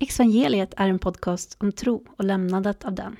Exvangeliet 0.00 0.74
är 0.76 0.88
en 0.88 0.98
podcast 0.98 1.56
om 1.60 1.72
tro 1.72 2.04
och 2.16 2.24
lämnandet 2.24 2.84
av 2.84 2.94
den. 2.94 3.16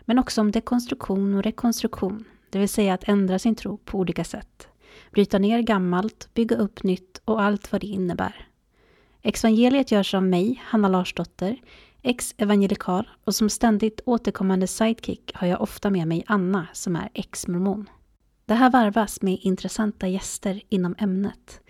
Men 0.00 0.18
också 0.18 0.40
om 0.40 0.50
dekonstruktion 0.50 1.34
och 1.34 1.42
rekonstruktion, 1.42 2.24
det 2.50 2.58
vill 2.58 2.68
säga 2.68 2.94
att 2.94 3.08
ändra 3.08 3.38
sin 3.38 3.54
tro 3.54 3.76
på 3.76 3.98
olika 3.98 4.24
sätt. 4.24 4.68
Bryta 5.10 5.38
ner 5.38 5.60
gammalt, 5.60 6.28
bygga 6.34 6.56
upp 6.56 6.82
nytt 6.82 7.20
och 7.24 7.42
allt 7.42 7.72
vad 7.72 7.80
det 7.80 7.86
innebär. 7.86 8.48
Exvangeliet 9.22 9.92
görs 9.92 10.14
av 10.14 10.22
mig, 10.22 10.62
Hanna 10.64 10.88
Larsdotter, 10.88 11.60
ex-evangelikal 12.02 13.08
och 13.24 13.34
som 13.34 13.50
ständigt 13.50 14.00
återkommande 14.06 14.66
sidekick 14.66 15.30
har 15.34 15.46
jag 15.46 15.60
ofta 15.60 15.90
med 15.90 16.08
mig 16.08 16.24
Anna 16.26 16.66
som 16.72 16.96
är 16.96 17.08
ex-mormon. 17.14 17.90
Det 18.46 18.54
här 18.54 18.70
varvas 18.70 19.22
med 19.22 19.38
intressanta 19.42 20.08
gäster 20.08 20.62
inom 20.68 20.94
ämnet. 20.98 21.60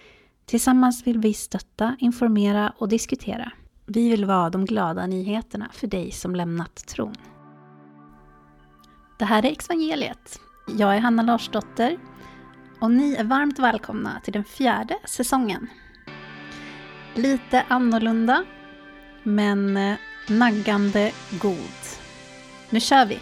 Tillsammans 0.44 1.06
vill 1.06 1.18
vi 1.18 1.34
stötta, 1.34 1.96
informera 1.98 2.72
och 2.78 2.88
diskutera. 2.88 3.52
Vi 3.88 4.10
vill 4.10 4.24
vara 4.24 4.50
de 4.50 4.64
glada 4.64 5.06
nyheterna 5.06 5.68
för 5.72 5.86
dig 5.86 6.10
som 6.10 6.34
lämnat 6.34 6.86
tron. 6.86 7.14
Det 9.18 9.24
här 9.24 9.46
är 9.46 9.56
Evangeliet. 9.64 10.40
Jag 10.78 10.96
är 10.96 11.00
Hanna 11.00 11.22
Larsdotter 11.22 11.98
och 12.80 12.90
ni 12.90 13.14
är 13.14 13.24
varmt 13.24 13.58
välkomna 13.58 14.20
till 14.24 14.32
den 14.32 14.44
fjärde 14.44 14.98
säsongen. 15.04 15.68
Lite 17.14 17.64
annorlunda, 17.68 18.44
men 19.22 19.76
eh, 19.76 19.96
naggande 20.28 21.12
god. 21.40 21.56
Nu 22.70 22.80
kör 22.80 23.06
vi! 23.06 23.18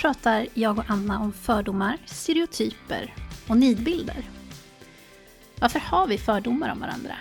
Pratar 0.00 0.46
jag 0.54 0.78
och 0.78 0.84
Anna 0.88 1.20
om 1.20 1.32
fördomar, 1.32 1.98
stereotyper 2.06 3.14
och 3.48 3.56
nidbilder. 3.56 4.28
Varför 5.60 5.78
har 5.78 6.06
vi 6.06 6.18
fördomar 6.18 6.72
om 6.72 6.80
varandra? 6.80 7.14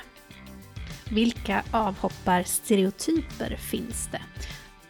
Vilka 1.09 1.63
avhoppar-stereotyper 1.71 3.55
finns 3.55 4.09
det? 4.11 4.21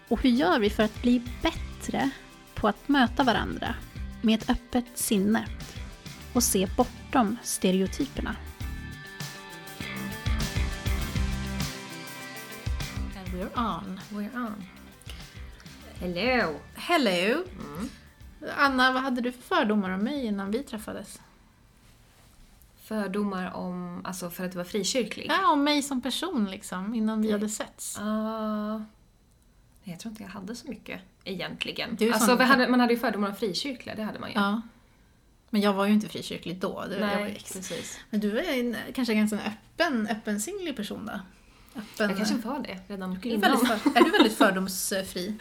Och 0.08 0.22
hur 0.22 0.30
gör 0.30 0.60
vi 0.60 0.70
för 0.70 0.84
att 0.84 1.02
bli 1.02 1.22
bättre 1.42 2.10
på 2.56 2.68
att 2.68 2.88
möta 2.88 3.24
varandra 3.24 3.76
med 4.22 4.42
ett 4.42 4.50
öppet 4.50 4.86
sinne 4.96 5.48
och 6.34 6.44
se 6.44 6.68
bortom 6.78 7.38
stereotyperna? 7.44 8.36
And 13.18 13.28
we're 13.34 13.78
on. 13.78 14.00
We're 14.10 14.46
on. 14.46 14.79
Hello! 16.02 16.60
Hello! 16.76 17.44
Mm. 17.60 17.90
Anna, 18.58 18.92
vad 18.92 19.02
hade 19.02 19.22
du 19.22 19.32
för 19.32 19.42
fördomar 19.42 19.90
om 19.90 20.00
mig 20.00 20.26
innan 20.26 20.52
vi 20.52 20.64
träffades? 20.64 21.22
Fördomar 22.84 23.54
om, 23.54 24.02
alltså 24.06 24.30
för 24.30 24.46
att 24.46 24.52
du 24.52 24.58
var 24.58 24.66
frikyrklig? 24.66 25.26
Ja, 25.30 25.52
om 25.52 25.64
mig 25.64 25.82
som 25.82 26.02
person 26.02 26.46
liksom, 26.52 26.96
innan 26.96 27.22
vi 27.22 27.32
hade 27.32 27.50
setts. 27.50 28.00
Nej, 28.00 28.82
jag 29.84 30.00
tror 30.00 30.12
inte 30.12 30.24
jag 30.24 30.30
hade 30.30 30.56
så 30.56 30.68
mycket 30.68 31.02
egentligen. 31.24 31.96
Du 31.96 32.12
alltså, 32.12 32.36
hade, 32.36 32.68
man 32.68 32.80
hade 32.80 32.94
ju 32.94 33.00
fördomar 33.00 33.30
om 33.30 33.36
frikyrkliga, 33.36 33.96
det 33.96 34.04
hade 34.04 34.20
man 34.20 34.30
ju. 34.30 34.36
Ja. 34.36 34.62
Men 35.50 35.62
jag 35.62 35.74
var 35.74 35.86
ju 35.86 35.94
inte 35.94 36.10
frikyrklig 36.10 36.60
då. 36.60 36.86
Ju 36.92 37.00
Nej, 37.00 37.34
precis. 37.54 38.00
Men 38.10 38.20
du 38.20 38.40
är 38.40 38.60
en, 38.60 38.76
kanske 38.94 39.14
en 39.14 39.20
ganska 39.20 39.38
öppen, 39.38 40.08
öppensinnlig 40.08 40.76
person 40.76 41.06
då? 41.06 41.20
Öppen, 41.80 42.10
Jag 42.10 42.18
kanske 42.18 42.36
var 42.36 42.60
det 42.60 42.80
redan 42.88 43.12
är, 43.12 43.16
du 43.16 43.30
innan. 43.30 43.42
väldigt 43.52 43.68
för, 43.82 44.00
är 44.00 44.04
du 44.04 44.12
väldigt 44.12 44.38
fördomsfri? 44.38 45.36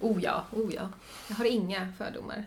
Oh 0.00 0.22
ja, 0.22 0.44
oh 0.52 0.74
ja. 0.74 0.88
Jag 1.28 1.36
har 1.36 1.44
inga 1.44 1.92
fördomar. 1.98 2.46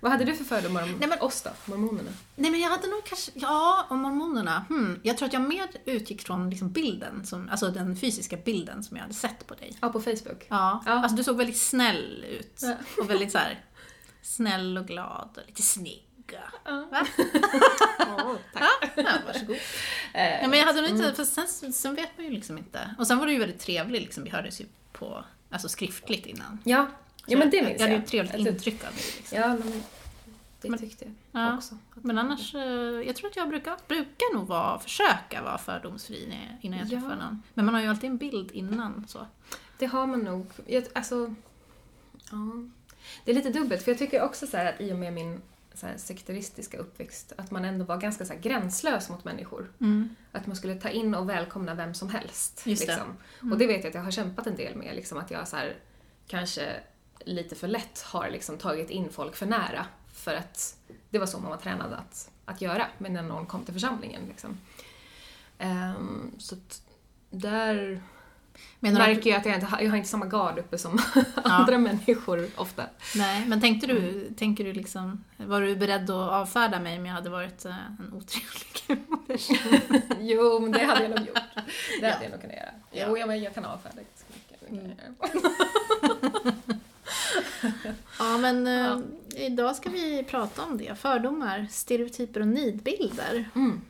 Vad 0.00 0.12
hade 0.12 0.24
du 0.24 0.34
för 0.36 0.44
fördomar 0.44 0.82
om 0.82 0.92
Nej, 0.92 1.08
men- 1.08 1.20
oss 1.20 1.42
då, 1.42 1.50
mormonerna? 1.64 2.10
Nej 2.36 2.50
men 2.50 2.60
jag 2.60 2.70
hade 2.70 2.86
nog 2.86 3.04
kanske, 3.04 3.30
ja 3.34 3.86
om 3.90 3.98
mormonerna, 4.00 4.64
hmm. 4.68 5.00
Jag 5.02 5.18
tror 5.18 5.26
att 5.26 5.32
jag 5.32 5.42
mer 5.42 5.68
utgick 5.84 6.22
från 6.22 6.50
liksom 6.50 6.70
bilden, 6.70 7.26
som, 7.26 7.48
alltså 7.48 7.70
den 7.70 7.96
fysiska 7.96 8.36
bilden 8.36 8.84
som 8.84 8.96
jag 8.96 9.02
hade 9.02 9.14
sett 9.14 9.46
på 9.46 9.54
dig. 9.54 9.76
Ja, 9.80 9.88
på 9.88 10.00
Facebook. 10.00 10.46
Ja, 10.48 10.82
Ja. 10.86 10.92
alltså 10.92 11.16
du 11.16 11.24
såg 11.24 11.36
väldigt 11.36 11.56
snäll 11.60 12.24
ut. 12.30 12.60
Ja. 12.62 12.74
Och 13.02 13.10
väldigt 13.10 13.32
så 13.32 13.38
här 13.38 13.60
snäll 14.22 14.78
och 14.78 14.86
glad 14.86 15.28
och 15.36 15.42
lite 15.46 15.62
snygg. 15.62 16.05
Ja. 16.32 16.86
Va? 16.90 17.06
Åh, 18.18 18.36
tack. 18.52 18.92
Ja, 18.96 19.12
varsågod. 19.26 19.56
Eh, 20.14 20.40
Ja, 20.42 20.48
men 20.48 20.58
jag 20.58 20.66
hade 20.66 20.80
nog 20.80 20.90
inte, 20.90 21.14
för 21.14 21.24
sen, 21.24 21.72
sen 21.72 21.94
vet 21.94 22.08
man 22.16 22.26
ju 22.26 22.32
liksom 22.32 22.58
inte. 22.58 22.94
Och 22.98 23.06
sen 23.06 23.18
var 23.18 23.26
du 23.26 23.32
ju 23.32 23.38
väldigt 23.38 23.60
trevlig, 23.60 24.00
liksom. 24.00 24.24
vi 24.24 24.30
hördes 24.30 24.60
ju 24.60 24.64
på, 24.92 25.24
alltså 25.50 25.68
skriftligt 25.68 26.26
innan. 26.26 26.58
Ja, 26.64 26.86
ja 27.26 27.38
men 27.38 27.50
det 27.50 27.62
minns 27.62 27.80
jag. 27.80 27.90
jag. 27.90 27.92
Jag 27.92 27.92
hade 27.92 27.94
ju 27.96 28.02
ett 28.02 28.08
trevligt 28.08 28.34
Alltså, 28.34 28.48
intryck 28.48 28.84
av 28.84 28.90
dig. 28.94 29.02
Liksom. 29.16 29.38
Ja, 29.38 29.48
men 29.48 29.82
det 30.60 30.70
Men- 30.70 30.78
tyckte 30.78 31.04
jag 31.04 31.42
Ja. 31.42 31.56
också. 31.56 31.78
Men 31.94 32.18
annars, 32.18 32.54
eh, 32.54 32.60
jag 33.06 33.16
tror 33.16 33.30
att 33.30 33.36
jag 33.36 33.48
brukar, 33.48 33.76
brukar 33.88 34.34
nog 34.34 34.46
vara, 34.46 34.78
försöka 34.78 35.42
vara 35.42 35.58
fördomsfri 35.58 36.28
jag- 36.30 36.58
innan 36.64 36.78
jag 36.78 36.86
Ja. 36.88 36.90
träffar 36.90 37.16
någon. 37.16 37.42
Men 37.54 37.64
man 37.64 37.74
har 37.74 37.80
ju 37.82 37.88
alltid 37.88 38.10
en 38.10 38.16
bild 38.16 38.50
innan 38.50 39.04
så. 39.08 39.26
Det 39.78 39.86
har 39.86 40.06
man 40.06 40.20
nog. 40.20 40.46
Jag, 40.66 40.84
alltså, 40.94 41.34
ja. 42.30 42.36
Det 43.24 43.30
är 43.30 43.34
lite 43.34 43.50
dubbelt, 43.50 43.82
för 43.82 43.90
jag 43.90 43.98
tycker 43.98 44.22
också 44.22 44.46
så 44.46 44.56
här 44.56 44.66
att 44.74 44.80
i 44.80 44.92
och 44.92 44.96
med 44.98 45.12
min 45.12 45.40
så 45.76 45.86
här 45.86 45.96
sekteristiska 45.96 46.78
uppväxt, 46.78 47.32
att 47.36 47.50
man 47.50 47.64
ändå 47.64 47.84
var 47.84 47.96
ganska 47.96 48.24
så 48.24 48.32
här 48.32 48.40
gränslös 48.40 49.08
mot 49.08 49.24
människor. 49.24 49.72
Att 50.32 50.46
man 50.46 50.56
skulle 50.56 50.74
ta 50.74 50.88
in 50.88 51.14
och 51.14 51.28
välkomna 51.28 51.74
vem 51.74 51.94
som 51.94 52.08
helst. 52.08 52.62
Just 52.64 52.86
det. 52.86 52.92
liksom. 52.92 53.16
Och 53.52 53.58
det 53.58 53.66
vet 53.66 53.84
jag 53.84 53.88
att 53.88 53.94
jag 53.94 54.02
har 54.02 54.10
kämpat 54.10 54.46
en 54.46 54.56
del 54.56 54.76
med, 54.76 54.96
liksom, 54.96 55.18
att 55.18 55.30
jag 55.30 55.48
så 55.48 55.56
här, 55.56 55.76
kanske 56.26 56.80
lite 57.24 57.54
för 57.54 57.68
lätt 57.68 58.02
har 58.02 58.30
liksom, 58.30 58.58
tagit 58.58 58.90
in 58.90 59.10
folk 59.10 59.36
för 59.36 59.46
nära. 59.46 59.86
För 60.12 60.34
att 60.34 60.76
det 61.10 61.18
var 61.18 61.26
så 61.26 61.38
man 61.38 61.50
var 61.50 61.56
tränad 61.56 61.92
att, 61.92 62.30
att 62.44 62.60
göra 62.60 62.86
men 62.98 63.12
när 63.12 63.22
någon 63.22 63.46
kom 63.46 63.64
till 63.64 63.74
församlingen. 63.74 64.22
Liksom. 64.28 64.58
Ehm, 65.58 66.30
så 66.38 66.56
där 67.30 68.02
Menar 68.80 69.00
du 69.00 69.02
att- 69.10 69.16
märker 69.16 69.30
jag 69.30 69.38
att 69.40 69.46
jag 69.46 69.54
inte 69.54 69.68
jag 69.80 69.90
har 69.90 69.96
inte 69.96 70.08
samma 70.08 70.26
gard 70.26 70.58
uppe 70.58 70.78
som 70.78 70.98
andra 71.34 71.78
människor 71.78 72.46
ofta. 72.56 72.82
Nej, 73.16 73.44
men 73.46 73.60
tänkte 73.60 73.86
du, 73.86 74.28
tänker 74.36 74.64
du 74.64 74.72
liksom, 74.72 75.24
var 75.36 75.60
du 75.60 75.76
beredd 75.76 76.10
att 76.10 76.30
avfärda 76.32 76.80
mig 76.80 76.98
om 76.98 77.06
jag 77.06 77.14
hade 77.14 77.30
varit 77.30 77.64
eh, 77.64 77.76
en 77.98 78.12
otrevlig 78.12 79.06
person? 79.26 80.00
jo, 80.20 80.58
men 80.60 80.72
det 80.72 80.84
hade 80.84 81.02
jag 81.02 81.10
nog 81.10 81.18
gjort. 81.20 81.34
Det 81.34 82.06
Ja. 82.06 82.10
hade 82.12 82.24
jag 82.24 82.30
nog 82.30 82.40
kunnat 82.40 82.56
göra. 82.56 82.70
Ja. 82.92 83.04
Jo, 83.08 83.18
jag, 83.18 83.28
men 83.28 83.42
jag 83.42 83.54
kan 83.54 83.64
avfärda 83.64 83.96
ganska 83.96 84.26
mycket. 84.34 84.60
Jag 84.68 85.42
göra. 85.42 85.50
Ja, 88.18 88.38
men 88.38 88.66
eh, 88.66 88.72
Ja. 88.74 89.02
idag 89.36 89.76
ska 89.76 89.90
vi 89.90 90.24
prata 90.24 90.62
om 90.62 90.78
det. 90.78 90.94
Fördomar, 90.98 91.66
stereotyper 91.70 92.40
och 92.40 92.48
nidbilder. 92.48 93.50
Mm. 93.54 93.80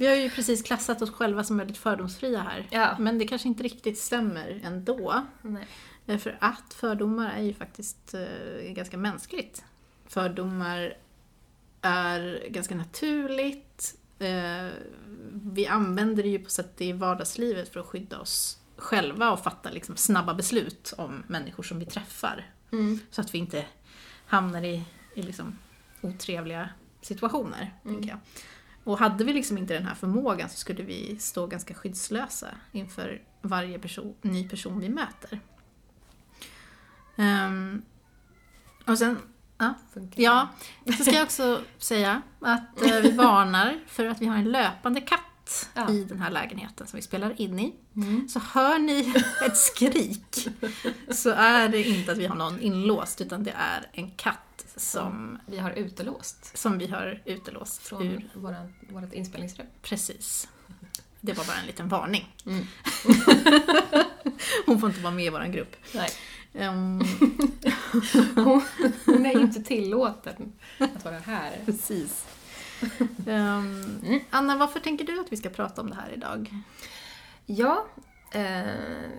Vi 0.00 0.06
har 0.06 0.14
ju 0.14 0.30
precis 0.30 0.62
klassat 0.62 1.02
oss 1.02 1.10
själva 1.10 1.44
som 1.44 1.56
väldigt 1.56 1.78
fördomsfria 1.78 2.42
här. 2.42 2.66
Ja. 2.70 2.96
Men 2.98 3.18
det 3.18 3.26
kanske 3.26 3.48
inte 3.48 3.62
riktigt 3.62 3.98
stämmer 3.98 4.60
ändå. 4.64 5.26
Nej. 5.42 6.18
För 6.18 6.36
att 6.40 6.74
fördomar 6.74 7.30
är 7.30 7.42
ju 7.42 7.54
faktiskt 7.54 8.14
eh, 8.14 8.72
ganska 8.72 8.96
mänskligt. 8.96 9.64
Fördomar 10.06 10.96
är 11.80 12.48
ganska 12.48 12.74
naturligt. 12.74 13.98
Eh, 14.18 14.68
vi 15.32 15.66
använder 15.66 16.22
det 16.22 16.28
ju 16.28 16.38
på 16.38 16.50
sätt 16.50 16.80
i 16.80 16.92
vardagslivet 16.92 17.72
för 17.72 17.80
att 17.80 17.86
skydda 17.86 18.18
oss 18.18 18.58
själva 18.76 19.30
och 19.30 19.40
fatta 19.40 19.70
liksom 19.70 19.96
snabba 19.96 20.34
beslut 20.34 20.94
om 20.98 21.22
människor 21.26 21.62
som 21.62 21.78
vi 21.78 21.84
träffar. 21.84 22.50
Mm. 22.72 22.98
Så 23.10 23.20
att 23.20 23.34
vi 23.34 23.38
inte 23.38 23.64
hamnar 24.26 24.62
i, 24.62 24.84
i 25.14 25.22
liksom 25.22 25.58
otrevliga 26.00 26.68
situationer. 27.00 27.74
Tänker 27.82 28.08
jag. 28.08 28.18
Och 28.90 28.98
hade 28.98 29.24
vi 29.24 29.32
liksom 29.32 29.58
inte 29.58 29.74
den 29.74 29.86
här 29.86 29.94
förmågan 29.94 30.48
så 30.48 30.56
skulle 30.56 30.82
vi 30.82 31.16
stå 31.18 31.46
ganska 31.46 31.74
skyddslösa 31.74 32.48
inför 32.72 33.22
varje 33.42 33.78
person, 33.78 34.14
ny 34.22 34.48
person 34.48 34.80
vi 34.80 34.88
möter. 34.88 35.40
Ehm, 37.16 37.82
och 38.86 38.98
sen, 38.98 39.18
ja, 39.58 39.74
ja, 40.14 40.48
så 40.96 41.04
ska 41.04 41.14
jag 41.14 41.22
också 41.22 41.60
säga 41.78 42.22
att 42.40 42.82
eh, 42.82 43.00
vi 43.00 43.10
varnar 43.10 43.78
för 43.86 44.06
att 44.06 44.22
vi 44.22 44.26
har 44.26 44.36
en 44.36 44.52
löpande 44.52 45.00
katt 45.00 45.20
Ja. 45.74 45.90
i 45.90 46.04
den 46.04 46.20
här 46.20 46.30
lägenheten 46.30 46.86
som 46.86 46.96
vi 46.96 47.02
spelar 47.02 47.40
in 47.40 47.58
i. 47.58 47.74
Mm. 47.96 48.28
Så 48.28 48.38
hör 48.38 48.78
ni 48.78 49.14
ett 49.46 49.56
skrik 49.56 50.48
så 51.10 51.30
är 51.30 51.68
det 51.68 51.88
inte 51.88 52.12
att 52.12 52.18
vi 52.18 52.26
har 52.26 52.36
någon 52.36 52.60
inlåst 52.60 53.20
utan 53.20 53.44
det 53.44 53.50
är 53.50 53.88
en 53.92 54.10
katt 54.10 54.49
som, 54.80 55.38
Vi 55.46 55.58
har 55.58 55.70
utelåst 55.70 56.58
som 56.58 56.78
vi 56.78 56.86
har 56.86 57.22
utelåst 57.24 57.82
från 57.82 58.02
ur. 58.02 58.28
våran, 58.34 58.74
vårt 58.88 59.12
inspelningsrum. 59.12 59.66
Precis. 59.82 60.48
Det 61.20 61.32
var 61.32 61.44
bara 61.44 61.56
en 61.56 61.66
liten 61.66 61.88
varning. 61.88 62.34
Mm. 62.46 62.66
Hon 64.66 64.80
får 64.80 64.88
inte 64.88 65.00
vara 65.00 65.14
med 65.14 65.24
i 65.24 65.28
vår 65.30 65.52
grupp. 65.52 65.76
Nej. 65.94 66.10
Ehm, 66.54 67.00
Hon, 69.06 69.26
är 69.26 69.34
ju 69.34 69.40
inte 69.40 69.62
tillåten 69.62 70.52
att 70.78 71.04
vara 71.04 71.18
här. 71.18 71.52
precis. 71.64 72.26
Mm. 73.26 74.20
Anna, 74.30 74.56
varför 74.56 74.80
tänker 74.80 75.04
du 75.04 75.20
att 75.20 75.32
vi 75.32 75.36
ska 75.36 75.48
prata 75.48 75.80
om 75.80 75.90
det 75.90 75.96
här 75.96 76.10
idag? 76.12 76.50
Ja, 77.46 77.86
eh, 78.32 78.40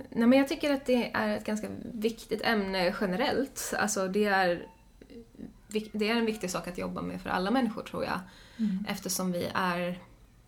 nej 0.10 0.28
men 0.28 0.34
jag 0.34 0.48
tycker 0.48 0.74
att 0.74 0.86
det 0.86 1.12
är 1.14 1.38
ett 1.38 1.46
ganska 1.46 1.68
viktigt 1.94 2.42
ämne 2.42 2.96
generellt. 3.02 3.74
Alltså 3.78 4.08
det 4.08 4.26
är, 4.26 4.68
det 5.92 6.10
är 6.10 6.16
en 6.16 6.26
viktig 6.26 6.52
sak 6.52 6.68
att 6.68 6.78
jobba 6.78 7.02
med 7.02 7.22
för 7.22 7.30
alla 7.30 7.52
människor 7.52 7.84
tror 7.84 8.04
jag. 8.04 8.20
Eftersom 8.88 9.32
vi 9.32 9.48
är, 9.54 10.00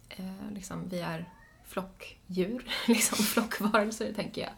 eh, 0.10 0.52
liksom, 0.54 0.90
vi 0.90 1.00
är 1.00 1.26
flockdjur, 1.68 2.66
liksom 2.88 3.18
flockvarelser 3.18 4.14
tänker 4.14 4.42
jag. 4.42 4.52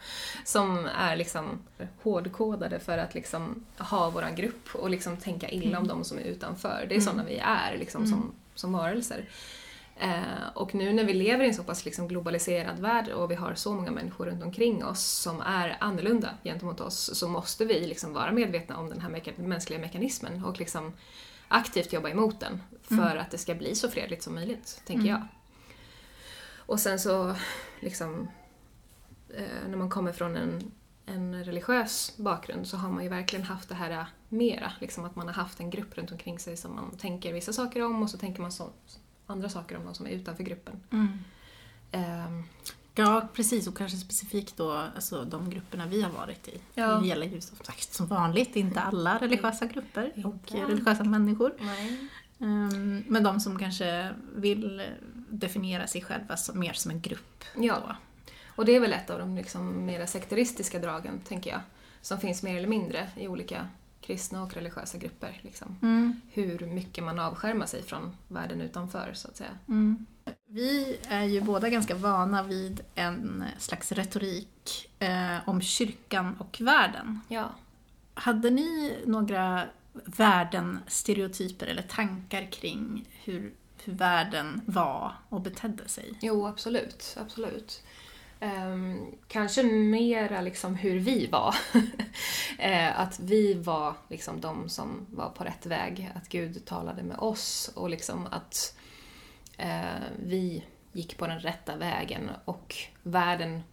Som 0.46 0.86
är 0.86 1.16
liksom 1.16 1.60
hårdkodade 2.02 2.80
för 2.80 2.98
att 2.98 3.14
liksom 3.14 3.66
ha 3.78 4.10
våran 4.10 4.36
grupp 4.36 4.76
och 4.76 4.90
liksom 4.90 5.18
tänka 5.18 5.50
illa 5.50 5.80
om 5.80 5.88
de 5.88 6.04
som 6.04 6.18
är 6.18 6.22
utanför. 6.22 6.86
Det 6.90 6.96
är 6.96 7.02
sådana 7.02 7.24
vi 7.24 7.38
är 7.38 7.78
liksom, 7.78 8.08
som, 8.08 8.32
som 8.56 8.74
varelser. 8.74 9.30
Eh, 9.98 10.48
och 10.54 10.76
nu 10.76 10.94
när 10.94 11.04
vi 11.04 11.14
lever 11.14 11.46
i 11.46 11.48
en 11.48 11.54
så 11.54 11.64
pass 11.64 11.86
liksom 11.86 12.08
globaliserad 12.08 12.80
värld 12.80 13.08
och 13.10 13.32
vi 13.32 13.36
har 13.36 13.56
så 13.56 13.74
många 13.74 13.92
människor 13.92 14.26
runt 14.26 14.44
omkring 14.44 14.86
oss 14.86 15.04
som 15.04 15.42
är 15.42 15.78
annorlunda 15.80 16.30
gentemot 16.44 16.82
oss 16.82 17.20
så 17.20 17.28
måste 17.28 17.66
vi 17.66 17.88
liksom 17.88 18.14
vara 18.14 18.32
medvetna 18.32 18.78
om 18.78 18.90
den 18.90 19.02
här 19.02 19.10
meka- 19.10 19.42
mänskliga 19.42 19.80
mekanismen 19.80 20.44
och 20.46 20.60
liksom 20.60 20.94
aktivt 21.48 21.94
jobba 21.94 22.10
emot 22.10 22.40
den 22.40 22.62
för 22.82 23.16
att 23.16 23.32
det 23.32 23.38
ska 23.38 23.56
bli 23.56 23.76
så 23.76 23.90
fredligt 23.90 24.24
som 24.24 24.36
möjligt, 24.36 24.82
tänker 24.86 25.10
jag. 25.10 25.28
Och 26.58 26.80
sen 26.80 27.00
så, 27.00 27.36
liksom, 27.80 28.28
eh, 29.30 29.68
när 29.70 29.78
man 29.78 29.90
kommer 29.90 30.12
från 30.12 30.36
en, 30.36 30.72
en 31.06 31.44
religiös 31.44 32.18
bakgrund 32.18 32.68
så 32.68 32.78
har 32.78 32.90
man 32.90 33.04
ju 33.04 33.10
verkligen 33.10 33.46
haft 33.46 33.70
det 33.70 33.76
här 33.76 34.06
mera, 34.30 34.72
liksom 34.80 35.06
att 35.06 35.16
man 35.16 35.28
har 35.28 35.34
haft 35.34 35.60
en 35.60 35.70
grupp 35.70 35.98
runt 35.98 36.12
omkring 36.12 36.40
sig 36.40 36.58
som 36.58 36.76
man 36.76 36.98
tänker 36.98 37.34
vissa 37.34 37.54
saker 37.54 37.86
om 37.86 38.04
och 38.04 38.10
så 38.10 38.18
tänker 38.18 38.42
man 38.42 38.52
så, 38.52 38.70
andra 39.28 39.50
saker 39.50 39.78
om 39.78 39.86
de 39.86 39.96
som 39.96 40.06
är 40.06 40.12
utanför 40.12 40.44
gruppen. 40.44 40.84
Ehm, 41.92 42.44
Ja, 42.98 43.28
precis. 43.34 43.68
Och 43.68 43.78
kanske 43.78 43.98
specifikt 43.98 44.58
då 44.58 44.72
alltså, 44.72 45.26
de 45.26 45.50
grupperna 45.50 45.86
vi 45.86 46.02
har 46.02 46.12
varit 46.12 46.48
i. 46.48 46.60
Ja. 46.74 46.88
Det 46.88 47.08
gäller 47.08 47.28
ju 47.28 47.42
som 47.42 47.58
sagt 47.58 47.94
som 47.94 48.08
vanligt 48.08 48.56
inte 48.56 48.80
alla 48.80 49.18
religiösa 49.18 49.66
grupper 49.66 50.12
och 50.26 50.34
Inte 50.34 50.72
religiösa 50.72 51.04
människor. 51.04 51.54
Ehm, 52.40 53.04
Men 53.08 53.24
de 53.24 53.40
som 53.40 53.60
kanske 53.60 54.12
vill 54.36 54.84
definiera 55.30 55.88
sig 55.88 56.02
själva 56.02 56.38
som, 56.38 56.60
mer 56.60 56.74
som 56.74 56.92
en 56.92 57.02
grupp. 57.02 57.44
Ja. 57.58 57.82
då. 57.88 57.96
Och 58.56 58.66
det 58.66 58.76
är 58.76 58.80
väl 58.80 58.94
ett 58.94 59.10
av 59.10 59.20
de 59.20 59.36
liksom 59.36 59.86
mera 59.86 60.08
sekteristiska 60.08 60.80
dragen, 60.80 61.20
tänker 61.20 61.52
jag, 61.52 61.62
som 62.02 62.20
finns 62.20 62.44
mer 62.44 62.58
eller 62.58 62.68
mindre 62.68 63.10
i 63.16 63.28
olika 63.28 63.68
kristna 64.06 64.44
och 64.44 64.54
religiösa 64.54 64.98
grupper. 64.98 65.40
Liksom. 65.42 65.80
Mm. 65.82 66.22
Hur 66.32 66.60
mycket 66.60 67.04
man 67.04 67.20
avskärmar 67.20 67.66
sig 67.66 67.84
från 67.84 68.18
världen 68.28 68.62
utanför, 68.62 69.12
så 69.14 69.28
att 69.28 69.38
säga. 69.38 69.58
Mm. 69.68 70.06
Vi 70.48 70.98
är 71.08 71.24
ju 71.24 71.42
båda 71.42 71.70
ganska 71.70 71.96
vana 71.96 72.44
vid 72.44 72.82
en 72.96 73.44
slags 73.58 73.92
retorik 73.92 74.90
eh, 75.00 75.50
om 75.50 75.62
kyrkan 75.62 76.36
och 76.40 76.58
världen. 76.62 77.20
Ja. 77.28 77.50
Hade 78.14 78.50
ni 78.50 78.98
några 79.06 79.64
värden, 80.06 80.80
stereotyper 80.88 81.68
eller 81.68 81.82
tankar 81.82 82.52
kring 82.52 83.06
hur, 83.24 83.54
hur 83.84 83.94
världen 83.94 84.62
var 84.66 85.14
och 85.30 85.42
betedde 85.42 85.88
sig? 85.88 86.14
Jo, 86.22 86.48
absolut. 86.48 87.18
absolut. 87.20 87.84
Ehm, 88.40 89.06
kanske 89.28 89.64
mera 89.64 90.42
liksom 90.42 90.76
hur 90.76 91.00
vi 91.00 91.28
var. 91.28 91.56
Eh, 92.60 93.00
att 93.00 93.20
vi 93.20 93.54
var 93.54 93.94
liksom 94.10 94.42
de 94.42 94.70
som 94.70 95.06
var 95.10 95.30
på 95.30 95.44
rätt 95.44 95.66
väg. 95.66 96.12
Att 96.16 96.30
Gud 96.30 96.66
talade 96.66 97.04
med 97.04 97.18
oss 97.18 97.72
och 97.76 97.90
liksom 97.90 98.28
att 98.32 98.78
eh, 99.58 100.02
vi 100.26 100.64
gick 100.92 101.18
på 101.18 101.28
den 101.28 101.40
rätta 101.40 101.76
vägen 101.76 102.30
och 102.46 102.76
världen 103.04 103.64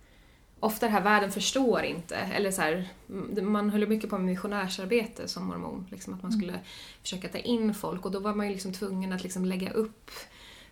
Ofta 0.61 0.87
det 0.87 0.93
här 0.93 1.01
världen 1.01 1.33
förstår 1.33 1.83
inte, 1.83 2.17
eller 2.17 2.51
så 2.51 2.63
här, 2.63 2.89
m- 3.09 3.39
man 3.53 3.71
höll 3.71 3.89
mycket 3.89 4.11
på 4.11 4.19
med 4.19 4.27
missionärsarbete 4.27 5.29
som 5.29 5.47
mormon, 5.47 5.87
liksom 5.91 6.15
att 6.15 6.23
man 6.23 6.33
skulle 6.33 6.61
försöka 7.03 7.29
ta 7.29 7.39
in 7.39 7.75
folk 7.75 8.05
och 8.05 8.11
då 8.13 8.21
var 8.21 8.35
man 8.35 8.47
ju 8.47 8.53
liksom 8.53 8.73
tvungen 8.73 9.13
att 9.13 9.23
liksom 9.23 9.45
lägga 9.45 9.71
upp 9.73 10.11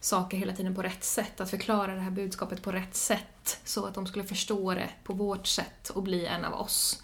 saker 0.00 0.36
hela 0.36 0.52
tiden 0.56 0.74
på 0.74 0.82
rätt 0.82 1.04
sätt, 1.04 1.40
att 1.40 1.50
förklara 1.50 1.94
det 1.94 2.00
här 2.00 2.10
budskapet 2.10 2.62
på 2.62 2.72
rätt 2.72 2.94
sätt 2.94 3.60
så 3.64 3.86
att 3.86 3.94
de 3.94 4.06
skulle 4.06 4.24
förstå 4.24 4.74
det 4.74 4.90
på 5.04 5.12
vårt 5.12 5.46
sätt 5.46 5.88
och 5.90 6.02
bli 6.02 6.26
en 6.26 6.44
av 6.44 6.60
oss. 6.60 7.02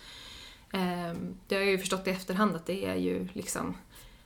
Ehm, 0.72 1.36
Det 1.48 1.54
har 1.54 1.62
jag 1.62 1.70
ju 1.70 1.78
förstått 1.78 2.06
i 2.06 2.10
efterhand 2.10 2.56
att 2.56 2.66
det 2.66 2.84
är 2.86 2.94
ju 2.94 3.28
liksom 3.32 3.76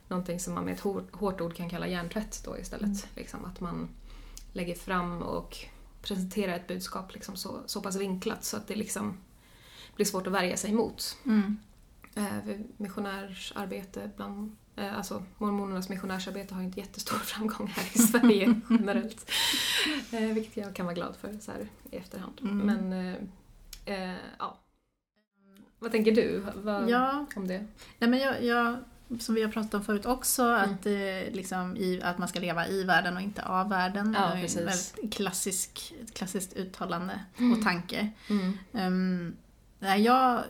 någonting 0.09 0.41
som 0.41 0.55
man 0.55 0.65
med 0.65 0.75
ett 0.75 0.81
hår- 0.81 1.07
hårt 1.13 1.41
ord 1.41 1.55
kan 1.57 1.71
kalla 1.71 1.89
hjärntvätt 1.89 2.43
då 2.45 2.59
istället. 2.59 3.09
Liksom 3.17 3.45
att 3.45 3.61
man 3.61 3.89
lägger 4.53 4.75
fram 4.75 5.23
och 5.23 5.59
presenterar 6.03 6.53
ett 6.53 6.67
budskap 6.67 7.15
liksom 7.15 7.37
så, 7.37 7.61
så 7.67 7.81
pass 7.81 7.97
vinklat 7.97 8.45
så 8.45 8.57
att 8.57 8.69
det 8.69 8.75
liksom 8.75 9.17
blir 9.97 10.07
svårt 10.07 10.27
att 10.27 10.33
värja 10.33 10.57
sig 10.57 10.71
emot. 10.71 11.17
Mm. 11.27 11.57
Eh, 12.15 12.45
vid 12.45 12.73
missionärsarbete 12.77 14.11
bland 14.17 14.57
Alltså 14.77 15.23
mormonernas 15.39 15.89
missionärsarbete 15.89 16.55
har 16.55 16.61
ju 16.61 16.67
inte 16.67 16.81
jättestor 16.81 17.17
framgång 17.25 17.67
här 17.67 17.85
i 17.95 17.99
Sverige 17.99 18.61
generellt. 18.71 19.31
Eh, 20.13 20.21
vilket 20.21 20.57
jag 20.57 20.75
kan 20.75 20.87
vara 20.87 20.95
glad 20.95 21.17
för 21.21 21.39
så 21.41 21.53
här 21.53 21.69
i 21.91 21.97
efterhand. 21.97 22.41
Mm. 22.43 22.59
Men 22.59 22.93
eh, 23.87 24.11
eh, 24.11 24.17
ja. 24.39 24.59
Vad 25.79 25.93
tänker 25.93 26.13
du 26.13 26.43
vad, 26.55 26.91
Ja, 26.91 27.27
om 27.37 27.49
det? 27.49 27.67
nej 27.99 28.11
men 28.11 28.19
jag, 28.19 28.45
jag, 28.45 28.77
som 29.21 29.35
vi 29.35 29.43
har 29.43 29.51
pratat 29.51 29.75
om 29.75 29.85
förut 29.85 30.07
också, 30.07 30.43
Mm. 30.43 30.71
att, 30.75 30.87
eh, 30.87 31.35
liksom 31.35 31.77
i, 31.77 32.01
att 32.03 32.19
man 32.19 32.29
ska 32.29 32.41
leva 32.41 32.69
i 32.69 32.85
världen 32.85 33.17
och 33.17 33.23
inte 33.23 33.43
av 33.45 33.69
världen. 33.69 34.17
Ja, 34.19 34.35
Det 34.35 34.57
är 34.61 34.65
väldigt 34.65 35.15
klassisk, 35.15 35.95
ett 36.03 36.15
klassiskt 36.15 36.53
uttalande 36.57 37.21
Mm. 37.39 37.53
och 37.53 37.63
tanke. 37.65 38.11
Um, 38.73 39.37
nej, 39.79 40.03
jag, 40.03 40.43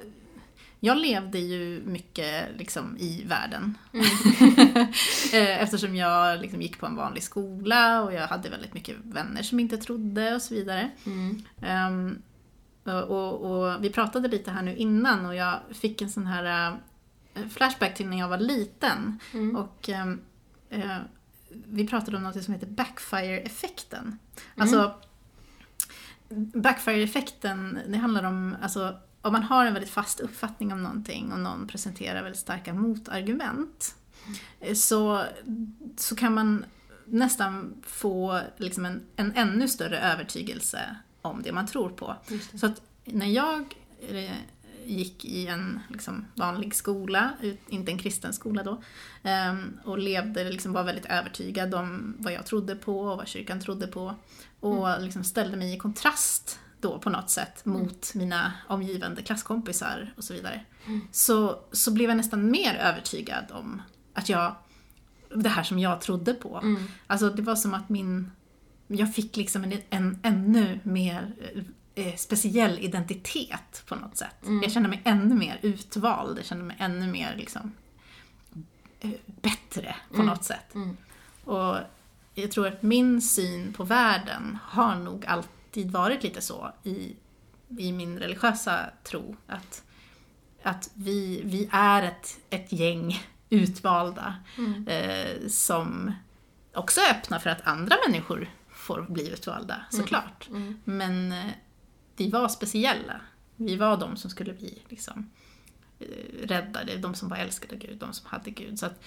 jag 0.80 0.98
levde 0.98 1.38
ju 1.38 1.82
mycket 1.86 2.48
liksom, 2.58 2.96
i 2.98 3.24
världen. 3.24 3.78
Mm. 3.92 4.06
Eh, 5.32 5.62
Eftersom 5.62 5.96
jag 5.96 6.40
liksom, 6.40 6.62
gick 6.62 6.78
på 6.78 6.86
en 6.86 6.96
vanlig 6.96 7.22
skola 7.22 8.02
och 8.02 8.14
jag 8.14 8.26
hade 8.26 8.48
väldigt 8.48 8.74
mycket 8.74 8.96
vänner 9.02 9.42
som 9.42 9.60
inte 9.60 9.76
trodde 9.76 10.34
och 10.34 10.42
så 10.42 10.54
vidare. 10.54 10.90
Mm. 11.06 11.42
Ehm, 11.62 12.22
och, 12.84 13.40
och 13.40 13.84
vi 13.84 13.90
pratade 13.90 14.28
lite 14.28 14.50
här 14.50 14.62
nu 14.62 14.76
innan 14.76 15.26
och 15.26 15.34
jag 15.34 15.60
fick 15.72 16.02
en 16.02 16.10
sån 16.10 16.26
här 16.26 16.78
eh, 17.34 17.48
flashback 17.48 17.94
till 17.94 18.08
när 18.08 18.18
jag 18.18 18.28
var 18.28 18.38
liten. 18.38 19.18
Mm. 19.32 19.56
Och 19.56 19.88
ehm, 19.88 20.20
eh, 20.70 20.96
vi 21.50 21.86
pratade 21.86 22.16
om 22.16 22.22
något 22.22 22.44
som 22.44 22.54
heter 22.54 22.66
backfire-effekten. 22.66 24.18
Alltså, 24.56 24.94
backfire-effekten, 26.54 27.78
det 27.88 27.98
handlar 27.98 28.24
om, 28.24 28.56
alltså, 28.62 28.96
om 29.22 29.32
man 29.32 29.42
har 29.42 29.66
en 29.66 29.74
väldigt 29.74 29.92
fast 29.92 30.20
uppfattning 30.20 30.72
om 30.72 30.82
någonting 30.82 31.32
och 31.32 31.38
någon 31.38 31.66
presenterar 31.66 32.22
väldigt 32.22 32.40
starka 32.40 32.74
motargument 32.74 33.94
eh, 34.60 34.74
så, 34.74 35.24
så 35.96 36.16
kan 36.16 36.34
man 36.34 36.64
nästan 37.04 37.74
få 37.82 38.40
liksom 38.56 38.84
en, 38.84 39.02
en 39.16 39.32
ännu 39.36 39.68
större 39.68 39.98
övertygelse 39.98 40.96
om 41.22 41.42
det 41.42 41.52
man 41.52 41.66
tror 41.66 41.88
på. 41.88 42.16
Så 42.54 42.66
att 42.66 42.82
när 43.04 43.26
jag 43.26 43.74
gick 44.84 45.24
i 45.24 45.46
en 45.46 45.80
liksom, 45.88 46.26
vanlig 46.34 46.74
skola, 46.74 47.30
inte 47.68 47.92
en 47.92 47.98
kristen 47.98 48.32
skola 48.32 48.62
då, 48.62 48.82
ehm, 49.22 49.80
och 49.84 49.98
levde, 49.98 50.50
liksom, 50.50 50.72
var 50.72 50.84
väldigt 50.84 51.06
övertygad 51.06 51.74
om 51.74 52.16
vad 52.18 52.32
jag 52.32 52.46
trodde 52.46 52.76
på 52.76 53.00
och 53.00 53.16
vad 53.16 53.28
kyrkan 53.28 53.60
trodde 53.60 53.86
på 53.86 54.14
och 54.60 55.00
liksom 55.00 55.24
ställde 55.24 55.56
mig 55.56 55.74
i 55.74 55.78
kontrast 55.78 56.58
då 56.80 56.98
på 56.98 57.10
något 57.10 57.30
sätt 57.30 57.64
mot 57.64 58.14
mina 58.14 58.52
omgivande 58.68 59.22
klasskompisar 59.22 60.14
och 60.16 60.24
så 60.24 60.32
vidare. 60.34 60.60
Så, 61.12 61.58
så 61.72 61.90
blev 61.92 62.08
jag 62.10 62.16
nästan 62.16 62.50
mer 62.50 62.74
övertygad 62.74 63.44
om 63.50 63.82
att 64.14 64.28
jag, 64.28 64.54
det 65.34 65.48
här 65.48 65.62
som 65.62 65.78
jag 65.78 66.00
trodde 66.00 66.34
på. 66.34 66.58
Mm. 66.62 66.82
Alltså 67.06 67.30
det 67.30 67.42
var 67.42 67.56
som 67.56 67.74
att 67.74 67.88
min, 67.88 68.30
jag 68.86 69.14
fick 69.14 69.36
liksom 69.36 69.64
en, 69.64 69.72
en 69.90 70.18
ännu 70.22 70.80
mer 70.82 71.34
eh, 71.94 72.16
speciell 72.16 72.78
identitet 72.78 73.82
på 73.86 73.94
något 73.94 74.16
sätt. 74.16 74.46
Mm. 74.46 74.62
Jag 74.62 74.72
kände 74.72 74.88
mig 74.88 75.00
ännu 75.04 75.34
mer 75.34 75.58
utvald, 75.62 76.38
jag 76.38 76.44
kände 76.46 76.64
mig 76.64 76.76
ännu 76.80 77.06
mer 77.06 77.34
liksom 77.36 77.72
eh, 79.00 79.10
bättre 79.26 79.96
på 80.08 80.14
Mm. 80.14 80.26
något 80.26 80.44
sätt. 80.44 80.74
Mm. 80.74 80.96
Och 81.44 81.76
jag 82.34 82.50
tror 82.50 82.66
att 82.66 82.82
min 82.82 83.22
syn 83.22 83.72
på 83.72 83.84
världen 83.84 84.58
har 84.62 84.94
nog 84.94 85.26
alltid 85.26 85.50
varit 85.76 86.22
lite 86.22 86.40
så 86.40 86.72
i, 86.84 87.16
i 87.78 87.92
min 87.92 88.18
religiösa 88.18 88.90
tro. 89.04 89.36
Att, 89.46 89.84
att 90.62 90.90
vi, 90.94 91.42
vi 91.44 91.68
är 91.72 92.02
ett, 92.02 92.38
ett 92.50 92.72
gäng 92.72 93.22
utvalda 93.50 94.34
Mm. 94.58 94.88
eh, 94.88 95.48
som 95.48 96.12
också 96.74 97.00
är 97.00 97.10
öppna 97.10 97.40
för 97.40 97.50
att 97.50 97.66
andra 97.66 97.96
människor 98.06 98.50
får 98.68 99.06
bli 99.08 99.28
utvalda, 99.32 99.82
såklart. 99.90 100.48
Mm. 100.48 100.80
Men 100.84 101.32
eh, 101.32 101.50
vi 102.16 102.30
var 102.30 102.48
speciella. 102.48 103.20
Vi 103.56 103.76
var 103.76 103.96
de 103.96 104.16
som 104.16 104.30
skulle 104.30 104.52
bli 104.52 104.82
liksom, 104.88 105.30
eh, 105.98 106.46
räddade, 106.46 106.96
de 106.96 107.14
som 107.14 107.28
var 107.28 107.36
älskade 107.36 107.74
av 107.74 107.80
Gud, 107.80 107.98
de 107.98 108.12
som 108.12 108.26
hade 108.26 108.50
Gud. 108.50 108.78
Så 108.78 108.86
att 108.86 109.00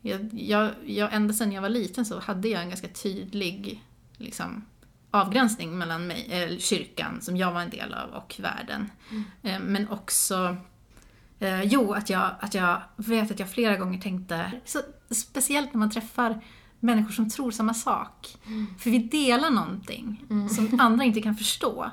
jag, 0.00 0.28
jag, 0.32 0.70
jag, 0.86 1.14
ända 1.14 1.34
sedan 1.34 1.52
jag 1.52 1.62
var 1.62 1.68
liten 1.68 2.06
så 2.06 2.18
hade 2.20 2.48
jag 2.48 2.62
en 2.62 2.68
ganska 2.68 2.88
tydlig 2.88 3.84
liksom, 4.16 4.64
avgränsning 5.10 5.78
mellan 5.78 6.06
mig, 6.06 6.26
eller 6.30 6.58
kyrkan 6.58 7.20
som 7.20 7.36
jag 7.36 7.52
var 7.52 7.60
en 7.60 7.70
del 7.70 7.94
av 7.94 8.10
och 8.10 8.36
världen. 8.38 8.90
Eh, 9.42 9.60
Men 9.60 9.88
också 9.88 10.56
Eh, 11.40 11.62
jo, 11.62 11.92
att 11.92 12.10
jag, 12.10 12.30
att 12.40 12.54
jag 12.54 12.82
vet 12.96 13.30
att 13.30 13.38
jag 13.38 13.50
flera 13.50 13.76
gånger 13.76 14.00
tänkte, 14.00 14.52
så, 14.64 14.80
speciellt 15.10 15.74
när 15.74 15.78
man 15.78 15.90
träffar 15.90 16.40
människor 16.80 17.10
som 17.10 17.30
tror 17.30 17.50
samma 17.50 17.74
sak. 17.74 18.36
För 18.78 18.90
vi 18.90 18.98
delar 18.98 19.50
någonting 19.50 20.24
som 20.50 20.80
andra 20.80 21.04
inte 21.04 21.20
kan 21.20 21.36
förstå. 21.36 21.90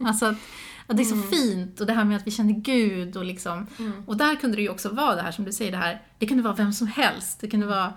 Alltså 0.00 0.26
att, 0.26 0.36
att 0.86 0.96
det 0.96 1.02
är 1.02 1.04
så 1.04 1.22
fint 1.22 1.80
och 1.80 1.86
det 1.86 1.92
här 1.92 2.04
med 2.04 2.16
att 2.16 2.26
vi 2.26 2.30
känner 2.30 2.52
Gud 2.52 3.16
och 3.16 3.24
liksom, 3.24 3.66
och 4.06 4.16
där 4.16 4.36
kunde 4.36 4.56
det 4.56 4.62
ju 4.62 4.68
också 4.68 4.88
vara 4.88 5.16
det 5.16 5.22
här 5.22 5.32
som 5.32 5.44
du 5.44 5.52
säger, 5.52 5.72
det 5.72 5.78
här, 5.78 6.02
det 6.18 6.26
kunde 6.26 6.42
vara 6.42 6.54
vem 6.54 6.72
som 6.72 6.86
helst. 6.86 7.40
Det 7.40 7.50
kunde 7.50 7.66
vara 7.66 7.92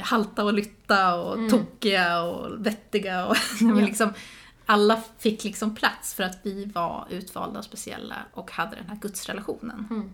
halta 0.00 0.44
och 0.44 0.52
lytta 0.52 1.14
och 1.14 1.50
tokiga 1.50 2.22
och 2.22 2.66
vettiga 2.66 3.26
och 3.26 3.36
men 3.60 3.84
liksom, 3.84 4.12
alla 4.66 5.02
fick 5.18 5.44
liksom 5.44 5.74
plats 5.74 6.14
för 6.14 6.24
att 6.24 6.38
vi 6.42 6.64
var 6.64 7.06
utvalda 7.10 7.58
och 7.58 7.64
speciella 7.64 8.16
och 8.32 8.50
hade 8.50 8.76
den 8.76 8.88
här 8.88 8.96
gudsrelationen. 8.96 10.10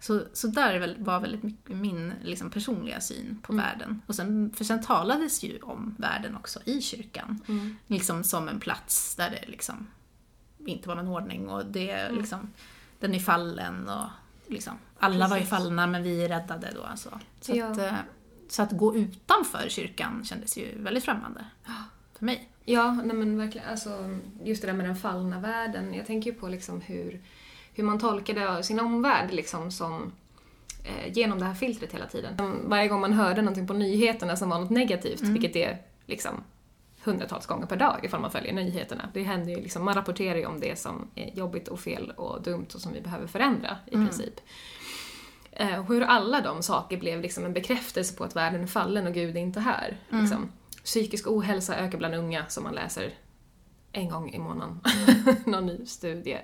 Så, 0.00 0.22
så 0.32 0.46
där 0.46 0.78
väl, 0.78 0.96
var 0.98 1.20
väldigt 1.20 1.42
mycket 1.42 1.76
min 1.76 2.12
liksom, 2.22 2.50
personliga 2.50 3.00
syn 3.00 3.38
på 3.42 3.52
världen. 3.52 4.02
Och 4.06 4.14
sen, 4.14 4.52
för 4.56 4.64
sen 4.64 4.82
talades 4.82 5.42
ju 5.42 5.58
om 5.58 5.94
världen 5.98 6.36
också 6.36 6.60
i 6.64 6.80
kyrkan. 6.80 7.40
Liksom 7.86 8.24
som 8.24 8.48
en 8.48 8.60
plats 8.60 9.16
där 9.16 9.30
det 9.30 9.50
liksom 9.50 9.86
inte 10.66 10.88
var 10.88 10.96
någon 10.96 11.08
ordning 11.08 11.48
och 11.48 11.66
det 11.66 12.10
liksom, 12.12 12.52
den 12.98 13.14
är 13.14 13.18
fallen 13.18 13.88
och 13.88 14.08
liksom, 14.46 14.72
alla 14.98 15.28
var 15.28 15.36
ju 15.36 15.42
Precis. 15.42 15.58
fallna 15.58 15.86
men 15.86 16.02
vi 16.02 16.24
är 16.24 16.28
räddade 16.28 16.70
då. 16.74 16.82
Alltså. 16.82 17.20
Så, 17.40 17.56
Ja. 17.56 17.66
att, 17.66 17.78
så 18.50 18.62
att 18.62 18.72
gå 18.72 18.96
utanför 18.96 19.68
kyrkan 19.68 20.24
kändes 20.24 20.56
ju 20.58 20.82
väldigt 20.82 21.04
främmande 21.04 21.44
för 22.18 22.24
mig. 22.24 22.48
Ja, 22.64 22.92
nej 22.92 23.16
men 23.16 23.38
verkligen. 23.38 23.68
Alltså, 23.68 24.18
just 24.44 24.62
det 24.62 24.68
där 24.68 24.74
med 24.74 24.86
den 24.86 24.96
fallna 24.96 25.40
världen. 25.40 25.94
Jag 25.94 26.06
tänker 26.06 26.30
ju 26.30 26.36
på 26.36 26.48
liksom 26.48 26.80
hur, 26.80 27.20
hur 27.74 27.84
man 27.84 27.98
tolkade 27.98 28.62
sin 28.62 28.80
omvärld 28.80 29.32
liksom 29.32 29.70
som 29.70 30.12
eh, 30.84 31.12
genom 31.12 31.38
det 31.38 31.44
här 31.44 31.54
filtret 31.54 31.94
hela 31.94 32.06
tiden. 32.06 32.34
Varje 32.64 32.88
gång 32.88 33.00
man 33.00 33.12
hörde 33.12 33.42
någonting 33.42 33.66
på 33.66 33.74
nyheterna 33.74 34.36
som 34.36 34.50
var 34.50 34.58
något 34.58 34.70
negativt, 34.70 35.20
vilket 35.20 35.56
är 35.56 35.78
liksom 36.06 36.34
hundratals 37.04 37.46
gånger 37.46 37.66
per 37.66 37.76
dag 37.76 38.00
ifall 38.04 38.20
man 38.20 38.30
följer 38.30 38.52
nyheterna. 38.52 39.08
Det 39.14 39.22
händer 39.22 39.50
ju 39.50 39.60
liksom, 39.60 39.84
man 39.84 39.94
rapporterar 39.94 40.38
ju 40.38 40.46
om 40.46 40.60
det 40.60 40.78
som 40.78 41.08
är 41.14 41.36
jobbigt 41.36 41.68
och 41.68 41.80
fel 41.80 42.10
och 42.16 42.42
dumt 42.42 42.66
och 42.74 42.80
som 42.80 42.92
vi 42.92 43.00
behöver 43.00 43.26
förändra 43.26 43.76
i 43.86 43.90
princip. 43.90 44.40
Eh, 45.60 45.82
hur 45.82 46.02
alla 46.02 46.40
de 46.40 46.62
saker 46.62 46.96
blev 46.96 47.20
liksom 47.20 47.44
en 47.44 47.52
bekräftelse 47.52 48.16
på 48.16 48.24
att 48.24 48.36
världen 48.36 48.62
är 48.62 48.66
fallen 48.66 49.06
och 49.06 49.14
Gud 49.14 49.36
är 49.36 49.40
inte 49.40 49.60
här. 49.60 49.96
Liksom. 50.08 50.52
Psykisk 50.84 51.26
ohälsa 51.26 51.76
ökar 51.76 51.98
bland 51.98 52.14
unga, 52.14 52.46
som 52.48 52.64
man 52.64 52.74
läser 52.74 53.14
en 53.92 54.08
gång 54.08 54.30
i 54.30 54.38
månaden. 54.38 54.80
Någon 55.44 55.66
ny 55.66 55.86
studie 55.86 56.38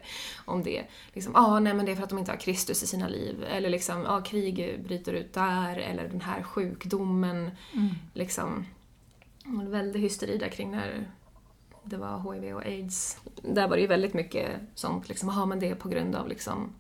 om 0.45 0.63
det. 0.63 0.85
Liksom, 1.13 1.37
ah, 1.37 1.61
nej 1.61 1.75
men 1.75 1.87
det 1.87 1.93
är 1.93 1.97
för 1.97 2.03
att 2.03 2.09
de 2.09 2.19
inte 2.19 2.31
har 2.31 2.39
Kristus 2.39 2.83
i 2.83 2.87
sina 2.87 3.09
liv. 3.09 3.45
Eller 3.49 3.71
liksom, 3.71 4.07
ah, 4.07 4.21
krig 4.21 4.81
bryter 4.85 5.13
ut 5.13 5.33
där. 5.33 5.77
Eller 5.77 6.09
den 6.09 6.21
här 6.21 6.43
sjukdomen. 6.43 7.51
Liksom, 8.15 8.67
det 9.45 9.57
var 9.57 9.63
en 9.63 9.71
väldig 9.71 10.01
hysteri 10.01 10.39
där 10.39 10.49
kring 10.49 10.71
när 10.71 11.11
det 11.85 11.97
var 11.97 12.33
HIV 12.33 12.57
och 12.57 12.67
AIDS. 12.67 13.19
Där 13.43 13.69
var 13.69 13.77
det 13.77 13.83
ju 13.83 13.89
väldigt 13.89 14.15
mycket 14.15 14.61
sånt, 14.75 15.09
liksom, 15.09 15.29
aha, 15.29 15.47
men 15.47 15.61
det 15.61 15.71
är 15.71 15.75
på 15.75 15.89
grund 15.89 16.15
av 16.15 16.29
liksom, 16.29 16.73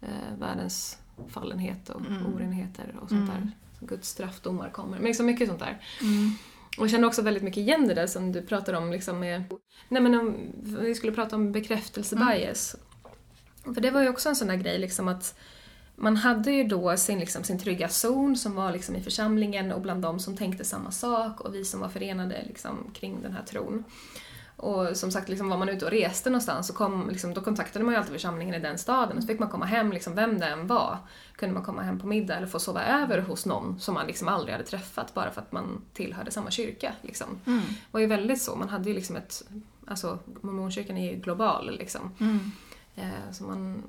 eh, 0.00 0.38
världens 0.38 0.99
fallenhet 1.28 1.90
och 1.90 2.00
orenheter 2.34 2.94
och 3.02 3.08
sånt 3.08 3.30
där. 3.30 3.50
Guds 3.80 4.08
straffdomar 4.08 4.70
kommer. 4.70 4.96
Men 4.96 5.06
liksom 5.06 5.26
mycket 5.26 5.48
sånt 5.48 5.60
där. 5.60 5.80
Och 6.78 6.84
jag 6.84 6.90
känner 6.90 7.08
också 7.08 7.22
väldigt 7.22 7.42
mycket 7.42 7.58
igen 7.58 7.88
det 7.88 7.94
där 7.94 8.06
som 8.06 8.32
du 8.32 8.42
pratar 8.42 8.72
om 8.72 8.92
liksom 8.92 9.20
med... 9.20 9.44
Nej 9.88 10.02
men 10.02 10.14
om 10.14 10.36
vi 10.62 10.94
skulle 10.94 11.12
prata 11.12 11.36
om 11.36 11.52
bekräftelsebias. 11.52 12.76
För 13.64 13.80
det 13.80 13.90
var 13.90 14.02
ju 14.02 14.08
också 14.08 14.28
en 14.28 14.36
sån 14.36 14.48
där 14.48 14.56
grej 14.56 14.78
liksom 14.78 15.08
att 15.08 15.38
man 15.96 16.16
hade 16.16 16.52
ju 16.52 16.64
då 16.64 16.96
sin, 16.96 17.18
liksom, 17.18 17.44
sin 17.44 17.58
trygga 17.58 17.88
zon 17.88 18.36
som 18.36 18.54
var 18.54 18.72
liksom 18.72 18.96
i 18.96 19.02
församlingen 19.02 19.72
och 19.72 19.80
bland 19.80 20.02
de 20.02 20.20
som 20.20 20.36
tänkte 20.36 20.64
samma 20.64 20.90
sak 20.90 21.40
och 21.40 21.54
vi 21.54 21.64
som 21.64 21.80
var 21.80 21.88
förenade 21.88 22.44
liksom, 22.46 22.90
kring 22.94 23.22
den 23.22 23.32
här 23.32 23.42
tron. 23.42 23.84
Och 24.60 24.96
som 24.96 25.10
sagt, 25.10 25.28
liksom, 25.28 25.48
var 25.48 25.56
man 25.56 25.68
ute 25.68 25.84
och 25.84 25.90
reste 25.90 26.30
någonstans 26.30 26.66
så 26.66 26.72
kom, 26.72 27.08
liksom, 27.10 27.34
då 27.34 27.40
kontaktade 27.40 27.84
man 27.84 27.94
ju 27.94 27.98
alltid 27.98 28.12
församlingen 28.12 28.54
i 28.54 28.58
den 28.58 28.78
staden 28.78 29.16
och 29.16 29.22
så 29.22 29.26
fick 29.26 29.38
man 29.38 29.48
komma 29.48 29.64
hem, 29.64 29.92
liksom, 29.92 30.14
vem 30.14 30.38
det 30.38 30.46
än 30.46 30.66
var. 30.66 30.98
Kunde 31.36 31.54
man 31.54 31.64
komma 31.64 31.82
hem 31.82 31.98
på 31.98 32.06
middag 32.06 32.36
eller 32.36 32.46
få 32.46 32.58
sova 32.58 32.84
över 32.84 33.18
hos 33.18 33.46
någon 33.46 33.80
som 33.80 33.94
man 33.94 34.06
liksom 34.06 34.28
aldrig 34.28 34.52
hade 34.52 34.64
träffat 34.64 35.14
bara 35.14 35.30
för 35.30 35.40
att 35.40 35.52
man 35.52 35.82
tillhörde 35.92 36.30
samma 36.30 36.50
kyrka. 36.50 36.92
Liksom. 37.02 37.26
Det 37.44 37.62
var 37.90 38.00
ju 38.00 38.06
väldigt 38.06 38.42
så, 38.42 38.56
man 38.56 38.68
hade 38.68 38.88
ju 38.88 38.94
liksom 38.94 39.16
ett... 39.16 39.42
Alltså, 39.86 40.18
mormonkyrkan 40.40 40.96
är 40.96 41.12
ju 41.12 41.20
global 41.20 41.76
liksom. 41.76 42.14
Eh, 42.96 43.32
så 43.32 43.44
man 43.44 43.82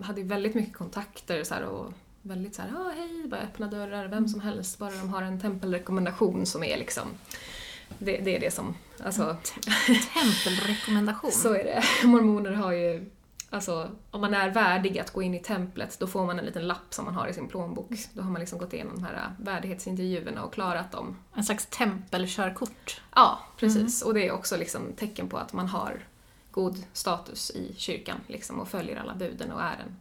hade 0.00 0.20
ju 0.20 0.26
väldigt 0.26 0.54
mycket 0.54 0.76
kontakter 0.76 1.44
så 1.44 1.54
här, 1.54 1.62
och 1.62 1.92
väldigt 2.22 2.54
så 2.54 2.62
här, 2.62 2.72
ah, 2.76 2.92
hej, 2.96 3.28
bara 3.28 3.40
öppna 3.40 3.66
dörrar, 3.66 4.08
vem 4.08 4.28
som 4.28 4.40
helst, 4.40 4.78
bara 4.78 4.90
de 4.90 5.08
har 5.08 5.22
en 5.22 5.40
tempelrekommendation 5.40 6.46
som 6.46 6.64
är 6.64 6.78
liksom 6.78 7.08
det, 7.98 8.16
det 8.16 8.36
är 8.36 8.40
det 8.40 8.50
som, 8.50 8.74
alltså, 9.04 9.36
Tempelrekommendation. 10.14 11.32
så 11.32 11.54
är 11.54 11.64
det. 11.64 12.06
Mormoner 12.06 12.52
har 12.52 12.72
ju, 12.72 13.10
alltså 13.50 13.90
om 14.10 14.20
man 14.20 14.34
är 14.34 14.50
värdig 14.50 14.98
att 14.98 15.10
gå 15.10 15.22
in 15.22 15.34
i 15.34 15.38
templet 15.38 15.96
då 15.98 16.06
får 16.06 16.26
man 16.26 16.38
en 16.38 16.44
liten 16.44 16.66
lapp 16.66 16.94
som 16.94 17.04
man 17.04 17.14
har 17.14 17.28
i 17.28 17.32
sin 17.32 17.48
plånbok. 17.48 17.90
Då 18.12 18.22
har 18.22 18.30
man 18.30 18.40
liksom 18.40 18.58
gått 18.58 18.72
igenom 18.72 18.94
de 18.94 19.04
här 19.04 19.34
värdighetsintervjuerna 19.38 20.44
och 20.44 20.54
klarat 20.54 20.92
dem. 20.92 21.16
En 21.34 21.44
slags 21.44 21.66
tempelkörkort. 21.66 23.00
Ja, 23.14 23.40
precis. 23.56 24.02
Och 24.02 24.14
det 24.14 24.26
är 24.26 24.32
också 24.32 24.56
liksom 24.56 24.92
tecken 24.96 25.28
på 25.28 25.36
att 25.36 25.52
man 25.52 25.68
har 25.68 26.00
god 26.50 26.84
status 26.92 27.50
i 27.50 27.74
kyrkan 27.76 28.20
liksom, 28.26 28.60
och 28.60 28.68
följer 28.68 28.96
alla 28.96 29.14
buden 29.14 29.52
och 29.52 29.60
är 29.60 29.76
en 29.86 29.96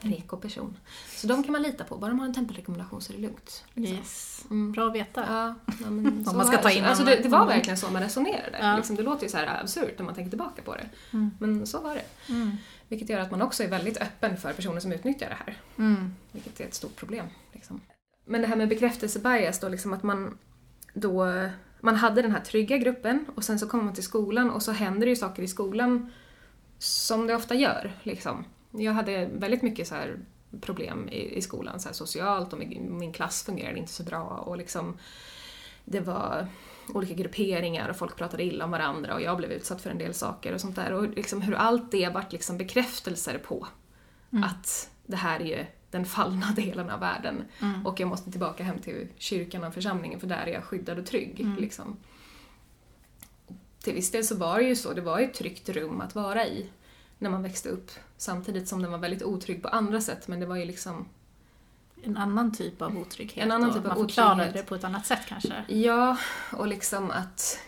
reko 0.00 0.36
person. 0.36 0.76
Så 1.16 1.26
de 1.26 1.42
kan 1.42 1.52
man 1.52 1.62
lita 1.62 1.84
på, 1.84 1.96
bara 1.96 2.08
de 2.08 2.18
har 2.18 2.26
en 2.26 2.34
tempelrekommendation 2.34 3.00
så 3.00 3.12
är 3.12 3.16
det 3.16 3.22
lugnt. 3.22 3.64
Liksom. 3.74 3.96
Yes. 3.96 4.44
Mm. 4.50 4.72
Bra 4.72 4.86
att 4.86 4.94
veta. 4.94 5.24
Ja, 5.28 5.54
ja, 5.84 5.90
men 5.90 6.24
så 6.24 6.36
man 6.36 6.46
ska 6.46 6.56
ta 6.56 6.70
in 6.70 6.84
alltså, 6.84 7.04
det, 7.04 7.16
det 7.16 7.28
var 7.28 7.46
verkligen 7.46 7.76
så 7.76 7.90
man 7.90 8.02
resonerade. 8.02 8.58
Ja. 8.60 8.76
Liksom, 8.76 8.96
det 8.96 9.02
låter 9.02 9.22
ju 9.22 9.28
så 9.28 9.36
här 9.36 9.60
absurt 9.60 9.98
när 9.98 10.04
man 10.04 10.14
tänker 10.14 10.30
tillbaka 10.30 10.62
på 10.62 10.74
det. 10.74 10.88
Mm. 11.12 11.30
Men 11.38 11.66
så 11.66 11.80
var 11.80 11.94
det. 11.94 12.32
Mm. 12.32 12.56
Vilket 12.88 13.08
gör 13.08 13.20
att 13.20 13.30
man 13.30 13.42
också 13.42 13.62
är 13.62 13.68
väldigt 13.68 13.96
öppen 13.96 14.36
för 14.36 14.52
personer 14.52 14.80
som 14.80 14.92
utnyttjar 14.92 15.28
det 15.28 15.36
här. 15.44 15.56
Mm. 15.78 16.14
Vilket 16.32 16.60
är 16.60 16.64
ett 16.64 16.74
stort 16.74 16.96
problem. 16.96 17.26
Liksom. 17.52 17.80
Men 18.24 18.40
det 18.40 18.46
här 18.46 18.56
med 18.56 18.68
bekräftelsebias 18.68 19.60
då, 19.60 19.68
liksom 19.68 19.92
att 19.92 20.02
man 20.02 20.38
då 20.94 21.26
man 21.80 21.96
hade 21.96 22.22
den 22.22 22.32
här 22.32 22.40
trygga 22.40 22.76
gruppen 22.76 23.26
och 23.34 23.44
sen 23.44 23.58
så 23.58 23.68
kommer 23.68 23.84
man 23.84 23.94
till 23.94 24.04
skolan 24.04 24.50
och 24.50 24.62
så 24.62 24.72
händer 24.72 25.06
det 25.06 25.10
ju 25.10 25.16
saker 25.16 25.42
i 25.42 25.48
skolan 25.48 26.12
som 26.78 27.26
det 27.26 27.34
ofta 27.34 27.54
gör. 27.54 27.92
Liksom. 28.02 28.44
Jag 28.70 28.92
hade 28.92 29.26
väldigt 29.32 29.62
mycket 29.62 29.88
så 29.88 29.94
problem 30.60 31.08
i, 31.08 31.36
i 31.36 31.42
skolan 31.42 31.80
så 31.80 31.92
socialt 31.92 32.52
och 32.52 32.58
min, 32.58 32.98
min 32.98 33.12
klass 33.12 33.42
fungerade 33.42 33.78
inte 33.78 33.92
så 33.92 34.02
bra 34.02 34.22
och 34.22 34.56
liksom 34.56 34.98
det 35.84 36.00
var 36.00 36.46
olika 36.94 37.14
grupperingar 37.14 37.88
och 37.88 37.96
folk 37.96 38.16
pratade 38.16 38.42
illa 38.42 38.64
om 38.64 38.70
varandra 38.70 39.14
och 39.14 39.22
jag 39.22 39.36
blev 39.36 39.52
utsatt 39.52 39.82
för 39.82 39.90
en 39.90 39.98
del 39.98 40.14
saker 40.14 40.54
och 40.54 40.60
sånt 40.60 40.76
där. 40.76 40.92
Och 40.92 41.08
liksom 41.08 41.42
hur 41.42 41.54
allt 41.54 41.90
det 41.90 42.08
vart 42.08 42.32
liksom 42.32 42.58
bekräftelser 42.58 43.38
på 43.38 43.66
att 44.44 44.90
det 45.06 45.16
här 45.16 45.40
är 45.40 45.44
ju 45.44 45.66
den 45.90 46.04
fallna 46.04 46.52
delen 46.56 46.90
av 46.90 47.00
världen. 47.00 47.44
Och 47.84 48.00
jag 48.00 48.08
måste 48.08 48.30
tillbaka 48.30 48.64
hem 48.64 48.78
till 48.78 49.08
kyrkan 49.16 49.64
och 49.64 49.74
församlingen 49.74 50.20
för 50.20 50.26
där 50.26 50.46
är 50.46 50.52
jag 50.52 50.64
skyddad 50.64 50.98
och 50.98 51.06
trygg. 51.06 51.46
Liksom. 51.58 51.96
Till 53.82 53.94
viss 53.94 54.10
del 54.10 54.24
så 54.24 54.36
var 54.36 54.58
det 54.58 54.64
ju 54.64 54.76
så, 54.76 54.92
det 54.92 55.00
var 55.00 55.18
ju 55.18 55.24
ett 55.24 55.34
tryggt 55.34 55.68
rum 55.68 56.00
att 56.00 56.14
vara 56.14 56.46
i 56.46 56.70
när 57.20 57.30
man 57.30 57.42
växte 57.42 57.68
upp 57.68 57.90
samtidigt 58.16 58.68
som 58.68 58.82
den 58.82 58.90
var 58.90 58.98
väldigt 58.98 59.22
otrygg 59.22 59.62
på 59.62 59.68
andra 59.68 60.00
sätt 60.00 60.28
men 60.28 60.40
det 60.40 60.46
var 60.46 60.56
ju 60.56 60.64
liksom 60.64 61.08
En 62.02 62.16
annan 62.16 62.52
typ 62.52 62.82
av 62.82 62.98
otrygghet. 62.98 63.44
En 63.44 63.52
annan 63.52 63.74
typ 63.74 63.84
av 63.84 63.88
man 63.88 64.06
förklarade 64.06 64.50
det 64.52 64.62
på 64.62 64.74
ett 64.74 64.84
annat 64.84 65.06
sätt 65.06 65.20
kanske. 65.28 65.64
Ja, 65.68 66.16
och 66.52 66.66
liksom 66.66 67.10
att... 67.10 67.58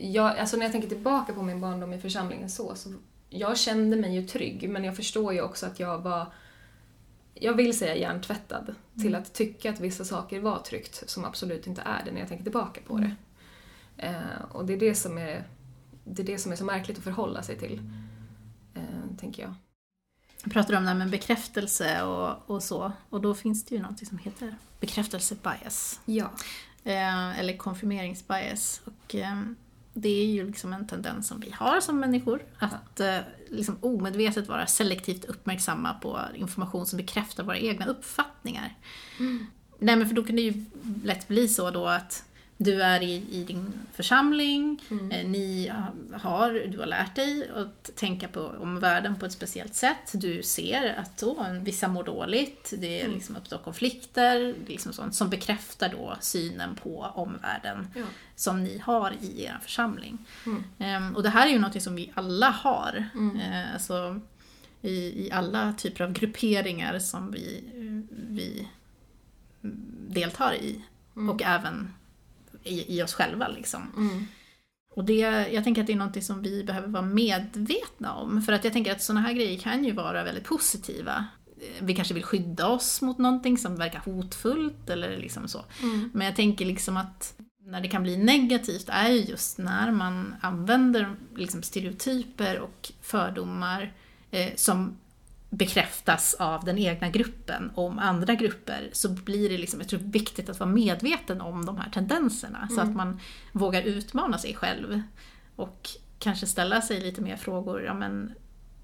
Jag, 0.00 0.38
alltså 0.38 0.56
när 0.56 0.64
jag 0.64 0.72
tänker 0.72 0.88
tillbaka 0.88 1.32
på 1.34 1.42
min 1.42 1.60
barndom 1.60 1.92
i 1.92 2.00
församlingen 2.00 2.50
så, 2.50 2.74
så 2.74 2.92
jag 3.30 3.58
kände 3.58 3.96
mig 3.96 4.14
ju 4.14 4.26
trygg, 4.26 4.70
men 4.70 4.84
jag 4.84 4.96
förstår 4.96 5.32
ju 5.32 5.40
också 5.40 5.66
att 5.66 5.80
jag 5.80 5.98
var... 5.98 6.26
Jag 7.34 7.54
vill 7.54 7.78
säga 7.78 7.96
hjärntvättad 7.96 8.74
till 9.02 9.14
att 9.14 9.34
tycka 9.34 9.70
att 9.70 9.80
vissa 9.80 10.04
saker 10.04 10.40
var 10.40 10.58
tryggt, 10.58 11.10
som 11.10 11.24
absolut 11.24 11.66
inte 11.66 11.82
är 11.82 12.04
det 12.04 12.12
när 12.12 12.20
jag 12.20 12.28
tänker 12.28 12.44
tillbaka 12.44 12.80
på 12.86 12.98
det. 12.98 13.14
Eh, 13.96 14.42
och 14.52 14.66
det 14.66 14.72
är 14.72 14.78
det 14.78 14.94
som 14.94 15.18
är, 15.18 15.44
det 16.04 16.22
är 16.22 16.26
det 16.26 16.38
som 16.38 16.52
är 16.52 16.56
så 16.56 16.64
märkligt 16.64 16.98
att 16.98 17.04
förhålla 17.04 17.42
sig 17.42 17.58
till, 17.58 17.80
eh, 19.16 19.20
tänker 19.20 19.42
jag. 19.42 19.54
Jag 20.42 20.52
pratade 20.52 20.78
om 20.78 20.82
det 20.82 20.88
här 20.88 20.96
med 20.96 21.10
bekräftelse 21.10 22.02
och, 22.02 22.50
och 22.50 22.62
så. 22.62 22.92
Och 23.10 23.20
då 23.20 23.34
finns 23.34 23.64
det 23.64 23.74
ju 23.74 23.82
något 23.82 24.06
som 24.06 24.18
heter 24.18 24.56
bekräftelsebias. 24.80 26.00
Ja. 26.04 26.30
Eh, 26.84 27.38
eller 27.38 27.56
konfirmeringsbias. 27.56 28.80
Och, 28.84 29.14
eh, 29.14 29.42
det 29.94 30.08
är 30.08 30.26
ju 30.26 30.46
liksom 30.46 30.72
en 30.72 30.86
tendens 30.86 31.28
som 31.28 31.40
vi 31.40 31.50
har 31.50 31.80
som 31.80 32.00
människor. 32.00 32.42
Att 32.58 33.00
eh, 33.00 33.18
liksom 33.50 33.78
omedvetet 33.80 34.48
vara 34.48 34.66
selektivt 34.66 35.24
uppmärksamma 35.24 35.94
på 35.94 36.20
information 36.34 36.86
som 36.86 36.96
bekräftar 36.96 37.44
våra 37.44 37.58
egna 37.58 37.86
uppfattningar. 37.86 38.74
Nej 39.78 39.96
men 39.96 40.08
för 40.08 40.14
då 40.14 40.24
kan 40.24 40.36
det 40.36 40.42
ju 40.42 40.64
lätt 41.04 41.28
bli 41.28 41.48
så 41.48 41.70
då 41.70 41.86
att 41.86 42.24
du 42.58 42.82
är 42.82 43.02
i, 43.02 43.24
i 43.30 43.44
din 43.44 43.72
församling, 43.92 44.82
eh, 44.90 45.28
ni 45.28 45.72
har, 46.12 46.52
du 46.52 46.78
har 46.78 46.86
lärt 46.86 47.14
dig 47.14 47.50
att 47.54 47.96
tänka 47.96 48.28
på 48.28 48.40
omvärlden 48.40 49.16
på 49.16 49.26
ett 49.26 49.32
speciellt 49.32 49.74
sätt. 49.74 50.10
Du 50.12 50.42
ser 50.42 50.94
att 50.98 51.22
oh, 51.22 51.52
vissa 51.52 51.88
mår 51.88 52.04
dåligt, 52.04 52.72
det 52.78 53.00
är 53.02 53.08
liksom 53.08 53.36
uppstår 53.36 53.58
konflikter, 53.58 54.38
det 54.40 54.48
är 54.48 54.68
liksom 54.68 54.92
sånt 54.92 55.14
som 55.14 55.30
bekräftar 55.30 55.88
då 55.88 56.16
synen 56.20 56.74
på 56.82 57.06
omvärlden 57.14 57.88
Ja. 57.94 58.04
som 58.34 58.64
ni 58.64 58.78
har 58.78 59.12
i 59.20 59.42
er 59.44 59.58
församling. 59.62 60.18
Ehm, 60.78 61.16
och 61.16 61.22
det 61.22 61.28
här 61.30 61.46
är 61.46 61.50
ju 61.50 61.58
något 61.58 61.82
som 61.82 61.94
vi 61.94 62.12
alla 62.14 62.50
har. 62.50 63.08
Eh, 63.40 63.72
alltså, 63.74 64.20
i, 64.82 65.26
I 65.26 65.30
alla 65.32 65.72
typer 65.78 66.04
av 66.04 66.12
grupperingar 66.12 66.98
som 66.98 67.30
vi, 67.30 67.64
vi 68.10 68.68
deltar 70.08 70.54
i. 70.54 70.84
Och 71.30 71.42
även 71.42 71.94
i, 72.66 72.98
i 72.98 73.02
oss 73.02 73.14
själva. 73.14 73.48
Liksom. 73.48 73.92
Mm. 73.96 74.26
Och 74.94 75.04
det, 75.04 75.14
jag 75.52 75.64
tänker 75.64 75.80
att 75.80 75.86
det 75.86 75.92
är 75.92 75.96
något 75.96 76.24
som 76.24 76.42
vi 76.42 76.64
behöver 76.64 76.88
vara 76.88 77.02
medvetna 77.02 78.14
om. 78.14 78.42
För 78.42 78.52
att 78.52 78.64
jag 78.64 78.72
tänker 78.72 78.92
att 78.92 79.02
sådana 79.02 79.20
här 79.20 79.32
grejer 79.32 79.58
kan 79.58 79.84
ju 79.84 79.92
vara 79.92 80.24
väldigt 80.24 80.44
positiva. 80.44 81.24
Eh, 81.60 81.84
Vi 81.84 81.94
kanske 81.94 82.14
vill 82.14 82.22
skydda 82.24 82.66
oss 82.68 83.02
mot 83.02 83.18
någonting 83.18 83.58
som 83.58 83.76
verkar 83.76 83.98
hotfullt 83.98 84.90
eller 84.90 85.16
liksom 85.16 85.48
så. 85.48 85.64
Men 86.12 86.26
jag 86.26 86.36
tänker 86.36 86.64
liksom 86.64 86.96
att 86.96 87.34
när 87.66 87.80
det 87.80 87.88
kan 87.88 88.02
bli 88.02 88.16
negativt 88.16 88.88
är 88.88 89.08
ju 89.08 89.20
just 89.20 89.58
när 89.58 89.90
man 89.90 90.34
använder 90.40 91.16
liksom 91.36 91.62
stereotyper 91.62 92.58
och 92.60 92.92
fördomar 93.00 93.92
eh, 94.30 94.52
som 94.56 94.96
bekräftas 95.50 96.34
av 96.34 96.64
den 96.64 96.78
egna 96.78 97.08
gruppen 97.08 97.70
om 97.74 97.98
andra 97.98 98.34
grupper 98.34 98.90
så 98.92 99.08
blir 99.08 99.48
det 99.48 99.58
liksom, 99.58 99.80
jag 99.80 99.88
tror, 99.88 100.00
viktigt 100.00 100.48
att 100.48 100.60
vara 100.60 100.70
medveten 100.70 101.40
om 101.40 101.64
de 101.66 101.76
här 101.76 101.90
tendenserna 101.90 102.68
så 102.74 102.80
att 102.80 102.94
man 102.94 103.20
vågar 103.52 103.82
utmana 103.82 104.38
sig 104.38 104.54
själv 104.54 105.00
och 105.56 105.88
kanske 106.18 106.46
ställa 106.46 106.82
sig 106.82 107.00
lite 107.00 107.20
mer 107.20 107.36
frågor, 107.36 107.82
ja 107.82 107.94
men 107.94 108.34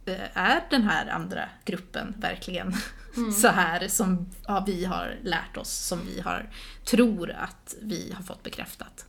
eh, 0.06 0.36
är 0.38 0.64
den 0.70 0.82
här 0.82 1.08
andra 1.08 1.48
gruppen 1.64 2.14
verkligen 2.18 2.74
så 3.40 3.48
här 3.48 3.88
som 3.88 4.30
ja, 4.46 4.64
vi 4.66 4.84
har 4.84 5.18
lärt 5.22 5.56
oss, 5.56 5.72
som 5.72 6.00
vi 6.06 6.20
har, 6.20 6.50
tror 6.84 7.30
att 7.30 7.74
vi 7.82 8.12
har 8.16 8.22
fått 8.22 8.42
bekräftat? 8.42 9.06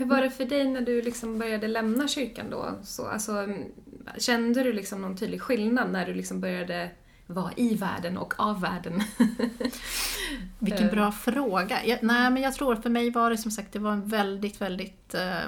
Hur 0.00 0.06
var 0.06 0.22
det 0.22 0.30
för 0.30 0.44
dig 0.44 0.64
när 0.64 0.80
du 0.80 1.02
liksom 1.02 1.38
började 1.38 1.68
lämna 1.68 2.08
kyrkan 2.08 2.50
då? 2.50 2.78
Så, 2.82 3.06
alltså, 3.06 3.48
kände 4.18 4.62
du 4.62 4.72
liksom 4.72 5.02
någon 5.02 5.16
tydlig 5.16 5.42
skillnad 5.42 5.92
när 5.92 6.06
du 6.06 6.14
liksom 6.14 6.40
började 6.40 6.90
vara 7.26 7.52
i 7.56 7.74
världen 7.74 8.18
och 8.18 8.34
av 8.40 8.60
världen? 8.60 9.02
Vilken 10.58 10.86
Eh. 10.86 10.92
bra 10.92 11.12
fråga. 11.12 11.84
Jag, 11.84 12.02
nej, 12.02 12.30
men 12.30 12.42
jag 12.42 12.54
tror 12.54 12.76
för 12.76 12.90
mig 12.90 13.10
var 13.10 13.30
det 13.30 13.38
som 13.38 13.50
sagt 13.50 13.72
det 13.72 13.78
var 13.78 13.92
en 13.92 14.08
väldigt, 14.08 14.60
väldigt 14.60 15.14
eh, 15.14 15.44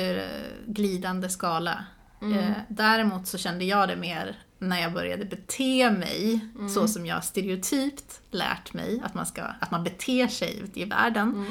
eh, 0.00 0.24
glidande 0.66 1.28
skala. 1.28 1.84
Eh, 2.22 2.52
däremot 2.68 3.26
så 3.26 3.38
kände 3.38 3.64
jag 3.64 3.88
det 3.88 3.96
mer 3.96 4.38
när 4.58 4.80
jag 4.80 4.92
började 4.92 5.24
bete 5.24 5.90
mig 5.90 6.40
så 6.74 6.88
som 6.88 7.06
jag 7.06 7.24
stereotypt 7.24 8.20
lärt 8.30 8.72
mig 8.72 9.02
att 9.04 9.14
man, 9.14 9.26
ska, 9.26 9.42
att 9.42 9.70
man 9.70 9.84
beter 9.84 10.28
sig 10.28 10.58
ute 10.58 10.80
i 10.80 10.84
världen. 10.84 11.46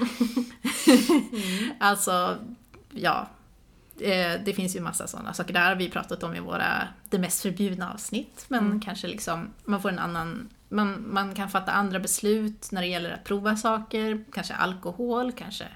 alltså, 1.79 2.37
ja. 2.89 3.27
eh, 3.99 4.41
Det 4.45 4.53
finns 4.55 4.75
ju 4.75 4.79
massa 4.79 5.07
sådana 5.07 5.33
saker. 5.33 5.53
Där 5.53 5.69
har 5.69 5.75
vi 5.75 5.89
pratat 5.89 6.23
om 6.23 6.35
i 6.35 6.39
våra 6.39 6.87
Det 7.09 7.19
mest 7.19 7.41
förbjudna 7.41 7.93
avsnitt. 7.93 8.45
Men 8.47 8.79
kanske 8.79 9.07
liksom, 9.07 9.49
man 9.65 9.81
får 9.81 9.89
en 9.89 9.99
annan 9.99 10.49
man, 10.69 11.05
man 11.13 11.35
kan 11.35 11.49
fatta 11.49 11.71
andra 11.71 11.99
beslut 11.99 12.71
när 12.71 12.81
det 12.81 12.87
gäller 12.87 13.11
att 13.11 13.23
prova 13.23 13.55
saker, 13.55 14.25
kanske 14.33 14.53
alkohol, 14.53 15.31
kanske 15.31 15.67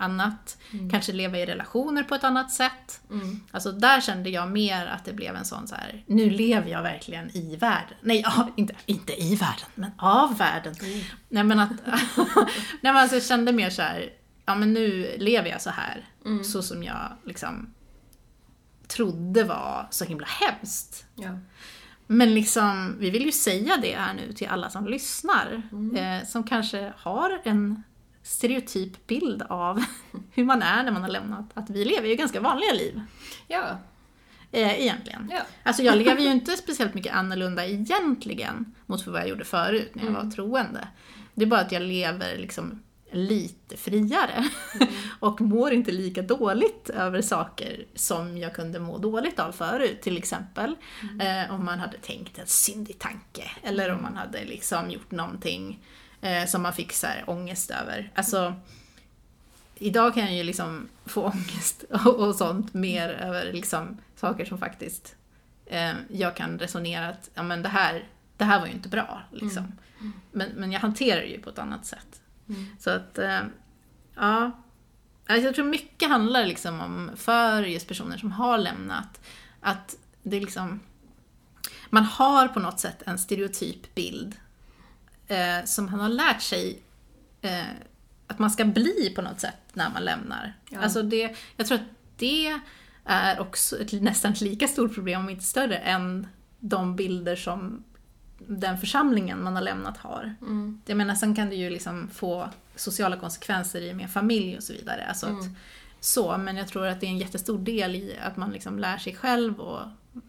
annat. 0.00 0.58
Kanske 0.90 1.12
leva 1.12 1.38
i 1.38 1.46
relationer 1.46 2.02
på 2.02 2.14
ett 2.14 2.24
annat 2.24 2.50
sätt. 2.52 3.00
Alltså 3.50 3.72
där 3.72 4.00
kände 4.00 4.30
jag 4.30 4.50
mer 4.50 4.86
att 4.86 5.04
det 5.04 5.12
blev 5.12 5.36
en 5.36 5.44
sån 5.44 5.68
så 5.68 5.74
här, 5.74 6.04
nu 6.06 6.30
lever 6.30 6.70
jag 6.70 6.82
verkligen 6.82 7.36
i 7.36 7.56
världen. 7.56 7.96
Nej, 8.00 8.20
ja, 8.24 8.48
inte, 8.56 8.74
inte 8.86 9.22
i 9.22 9.36
världen, 9.36 9.66
men 9.74 9.90
av 9.98 10.38
världen. 10.38 10.74
Nej 11.28 11.44
men 11.44 11.58
att, 11.58 11.70
nej 12.80 12.92
men 12.92 12.96
alltså 12.96 13.16
jag 13.16 13.24
kände 13.24 13.52
mer 13.52 13.70
så 13.70 13.82
här, 13.82 14.10
ja 14.46 14.54
men 14.54 14.72
nu 14.72 15.14
lever 15.18 15.50
jag 15.50 15.60
så 15.62 15.70
här. 15.70 16.08
Så 16.44 16.62
som 16.62 16.82
jag 16.82 17.12
liksom 17.24 17.74
trodde 18.88 19.44
var 19.44 19.88
så 19.90 20.04
himla 20.04 20.26
hemskt. 20.26 21.04
ja. 21.14 21.38
Men 22.06 22.34
liksom, 22.34 22.96
vi 22.98 23.10
vill 23.10 23.24
ju 23.24 23.32
säga 23.32 23.76
det 23.82 23.96
här 23.96 24.14
nu 24.14 24.32
till 24.32 24.48
alla 24.48 24.70
som 24.70 24.86
lyssnar. 24.86 25.62
Eh, 25.96 26.26
som 26.26 26.44
kanske 26.44 26.92
har 26.96 27.40
en 27.44 27.82
stereotyp 28.30 29.06
bild 29.06 29.42
av 29.42 29.84
hur 30.30 30.44
man 30.44 30.62
är 30.62 30.82
när 30.82 30.92
man 30.92 31.02
har 31.02 31.10
lämnat. 31.10 31.50
Att 31.54 31.70
vi 31.70 31.84
lever 31.84 32.08
ju 32.08 32.14
ganska 32.14 32.40
vanliga 32.40 32.72
liv. 32.72 33.00
ja. 33.48 33.78
Eh, 34.52 34.80
egentligen. 34.80 35.30
Ja. 35.32 35.42
Alltså 35.62 35.82
jag 35.82 35.98
lever 36.04 36.20
ju 36.20 36.30
inte 36.30 36.56
speciellt 36.56 36.94
mycket 36.94 37.14
annorlunda 37.14 37.66
egentligen 37.66 38.74
mot 38.86 39.06
vad 39.06 39.20
jag 39.20 39.28
gjorde 39.28 39.44
förut 39.44 39.90
när 39.94 40.04
jag 40.04 40.12
var 40.12 40.30
troende. 40.30 40.88
Det 41.34 41.44
är 41.44 41.46
bara 41.46 41.60
att 41.60 41.72
jag 41.72 41.82
lever 41.82 42.38
liksom 42.38 42.82
lite 43.12 43.76
friare 43.76 44.48
och 45.20 45.40
mår 45.40 45.72
inte 45.72 45.92
lika 45.92 46.22
dåligt 46.22 46.90
över 46.90 47.22
saker 47.22 47.84
som 47.94 48.38
jag 48.38 48.54
kunde 48.54 48.78
må 48.78 48.98
dåligt 48.98 49.38
av 49.38 49.52
förut. 49.52 50.02
Till 50.02 50.18
exempel 50.18 50.76
eh, 51.20 51.54
om 51.54 51.64
man 51.64 51.78
hade 51.78 51.98
tänkt 51.98 52.38
en 52.38 52.46
syndig 52.46 52.98
tanke 52.98 53.50
eller 53.62 53.92
om 53.92 54.02
man 54.02 54.16
hade 54.16 54.44
liksom 54.44 54.90
gjort 54.90 55.10
någonting 55.10 55.80
eh, 56.20 56.46
som 56.46 56.62
man 56.62 56.72
fick 56.72 56.92
så 56.92 57.06
här 57.06 57.24
ångest 57.26 57.70
över. 57.70 58.12
Alltså, 58.14 58.54
idag 59.74 60.14
kan 60.14 60.22
jag 60.22 60.34
ju 60.34 60.42
liksom 60.42 60.88
få 61.06 61.24
ångest 61.34 61.84
och, 61.90 62.28
och 62.28 62.34
sånt 62.34 62.74
mer 62.74 63.08
över 63.08 63.52
liksom 63.52 63.98
saker 64.16 64.44
som 64.44 64.58
faktiskt 64.58 65.16
eh, 65.66 65.92
jag 66.08 66.36
kan 66.36 66.58
resonera 66.58 67.08
att 67.08 67.30
ja, 67.34 67.42
men 67.42 67.62
det, 67.62 67.68
här, 67.68 68.08
det 68.36 68.44
här 68.44 68.60
var 68.60 68.66
ju 68.66 68.72
inte 68.72 68.88
bra. 68.88 69.22
Liksom. 69.32 69.72
Men, 70.32 70.50
men 70.56 70.72
jag 70.72 70.80
hanterar 70.80 71.20
det 71.20 71.26
ju 71.26 71.40
på 71.40 71.50
ett 71.50 71.58
annat 71.58 71.86
sätt. 71.86 72.20
Så 72.78 72.90
att, 72.90 73.18
eh, 73.18 73.40
ja. 74.14 74.50
Alltså 75.26 75.46
jag 75.46 75.54
tror 75.54 75.64
mycket 75.64 76.08
handlar 76.08 76.44
liksom 76.44 76.80
om, 76.80 77.10
för 77.16 77.62
just 77.62 77.88
personer 77.88 78.18
som 78.18 78.32
har 78.32 78.58
lämnat, 78.58 79.20
att 79.60 79.96
det 80.22 80.40
liksom, 80.40 80.80
man 81.90 82.04
har 82.04 82.48
på 82.48 82.60
något 82.60 82.80
sätt 82.80 83.02
en 83.06 83.18
stereotyp 83.18 83.94
bild 83.94 84.36
eh, 85.30 85.64
som 85.64 85.84
man 85.84 86.00
har 86.00 86.08
lärt 86.08 86.42
sig 86.42 86.82
eh, 87.40 87.64
att 88.26 88.38
man 88.38 88.50
ska 88.50 88.64
bli 88.64 89.12
på 89.16 89.22
något 89.22 89.40
sätt 89.40 89.56
när 89.72 89.90
man 89.90 90.04
lämnar. 90.04 90.52
Ja. 90.70 90.80
Alltså 90.80 91.02
det, 91.02 91.36
jag 91.56 91.66
tror 91.66 91.78
att 91.78 91.84
det 92.16 92.58
är 93.04 93.40
också 93.40 93.78
ett 93.78 93.92
nästan 94.02 94.32
lika 94.32 94.68
stort 94.68 94.94
problem, 94.94 95.20
om 95.20 95.28
inte 95.28 95.44
större, 95.44 95.76
än 95.76 96.26
de 96.60 96.96
bilder 96.96 97.36
som 97.36 97.84
den 98.38 98.78
församlingen 98.78 99.42
man 99.42 99.54
har 99.54 99.62
lämnat 99.62 99.98
har. 99.98 100.34
Mm. 100.40 100.80
Jag 100.86 100.96
menar, 100.96 101.14
sen 101.14 101.34
kan 101.34 101.48
det 101.48 101.56
ju 101.56 101.70
liksom 101.70 102.08
få 102.08 102.48
sociala 102.76 103.16
konsekvenser 103.16 103.80
i 103.80 103.94
med 103.94 104.10
familj 104.10 104.56
och 104.56 104.62
så 104.62 104.72
vidare. 104.72 105.06
Alltså 105.08 105.26
att, 105.26 105.44
så, 106.00 106.38
men 106.38 106.56
jag 106.56 106.68
tror 106.68 106.86
att 106.86 107.00
det 107.00 107.06
är 107.06 107.10
en 107.10 107.18
jättestor 107.18 107.58
del 107.58 107.96
i 107.96 108.16
att 108.22 108.36
man 108.36 108.50
liksom 108.50 108.78
lär 108.78 108.98
sig 108.98 109.14
själv 109.14 109.60
och 109.60 109.80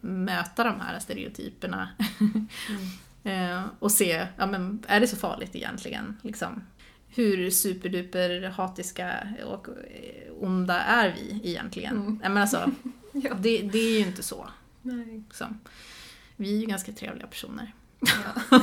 möta 0.02 0.64
de 0.64 0.80
här 0.80 1.00
stereotyperna. 1.00 1.90
Eh, 3.24 3.62
och 3.80 3.92
se, 3.92 4.28
ja 4.38 4.46
men 4.46 4.84
är 4.88 5.00
det 5.00 5.08
så 5.08 5.16
farligt 5.16 5.56
egentligen? 5.56 6.18
Liksom? 6.22 6.64
Hur 7.08 7.50
superduper 7.50 8.50
hatiska 8.50 9.28
och 9.46 9.68
eh, 9.68 10.34
onda 10.40 10.80
är 10.80 11.16
vi 11.16 11.50
egentligen? 11.50 11.96
Mm. 11.98 12.20
Nej, 12.22 12.30
men 12.30 12.38
alltså, 12.42 12.72
Ja. 13.14 13.34
det, 13.34 13.62
det 13.62 13.80
är 13.80 14.00
ju 14.00 14.08
inte 14.08 14.24
så. 14.24 14.50
Nej. 14.82 15.24
Liksom. 15.28 15.60
Vi 16.36 16.56
är 16.56 16.60
ju 16.60 16.66
ganska 16.66 16.92
trevliga 16.92 17.28
personer, 17.28 17.74
Ja. 18.02 18.60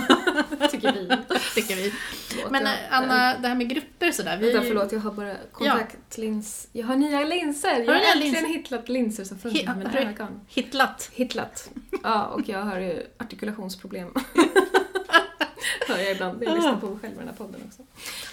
Tycker 0.71 0.93
vi. 0.93 1.09
tycker 1.55 1.77
vi. 1.77 1.93
Förlåt, 2.29 2.51
Men 2.51 2.63
jag- 2.67 2.73
eh, 2.75 2.79
Anna, 2.91 3.39
det 3.39 3.49
här 3.49 3.55
med 3.55 3.69
grupper 3.69 4.13
sådär. 4.13 4.37
Vi, 4.37 4.53
Vänta, 4.53 4.69
förlåt, 4.69 4.93
jag 4.93 5.01
har 5.01 5.11
bara 5.13 5.35
kontaktlins... 5.53 6.69
Jag 6.73 6.87
har 6.87 6.97
nya 6.97 7.25
linser! 7.25 7.69
Jag 7.69 7.79
nya 7.81 7.93
har 7.93 8.01
äntligen 8.01 8.33
linser? 8.35 8.49
hittat 8.49 8.89
linser 8.89 9.25
som 9.25 9.39
funkar 9.39 9.61
Hi- 9.61 9.67
med 9.67 9.77
mina 9.79 9.91
har 9.91 9.99
ögon. 9.99 10.41
Hittlat. 10.49 11.11
Hittat. 11.13 11.71
Ja, 12.03 12.25
och 12.27 12.49
jag 12.49 12.63
har 12.63 12.81
ju 12.81 13.03
artikulationsproblem. 13.19 14.09
Hör 15.89 15.99
jag 15.99 16.11
ibland 16.13 16.45
jag 16.45 16.55
lyssnar 16.55 16.77
på 16.77 16.87
mig 16.87 16.99
själv 17.03 17.15
i 17.15 17.19
den 17.19 17.29
här 17.29 17.35
podden 17.35 17.61
också. 17.69 17.83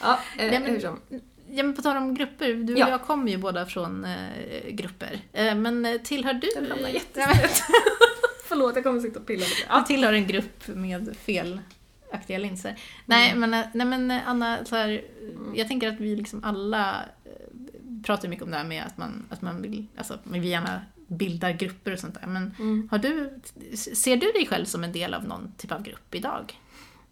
Ja, 0.02 0.14
eh, 0.38 0.48
Nej, 0.52 0.60
men- 0.60 0.66
hur 0.72 0.80
som. 0.80 1.00
Ja, 1.50 1.64
men 1.64 1.76
på 1.76 1.82
tal 1.82 1.98
om 1.98 2.14
grupper, 2.16 2.54
du 2.54 2.74
och 2.74 2.80
Ja. 2.80 2.90
jag 2.90 3.02
kommer 3.02 3.32
ju 3.32 3.38
båda 3.38 3.66
från 3.66 4.06
eh, 4.06 4.70
grupper. 4.70 5.20
Eh, 5.34 5.56
men 5.56 5.86
eh, 5.86 5.98
tillhör 6.02 6.34
du... 6.34 6.48
Jättesnett. 6.90 7.62
Förlåt, 8.56 8.76
jag 8.76 8.84
kommer 8.84 9.00
sitta 9.00 9.20
och 9.20 9.26
pilla 9.26 9.40
lite. 9.40 9.56
Du 9.56 9.64
Ja. 9.70 9.82
tillhör 9.82 10.14
en 10.14 10.28
grupp 10.28 10.68
med 10.68 11.16
felaktiga 11.18 12.38
linser. 12.38 12.76
Nej, 13.06 13.36
men, 13.36 13.54
eh, 13.54 13.66
nej, 13.74 13.88
men 13.88 14.12
eh, 14.12 14.30
Anna, 14.30 14.66
så 14.66 14.76
här, 14.76 15.04
jag 15.56 15.68
tänker 15.68 15.88
att 15.88 16.00
vi 16.00 16.16
liksom 16.16 16.44
alla 16.44 17.06
eh, 17.26 17.32
pratar 18.06 18.28
mycket 18.30 18.44
om 18.46 18.52
det 18.52 18.58
här 18.58 18.64
med 18.64 18.84
att 18.86 18.98
man, 18.98 19.26
att 19.30 19.42
man 19.42 19.62
vill, 19.62 19.86
alltså 19.98 20.20
vi 20.24 20.48
gärna 20.48 20.82
bildar 21.08 21.52
grupper 21.52 21.92
och 21.94 22.00
sånt 22.00 22.14
där. 22.22 22.28
Men 22.28 22.56
Mm. 22.60 22.88
har 22.92 22.98
du, 22.98 23.40
ser 23.78 24.18
du 24.18 24.32
dig 24.32 24.48
själv 24.48 24.66
som 24.66 24.84
en 24.84 24.92
del 24.92 25.14
av 25.14 25.24
någon 25.28 25.52
typ 25.58 25.72
av 25.72 25.84
grupp 25.84 26.16
idag? 26.16 26.60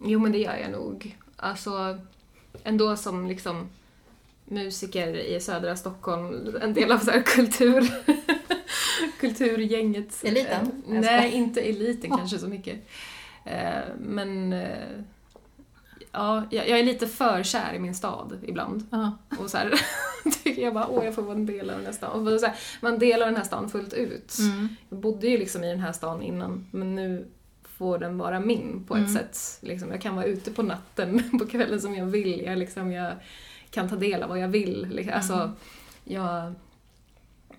Jo, 0.04 0.20
men 0.20 0.32
det 0.32 0.38
gör 0.38 0.56
jag 0.56 0.70
nog. 0.70 1.18
Alltså, 1.36 1.98
ändå 2.64 2.96
som 2.96 3.26
liksom 3.26 3.68
musiker 4.44 5.16
i 5.16 5.40
södra 5.40 5.76
Stockholm, 5.76 6.56
en 6.62 6.74
del 6.74 6.92
av 6.92 6.98
så 6.98 7.12
kultur... 7.26 7.88
kulturgänget. 9.20 10.24
Eliten? 10.24 10.82
Eh. 10.88 11.00
Nej, 11.00 11.32
inte 11.32 11.60
eliten 11.60 12.10
kanske 12.16 12.38
så 12.38 12.48
mycket. 12.48 12.86
Eh, 13.44 13.82
Men 13.98 14.52
eh, 14.52 14.68
ja, 16.12 16.42
jag 16.50 16.68
jag 16.68 16.78
är 16.78 16.82
lite 16.82 17.06
för 17.06 17.42
kär 17.42 17.74
i 17.74 17.78
min 17.78 17.94
stad 17.94 18.38
ibland. 18.42 18.86
Ja. 18.90 19.12
Och 19.38 19.50
så 19.50 19.56
här, 19.56 19.74
tycker 20.44 20.62
jag 20.62 20.74
bara, 20.74 20.88
åh 20.88 21.04
jag 21.04 21.14
får 21.14 21.22
vara 21.22 21.34
en 21.36 21.46
del 21.46 21.70
av 21.70 21.76
den 21.76 21.86
här 21.86 21.92
stan. 21.92 22.28
Och 22.28 22.40
så 22.40 22.46
här, 22.46 22.56
man 22.80 22.98
delar 22.98 23.26
den 23.26 23.36
här 23.36 23.44
stan 23.44 23.70
fullt 23.70 23.92
ut. 23.92 24.36
Mm. 24.38 24.68
Jag 24.88 24.98
bodde 24.98 25.26
ju 25.28 25.38
liksom 25.38 25.64
i 25.64 25.68
den 25.70 25.80
här 25.80 25.92
stan 25.92 26.22
innan, 26.22 26.66
men 26.70 26.94
nu 26.94 27.26
får 27.62 27.98
den 27.98 28.18
vara 28.18 28.40
min 28.40 28.84
på 28.88 28.94
ett 28.94 29.00
Mm. 29.00 29.14
sätt. 29.14 29.38
Liksom, 29.60 29.90
jag 29.90 30.00
kan 30.00 30.16
vara 30.16 30.26
ute 30.26 30.50
på 30.50 30.62
natten, 30.62 31.22
på 31.38 31.46
kvällen 31.46 31.80
som 31.80 31.94
jag 31.94 32.06
vill. 32.06 32.40
Jag, 32.40 32.58
liksom, 32.58 32.92
jag 32.92 33.12
kan 33.70 33.88
ta 33.88 33.96
del 33.96 34.22
av 34.22 34.28
vad 34.28 34.38
jag 34.38 34.48
vill. 34.48 34.86
Liksom. 34.90 35.14
Alltså, 35.14 35.34
Mm. 35.34 35.52
jag... 36.04 36.46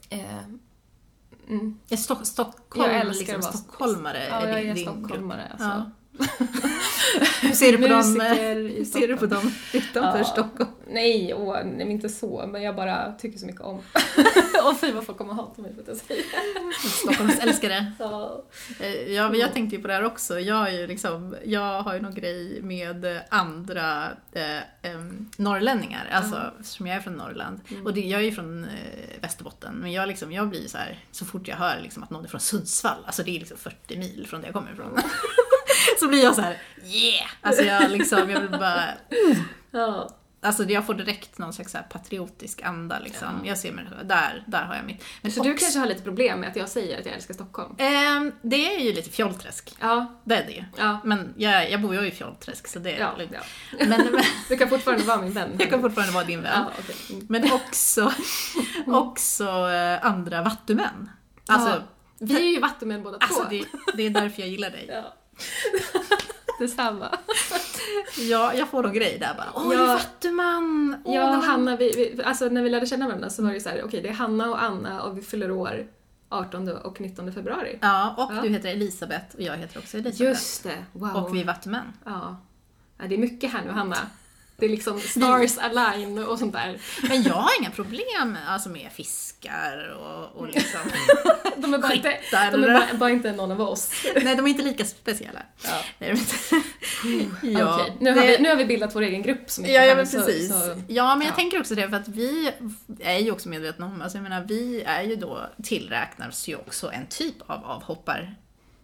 Eh, 0.10 0.42
mm. 1.48 1.80
Är 1.90 1.98
Stock- 1.98 2.26
Stockholm, 2.26 2.92
Jag 2.92 3.00
älskar 3.02 3.34
liksom, 3.38 3.54
stockholmare? 3.54 4.28
Ja, 4.30 4.50
jag 4.50 4.62
är 4.62 4.76
stockholmare. 4.76 5.48
Alltså. 5.52 5.66
Ja. 5.68 5.92
Hur 7.42 7.52
ser 7.52 7.72
du 7.72 7.78
på 7.78 7.88
dem, 7.88 8.20
hur 8.22 8.86
ser 8.86 9.08
du 9.08 9.18
på 9.18 9.26
dem 9.26 9.52
utanför 9.74 10.18
Ja. 10.20 10.24
Stockholm? 10.26 10.70
Nej, 10.88 11.34
åh, 11.34 11.58
nej, 11.66 11.92
inte 11.92 12.10
så, 12.10 12.50
men 12.52 12.62
jag 12.64 12.76
bara 12.76 13.12
tycker 13.12 13.40
så 13.40 13.46
mycket 13.46 13.62
om. 13.62 13.82
Åh 14.64 14.74
fy 14.82 14.92
vad 14.92 15.06
folk 15.06 15.18
kommer 15.18 15.34
hata 15.34 15.62
mig 15.62 15.74
för 15.74 15.82
att 15.82 15.88
jag 15.88 15.98
säger 15.98 16.24
Stockholms 16.90 17.40
älskare. 17.40 17.92
så. 17.98 18.44
Eh, 18.80 19.12
Ja, 19.14 19.30
men 19.30 19.40
jag 19.40 19.54
tänkte 19.54 19.76
ju 19.76 19.82
på 19.82 19.88
det 19.88 19.94
här 19.94 20.04
också. 20.06 20.40
Jag, 20.40 20.68
är 20.70 20.80
ju 20.80 20.88
liksom, 20.88 21.36
jag 21.46 21.82
har 21.82 21.94
ju 21.94 22.02
någon 22.02 22.14
grej 22.16 22.60
med 22.62 23.22
andra 23.30 24.08
eh, 24.32 24.90
norrlänningar, 25.38 26.10
alltså 26.12 26.52
som 26.64 26.88
jag 26.88 26.96
är 26.96 27.02
från 27.02 27.14
Norrland. 27.14 27.60
Mm. 27.72 27.86
Och 27.86 27.94
det, 27.94 28.02
jag 28.02 28.22
är 28.22 28.26
ju 28.26 28.32
från 28.32 28.64
eh, 28.64 28.70
Västerbotten, 29.22 29.74
men 29.76 29.92
jag, 29.92 30.08
liksom, 30.08 30.32
jag 30.32 30.50
blir 30.50 30.68
så 30.68 30.78
här 30.78 31.00
så 31.12 31.26
fort 31.26 31.48
jag 31.48 31.56
hör 31.56 31.80
liksom, 31.84 32.04
att 32.04 32.10
någon 32.10 32.24
är 32.26 32.30
från 32.30 32.42
Sundsvall, 32.42 32.98
alltså 33.06 33.24
det 33.24 33.36
är 33.36 33.40
liksom 33.40 33.58
40 33.58 33.98
mil 33.98 34.26
från 34.30 34.42
där 34.42 34.48
jag 34.48 34.54
kommer 34.56 34.72
ifrån. 34.72 34.98
så 36.00 36.08
blir 36.08 36.24
jag 36.24 36.36
så 36.36 36.42
här: 36.42 36.58
yeah! 36.84 37.28
Alltså 37.42 37.64
jag, 37.64 37.92
liksom, 37.92 38.30
jag 38.30 38.42
vill 38.42 38.50
bara 38.52 38.84
Ja. 39.72 40.10
Alltså 40.42 40.64
jag 40.64 40.86
får 40.86 40.94
direkt 40.94 41.38
någon 41.38 41.54
slags 41.54 41.76
patriotisk 41.90 42.62
anda 42.62 43.00
liksom. 43.00 43.28
Ja. 43.44 43.50
Jag 43.50 43.58
ser 43.58 43.72
mig 43.72 43.86
där, 44.04 44.44
där 44.48 44.62
har 44.64 44.76
jag 44.76 44.86
mitt. 44.86 45.04
Men 45.22 45.32
Så 45.32 45.44
du 45.44 45.52
också- 45.52 45.64
kanske 45.66 45.80
har 45.80 45.88
lite 45.88 46.02
problem 46.02 46.40
med 46.40 46.50
att 46.50 46.56
jag 46.56 46.70
säger 46.70 47.00
att 47.00 47.06
jag 47.06 47.16
älskar 47.16 47.34
Stockholm? 47.34 47.76
Ehm, 47.78 48.32
det 48.42 48.76
är 48.76 48.80
ju 48.80 48.94
lite 48.94 49.10
fjollträsk. 49.10 49.76
Ja. 49.82 50.20
Det 50.24 50.36
är 50.36 50.46
det 50.46 50.52
ju. 50.52 50.64
Ja. 50.78 51.00
Men 51.04 51.34
jag, 51.38 51.72
jag 51.72 51.82
bor 51.82 51.96
ju 51.96 52.08
i 52.08 52.12
Fjollträsk 52.12 52.68
så 52.68 52.80
det 52.80 52.92
är 52.92 53.00
Ja, 53.00 53.16
lugnt. 53.18 53.32
ja. 53.34 53.40
Men, 53.80 53.90
men 54.12 54.22
Du 54.50 54.58
kan 54.58 54.70
fortfarande 54.70 55.04
vara 55.04 55.22
min 55.22 55.34
vän. 55.34 55.56
jag 55.60 55.70
kan 55.70 55.82
fortfarande 55.82 56.14
vara 56.14 56.24
din 56.24 56.42
vän. 56.42 56.52
Ja, 56.56 56.72
okej. 56.80 56.96
Mm. 57.10 57.26
Men 57.30 57.52
också, 57.52 58.12
också 58.88 59.44
eh, 59.70 60.06
andra 60.06 60.42
vattumän. 60.42 61.10
Alltså. 61.48 61.84
Vi 62.20 62.36
är 62.50 62.54
ju 62.54 62.60
vattumän 62.60 63.04
båda 63.04 63.18
alltså 63.22 63.44
två. 63.44 63.50
det, 63.50 63.66
det 63.98 64.04
är 64.04 64.10
därför 64.10 64.42
jag 64.42 64.50
gillar 64.50 64.70
dig. 64.70 65.04
Ja. 65.94 66.00
Detsamma. 66.60 67.18
Ja, 68.18 68.54
jag 68.54 68.70
får 68.70 68.84
någon 68.84 68.94
grej 68.94 69.18
där 69.20 69.34
bara. 69.38 69.52
Åh, 69.56 69.74
Ja. 69.74 69.86
vattuman! 69.86 70.96
Åh, 71.06 71.20
vad- 71.32 71.44
Hanna, 71.44 71.76
vi, 71.76 72.14
vi, 72.18 72.24
alltså 72.24 72.46
när 72.46 72.64
vi 72.64 72.70
lärde 72.70 72.86
känna 72.86 73.06
varandra 73.08 73.30
så 73.30 73.44
var 73.44 73.52
det 73.54 73.60
så 73.60 73.70
här, 73.70 73.82
okej 73.86 74.02
det 74.02 74.10
är 74.10 74.14
Hanna 74.14 74.50
och 74.50 74.64
Anna 74.64 75.02
och 75.04 75.18
vi 75.18 75.22
fyller 75.22 75.52
år 75.52 75.88
18 76.30 76.68
och 76.70 77.02
19 77.02 77.34
februari. 77.34 77.80
Ja, 77.82 78.16
och 78.18 78.32
Ja. 78.36 78.42
du 78.42 78.50
heter 78.50 78.70
Elisabeth 78.70 79.36
och 79.36 79.42
jag 79.42 79.58
heter 79.58 79.80
också 79.80 79.98
Elisabeth. 79.98 80.24
Just 80.24 80.64
det, 80.64 80.86
wow. 80.92 81.16
Och 81.16 81.36
vi 81.36 81.42
är 81.42 81.46
vattumän. 81.46 81.94
ja. 82.06 82.38
ja. 82.98 83.06
Det 83.08 83.16
är 83.16 83.20
mycket 83.20 83.52
här 83.54 83.62
nu 83.66 83.72
Hanna. 83.72 83.98
Det 84.58 84.66
är 84.66 84.70
liksom 84.70 85.00
stars 85.00 85.58
align 85.58 86.18
och 86.24 86.40
sånt 86.40 86.54
där. 86.54 86.80
Men 87.10 87.24
jag 87.24 87.34
har 87.34 87.52
inga 87.62 87.72
problem 87.72 88.38
alltså, 88.48 88.70
med 88.70 88.92
fiskar 88.92 89.98
och, 90.00 90.42
och 90.42 90.48
liksom... 90.48 90.80
De 91.58 91.74
är 91.74 91.78
bara 91.78 91.94
inte, 91.94 92.18
de 92.32 92.64
är 92.64 92.74
bara, 92.74 92.98
bara 92.98 93.10
inte 93.10 93.32
någon 93.32 93.52
av 93.52 93.62
oss. 93.62 93.92
Nej, 94.24 94.36
de 94.36 94.46
är 94.46 94.50
inte 94.50 94.64
lika 94.64 94.86
speciella. 94.86 95.42
Ja. 95.64 96.08
Ja, 97.42 97.76
Okej, 97.76 97.98
nu, 98.00 98.12
har 98.12 98.28
vi, 98.28 98.38
nu 98.40 98.50
har 98.50 98.56
vi 98.56 98.66
bildat 98.66 98.96
vår 98.96 99.02
egen 99.02 99.22
grupp 99.22 99.58
mycket 99.58 99.76
Ja, 99.76 99.86
ja 99.86 99.96
men 99.96 100.08
så- 100.08 100.18
precis. 100.18 100.50
Så, 100.50 100.82
ja, 100.88 101.16
men 101.16 101.28
jag 101.28 101.32
ja. 101.32 101.36
tänker 101.36 101.60
också 101.60 101.76
det 101.76 101.90
för 101.90 101.98
att 101.98 102.08
vi 102.08 102.52
är 103.00 103.20
ju 103.20 103.32
också 103.32 103.50
medvetna 103.50 103.86
om, 103.86 104.02
alltså 104.02 104.18
jag 104.18 104.24
menar 104.24 104.44
vi 104.48 104.84
är 104.86 105.04
ju 105.04 105.16
då, 105.16 105.50
tillräknas 105.64 106.48
ju 106.48 106.56
också 106.56 106.92
en 106.92 107.08
typ 107.08 107.36
av 107.48 107.66
avhoppar 107.66 108.36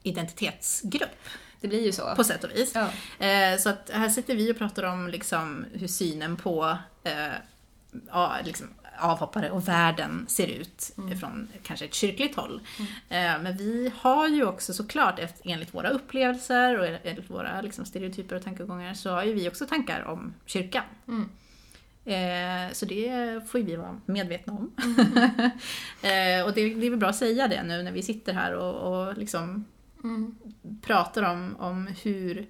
identitetsgrupp 0.04 1.30
det 1.62 1.67
blir 1.67 1.86
ju 1.86 1.91
så. 1.91 2.15
på 2.15 2.24
sätt 2.24 2.43
och 2.43 2.52
vis. 2.52 2.76
Ja. 2.76 2.89
Eh, 3.26 3.58
så 3.58 3.69
att 3.69 3.89
här 3.93 4.10
sitter 4.10 4.36
vi 4.36 4.52
och 4.52 4.58
pratar 4.58 4.84
om 4.84 5.08
liksom 5.08 5.65
hur 5.74 5.88
synen 5.88 6.38
på 6.38 6.78
eh, 7.04 7.34
ja, 8.10 8.38
liksom 8.43 8.67
avhoppare 9.00 9.52
och 9.52 9.67
världen 9.67 10.26
ser 10.30 10.47
ut 10.47 10.91
från 11.19 11.47
kanske 11.63 11.86
ett 11.86 11.93
kyrkligt 11.93 12.36
håll. 12.36 12.62
Eh, 13.10 13.41
men 13.41 13.58
vi 13.58 13.91
har 13.95 14.28
ju 14.28 14.45
också 14.45 14.74
såklart, 14.74 15.19
enligt 15.43 15.74
våra 15.74 15.89
upplevelser 15.89 16.80
och 16.80 16.86
enligt 17.04 17.30
våra 17.30 17.62
liksom, 17.62 17.86
stereotyper 17.86 18.36
och 18.36 18.43
tankegångar, 18.43 18.93
så 18.93 19.10
har 19.10 19.24
ju 19.24 19.34
vi 19.34 19.50
också 19.50 19.65
tankar 19.65 20.04
om 20.04 20.34
kyrkan. 20.45 20.84
Mm. 21.08 21.30
Eh, 22.06 22.74
så 22.74 22.86
det 22.86 23.41
får 23.50 23.60
ju 23.60 23.65
vi 23.65 23.76
vara 23.76 24.02
medvetna 24.06 24.54
om. 24.54 24.71
eh, 26.02 26.45
och 26.45 26.54
det, 26.54 26.74
det 26.76 26.86
är 26.86 26.89
väl 26.89 27.00
bra 27.00 27.10
att 27.10 27.15
säga 27.15 27.47
det 27.47 27.63
nu 27.63 27.84
när 27.84 27.91
vi 27.91 28.04
sitter 28.04 28.34
här 28.34 28.54
och, 28.54 29.08
och 29.08 29.17
liksom 29.17 29.65
Mm. 30.04 30.36
pratar 30.82 31.24
om, 31.24 31.56
om 31.60 31.88
hur, 32.04 32.48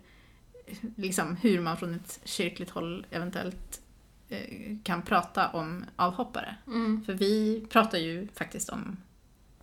liksom, 0.96 1.36
hur 1.36 1.62
man 1.62 1.78
från 1.78 1.94
ett 1.94 2.20
kyrkligt 2.24 2.72
håll 2.72 3.06
eventuellt 3.12 3.82
eh, 4.30 4.78
kan 4.84 5.02
prata 5.02 5.50
om 5.50 5.86
avhoppare. 5.96 6.56
Mm. 6.68 7.04
För 7.06 7.14
vi 7.14 7.66
pratar 7.70 7.98
ju 7.98 8.28
faktiskt 8.34 8.70
om 8.70 8.98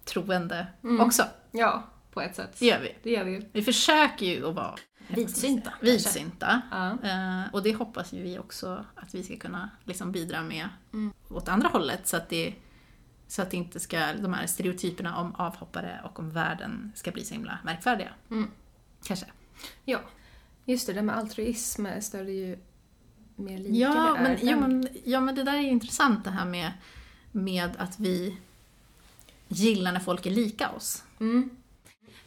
troende 0.04 0.66
Mm. 0.84 1.00
också. 1.00 1.22
Ja, 1.50 1.84
på 2.12 2.20
ett 2.20 2.36
sätt. 2.36 2.56
Det 2.58 2.66
gör 2.66 2.80
vi. 2.80 2.94
Det 3.02 3.10
gör 3.10 3.24
vi. 3.24 3.46
Vi 3.52 3.62
försöker 3.62 4.26
ju 4.26 4.48
att 4.48 4.54
vara 4.54 4.74
Vidsynta. 5.08 5.72
Vidsynta. 5.80 6.62
Ja. 6.70 6.90
Eh, 7.08 7.52
och 7.54 7.62
det 7.62 7.74
hoppas 7.74 8.12
ju 8.12 8.22
vi 8.22 8.38
också 8.38 8.84
att 8.94 9.14
vi 9.14 9.22
ska 9.22 9.36
kunna 9.36 9.70
liksom 9.84 10.12
bidra 10.12 10.42
med 10.42 10.68
Mm. 10.92 11.12
åt 11.28 11.48
andra 11.48 11.68
hållet 11.68 12.06
så 12.06 12.16
att 12.16 12.28
det 12.28 12.54
så 13.28 13.42
att 13.42 13.50
det 13.50 13.56
inte 13.56 13.80
ska, 13.80 14.12
de 14.12 14.34
här 14.34 14.46
stereotyperna 14.46 15.20
om 15.20 15.34
avhoppare 15.34 16.00
och 16.04 16.18
om 16.18 16.30
världen 16.30 16.92
ska 16.94 17.10
bli 17.10 17.24
så 17.24 17.34
himla 17.34 17.58
märkvärdiga. 17.64 18.10
Mm. 18.30 18.50
Kanske. 19.04 19.26
ja. 19.84 20.00
Just 20.64 20.86
det, 20.86 20.92
det 20.92 21.02
med 21.02 21.16
altruism 21.16 21.86
större 22.00 22.32
ju 22.32 22.58
mer 23.36 23.58
lika 23.58 23.74
Ja 23.74 23.90
vi 23.92 24.18
är. 24.18 24.22
men, 24.22 24.48
ja, 24.48 24.56
men, 24.56 24.88
ja, 25.04 25.20
men 25.20 25.34
det 25.34 25.42
där 25.42 25.54
är 25.54 25.60
ju 25.60 25.68
intressant 25.68 26.24
det 26.24 26.30
här 26.30 26.44
med, 26.44 26.72
med 27.32 27.76
att 27.78 27.98
vi 27.98 28.36
gillar 29.48 29.92
när 29.92 30.00
folk 30.00 30.26
är 30.26 30.30
lika 30.30 30.70
oss. 30.70 31.04
Mm. 31.20 31.50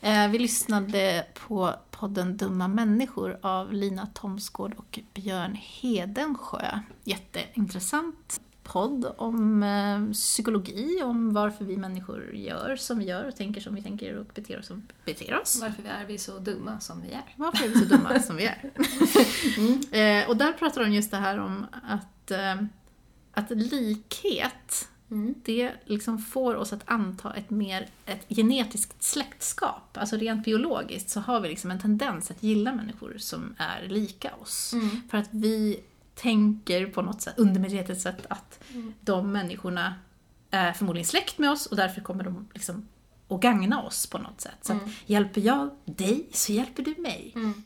Eh, 0.02 0.28
vi 0.28 0.40
lyssnade 0.40 1.26
på 1.48 1.76
podden 1.92 2.38
Dumma 2.38 2.68
människor 2.68 3.40
av 3.42 3.74
Lina 3.74 4.08
Thomsgård 4.08 4.74
och 4.78 5.00
Björn 5.14 5.58
Hedensjö. 5.62 6.80
Jätteintressant 7.04 8.42
podd 8.72 9.14
om 9.18 9.64
eh, 9.64 10.14
psykologi, 10.14 11.02
om 11.04 11.34
varför 11.34 11.66
vi 11.66 11.78
människor 11.78 12.36
gör 12.36 12.76
som 12.76 13.00
vi 13.00 13.06
gör 13.06 13.28
och 13.28 13.36
tänker 13.36 13.62
som 13.62 13.76
vi 13.76 13.82
tänker 13.82 14.18
och 14.18 14.26
beter 14.26 14.60
oss 14.60 14.68
som 14.68 14.84
vi 15.06 15.14
beter 15.14 15.40
oss. 15.42 15.62
Varför 15.62 15.84
är 15.84 16.06
vi 16.06 16.18
så 16.18 16.40
dumma 16.40 16.80
som 16.80 17.02
vi 17.02 17.12
är. 17.12 17.34
Varför 17.36 17.66
är 17.66 17.70
vi 17.70 17.80
så 17.80 17.86
dumma 17.86 18.20
som 18.28 18.36
vi 18.36 18.46
är? 18.46 18.72
Eh, 19.92 20.30
och 20.30 20.38
där 20.38 20.54
pratar 20.54 20.82
de 20.84 20.94
just 20.94 21.12
det 21.12 21.18
här 21.18 21.38
om 21.40 21.66
att, 21.84 22.32
eh, 22.32 22.56
att 23.34 23.50
likhet, 23.50 24.88
Mm. 25.12 25.36
det 25.46 25.72
liksom 25.86 26.20
får 26.20 26.56
oss 26.56 26.74
att 26.74 26.82
anta 26.86 27.34
ett 27.34 27.50
mer 27.50 27.90
ett 28.06 28.26
genetiskt 28.30 29.04
släktskap. 29.04 29.98
Alltså 29.98 30.18
rent 30.18 30.46
biologiskt 30.46 31.10
så 31.10 31.20
har 31.20 31.40
vi 31.40 31.50
liksom 31.50 31.72
en 31.72 31.80
tendens 31.80 32.32
att 32.32 32.44
gilla 32.44 32.76
människor 32.76 33.16
som 33.18 33.56
är 33.58 33.88
lika 33.88 34.36
oss. 34.36 34.74
Mm. 34.74 35.02
För 35.10 35.18
att 35.18 35.28
vi 35.32 35.80
tänker 36.16 36.86
på 36.86 37.02
något 37.02 37.22
sätt, 37.22 37.34
undermedvetet 37.38 38.02
sätt 38.02 38.26
att 38.30 38.60
Mm. 38.74 38.94
de 39.02 39.32
människorna 39.32 39.96
är 40.52 40.74
förmodligen 40.74 41.06
släkt 41.08 41.38
med 41.38 41.52
oss 41.52 41.66
och 41.66 41.76
därför 41.76 42.02
kommer 42.02 42.24
de 42.24 42.48
liksom 42.54 42.88
att 43.30 43.42
gagna 43.42 43.82
oss 43.84 44.08
på 44.08 44.18
något 44.18 44.42
sätt. 44.42 44.58
Så 44.62 44.74
att 44.74 44.82
Mm. 44.82 44.94
hjälper 45.06 45.42
jag 45.42 45.70
dig 45.86 46.28
så 46.34 46.52
hjälper 46.52 46.84
du 46.84 46.96
mig. 47.02 47.32
Mm. 47.36 47.64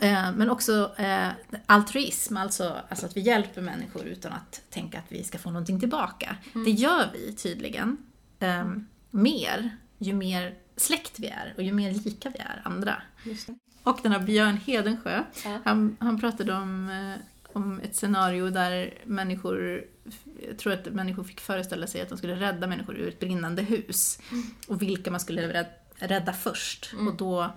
Eh, 0.00 0.32
Men 0.36 0.50
också 0.50 0.94
eh, 0.96 1.28
altruism, 1.66 2.36
alltså, 2.36 2.76
alltså 2.88 3.06
att 3.06 3.16
vi 3.16 3.20
hjälper 3.20 3.62
människor 3.62 4.04
utan 4.04 4.32
att 4.32 4.62
tänka 4.70 4.98
att 4.98 5.04
vi 5.12 5.24
ska 5.24 5.38
få 5.38 5.50
någonting 5.50 5.80
tillbaka. 5.80 6.36
Mm. 6.54 6.64
Det 6.64 6.70
gör 6.70 7.10
vi 7.12 7.32
tydligen 7.34 7.96
eh, 8.38 8.72
mer 9.10 9.76
ju 9.98 10.12
mer 10.12 10.54
släkt 10.76 11.18
vi 11.18 11.26
är 11.26 11.54
och 11.56 11.62
ju 11.62 11.72
mer 11.72 11.92
lika 11.92 12.30
vi 12.30 12.38
är 12.38 12.60
andra. 12.64 13.02
Och 13.82 13.98
den 14.02 14.12
här 14.12 14.18
Björn 14.20 14.56
Hedensjö, 14.56 15.22
Ja. 15.44 15.58
han, 15.64 15.96
han 16.00 16.20
pratade 16.20 16.52
om, 16.54 16.88
eh, 16.88 17.14
om 17.56 17.80
ett 17.80 17.96
scenario 17.96 18.50
där 18.50 18.94
människor, 19.04 19.84
jag 20.48 20.58
tror 20.58 20.72
att 20.72 20.86
människor 20.86 21.24
fick 21.24 21.40
föreställa 21.40 21.86
sig 21.86 22.00
att 22.00 22.08
de 22.08 22.18
skulle 22.18 22.40
rädda 22.40 22.66
människor 22.66 22.96
ur 22.96 23.08
ett 23.08 23.20
brinnande 23.20 23.62
hus. 23.62 24.18
Och 24.68 24.82
vilka 24.82 25.10
man 25.10 25.20
skulle 25.20 25.66
rädda, 25.98 26.32
först. 26.32 26.92
Mm. 26.92 27.08
Och 27.08 27.14
då, 27.14 27.50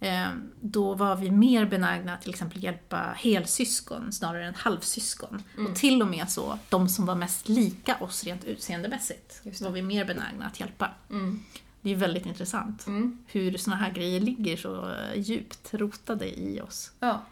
eh, 0.00 0.28
då 0.60 0.94
var 0.94 1.16
vi 1.16 1.30
mer 1.30 1.66
benägna 1.66 2.14
att 2.14 2.22
till 2.22 2.30
exempel 2.30 2.64
hjälpa 2.64 3.14
helsyskon 3.16 4.12
snarare 4.12 4.46
än 4.46 4.54
halvsyskon. 4.54 5.42
Mm. 5.56 5.70
Och 5.72 5.78
till 5.78 6.02
och 6.02 6.08
med 6.08 6.30
så, 6.30 6.58
de 6.68 6.88
som 6.88 7.06
var 7.06 7.14
mest 7.14 7.48
lika 7.48 7.96
oss 8.00 8.24
rent 8.24 8.44
utseendemässigt 8.44 9.40
var 9.60 9.70
vi 9.70 9.82
mer 9.82 10.04
benägna 10.04 10.46
att 10.46 10.60
hjälpa. 10.60 10.90
Mm. 11.10 11.42
Det 11.80 11.90
är 11.90 11.96
väldigt 11.96 12.26
intressant 12.26 12.86
Mm. 12.86 13.18
hur 13.26 13.56
såna 13.58 13.76
här 13.76 13.92
grejer 13.92 14.20
ligger 14.20 14.56
så 14.56 14.90
eh, 14.90 15.20
djupt 15.20 15.74
rotade 15.74 16.40
i 16.40 16.60
oss. 16.60 16.92
Ja. 17.00 17.22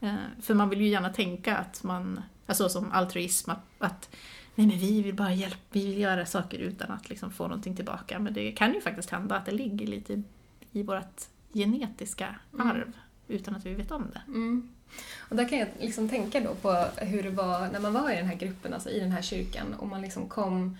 Eh, 0.00 0.14
För 0.40 0.54
man 0.54 0.68
vill 0.70 0.80
ju 0.80 0.88
gärna 0.88 1.10
tänka 1.12 1.56
att 1.56 1.82
man, 1.82 2.20
alltså 2.46 2.68
som 2.68 2.92
altruism, 2.92 3.50
att, 3.50 3.58
att 3.78 4.10
nej 4.54 4.66
men 4.66 4.78
vi 4.78 5.02
vill 5.02 5.14
bara 5.14 5.32
hjälpa, 5.34 5.58
vi 5.72 5.86
vill 5.86 5.98
göra 5.98 6.26
saker 6.26 6.58
utan 6.58 6.90
att 6.90 7.08
liksom 7.08 7.30
få 7.30 7.42
någonting 7.48 7.76
tillbaka. 7.76 8.18
Men 8.18 8.34
det 8.34 8.52
kan 8.52 8.74
ju 8.74 8.80
faktiskt 8.80 9.10
hända 9.10 9.36
att 9.36 9.46
det 9.46 9.52
ligger 9.52 9.86
lite 9.86 10.22
i 10.72 10.82
vårt 10.82 11.22
genetiska 11.52 12.34
Mm. 12.54 12.66
arv 12.68 12.92
utan 13.28 13.56
att 13.56 13.66
vi 13.66 13.74
vet 13.74 13.90
om 13.90 14.10
det. 14.12 14.20
Mm. 14.26 14.68
Och 15.18 15.36
där 15.36 15.48
kan 15.48 15.58
jag 15.58 15.68
liksom 15.80 16.08
tänka 16.08 16.40
då 16.40 16.54
på 16.54 16.84
hur 16.96 17.22
det 17.22 17.30
var 17.30 17.68
när 17.72 17.80
man 17.80 17.92
var 17.92 18.10
i 18.12 18.16
den 18.16 18.26
här 18.26 18.34
gruppen, 18.36 18.74
alltså 18.74 18.90
i 18.90 19.00
den 19.00 19.12
här 19.12 19.22
kyrkan, 19.22 19.74
och 19.78 19.86
man 19.88 20.02
liksom 20.02 20.28
kom 20.28 20.76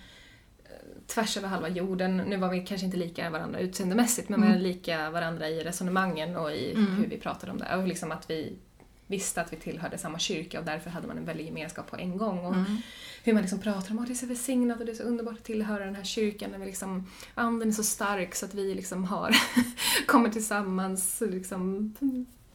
eh, 0.65 0.71
tvärs 1.07 1.37
över 1.37 1.49
halva 1.49 1.69
jorden. 1.69 2.17
Nu 2.17 2.37
var 2.37 2.49
vi 2.49 2.61
kanske 2.67 2.85
inte 2.87 2.97
lika 2.99 3.31
varandra 3.31 3.59
utseendemässigt, 3.61 4.29
men 4.29 4.41
vi 4.41 4.47
Mm. 4.47 4.59
var 4.59 4.63
lika 4.69 5.11
varandra 5.11 5.49
i 5.49 5.65
resonemangen 5.65 6.37
och 6.37 6.53
i 6.53 6.73
Mm. 6.73 6.97
hur 6.97 7.07
vi 7.07 7.19
pratade 7.19 7.53
om 7.53 7.59
det. 7.59 7.77
Och 7.77 7.89
liksom 7.89 8.13
att 8.13 8.31
vi 8.31 8.57
visste 9.11 9.41
att 9.41 9.53
vi 9.53 9.57
tillhörde 9.57 9.99
samma 9.99 10.19
kyrka 10.19 10.59
och 10.59 10.65
därför 10.65 10.91
hade 10.91 11.07
man 11.07 11.19
en 11.19 11.25
väldig 11.25 11.45
gemenskap 11.47 11.91
på 11.91 11.97
en 11.97 12.17
gång. 12.19 12.39
Och 12.39 12.55
Mm. 12.55 12.77
hur 13.25 13.33
man 13.33 13.43
liksom 13.43 13.61
pratar 13.61 13.91
om 13.91 13.99
att 13.99 14.07
det 14.07 14.13
är 14.13 14.15
så 14.15 14.27
välsignat 14.27 14.81
och 14.81 14.87
det 14.87 14.93
är 14.93 14.97
så 14.97 15.03
underbart 15.03 15.35
att 15.39 15.45
tillhöra 15.45 15.85
den 15.85 15.95
här 15.95 16.05
kyrkan. 16.05 16.51
När 16.51 16.59
vi 16.59 16.67
liksom, 16.67 17.07
anden 17.35 17.69
är 17.69 17.73
så 17.73 17.83
stark 17.85 18.35
så 18.35 18.47
att 18.47 18.55
vi 18.55 18.75
liksom 18.75 19.05
har, 19.05 19.37
kommer 20.07 20.31
tillsammans 20.31 21.23
liksom, 21.27 21.95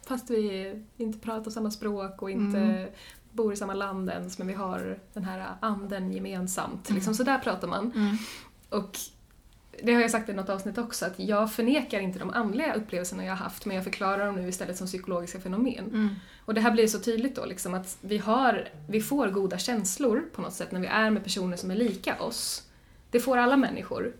fast 0.06 0.30
vi 0.30 0.74
inte 0.96 1.18
pratar 1.18 1.50
samma 1.50 1.70
språk 1.70 2.22
och 2.22 2.30
inte 2.30 2.58
Mm. 2.58 2.88
bor 3.32 3.52
i 3.52 3.56
samma 3.56 3.74
land 3.74 4.10
ens 4.10 4.38
men 4.38 4.46
vi 4.46 4.54
har 4.54 4.98
den 5.12 5.24
här 5.24 5.46
anden 5.60 6.12
gemensamt. 6.12 6.88
Mm. 6.88 6.94
Liksom, 6.96 7.14
så 7.14 7.22
där 7.24 7.38
pratar 7.38 7.68
man. 7.68 7.92
Mm. 7.94 8.16
Och 8.68 8.98
det 9.82 9.94
har 9.94 10.00
jag 10.00 10.10
sagt 10.10 10.28
i 10.28 10.32
något 10.32 10.48
avsnitt 10.48 10.78
också, 10.78 11.06
att 11.06 11.18
jag 11.18 11.52
förnekar 11.52 12.00
inte 12.00 12.18
de 12.18 12.30
andliga 12.30 12.74
upplevelserna 12.74 13.24
jag 13.24 13.32
har 13.32 13.44
haft 13.44 13.66
men 13.66 13.76
jag 13.76 13.84
förklarar 13.84 14.26
dem 14.26 14.34
nu 14.34 14.48
istället 14.48 14.76
som 14.76 14.86
psykologiska 14.86 15.40
fenomen. 15.40 15.84
Mm. 15.84 16.08
Och 16.44 16.54
det 16.54 16.60
här 16.60 16.70
blir 16.70 16.86
så 16.86 16.98
tydligt 16.98 17.36
då, 17.36 17.44
liksom, 17.44 17.74
att 17.74 17.96
vi, 18.00 18.18
har, 18.18 18.68
vi 18.88 19.00
får 19.00 19.28
goda 19.28 19.58
känslor 19.58 20.24
på 20.34 20.42
något 20.42 20.54
sätt 20.54 20.72
när 20.72 20.80
vi 20.80 20.86
är 20.86 21.10
med 21.10 21.24
personer 21.24 21.56
som 21.56 21.70
är 21.70 21.74
lika 21.74 22.18
oss. 22.18 22.62
Det 23.10 23.20
får 23.20 23.36
alla 23.36 23.56
människor. 23.56 24.12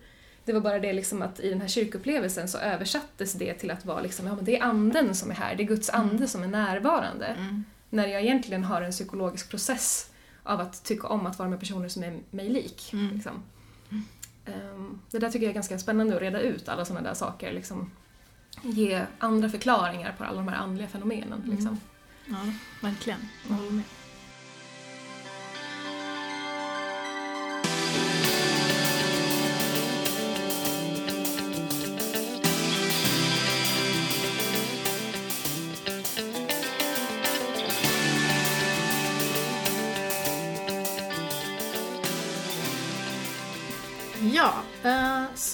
Det 0.45 0.53
var 0.53 0.61
bara 0.61 0.79
det 0.79 0.93
liksom 0.93 1.23
att 1.23 1.41
i 1.41 1.51
den 1.51 1.61
här 1.61 1.69
kyrkupplevelsen 1.69 2.49
så 2.49 2.59
översattes 2.59 3.33
det 3.33 3.55
till 3.55 3.71
att 3.71 3.85
vara 3.85 4.01
liksom, 4.01 4.27
ja 4.27 4.35
men 4.35 4.45
det 4.45 4.57
är 4.57 4.63
anden 4.63 5.15
som 5.15 5.31
är 5.31 5.35
här, 5.35 5.55
det 5.55 5.63
är 5.63 5.67
Guds 5.67 5.91
ande 5.91 6.29
som 6.29 6.43
är 6.43 6.49
närvarande. 6.49 7.27
Mm. 7.27 7.65
När 7.91 8.07
jag 8.07 8.23
egentligen 8.23 8.65
har 8.65 8.83
en 8.83 8.93
psykologisk 8.93 9.51
process 9.51 10.11
av 10.43 10.61
att 10.61 10.85
tycka 10.85 11.07
om 11.07 11.27
att 11.27 11.39
vara 11.39 11.49
med 11.49 11.61
personer 11.61 11.89
som 11.89 12.03
är 12.03 12.21
mig 12.31 12.49
lik. 12.49 12.93
Mm. 12.93 13.15
Liksom. 13.15 13.43
Ehm, 14.47 15.01
det 15.11 15.19
där 15.19 15.31
tycker 15.31 15.47
jag 15.47 15.51
är 15.51 15.55
ganska 15.55 15.79
spännande 15.79 16.15
att 16.17 16.23
reda 16.23 16.41
ut, 16.41 16.69
alla 16.69 16.85
sådana 16.85 17.09
där 17.09 17.15
saker. 17.15 17.53
Liksom. 17.53 17.91
Ge 18.63 19.03
andra 19.19 19.49
förklaringar 19.49 20.15
på 20.19 20.25
alla 20.25 20.37
de 20.37 20.49
här 20.49 20.57
andliga 20.57 20.89
fenomenen. 20.89 21.43
Liksom. 21.47 21.79
Mm. 22.27 22.41
Ja, 22.47 22.53
verkligen. 22.89 23.21
Jag 23.49 23.55
håller 23.55 23.71
med. 23.71 23.85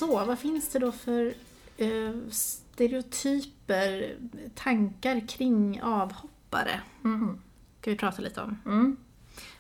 Så 0.01 0.25
vad 0.25 0.39
finns 0.39 0.69
det 0.69 0.79
då 0.79 0.93
för 0.93 1.35
eh, 1.77 2.15
stereotyper, 2.31 4.17
tankar 4.55 5.29
kring 5.29 5.83
avhoppare? 5.83 6.81
Mhm. 7.03 7.41
Ska 7.81 7.91
vi 7.91 7.97
prata 7.97 8.23
lite 8.23 8.43
om. 8.43 8.59
Mm. 8.67 8.97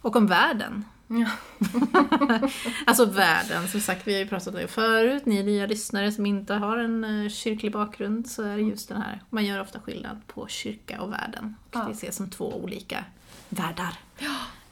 Och 0.00 0.16
om 0.16 0.26
världen. 0.26 0.84
Ja. 1.06 1.30
Alltså 2.86 3.04
världen, 3.04 3.68
som 3.68 3.80
sagt 3.80 4.06
vi 4.06 4.12
har 4.12 4.20
ju 4.20 4.26
pratat 4.26 4.54
om 4.54 4.60
det 4.60 4.68
förut. 4.68 5.26
Ni 5.26 5.42
nya 5.42 5.66
lyssnare 5.66 6.12
som 6.12 6.26
inte 6.26 6.54
har 6.54 6.76
en 6.76 7.04
eh, 7.04 7.28
kyrklig 7.28 7.72
bakgrund 7.72 8.30
så 8.30 8.42
är 8.42 8.56
det 8.56 8.62
just 8.62 8.88
den 8.88 9.02
här, 9.02 9.22
man 9.30 9.44
gör 9.44 9.60
ofta 9.60 9.80
skillnad 9.80 10.20
på 10.26 10.46
kyrka 10.46 11.00
och 11.00 11.12
världen. 11.12 11.56
Ja. 11.72 11.84
Det 11.84 11.92
ses 11.92 12.16
som 12.16 12.30
två 12.30 12.54
olika 12.62 13.04
världar. 13.48 13.98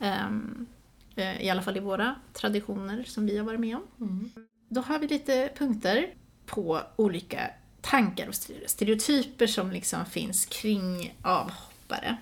Ehm, 0.00 0.66
eh, 1.16 1.42
I 1.42 1.50
alla 1.50 1.62
fall 1.62 1.76
i 1.76 1.80
våra 1.80 2.14
traditioner 2.32 3.04
som 3.04 3.26
vi 3.26 3.38
har 3.38 3.44
varit 3.44 3.60
med 3.60 3.76
om. 3.76 3.82
Mm. 4.00 4.30
Då 4.68 4.80
har 4.80 4.98
vi 4.98 5.06
lite 5.06 5.50
punkter 5.56 6.14
på 6.46 6.80
olika 6.96 7.50
tankar 7.80 8.28
och 8.28 8.34
stereotyper 8.70 9.46
som 9.46 9.70
liksom 9.70 10.06
finns 10.06 10.46
kring 10.46 11.14
avhoppare. 11.22 12.16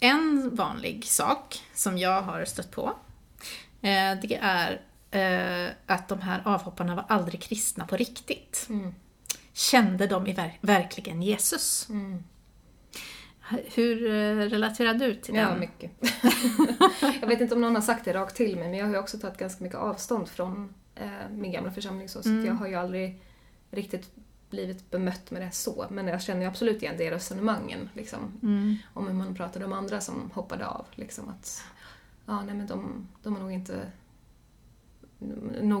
En 0.00 0.54
vanlig 0.56 1.04
sak 1.04 1.62
som 1.74 1.98
jag 1.98 2.22
har 2.22 2.44
stött 2.44 2.70
på, 2.70 2.86
eh, 3.80 4.20
det 4.22 4.38
är 4.42 4.80
eh, 5.10 5.70
att 5.86 6.08
de 6.08 6.20
här 6.20 6.42
avhopparna 6.44 6.94
var 6.94 7.04
aldrig 7.08 7.42
kristna 7.42 7.86
på 7.86 7.96
riktigt. 7.96 8.66
Mm. 8.68 8.94
Kände 9.52 10.06
de 10.06 10.34
verkligen 10.60 11.22
Jesus? 11.22 11.88
Mm. 11.88 12.24
Hur 13.74 14.06
eh, 14.06 14.36
relaterar 14.50 14.94
du 14.94 15.14
till 15.14 15.34
Ja, 15.34 15.48
den? 15.48 15.60
mycket. 15.60 15.90
jag 17.20 17.28
vet 17.28 17.40
inte 17.40 17.54
om 17.54 17.60
någon 17.60 17.74
har 17.74 17.82
sagt 17.82 18.04
det 18.04 18.14
rakt 18.14 18.36
till 18.36 18.56
mig, 18.56 18.64
men 18.64 18.78
jag 18.78 18.86
har 18.86 18.92
ju 18.92 18.98
också 18.98 19.18
tagit 19.18 19.38
ganska 19.38 19.64
mycket 19.64 19.78
avstånd 19.78 20.28
från 20.28 20.74
min 21.30 21.52
gamla 21.52 21.70
församling. 21.70 22.08
Så, 22.08 22.22
så 22.22 22.28
Mm. 22.28 22.40
att 22.40 22.46
jag 22.46 22.54
har 22.54 22.66
ju 22.68 22.74
aldrig 22.74 23.20
riktigt 23.70 24.10
blivit 24.50 24.90
bemött 24.90 25.30
med 25.30 25.42
det 25.42 25.50
så. 25.50 25.86
Men 25.90 26.06
jag 26.06 26.22
känner 26.22 26.40
ju 26.42 26.46
absolut 26.48 26.82
igen 26.82 26.94
det 26.98 27.10
resonemangen. 27.10 27.88
Liksom, 27.94 28.32
Mm. 28.42 28.76
om 28.94 29.06
hur 29.06 29.14
man 29.14 29.34
pratade 29.34 29.64
om 29.64 29.72
andra 29.72 30.00
som 30.00 30.30
hoppade 30.34 30.66
av. 30.66 30.86
Liksom 30.94 31.28
att, 31.28 31.62
ja, 32.26 32.42
nej 32.42 32.54
men 32.54 32.66
de, 32.66 33.08
de 33.22 33.32
har 33.34 33.40
nog 33.42 33.52
inte... 33.52 33.86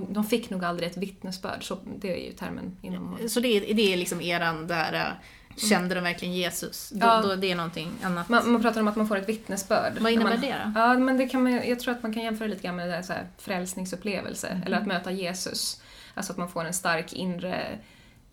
De 0.08 0.24
fick 0.24 0.50
nog 0.50 0.64
aldrig 0.64 0.90
ett 0.90 0.96
vittnesbörd, 0.96 1.64
så 1.64 1.78
det 1.98 2.22
är 2.22 2.26
ju 2.26 2.32
termen 2.32 2.76
inom... 2.82 3.18
Så 3.28 3.40
det 3.40 3.48
är, 3.48 3.74
det 3.74 3.92
är 3.92 3.96
liksom 3.96 4.20
eran 4.20 4.66
där, 4.66 4.92
eh, 4.94 5.12
kände 5.58 5.94
de 5.94 6.00
verkligen 6.04 6.34
Jesus? 6.34 6.90
Då, 6.90 7.06
Ja. 7.06 7.22
då 7.22 7.34
det 7.36 7.52
är 7.52 7.56
någonting 7.56 7.90
annat. 8.02 8.28
Man, 8.28 8.52
man 8.52 8.62
pratar 8.62 8.80
om 8.80 8.88
att 8.88 8.96
man 8.96 9.08
får 9.08 9.16
ett 9.16 9.28
vittnesbörd. 9.28 9.92
Vad 10.00 10.12
innebär 10.12 10.30
man, 10.30 10.40
det 10.40 10.56
då? 10.74 10.80
Ja, 10.80 10.94
men 10.98 11.16
det 11.16 11.28
kan 11.28 11.42
man, 11.42 11.52
jag 11.52 11.80
tror 11.80 11.94
att 11.94 12.02
man 12.02 12.12
kan 12.14 12.22
jämföra 12.22 12.48
lite 12.48 12.62
grann 12.62 12.76
med 12.76 12.88
det 12.88 12.92
där 12.92 13.02
så 13.02 13.12
här 13.12 13.26
frälsningsupplevelse, 13.38 14.54
Mhm. 14.54 14.62
eller 14.62 14.76
att 14.78 14.86
möta 14.86 15.10
Jesus. 15.10 15.82
Alltså 16.14 16.32
att 16.32 16.38
man 16.38 16.48
får 16.48 16.64
en 16.64 16.74
stark 16.74 17.12
inre 17.12 17.78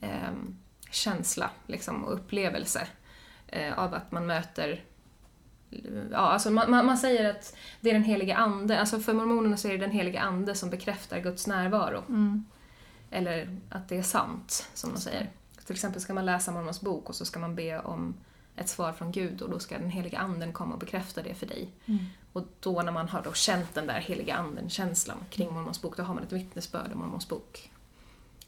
ehm, 0.02 0.58
känsla 0.92 1.50
liksom, 1.68 2.04
och 2.04 2.14
upplevelse 2.14 2.88
eh, 3.48 3.80
av 3.80 3.94
att 3.94 4.12
man 4.12 4.26
möter 4.26 4.84
Ja, 6.12 6.18
alltså 6.18 6.52
man, 6.52 6.72
man, 6.72 6.86
man 6.86 6.98
säger 6.98 7.30
att 7.30 7.56
det 7.82 7.90
är 7.90 7.94
den 7.94 8.04
helige 8.04 8.36
ande, 8.36 8.80
alltså 8.80 9.00
för 9.00 9.14
mormonerna 9.14 9.58
så 9.58 9.68
är 9.68 9.72
det 9.72 9.78
den 9.78 9.92
helige 9.92 10.20
ande 10.22 10.56
som 10.56 10.70
bekräftar 10.70 11.20
Guds 11.20 11.48
närvaro. 11.48 12.04
Mm. 12.10 12.46
Eller 13.12 13.58
att 13.70 13.90
det 13.90 13.98
är 13.98 14.02
sant, 14.04 14.70
som 14.74 14.94
de 14.94 15.00
säger. 15.02 15.30
Till 15.66 15.76
exempel 15.76 16.02
ska 16.02 16.14
man 16.14 16.26
läsa 16.26 16.52
Mormons 16.52 16.82
bok 16.82 17.10
och 17.10 17.16
så 17.16 17.26
ska 17.26 17.40
man 17.40 17.56
be 17.56 17.80
om 17.80 18.16
ett 18.56 18.70
svar 18.70 18.94
från 18.94 19.12
Gud 19.12 19.42
och 19.42 19.50
då 19.50 19.60
ska 19.60 19.78
den 19.78 19.90
heliga 19.90 20.18
anden 20.18 20.54
komma 20.54 20.74
och 20.74 20.80
bekräfta 20.80 21.24
det 21.24 21.34
för 21.34 21.46
dig. 21.46 21.70
Mm. 21.86 22.06
Och 22.34 22.44
då 22.60 22.82
när 22.82 22.92
man 22.92 23.10
har 23.10 23.22
då 23.22 23.34
känt 23.34 23.74
den 23.74 23.88
där 23.88 24.00
heliga 24.00 24.36
anden-känslan 24.36 25.18
kring 25.30 25.54
Mormons 25.54 25.82
bok, 25.82 25.98
då 25.98 26.04
har 26.04 26.14
man 26.14 26.24
ett 26.24 26.32
vittnesbörd 26.32 26.92
om 26.94 27.00
Mormons 27.00 27.28
bok. 27.28 27.72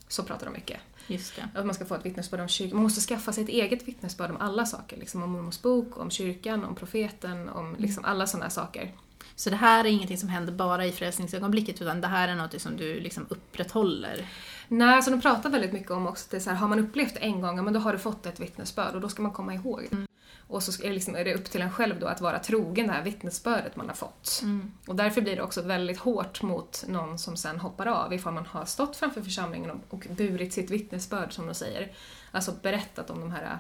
Så 0.08 0.24
pratar 0.24 0.46
de 0.46 0.52
mycket. 0.52 0.80
Just 1.08 1.36
det. 1.36 1.50
Att 1.60 1.66
man 1.66 1.76
ska 1.76 1.86
få 1.86 1.96
ett 1.96 2.06
vittnesbörd 2.06 2.40
om 2.40 2.48
kyrkan. 2.48 2.76
Man 2.76 2.84
måste 2.84 3.02
skaffa 3.02 3.34
sig 3.34 3.44
ett 3.44 3.50
eget 3.50 3.88
vittnesbörd 3.88 4.32
om 4.32 4.38
alla 4.38 4.66
saker. 4.66 4.98
Liksom 4.98 5.24
om 5.24 5.32
Mormons 5.32 5.62
bok, 5.62 5.98
om 5.98 6.12
kyrkan, 6.12 6.64
om 6.64 6.76
profeten, 6.76 7.50
om 7.50 7.76
liksom 7.80 8.06
alla 8.06 8.28
sådana 8.28 8.46
här 8.46 8.52
saker. 8.52 8.94
Så 9.38 9.50
det 9.50 9.56
här 9.56 9.86
är 9.86 9.90
ingenting 9.90 10.18
som 10.18 10.30
händer 10.30 10.54
bara 10.54 10.86
i 10.86 10.92
frälsningsögonblicket 10.92 11.82
utan 11.82 12.02
det 12.02 12.08
här 12.08 12.28
är 12.28 12.36
något 12.36 12.62
som 12.62 12.78
du 12.78 13.00
liksom 13.00 13.26
upprätthåller? 13.30 14.30
Nej, 14.68 14.96
alltså 14.96 15.12
de 15.12 15.22
pratar 15.22 15.50
väldigt 15.50 15.74
mycket 15.74 15.92
om 15.92 16.08
också 16.08 16.36
att 16.36 16.44
så 16.44 16.50
här, 16.50 16.58
har 16.58 16.68
man 16.68 16.80
upplevt 16.80 17.14
det 17.14 17.20
en 17.20 17.42
gång, 17.42 17.64
men 17.64 17.74
då 17.74 17.80
har 17.80 17.94
du 17.94 18.00
fått 18.00 18.26
ett 18.26 18.40
vittnesbörd 18.40 18.96
och 18.96 19.02
då 19.02 19.10
ska 19.10 19.22
man 19.22 19.32
komma 19.32 19.54
ihåg 19.54 19.88
det. 19.92 20.08
Och 20.48 20.64
så 20.64 20.84
är 20.84 20.88
det, 20.88 20.94
liksom, 20.94 21.16
är 21.16 21.26
det 21.26 21.36
upp 21.36 21.46
till 21.46 21.62
en 21.62 21.72
själv 21.72 22.00
då 22.00 22.08
att 22.08 22.22
vara 22.22 22.40
trogen 22.40 22.88
det 22.88 22.94
här 22.94 23.04
vittnesbördet 23.04 23.76
man 23.76 23.88
har 23.88 23.96
fått. 23.96 24.40
Mm. 24.44 24.72
Och 24.88 24.96
därför 24.96 25.22
blir 25.22 25.36
det 25.36 25.42
också 25.42 25.62
väldigt 25.62 26.00
hårt 26.00 26.42
mot 26.42 26.84
någon 26.88 27.20
som 27.20 27.38
sen 27.38 27.60
hoppar 27.60 27.86
av 27.86 28.14
ifall 28.14 28.34
man 28.34 28.46
har 28.46 28.66
stått 28.66 28.96
framför 28.96 29.22
församlingen 29.22 29.72
och, 29.72 29.94
och 29.94 30.08
burit 30.10 30.54
sitt 30.54 30.72
vittnesbörd 30.72 31.34
som 31.34 31.46
de 31.46 31.54
säger. 31.54 31.92
Alltså 32.32 32.54
berättat 32.62 33.10
om 33.10 33.20
de 33.20 33.32
här 33.32 33.60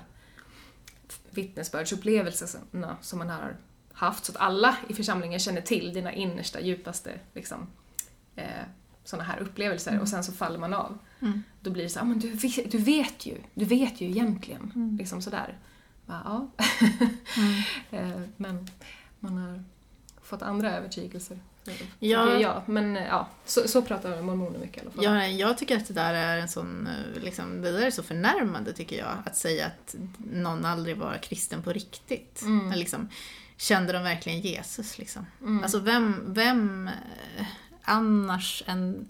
vittnesbördsupplevelserna 1.29 2.97
som 3.01 3.19
man 3.19 3.29
har 3.29 3.57
haft 3.97 4.25
så 4.25 4.31
att 4.31 4.37
alla 4.37 4.77
i 4.87 4.93
församlingen 4.93 5.39
känner 5.39 5.61
till 5.61 5.93
dina 5.93 6.13
innersta, 6.13 6.61
djupaste 6.61 7.11
liksom, 7.33 7.67
eh, 8.35 8.45
sådana 9.03 9.23
här 9.23 9.39
upplevelser 9.39 9.99
och 9.99 10.07
sen 10.07 10.23
så 10.23 10.31
faller 10.31 10.59
man 10.59 10.73
av. 10.73 10.97
Mm. 11.19 11.43
Då 11.61 11.71
blir 11.71 11.83
det 11.83 11.89
så 11.89 11.99
ah, 11.99 12.03
men 12.03 12.19
du, 12.19 12.29
vet- 12.29 12.71
du 12.71 12.77
vet 12.77 13.25
ju, 13.25 13.37
du 13.53 13.65
vet 13.65 14.01
ju 14.01 14.07
egentligen. 14.07 14.71
Mm. 14.75 14.97
Liksom 14.97 15.21
sådär. 15.21 15.57
Ja. 16.05 16.47
Eh, 17.91 18.21
men 18.37 18.67
man 19.19 19.37
har 19.37 19.63
fått 20.21 20.41
andra 20.41 20.77
övertygelser. 20.77 21.39
Ja. 21.63 21.73
Ja. 21.99 22.39
Jag. 22.39 22.61
Men 22.65 22.97
eh, 22.97 23.05
ja, 23.05 23.27
så, 23.45 23.67
så 23.67 23.81
pratar 23.81 24.21
mormoner 24.21 24.59
mycket 24.59 24.77
i 24.77 24.81
alla 24.81 24.91
fall. 24.91 25.03
Ja, 25.03 25.27
jag 25.27 25.57
tycker 25.57 25.77
att 25.77 25.87
det 25.87 25.93
där 25.93 26.13
är 26.13 26.37
en 26.37 26.47
sån, 26.47 26.87
eh, 26.87 27.21
liksom, 27.23 27.61
det 27.61 27.71
där 27.71 27.81
är 27.81 27.91
så 27.91 28.03
förnärmande 28.03 28.73
tycker 28.73 28.97
jag. 28.97 29.17
Att 29.25 29.35
säga 29.35 29.65
att 29.65 29.95
någon 30.31 30.65
aldrig 30.65 30.97
var 30.97 31.17
kristen 31.17 31.63
på 31.63 31.73
riktigt. 31.73 32.41
Mm. 32.41 32.71
Liksom, 32.71 33.09
kände 33.57 33.93
de 33.93 34.03
verkligen 34.03 34.39
Jesus 34.39 34.97
liksom? 34.97 35.25
Mm. 35.41 35.63
Alltså 35.63 35.79
vem, 35.79 36.33
vem 36.33 36.87
eh, 37.37 37.45
annars 37.83 38.63
än 38.65 39.07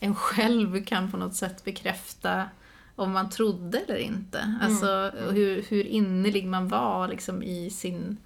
en 0.00 0.14
själv 0.14 0.84
kan 0.84 1.10
på 1.10 1.16
något 1.16 1.34
sätt 1.34 1.64
bekräfta 1.64 2.48
om 2.96 3.12
man 3.12 3.30
trodde 3.30 3.78
eller 3.78 3.96
inte. 3.96 4.58
Alltså 4.62 5.12
hur, 5.30 5.64
hur 5.68 5.84
innerlig 5.84 6.46
man 6.46 6.68
var 6.68 7.08
liksom, 7.08 7.42
i 7.42 7.70
sin 7.70 8.16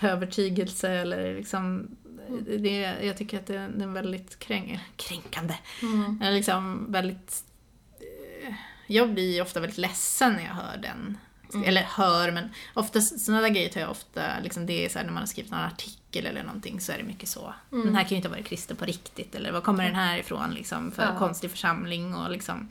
övertygelse 0.00 0.90
eller 0.90 1.34
liksom 1.34 1.88
det, 2.58 2.78
jag 3.02 3.16
tycker 3.16 3.38
att 3.38 3.46
det, 3.46 3.56
är 3.56 3.86
väldigt 3.92 4.38
kränk, 4.38 4.80
kränkande. 4.96 5.54
Mm. 5.82 6.34
Liksom 6.34 6.92
väldigt... 6.92 7.44
eh, 8.42 8.54
Jag 8.86 9.14
blir 9.14 9.42
ofta 9.42 9.60
väldigt 9.60 9.78
ledsen 9.78 10.32
när 10.32 10.44
jag 10.44 10.54
hör 10.54 10.76
den. 10.76 11.18
Mm. 11.54 11.68
Eller 11.68 11.82
hör, 11.82 12.30
men 12.32 12.48
ofta 12.74 13.00
sådana 13.00 13.42
där 13.42 13.48
grejer 13.48 13.68
tar 13.68 13.80
jag 13.80 13.90
ofta, 13.90 14.22
liksom 14.42 14.66
det 14.66 14.84
är 14.84 14.88
så 14.88 14.98
här, 14.98 15.04
när 15.06 15.12
man 15.12 15.22
har 15.22 15.26
skrivit 15.26 15.50
någon 15.52 15.60
artikel 15.60 16.26
eller 16.26 16.42
någonting 16.42 16.80
så 16.80 16.92
är 16.92 16.96
det 16.98 17.04
mycket 17.04 17.28
så. 17.28 17.54
Mm. 17.72 17.84
Den 17.86 17.94
här 17.96 18.02
kan 18.02 18.10
ju 18.10 18.16
inte 18.16 18.28
vara 18.28 18.42
kristen 18.42 18.76
på 18.76 18.84
riktigt 18.84 19.34
eller 19.34 19.52
var 19.52 19.60
kommer 19.60 19.84
den 19.84 19.94
här 19.94 20.18
ifrån 20.18 20.54
liksom 20.54 20.92
för 20.92 21.02
Ja. 21.02 21.18
konstig 21.18 21.50
församling 21.50 22.14
och 22.14 22.30
liksom 22.30 22.68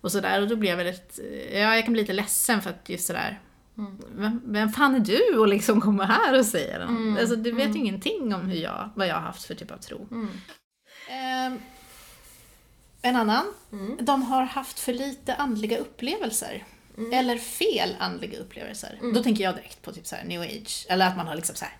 och 0.00 0.12
sådär 0.12 0.42
och 0.42 0.48
då 0.48 0.56
blir 0.56 0.70
jag 0.70 0.76
väldigt, 0.76 1.20
ja 1.52 1.58
jag 1.74 1.84
kan 1.84 1.92
bli 1.92 2.02
lite 2.02 2.12
ledsen 2.12 2.62
för 2.62 2.70
att 2.70 2.88
just 2.88 3.06
sådär 3.06 3.40
Mm. 3.78 3.98
vem, 4.16 4.40
vem 4.44 4.72
fan 4.72 4.94
är 4.94 5.00
du 5.00 5.38
och 5.38 5.48
liksom 5.48 5.80
kommer 5.80 6.04
här 6.04 6.38
och 6.38 6.46
säger 6.46 6.78
det? 6.78 6.84
Mm. 6.84 7.16
Alltså 7.20 7.36
du 7.36 7.52
vet 7.52 7.64
Mm. 7.64 7.72
ju 7.76 7.80
ingenting 7.80 8.34
om 8.34 8.40
hur 8.40 8.56
jag, 8.60 8.90
vad 8.94 9.06
jag 9.06 9.14
har 9.14 9.20
haft 9.22 9.44
för 9.44 9.54
typ 9.54 9.70
av 9.70 9.76
tro. 9.76 10.08
Mm. 10.10 10.28
Ehm, 11.10 11.58
en 13.02 13.16
annan. 13.16 13.44
Mm. 13.72 13.96
De 14.00 14.22
har 14.22 14.44
haft 14.44 14.78
för 14.80 14.92
lite 14.92 15.34
andliga 15.34 15.78
upplevelser. 15.78 16.64
Mm. 16.98 17.12
Eller 17.12 17.38
fel 17.38 17.96
andliga 17.98 18.38
upplevelser. 18.38 18.98
Mm. 19.00 19.14
Då 19.14 19.22
tänker 19.22 19.44
jag 19.44 19.54
direkt 19.56 19.82
på 19.82 19.92
typ 19.92 20.06
så 20.06 20.16
new 20.24 20.40
age. 20.42 20.86
Eller 20.88 21.06
att 21.08 21.16
man 21.16 21.26
har 21.26 21.34
liksom 21.36 21.56
så 21.56 21.64
här 21.64 21.74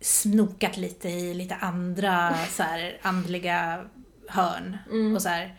snokat 0.00 0.76
lite 0.76 1.08
i 1.08 1.34
lite 1.34 1.54
andra 1.54 2.34
så 2.50 2.62
här 2.62 2.98
andliga 3.02 3.84
hörn. 4.28 4.78
Mm. 4.90 5.14
Och 5.14 5.22
så 5.22 5.28
här, 5.28 5.56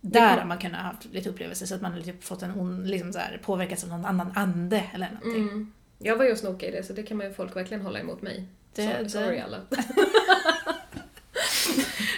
där 0.00 0.36
har 0.38 0.44
man 0.44 0.58
kunnat 0.58 0.80
ha 0.80 0.86
haft 0.88 1.04
lite 1.04 1.30
upplevelser 1.30 1.66
så 1.66 1.74
att 1.74 1.82
man 1.82 1.92
har 1.92 2.00
typ 2.00 2.24
fått 2.24 2.42
en 2.42 2.60
ond, 2.60 2.86
liksom 2.90 3.12
så 3.12 3.18
här, 3.18 3.40
påverkats 3.44 3.82
av 3.84 3.90
någon 3.90 4.04
annan 4.04 4.32
ande 4.34 4.84
eller 4.94 5.08
någonting. 5.10 5.42
Mm. 5.48 5.72
Jag 5.98 6.16
var 6.16 6.24
ju 6.24 6.32
och 6.32 6.38
snokade 6.38 6.72
i 6.72 6.76
det, 6.76 6.82
så 6.82 6.92
det 6.92 7.02
kan 7.02 7.16
man 7.16 7.26
ju 7.26 7.32
folk 7.32 7.56
verkligen 7.56 7.82
hålla 7.82 8.00
emot 8.00 8.22
mig. 8.22 8.46
Det- 8.74 8.86
sorry, 8.86 9.02
det- 9.04 9.10
sorry 9.10 9.38
alla. 9.38 9.60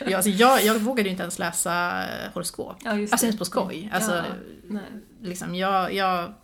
Ja, 0.06 0.16
alltså 0.16 0.30
jag, 0.30 0.64
jag 0.64 0.78
vågade 0.78 1.08
ju 1.08 1.10
inte 1.10 1.22
ens 1.22 1.38
läsa 1.38 2.04
eh, 2.04 2.32
horoskop. 2.34 2.76
Ja, 2.84 2.90
Alltså 2.90 3.26
ens 3.26 3.38
på 3.38 3.44
skoj. 3.44 3.90
Alltså, 3.92 4.24
Ja, 4.70 4.78
liksom, 5.22 5.54
jag, 5.54 5.94
jag 5.94 6.34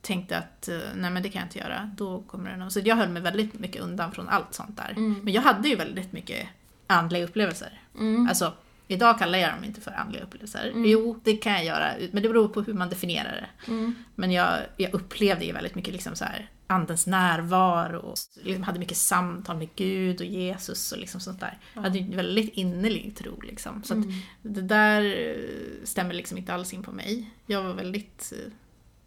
tänkte 0.00 0.38
att 0.38 0.68
eh, 0.68 0.78
nej 0.94 1.10
men 1.10 1.22
det 1.22 1.28
kan 1.28 1.40
jag 1.40 1.46
inte 1.46 1.58
göra. 1.58 1.90
Då 1.96 2.22
kommer 2.22 2.50
det 2.50 2.56
nog. 2.56 2.72
Så 2.72 2.80
jag 2.84 2.96
höll 2.96 3.08
mig 3.08 3.22
väldigt 3.22 3.54
mycket 3.54 3.82
undan 3.82 4.12
från 4.12 4.28
allt 4.28 4.54
sånt 4.54 4.76
där. 4.76 4.90
Mm. 4.90 5.20
Men 5.22 5.32
jag 5.32 5.42
hade 5.42 5.68
ju 5.68 5.76
väldigt 5.76 6.12
mycket 6.12 6.48
andliga 6.86 7.24
upplevelser. 7.24 7.80
Mm. 7.98 8.28
Alltså, 8.28 8.52
idag 8.88 9.18
kallar 9.18 9.38
jag 9.38 9.50
dem 9.54 9.64
inte 9.64 9.80
för 9.80 9.90
andliga 9.90 10.22
upplevelser. 10.22 10.70
Mm. 10.74 10.84
Jo, 10.90 11.20
det 11.24 11.36
kan 11.36 11.52
jag 11.52 11.64
göra. 11.64 11.92
Men 12.12 12.22
det 12.22 12.28
beror 12.28 12.48
på 12.48 12.62
hur 12.62 12.72
man 12.74 12.88
definierar 12.88 13.32
det. 13.32 13.70
Mm. 13.70 13.94
Men 14.14 14.32
jag, 14.32 14.58
jag 14.76 14.94
upplevde 14.94 15.44
ju 15.44 15.52
väldigt 15.52 15.74
mycket 15.74 15.92
liksom 15.92 16.16
så 16.16 16.24
här, 16.24 16.50
andens 16.66 17.06
närvaro 17.06 17.98
och 17.98 18.16
liksom 18.42 18.62
hade 18.62 18.78
mycket 18.78 18.96
samtal 18.96 19.56
med 19.56 19.68
Gud 19.76 20.20
och 20.20 20.26
Jesus 20.26 20.92
och 20.92 20.98
liksom 20.98 21.20
sånt 21.20 21.40
där. 21.40 21.58
Jag 21.74 21.82
hade 21.82 21.98
ju 21.98 22.04
en 22.04 22.16
väldigt 22.16 22.54
innerlig 22.54 23.16
tro 23.16 23.40
liksom. 23.40 23.82
Så 23.82 23.94
Mm. 23.94 24.10
det 24.42 24.62
där 24.62 25.02
eh, 25.04 25.84
stämmer 25.84 26.14
liksom 26.14 26.38
inte 26.38 26.54
alls 26.54 26.72
in 26.74 26.82
på 26.82 26.92
mig. 26.92 27.30
Jag 27.46 27.62
var 27.62 27.72
väldigt 27.74 28.32
eh, 28.36 28.52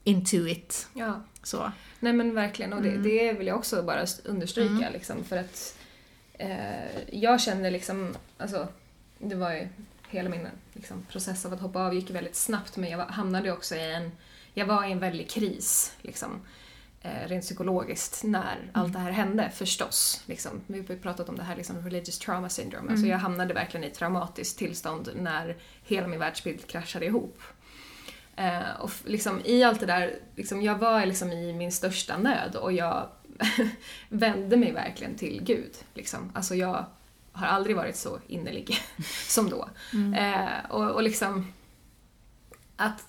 into 0.03 0.47
it. 0.47 0.87
Ja. 0.93 1.23
Så. 1.43 1.71
Nej 1.99 2.13
men 2.13 2.35
verkligen, 2.35 2.73
och 2.73 2.81
det, 2.81 2.89
Mm. 2.89 3.03
det 3.03 3.33
vill 3.33 3.47
jag 3.47 3.57
också 3.57 3.83
bara 3.83 4.05
understryka 4.25 4.71
Mm. 4.71 4.93
liksom, 4.93 5.23
för 5.23 5.37
att 5.37 5.77
eh, 6.33 7.19
jag 7.19 7.41
kände 7.41 7.69
liksom, 7.69 8.15
alltså 8.37 8.67
det 9.19 9.35
var 9.35 9.51
ju 9.53 9.67
hela 10.09 10.29
min 10.29 10.47
liksom, 10.73 11.03
process 11.11 11.45
av 11.45 11.53
att 11.53 11.59
hoppa 11.59 11.79
av 11.85 11.93
gick 11.93 12.09
väldigt 12.09 12.35
snabbt 12.35 12.77
men 12.77 12.89
jag 12.89 12.97
var, 12.97 13.05
hamnade 13.05 13.51
också 13.51 13.75
i 13.75 13.93
en, 13.93 14.11
jag 14.53 14.65
var 14.65 14.85
i 14.85 14.91
en 14.91 14.99
väldig 14.99 15.29
kris 15.29 15.93
liksom. 16.01 16.29
Eh, 17.01 17.27
rent 17.27 17.43
psykologiskt 17.43 18.23
när 18.23 18.71
allt 18.73 18.93
det 18.93 18.99
här 18.99 19.11
hände 19.11 19.51
förstås. 19.55 20.21
Liksom. 20.25 20.51
Vi 20.67 20.77
har 20.87 20.95
pratat 20.95 21.29
om 21.29 21.35
det 21.35 21.43
här 21.43 21.55
liksom, 21.55 21.81
religious 21.83 22.19
trauma 22.19 22.49
syndrome. 22.49 22.89
Alltså, 22.89 23.05
Mm. 23.05 23.09
jag 23.11 23.17
hamnade 23.17 23.53
verkligen 23.53 23.83
i 23.83 23.87
ett 23.87 23.93
traumatiskt 23.93 24.57
tillstånd 24.59 25.09
när 25.15 25.57
hela 25.83 26.07
min 26.07 26.19
världsbild 26.19 26.67
kraschade 26.67 27.05
ihop. 27.05 27.41
Eh, 28.35 28.69
och 28.79 28.91
liksom, 29.05 29.41
i 29.45 29.63
allt 29.63 29.79
det 29.79 29.85
där, 29.85 30.15
liksom, 30.35 30.61
jag 30.61 30.75
var 30.77 31.05
liksom 31.05 31.31
i 31.31 31.53
min 31.53 31.71
största 31.71 32.17
nöd 32.17 32.55
och 32.55 32.73
jag 32.73 33.09
vände 34.09 34.57
mig 34.57 34.71
verkligen 34.71 35.15
till 35.15 35.43
Gud. 35.43 35.71
Liksom. 35.93 36.31
Alltså 36.35 36.55
jag 36.55 36.85
har 37.31 37.47
aldrig 37.47 37.75
varit 37.75 37.95
så 37.95 38.19
innerlig 38.27 38.77
som 39.27 39.49
då. 39.49 39.69
Eh, 40.17 40.65
och, 40.69 40.91
och 40.91 41.03
liksom 41.03 41.53
att 42.75 43.03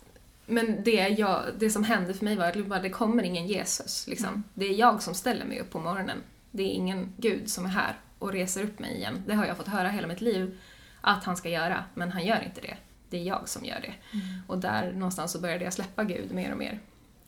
men 0.48 0.84
det, 0.84 1.08
jag, 1.08 1.42
det 1.58 1.70
som 1.70 1.84
hände 1.84 2.14
för 2.14 2.24
mig 2.24 2.37
var 2.37 2.76
att 2.76 2.82
det 2.82 2.90
kommer 2.90 3.22
ingen 3.22 3.46
Jesus. 3.46 4.06
Liksom. 4.06 4.44
Det 4.54 4.66
är 4.66 4.74
jag 4.74 5.02
som 5.02 5.14
ställer 5.14 5.44
mig 5.44 5.61
upp 5.61 5.70
på 5.70 5.80
morgonen. 5.80 6.18
Det 6.50 6.62
är 6.62 6.70
ingen 6.70 7.12
Gud 7.16 7.50
som 7.50 7.64
är 7.64 7.68
här 7.68 7.96
och 8.18 8.32
reser 8.32 8.64
upp 8.64 8.78
mig 8.78 8.96
igen. 8.96 9.22
Det 9.26 9.34
har 9.34 9.46
jag 9.46 9.56
fått 9.56 9.68
höra 9.68 9.88
hela 9.88 10.06
mitt 10.06 10.20
liv 10.20 10.58
att 11.00 11.24
han 11.24 11.37
ska 11.37 11.48
göra, 11.48 11.84
men 11.94 12.12
han 12.12 12.26
gör 12.26 12.42
inte 12.44 12.61
det. 12.61 12.76
Det 13.11 13.18
är 13.18 13.22
jag 13.22 13.48
som 13.48 13.64
gör 13.64 13.80
det. 13.80 13.94
Och 14.46 14.58
där 14.58 14.92
någonstans 14.92 15.32
så 15.32 15.40
började 15.40 15.64
jag 15.64 15.72
släppa 15.72 16.04
Gud 16.04 16.32
mer 16.32 16.52
och 16.52 16.58
mer. 16.58 16.80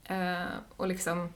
Eh, 0.05 0.47
och 0.77 0.89
liksom 0.89 1.33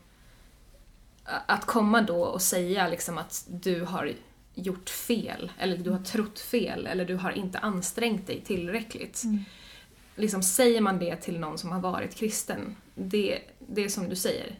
att 1.24 1.64
komma 1.64 2.02
då 2.02 2.22
och 2.24 2.42
säga 2.42 2.88
liksom 2.88 3.18
att 3.18 3.44
du 3.48 3.80
har 3.80 4.12
gjort 4.54 4.90
fel, 4.90 5.52
eller 5.58 5.76
du 5.76 5.90
har 5.90 5.98
trott 5.98 6.40
fel, 6.40 6.86
eller 6.86 7.04
du 7.04 7.16
har 7.16 7.32
inte 7.32 7.58
ansträngt 7.58 8.26
dig 8.26 8.40
tillräckligt. 8.40 9.22
Liksom 10.16 10.42
säger 10.42 10.80
man 10.80 10.98
det 10.98 11.16
till 11.16 11.40
någon 11.40 11.58
som 11.58 11.72
har 11.72 11.80
varit 11.80 12.14
kristen, 12.14 12.76
det, 12.94 13.38
det 13.58 13.84
är 13.84 13.88
som 13.88 14.08
du 14.08 14.16
säger, 14.16 14.58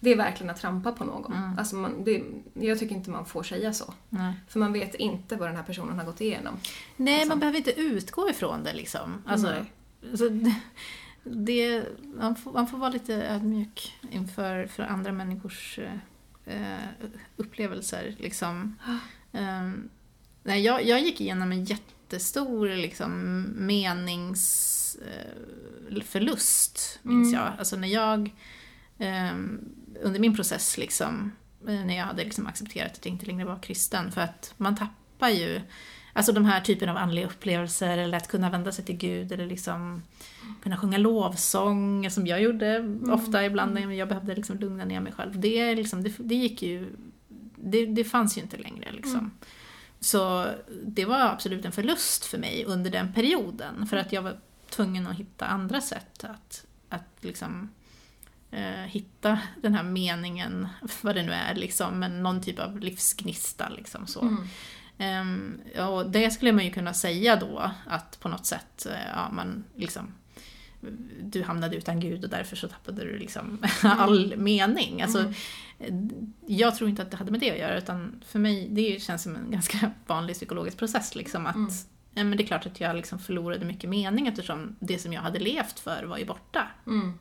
det 0.00 0.10
är 0.12 0.16
verkligen 0.16 0.50
att 0.50 0.60
trampa 0.60 0.92
på 0.92 1.04
någon. 1.04 1.32
Mm. 1.32 1.58
Alltså 1.58 1.76
man, 1.76 2.04
det, 2.04 2.22
jag 2.54 2.78
tycker 2.78 2.94
inte 2.94 3.10
man 3.10 3.26
får 3.26 3.42
säga 3.42 3.72
så. 3.72 3.94
Nej, 4.08 4.34
För 4.48 4.60
man 4.60 4.72
vet 4.72 4.94
inte 4.94 5.36
vad 5.36 5.48
den 5.48 5.56
här 5.56 5.62
personen 5.62 5.98
har 5.98 6.04
gått 6.04 6.20
igenom. 6.20 6.58
Nej 6.96 7.14
Liksom. 7.14 7.28
man 7.28 7.40
behöver 7.40 7.58
inte 7.58 7.80
utgå 7.80 8.30
ifrån 8.30 8.64
det 8.64 8.72
liksom. 8.72 9.22
Alltså, 9.26 9.50
Nej. 9.50 10.16
så 10.16 10.28
det, 10.28 10.54
det, 11.24 11.84
man, 12.00 12.36
får, 12.36 12.52
man 12.52 12.66
får 12.66 12.78
vara 12.78 12.90
lite 12.90 13.14
ödmjuk 13.14 13.94
inför 14.10 14.66
för 14.66 14.82
andra 14.82 15.12
människors 15.12 15.78
eh, 15.78 15.92
eh, 16.46 16.78
upplevelser. 17.36 18.14
Liksom. 18.18 18.76
Ehm, 19.32 19.88
nej, 20.42 20.62
jag, 20.62 20.86
jag 20.86 21.00
gick 21.00 21.20
igenom 21.20 21.52
en 21.52 21.64
jättestor 21.64 22.68
liksom, 22.68 23.44
eh, 23.44 23.60
förlust, 26.04 26.98
minns 27.02 27.32
Mm. 27.32 27.40
jag. 27.44 27.52
Alltså 27.58 27.76
när 27.76 27.88
jag, 27.88 28.34
ehm, 28.98 29.60
under 30.02 30.20
min 30.20 30.36
process, 30.36 30.78
liksom, 30.78 31.32
eh, 31.68 31.84
när 31.84 31.96
jag 31.96 32.04
hade 32.04 32.24
liksom 32.24 32.46
accepterat 32.46 32.92
att 32.92 33.06
jag 33.06 33.12
inte 33.12 33.26
längre 33.26 33.44
var 33.44 33.62
kristen, 33.62 34.12
för 34.12 34.20
att 34.20 34.54
man 34.56 34.76
tappar 34.76 35.28
ju 35.28 35.60
Alltså 36.16 36.32
de 36.32 36.44
här 36.44 36.60
typen 36.60 36.88
av 36.88 36.96
andliga 36.96 37.26
upplevelser, 37.26 37.98
eller 37.98 38.16
att 38.16 38.28
kunna 38.28 38.50
vända 38.50 38.72
sig 38.72 38.84
till 38.84 38.96
Gud, 38.96 39.32
eller 39.32 39.46
liksom 39.46 40.02
kunna 40.62 40.76
sjunga 40.76 40.98
lovsång, 40.98 42.10
som 42.10 42.26
jag 42.26 42.42
gjorde 42.42 42.98
ofta 43.10 43.44
ibland 43.44 43.74
när 43.74 43.92
jag 43.92 44.08
behövde 44.08 44.34
liksom 44.34 44.58
lugna 44.58 44.84
ner 44.84 45.00
mig 45.00 45.12
själv. 45.12 45.40
Det, 45.40 45.74
liksom, 45.74 46.02
det, 46.02 46.12
det 46.18 46.34
gick 46.34 46.62
ju... 46.62 46.96
Det, 47.56 47.86
det 47.86 48.04
fanns 48.04 48.38
ju 48.38 48.42
inte 48.42 48.56
längre 48.56 48.92
liksom. 48.92 49.18
Mm. 49.18 49.30
Så 50.00 50.46
det 50.84 51.04
var 51.04 51.20
absolut 51.20 51.64
en 51.64 51.72
förlust 51.72 52.24
för 52.24 52.38
mig 52.38 52.64
under 52.64 52.90
den 52.90 53.12
perioden, 53.12 53.86
för 53.86 53.96
att 53.96 54.12
jag 54.12 54.22
var 54.22 54.36
tvungen 54.70 55.06
att 55.06 55.16
hitta 55.16 55.46
andra 55.46 55.80
sätt 55.80 56.24
att, 56.24 56.66
att 56.88 57.16
liksom 57.20 57.70
eh, 58.50 58.84
hitta 58.86 59.38
den 59.62 59.74
här 59.74 59.82
meningen, 59.82 60.68
vad 61.02 61.14
det 61.14 61.22
nu 61.22 61.32
är, 61.32 61.54
liksom, 61.54 61.98
men 61.98 62.22
någon 62.22 62.42
typ 62.42 62.58
av 62.58 62.80
livsgnista. 62.80 63.68
Liksom, 63.68 64.06
så. 64.06 64.20
Mm. 64.20 64.48
Ehm, 64.98 65.60
och 65.88 66.10
det 66.10 66.30
skulle 66.30 66.52
man 66.52 66.64
ju 66.64 66.70
kunna 66.70 66.94
säga 66.94 67.36
då, 67.36 67.70
att 67.86 68.20
på 68.20 68.28
något 68.28 68.46
sätt, 68.46 68.86
eh, 68.86 69.06
ja, 69.14 69.30
man 69.32 69.64
liksom 69.74 70.12
du 71.22 71.42
hamnade 71.42 71.76
utan 71.76 72.00
Gud 72.00 72.24
och 72.24 72.30
därför 72.30 72.56
så 72.56 72.68
tappade 72.68 73.04
du 73.04 73.18
liksom 73.18 73.58
all 73.82 74.36
mening. 74.36 75.02
Alltså, 75.02 75.32
Mm. 75.78 76.34
Jag 76.46 76.76
tror 76.76 76.90
inte 76.90 77.02
att 77.02 77.10
det 77.10 77.16
hade 77.16 77.30
med 77.30 77.40
det 77.40 77.50
att 77.50 77.58
göra 77.58 77.78
utan 77.78 78.22
för 78.26 78.38
mig, 78.38 78.68
det 78.70 79.02
känns 79.02 79.22
som 79.22 79.36
en 79.36 79.50
ganska 79.50 79.90
vanlig 80.06 80.36
psykologisk 80.36 80.78
process. 80.78 81.14
Liksom, 81.14 81.46
att, 81.46 81.54
Mm. 81.54 81.70
Men 82.24 82.36
det 82.36 82.42
är 82.42 82.46
klart 82.46 82.66
att 82.66 82.80
jag 82.80 82.96
liksom 82.96 83.18
förlorade 83.18 83.64
mycket 83.64 83.90
mening 83.90 84.26
eftersom 84.26 84.76
det 84.80 84.98
som 84.98 85.12
jag 85.12 85.22
hade 85.22 85.38
levt 85.38 85.78
för 85.80 86.04
var 86.04 86.18
ju 86.18 86.24
borta. 86.24 86.68
Mm. 86.86 87.12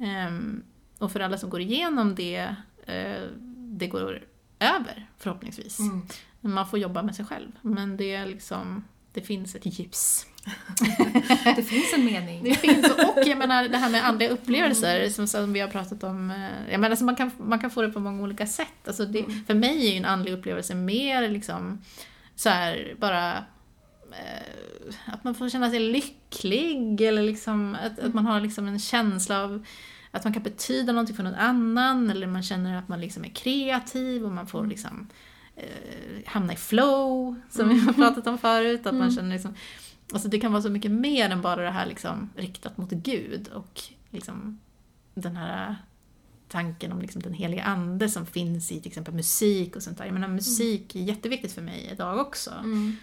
Ehm, 0.00 0.62
och 0.98 1.12
för 1.12 1.20
alla 1.20 1.38
som 1.38 1.50
går 1.50 1.60
igenom 1.60 2.14
det, 2.14 2.56
eh, 2.86 3.22
det 3.56 3.86
går 3.86 4.24
över 4.58 5.06
förhoppningsvis. 5.18 5.78
Mm. 5.78 6.06
Man 6.40 6.68
får 6.68 6.78
jobba 6.78 7.02
med 7.02 7.16
sig 7.16 7.24
själv. 7.24 7.52
Men 7.62 7.96
det 7.96 8.14
är 8.14 8.26
liksom, 8.26 8.84
det 9.12 9.20
finns 9.20 9.54
ett 9.54 9.78
ljus. 9.78 10.26
Det 11.56 11.62
finns 11.62 11.92
en 11.94 12.04
mening. 12.04 12.44
Det 12.44 12.54
finns, 12.54 12.86
och 12.90 13.22
jag 13.26 13.38
menar 13.38 13.68
det 13.68 13.76
här 13.78 13.90
med 13.90 14.06
andliga 14.06 14.30
upplevelser 14.30 15.08
som, 15.08 15.26
som 15.28 15.52
vi 15.52 15.60
har 15.60 15.68
pratat 15.68 16.04
om. 16.04 16.30
eh, 16.30 16.36
Jag 16.70 16.80
menar, 16.80 16.90
alltså 16.90 17.04
man, 17.04 17.16
kan, 17.16 17.30
man 17.38 17.58
kan 17.58 17.70
få 17.70 17.82
det 17.82 17.88
på 17.88 18.00
många 18.00 18.22
olika 18.22 18.46
sätt. 18.46 18.86
Alltså 18.88 19.04
det, 19.06 19.20
Mm. 19.20 19.44
För 19.44 19.54
mig 19.54 19.86
är 19.86 19.90
ju 19.90 19.96
en 19.96 20.04
andlig 20.04 20.32
upplevelse 20.32 20.74
mer 20.74 21.28
liksom 21.28 21.82
så 22.36 22.48
här 22.48 22.94
bara 22.98 23.44
att 25.06 25.24
man 25.24 25.34
får 25.34 25.48
känna 25.48 25.70
sig 25.70 25.80
lycklig 25.80 27.00
eller 27.00 27.22
liksom 27.22 27.76
att, 27.82 27.98
att 27.98 28.14
man 28.14 28.26
har 28.26 28.40
liksom 28.40 28.68
en 28.68 28.78
känsla 28.78 29.44
av 29.44 29.64
att 30.10 30.24
man 30.24 30.32
kan 30.32 30.42
betyda 30.42 30.92
någonting 30.92 31.16
för 31.16 31.22
någon 31.22 31.34
annan 31.34 32.10
eller 32.10 32.26
man 32.26 32.42
känner 32.42 32.78
att 32.78 32.88
man 32.88 33.00
liksom 33.00 33.24
är 33.24 33.28
kreativ 33.28 34.24
och 34.24 34.32
man 34.32 34.46
får 34.46 34.66
liksom 34.66 35.08
eh, 35.56 36.26
hamna 36.26 36.52
i 36.52 36.56
flow, 36.56 37.40
som 37.50 37.68
vi 37.68 37.78
har 37.78 37.92
pratat 37.92 38.26
om 38.26 38.38
förut. 38.38 38.86
Att 38.86 38.94
man 38.94 39.10
känner 39.10 39.32
liksom, 39.32 39.54
alltså 40.12 40.28
det 40.28 40.40
kan 40.40 40.52
vara 40.52 40.62
så 40.62 40.70
mycket 40.70 40.90
mer 40.90 41.30
än 41.30 41.42
bara 41.42 41.62
det 41.62 41.70
här 41.70 41.86
liksom 41.86 42.30
riktat 42.36 42.78
mot 42.78 42.90
Gud 42.90 43.48
och 43.48 43.82
liksom 44.10 44.60
den 45.14 45.36
här 45.36 45.76
tanken 46.48 46.92
om 46.92 47.00
liksom 47.00 47.22
den 47.22 47.32
heliga 47.32 47.62
ande 47.62 48.08
som 48.08 48.26
finns 48.26 48.72
i 48.72 48.80
till 48.80 48.88
exempel 48.88 49.14
musik 49.14 49.76
och 49.76 49.82
sånt 49.82 49.98
där. 49.98 50.04
Jag 50.04 50.14
menar 50.14 50.28
musik 50.28 50.96
är 50.96 51.00
jätteviktigt 51.00 51.52
för 51.52 51.62
mig 51.62 51.90
idag 51.92 52.18
också. 52.18 52.50
Mm. 52.50 52.96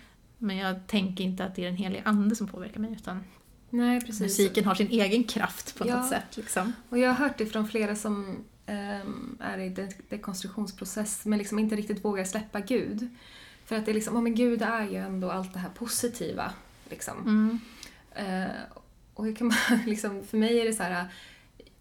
Men 0.44 0.58
jag 0.58 0.88
tänker 0.88 1.24
inte 1.24 1.46
att 1.46 1.56
det 1.56 1.62
är 1.62 1.66
den 1.66 1.76
heliga 1.78 2.02
ande 2.06 2.36
som 2.36 2.48
påverkar 2.48 2.80
mig 2.80 2.91
utan 2.91 3.24
Nej, 3.70 4.02
precis. 4.02 4.20
musiken 4.22 4.66
har 4.66 4.76
sin 4.76 4.88
egen 4.89 5.24
kraft 5.24 5.78
på 5.78 5.88
Ja. 5.88 5.98
något 5.98 6.10
sätt. 6.10 6.38
Liksom. 6.38 6.74
Och 6.89 6.98
jag 7.00 7.10
har 7.10 7.16
hört 7.16 7.38
det 7.38 7.46
från 7.46 7.68
flera 7.68 7.96
som 7.96 8.38
ehm, 8.66 9.38
är 9.41 9.58
i 9.58 9.70
de- 9.70 9.89
dekonstruktionsprocess 10.10 11.26
men 11.26 11.39
liksom 11.39 11.60
inte 11.60 11.76
riktigt 11.76 12.06
vågar 12.06 12.24
släppa 12.24 12.60
Gud. 12.60 13.08
För 13.66 13.76
att 13.76 13.86
det 13.86 13.91
är 13.91 13.94
liksom, 13.96 14.16
ja 14.16 14.22
men 14.22 14.36
Gud 14.36 14.62
är 14.62 14.84
ju 14.89 14.96
ändå 14.98 15.32
allt 15.32 15.54
det 15.54 15.60
här 15.60 15.70
positiva. 15.70 16.52
Liksom. 16.89 17.18
Mm. 17.22 17.60
Eh, 18.44 18.52
och 19.14 19.28
jag 19.28 19.38
kan 19.38 19.50
bara, 19.50 19.80
liksom, 19.86 20.24
för 20.24 20.38
mig 20.38 20.60
är 20.62 20.66
det 20.66 20.74
så 20.74 20.84
här, 20.84 21.06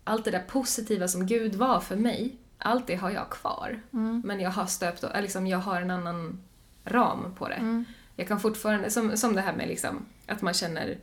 allt 0.04 0.24
det 0.24 0.30
där 0.30 0.42
positiva 0.48 1.08
som 1.08 1.26
Gud 1.26 1.54
var 1.54 1.80
för 1.80 1.96
mig, 1.96 2.36
allt 2.58 2.86
det 2.86 2.94
har 2.96 3.10
jag 3.10 3.30
kvar. 3.30 3.80
Mm. 3.92 4.22
Men 4.24 4.40
jag 4.40 4.50
har 4.50 4.66
stöpt, 4.66 5.04
liksom, 5.22 5.46
jag 5.46 5.58
har 5.58 5.80
en 5.80 5.90
annan 5.90 6.40
ram 6.84 7.34
på 7.38 7.48
det. 7.48 7.54
Mm. 7.54 7.84
Jag 8.22 8.28
kan 8.28 8.40
fortfarande, 8.40 8.90
som, 8.90 9.16
som 9.16 9.34
det 9.34 9.40
här 9.40 9.52
med 9.52 9.68
liksom, 9.68 10.06
att 10.26 10.42
man 10.42 10.54
känner, 10.54 10.98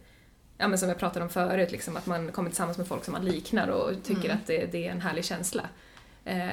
ja 0.58 0.68
men 0.68 0.78
som 0.80 0.90
jag 0.90 0.98
pratade 0.98 1.24
om 1.26 1.30
förut, 1.32 1.72
liksom, 1.72 1.98
att 1.98 2.06
man 2.06 2.32
kommer 2.32 2.50
tillsammans 2.50 2.78
med 2.78 2.88
folk 2.88 3.04
som 3.06 3.12
man 3.12 3.26
liknar 3.26 3.68
och 3.68 4.04
tycker 4.04 4.26
Mm. 4.26 4.38
att 4.38 4.48
det, 4.48 4.66
det 4.72 4.88
är 4.88 4.92
en 4.92 5.02
härlig 5.02 5.26
känsla. 5.26 5.64
Eh, 6.26 6.50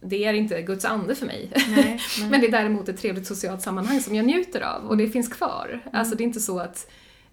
det 0.00 0.24
är 0.24 0.32
inte 0.32 0.62
Guds 0.62 0.84
ande 0.84 1.14
för 1.14 1.26
mig. 1.26 1.50
Nej, 1.54 2.00
nej. 2.18 2.30
Men 2.30 2.40
det 2.40 2.46
är 2.46 2.50
däremot 2.50 2.88
ett 2.88 3.00
trevligt 3.00 3.26
socialt 3.26 3.62
sammanhang 3.62 4.00
som 4.00 4.14
jag 4.14 4.26
njuter 4.26 4.60
av 4.60 4.86
och 4.88 4.96
det 4.96 5.08
finns 5.08 5.28
kvar. 5.28 5.80
Alltså 5.92 6.14
det 6.16 6.22
är 6.22 6.26
inte 6.26 6.40
så 6.40 6.58
att, 6.58 6.90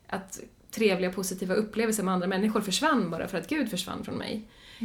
att 0.07 0.39
trevliga 0.71 1.11
positiva 1.11 1.53
upplevelser 1.53 2.03
med 2.03 2.13
andra 2.13 2.27
människor 2.27 2.61
försvann 2.61 3.09
bara 3.11 3.27
för 3.27 3.37
att 3.37 3.47
Gud 3.49 3.69
försvann 3.69 4.03
från 4.03 4.15
mig. 4.15 4.41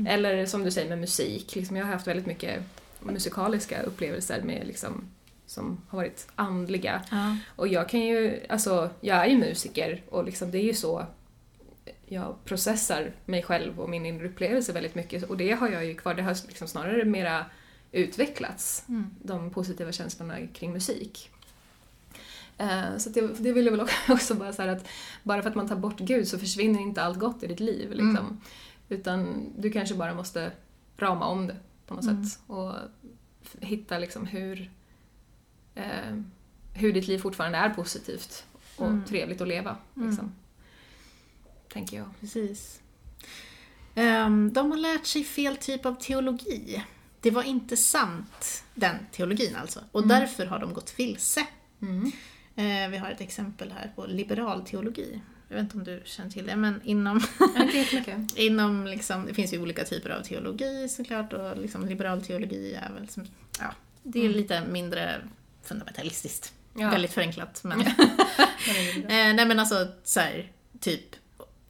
Eller 0.08 0.46
som 0.46 0.62
du 0.62 0.70
säger 0.70 0.88
med 0.88 0.98
musik, 0.98 1.54
liksom, 1.54 1.76
jag 1.76 1.84
har 1.84 1.92
haft 1.92 2.06
väldigt 2.06 2.26
mycket 2.26 2.62
musikaliska 3.00 3.82
upplevelser 3.82 4.42
med 4.42 4.66
liksom, 4.66 5.04
som 5.46 5.80
har 5.88 5.96
varit 5.98 6.28
andliga. 6.34 7.02
Ja. 7.10 7.36
Och 7.56 7.68
jag 7.68 7.88
kan 7.88 8.00
ju, 8.00 8.40
alltså 8.48 8.90
jag 9.00 9.16
är 9.16 9.26
ju 9.26 9.38
musiker 9.38 10.02
och 10.08 10.24
liksom 10.24 10.50
det 10.50 10.58
är 10.58 10.62
ju 10.64 10.74
så 10.74 11.06
jag 12.06 12.44
processar 12.44 13.12
mig 13.24 13.42
själv 13.42 13.80
och 13.80 13.90
min 13.90 14.06
inre 14.06 14.26
upplevelse 14.28 14.72
väldigt 14.72 14.94
mycket 14.94 15.22
och 15.22 15.36
det 15.36 15.52
har 15.52 15.68
jag 15.68 15.84
ju 15.84 15.94
kvar, 15.94 16.14
det 16.14 16.22
har 16.22 16.36
liksom 16.46 16.68
snarare 16.68 17.04
mera 17.04 17.46
utvecklats, 17.92 18.84
Mm. 18.88 19.06
de 19.22 19.50
positiva 19.50 19.92
känslorna 19.92 20.36
kring 20.54 20.72
musik. 20.72 21.30
Eh, 22.58 22.96
Så 22.98 23.10
det, 23.10 23.20
det 23.42 23.52
vill 23.52 23.64
jag 23.66 23.72
väl 23.76 23.86
också 24.08 24.34
bara 24.34 24.52
säga 24.52 24.72
att 24.72 24.88
bara 25.22 25.42
för 25.42 25.50
att 25.50 25.56
man 25.56 25.68
tar 25.68 25.76
bort 25.76 25.98
Gud 26.00 26.28
så 26.28 26.38
försvinner 26.38 26.80
inte 26.80 27.02
allt 27.02 27.18
gott 27.18 27.42
i 27.42 27.46
ditt 27.46 27.60
liv. 27.60 27.90
Liksom. 27.90 28.08
Mm. 28.16 28.40
Utan 28.88 29.46
du 29.58 29.70
kanske 29.70 29.94
bara 29.94 30.14
måste 30.14 30.50
rama 30.98 31.26
om 31.26 31.46
det 31.46 31.56
på 31.86 31.94
något 31.94 32.04
Mm. 32.04 32.24
sätt 32.24 32.40
och 32.46 32.72
hitta 33.60 33.98
liksom 33.98 34.26
hur, 34.26 34.70
eh, 35.76 36.16
hur 36.74 36.92
ditt 36.92 37.08
liv 37.08 37.18
fortfarande 37.18 37.58
är 37.58 37.70
positivt 37.70 38.44
och 38.76 38.86
Mm. 38.86 39.04
trevligt 39.04 39.40
att 39.40 39.48
leva. 39.48 39.76
Mm. 39.96 40.08
Liksom. 40.08 40.32
Tänker 41.72 41.96
jag. 41.96 42.06
Precis. 42.20 42.80
Ehm, 43.94 44.52
de 44.52 44.70
har 44.70 44.78
lärt 44.78 45.06
sig 45.06 45.24
fel 45.24 45.56
typ 45.56 45.86
av 45.86 45.94
teologi. 45.94 46.84
Det 47.20 47.30
var 47.30 47.42
inte 47.42 47.76
sant, 47.76 48.64
den 48.74 48.96
teologin 49.12 49.56
alltså. 49.56 49.80
Och 49.92 50.02
Mm. 50.04 50.20
därför 50.20 50.46
har 50.46 50.58
de 50.58 50.72
gått 50.74 50.94
vilse. 50.98 51.46
Mm. 51.82 52.12
Eh, 52.56 52.90
vi 52.90 52.96
har 52.96 53.10
ett 53.10 53.20
exempel 53.20 53.72
här 53.72 53.92
på 53.96 54.06
liberal 54.06 54.62
teologi. 54.66 55.20
Jag 55.48 55.56
vet 55.56 55.62
inte 55.62 55.76
om 55.76 55.84
du 55.84 56.02
känner 56.04 56.30
till 56.30 56.46
det, 56.46 56.56
men 56.56 56.80
inom, 56.84 57.20
inom 58.36 58.86
liksom, 58.86 59.26
det 59.26 59.34
finns 59.34 59.54
ju 59.54 59.62
olika 59.62 59.84
typer 59.84 60.10
av 60.10 60.22
teologi 60.22 60.88
såklart 60.88 61.32
och 61.32 61.56
liksom 61.56 61.86
liberal 61.88 62.22
teologi 62.22 62.74
är 62.74 62.92
väl 62.92 63.08
som, 63.08 63.24
ja, 63.60 63.72
det 64.02 64.18
är 64.18 64.24
Mm. 64.24 64.36
lite 64.36 64.66
mindre 64.66 65.20
fundamentalistiskt. 65.66 66.52
Ja. 66.74 66.90
Väldigt 66.90 67.12
förenklat. 67.12 67.60
Men, 67.64 67.78
det. 67.84 67.94
Eh, 69.02 69.34
nej 69.34 69.46
men 69.46 69.58
alltså 69.58 69.86
så 70.04 70.20
här, 70.20 70.52
typ, 70.80 71.04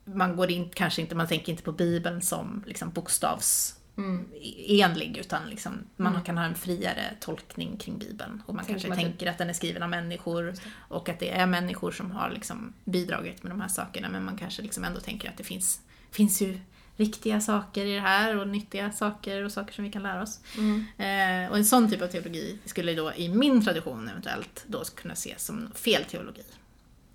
man 0.04 0.36
går 0.36 0.50
in, 0.50 0.70
kanske 0.74 1.02
inte, 1.02 1.14
man 1.14 1.26
tänker 1.26 1.52
inte 1.52 1.64
på 1.64 1.72
Bibeln 1.72 2.22
som 2.22 2.64
liksom 2.66 2.90
bokstavsenlig 2.90 5.06
Mm. 5.06 5.14
utan 5.20 5.50
liksom, 5.50 5.72
man 5.96 6.12
Mm. 6.12 6.24
kan 6.24 6.38
ha 6.38 6.44
en 6.44 6.54
friare 6.54 7.02
tolkning 7.20 7.76
kring 7.76 7.98
Bibeln. 7.98 8.42
Och 8.46 8.54
man 8.54 8.64
Tänker 8.64 8.80
kanske 8.80 9.02
typ- 9.02 9.10
tänker 9.10 9.30
att 9.30 9.38
den 9.38 9.48
är 9.48 9.52
skriven 9.52 9.82
av 9.82 9.88
människor 9.90 10.42
det. 10.42 10.54
och 10.88 11.08
att 11.08 11.18
det 11.20 11.30
är 11.30 11.46
människor 11.46 11.92
som 11.92 12.10
har 12.10 12.30
liksom 12.30 12.72
bidragit 12.84 13.42
med 13.42 13.52
de 13.52 13.60
här 13.60 13.68
sakerna 13.68 14.08
men 14.08 14.24
man 14.24 14.36
kanske 14.38 14.62
liksom 14.62 14.84
ändå 14.84 15.00
tänker 15.00 15.28
att 15.30 15.36
det 15.36 15.44
finns, 15.44 15.80
finns 16.10 16.42
ju 16.42 16.60
viktiga 16.96 17.40
saker 17.40 17.84
i 17.86 17.94
det 17.94 18.00
här 18.00 18.36
och 18.38 18.48
nyttiga 18.48 18.92
saker 18.92 19.44
och 19.44 19.52
saker 19.52 19.74
som 19.74 19.84
vi 19.84 19.90
kan 19.92 20.02
lära 20.02 20.22
oss. 20.22 20.40
Mm. 20.58 20.84
Eh, 20.98 21.50
och 21.50 21.56
en 21.56 21.64
sån 21.64 21.90
typ 21.90 22.02
av 22.02 22.06
teologi 22.08 22.58
skulle 22.64 22.94
då 22.94 23.12
i 23.14 23.28
min 23.28 23.64
tradition 23.64 24.08
eventuellt 24.08 24.64
då 24.66 24.84
kunna 24.84 25.14
ses 25.14 25.44
som 25.46 25.70
fel 25.74 26.04
teologi. 26.04 26.42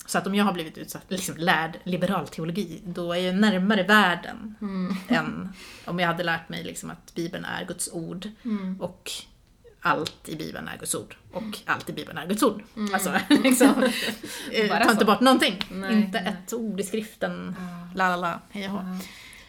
Så 0.06 0.18
att 0.18 0.28
om 0.28 0.36
jag 0.36 0.46
har 0.46 0.54
blivit 0.54 0.78
utsatt, 0.78 1.04
liksom 1.08 1.38
lärd 1.38 1.80
liberal 1.84 2.28
teologi, 2.28 2.82
då 2.86 3.14
är 3.14 3.18
jag 3.20 3.36
närmare 3.36 3.84
världen 3.84 4.56
Mm. 4.62 4.96
än 5.08 5.50
om 5.86 6.00
jag 6.00 6.08
hade 6.08 6.24
lärt 6.24 6.50
mig 6.50 6.64
liksom 6.64 6.90
att 6.92 7.16
Bibeln 7.16 7.46
är 7.46 7.66
Guds 7.66 7.90
ord 7.94 8.30
Mm. 8.44 8.82
och 8.82 9.12
allt 9.82 10.30
i 10.30 10.36
Bibeln 10.36 10.68
är 10.68 10.78
Guds 10.78 10.96
ord 10.96 11.16
och 11.32 11.60
allt 11.66 11.90
i 11.90 11.94
Bibeln 11.94 12.18
är 12.18 12.28
Guds 12.28 12.44
ord. 12.44 12.64
Mm. 12.78 12.94
Alltså, 12.94 13.14
liksom, 13.44 13.74
ta 14.70 14.92
inte 14.92 15.06
bort 15.06 15.20
någonting. 15.20 15.60
Nej, 15.72 15.94
inte 15.94 16.22
nej. 16.22 16.34
ett 16.48 16.54
ord 16.54 16.80
i 16.80 16.84
skriften, 16.84 17.56
la 17.96 18.10
la 18.10 18.16
la, 18.16 18.40
hej 18.50 18.70
och 18.70 18.82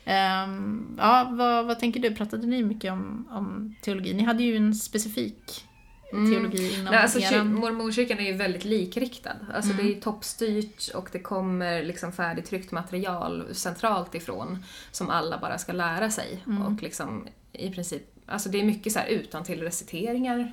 Ja. 0.04 0.12
Ehm, 0.12 0.94
ja, 0.98 1.28
vad, 1.32 1.66
vad 1.66 1.78
tänker 1.78 2.00
du? 2.00 2.14
Pratade 2.14 2.46
ni 2.46 2.62
mycket 2.62 2.92
om, 2.92 3.28
om 3.30 3.74
teologi? 3.82 4.14
Ni 4.14 4.22
hade 4.22 4.42
ju 4.42 4.56
en 4.56 4.74
specifik 4.74 5.64
Mm. 6.12 6.32
teologi 6.32 6.74
inom 6.74 6.84
Nej, 6.84 7.02
alltså, 7.02 7.18
eran... 7.18 7.54
mormonkyrkan 7.54 8.18
är 8.18 8.22
ju 8.22 8.32
väldigt 8.32 8.64
likriktad. 8.64 9.36
Alltså, 9.54 9.72
Mm. 9.72 9.86
Det 9.86 9.92
är 9.96 10.00
toppstyrt 10.00 10.94
och 10.94 11.08
det 11.12 11.18
kommer 11.18 11.82
liksom 11.82 12.12
färdigtryckt 12.12 12.72
material 12.72 13.54
centralt 13.54 14.14
ifrån 14.14 14.64
som 14.90 15.10
alla 15.10 15.38
bara 15.38 15.58
ska 15.58 15.72
lära 15.72 16.10
sig. 16.10 16.42
Mm. 16.46 16.62
Och 16.62 16.82
liksom, 16.82 17.28
i 17.52 17.70
princip, 17.70 18.02
alltså 18.26 18.48
det 18.48 18.60
är 18.60 18.64
mycket 18.64 18.92
så 18.92 18.98
här 18.98 19.06
utan 19.06 19.44
till 19.44 19.62
reciteringar. 19.62 20.52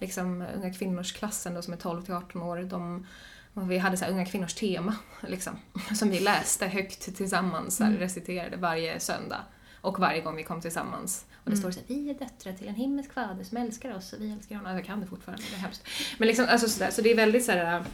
Liksom, 0.00 0.44
unga 0.56 0.72
kvinnors 0.74 1.12
klassen 1.12 1.54
då, 1.54 1.62
som 1.62 1.72
är 1.72 1.78
12 1.78 2.02
till 2.02 2.14
18 2.14 2.42
år, 2.42 2.62
de, 2.62 3.06
och 3.54 3.70
vi 3.70 3.78
hade 3.78 3.96
så 3.96 4.04
här, 4.04 4.12
unga 4.12 4.24
kvinnors 4.26 4.54
tema 4.54 4.96
liksom, 5.28 5.56
som 5.94 6.10
vi 6.10 6.20
läste 6.20 6.66
högt 6.66 7.16
tillsammans, 7.16 7.80
Mm. 7.80 7.96
reciterade 7.98 8.56
varje 8.56 9.00
söndag. 9.00 9.40
Och 9.80 9.98
varje 9.98 10.20
gång 10.20 10.36
vi 10.36 10.42
kom 10.42 10.60
tillsammans. 10.60 11.24
Och 11.44 11.50
det 11.50 11.56
Mm. 11.56 11.60
står 11.60 11.70
så 11.70 11.80
vi 11.86 12.10
är 12.10 12.14
döttrar 12.14 12.52
till 12.52 12.68
en 12.68 12.74
himmelsk 12.74 13.12
fader 13.12 13.44
som 13.44 13.56
älskar 13.58 13.96
oss 13.96 14.12
och 14.12 14.20
vi 14.20 14.32
älskar 14.32 14.56
honom. 14.56 14.74
Jag 14.74 14.84
kan 14.84 15.00
det 15.00 15.06
fortfarande, 15.06 15.44
det 15.50 15.56
är 15.56 15.58
hemskt. 15.60 15.82
Men 16.18 16.28
liksom, 16.28 16.46
alltså 16.48 16.68
sådär, 16.68 16.90
så 16.90 17.02
det 17.02 17.10
är 17.10 17.16
väldigt 17.16 17.44
så 17.44 17.52
här. 17.52 17.84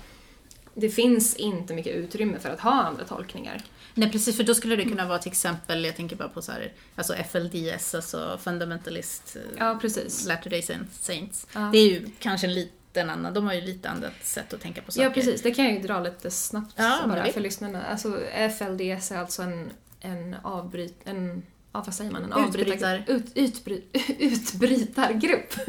Det 0.74 0.88
finns 0.90 1.36
inte 1.36 1.74
mycket 1.74 1.94
utrymme 1.96 2.38
för 2.38 2.48
att 2.50 2.60
ha 2.60 2.72
andra 2.82 3.04
tolkningar. 3.04 3.62
Nej 3.94 4.10
precis, 4.12 4.36
för 4.36 4.44
då 4.44 4.54
skulle 4.54 4.76
det 4.76 4.84
kunna 4.84 5.06
vara 5.08 5.18
till 5.18 5.30
exempel, 5.32 5.84
jag 5.84 5.96
tänker 5.96 6.16
bara 6.16 6.28
på 6.28 6.42
så 6.42 6.52
här, 6.52 6.72
alltså 6.96 7.14
FLDS, 7.14 7.94
alltså 7.94 8.38
Fundamentalist 8.42 9.36
Ja, 9.58 9.78
precis. 9.80 10.26
Latter 10.26 10.50
Day 10.50 10.62
Saints. 10.92 11.46
Ja. 11.54 11.68
Det 11.72 11.78
är 11.78 11.90
ju 11.90 12.10
kanske 12.18 12.46
en 12.46 12.54
liten 12.54 12.72
annan, 13.00 13.34
de 13.34 13.46
har 13.46 13.54
ju 13.54 13.60
lite 13.60 13.88
annat 13.90 14.12
sätt 14.22 14.52
att 14.54 14.60
tänka 14.60 14.82
på 14.82 14.92
saker. 14.92 15.04
Ja, 15.08 15.10
precis. 15.14 15.42
Det 15.42 15.50
kan 15.54 15.64
jag 15.64 15.74
ju 15.74 15.80
dra 15.80 16.00
lite 16.00 16.30
snabbt 16.30 16.74
Ja, 16.76 17.00
bara 17.08 17.24
för 17.26 17.40
lyssnarna. 17.40 17.82
Alltså, 17.84 18.20
FLDS 18.58 19.12
är 19.12 19.18
alltså 19.18 19.42
en 19.42 19.70
en 20.00 20.36
avbryt... 20.42 21.00
En, 21.04 21.42
ja, 21.72 21.82
vad 21.86 21.94
säger 21.94 22.10
man? 22.10 22.32
En 22.32 22.44
Utbrytar. 22.48 23.04
Ut, 23.06 23.32
utbry, 23.34 23.82
utbrytargrupp 24.18 25.54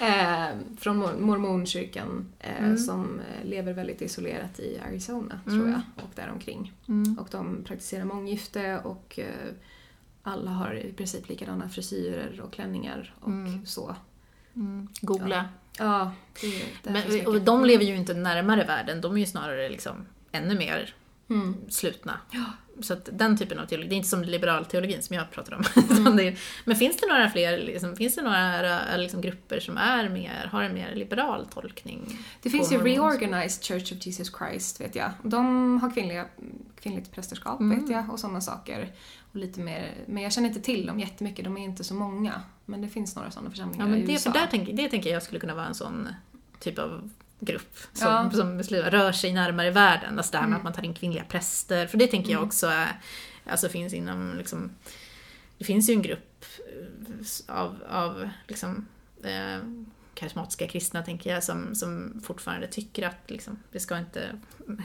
eh, 0.00 0.46
från 0.78 0.96
mor- 0.96 1.18
mormonkyrkan 1.20 2.32
eh, 2.38 2.58
Mm. 2.64 2.78
som 2.78 3.20
eh, 3.20 3.48
lever 3.48 3.72
väldigt 3.72 4.02
isolerat 4.02 4.60
i 4.60 4.78
Arizona, 4.88 5.40
Mm. 5.46 5.58
tror 5.58 5.70
jag, 5.70 5.80
och 6.04 6.10
däromkring. 6.14 6.72
Mm. 6.88 7.18
Och 7.18 7.28
de 7.30 7.64
praktiserar 7.64 8.04
månggifte 8.04 8.78
och 8.84 9.18
eh, 9.18 9.26
alla 10.22 10.50
har 10.50 10.74
i 10.74 10.92
princip 10.92 11.28
likadana 11.28 11.68
frisyrer 11.68 12.40
och 12.40 12.52
klänningar 12.52 13.14
och 13.20 13.28
Mm. 13.28 13.66
så. 13.66 13.96
Mm. 14.56 14.88
Googla. 15.00 15.44
Ja, 15.78 16.12
Men, 16.82 17.26
och 17.26 17.40
de 17.40 17.64
lever 17.64 17.84
ju 17.84 17.96
inte 17.96 18.14
närmare 18.14 18.64
världen, 18.64 19.00
de 19.00 19.14
är 19.16 19.20
ju 19.20 19.26
snarare 19.26 19.68
liksom 19.68 20.06
ännu 20.32 20.54
mer 20.58 20.94
Mm. 21.30 21.56
slutna. 21.68 22.18
Ja. 22.30 22.44
Så 22.80 22.92
att 22.92 23.08
den 23.12 23.38
typen 23.38 23.58
av 23.58 23.66
teologi, 23.66 23.88
det 23.88 23.94
är 23.94 23.96
inte 23.96 24.08
som 24.08 24.22
liberalteologin 24.22 25.02
som 25.02 25.16
jag 25.16 25.30
pratar 25.30 25.54
om. 25.54 25.64
Mm. 26.06 26.18
är, 26.18 26.38
men 26.64 26.76
finns 26.76 26.96
det 26.96 27.06
några 27.06 27.30
fler, 27.30 27.58
liksom, 27.58 27.96
finns 27.96 28.14
det 28.14 28.22
några 28.22 28.96
liksom, 28.96 29.20
grupper 29.20 29.60
som 29.60 29.76
är 29.76 30.08
mer, 30.08 30.48
har 30.52 30.62
en 30.62 30.74
mer 30.74 30.94
liberal 30.94 31.46
tolkning? 31.54 32.18
Det 32.42 32.50
finns 32.50 32.72
ju? 32.72 32.78
Reorganized 32.78 33.64
Church 33.64 33.92
of 33.92 34.06
Jesus 34.06 34.32
Christ, 34.38 34.80
vet 34.80 34.94
jag. 34.94 35.10
De 35.22 35.78
har 35.80 35.94
kvinnliga, 35.94 36.26
kvinnligt 36.80 37.12
prästerskap, 37.12 37.60
Mm. 37.60 37.80
vet 37.80 37.90
jag, 37.90 38.10
och 38.12 38.20
sådana 38.20 38.40
saker. 38.40 38.92
Och 39.32 39.36
lite 39.36 39.60
mer, 39.60 39.90
men 40.06 40.22
jag 40.22 40.32
känner 40.32 40.48
inte 40.48 40.60
till 40.60 40.86
dem 40.86 41.00
jättemycket, 41.00 41.44
de 41.44 41.56
är 41.56 41.64
inte 41.64 41.84
så 41.84 41.94
många. 41.94 42.40
Men 42.64 42.80
det 42.82 42.88
finns 42.88 43.16
några 43.16 43.30
sådana 43.30 43.50
församlingar 43.50 43.84
Ja, 43.86 43.90
men 43.90 43.98
i 44.02 44.06
det, 44.06 44.12
USA. 44.12 44.32
för 44.32 44.38
där 44.40 44.46
tänker, 44.46 44.72
det 44.72 44.88
tänker 44.88 45.10
jag 45.12 45.22
skulle 45.22 45.40
kunna 45.40 45.54
vara 45.54 45.66
en 45.66 45.74
sån 45.74 46.08
typ 46.60 46.78
av 46.78 47.10
grupp 47.40 47.76
som, 47.92 48.08
Ja. 48.08 48.30
som 48.30 48.56
beslutar- 48.58 48.90
rör 48.90 49.12
sig 49.12 49.32
närmare 49.32 49.70
världen. 49.70 50.18
Alltså 50.18 50.32
det 50.32 50.38
här 50.38 50.44
med 50.44 50.48
Mm. 50.48 50.56
att 50.56 50.64
man 50.64 50.72
tar 50.72 50.84
in 50.84 50.94
kvinnliga 50.94 51.24
präster. 51.24 51.86
För 51.86 51.98
det 51.98 52.06
tänker 52.06 52.30
jag 52.30 52.38
Mm. 52.38 52.48
också 52.48 52.66
är, 52.66 53.00
alltså 53.46 53.68
finns 53.68 53.92
inom 53.94 54.34
liksom, 54.38 54.70
det 55.58 55.64
finns 55.64 55.90
ju 55.90 55.94
en 55.94 56.02
grupp 56.02 56.44
eh, 56.58 57.56
av, 57.56 57.76
av 57.88 58.28
liksom, 58.48 58.86
eh, 59.24 59.58
karismatiska 60.14 60.68
kristna 60.68 61.02
tänker 61.02 61.30
jag 61.34 61.44
som, 61.44 61.74
som 61.74 62.20
fortfarande 62.24 62.66
tycker 62.66 63.06
att 63.06 63.16
liksom, 63.30 63.58
det 63.72 63.80
ska 63.80 63.98
inte 63.98 64.38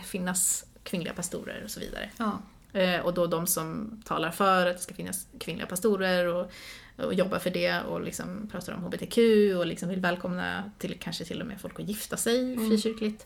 finnas 0.05 0.65
kvinnliga 0.83 1.13
pastorer 1.13 1.61
och 1.63 1.71
så 1.71 1.79
vidare. 1.79 2.09
Ja. 2.17 2.39
Eh, 2.79 2.99
och 2.99 3.13
då 3.13 3.27
de 3.27 3.47
som 3.47 4.01
talar 4.05 4.31
för 4.31 4.65
att 4.65 4.77
det 4.77 4.83
ska 4.83 4.93
finnas 4.93 5.27
kvinnliga 5.39 5.67
pastorer 5.67 6.25
och, 6.25 6.51
och 6.97 7.13
jobbar 7.13 7.39
för 7.39 7.49
det 7.49 7.81
och 7.81 8.01
liksom 8.01 8.47
pratar 8.51 8.73
om 8.73 8.83
HBTQ 8.83 9.17
och 9.57 9.65
liksom 9.65 9.89
vill 9.89 9.99
välkomna 9.99 10.71
till, 10.77 10.97
kanske 10.99 11.25
till 11.25 11.41
och 11.41 11.47
med 11.47 11.61
folk 11.61 11.79
att 11.79 11.87
gifta 11.87 12.17
sig 12.17 12.53
Mm. 12.53 12.69
frikyrkligt. 12.69 13.25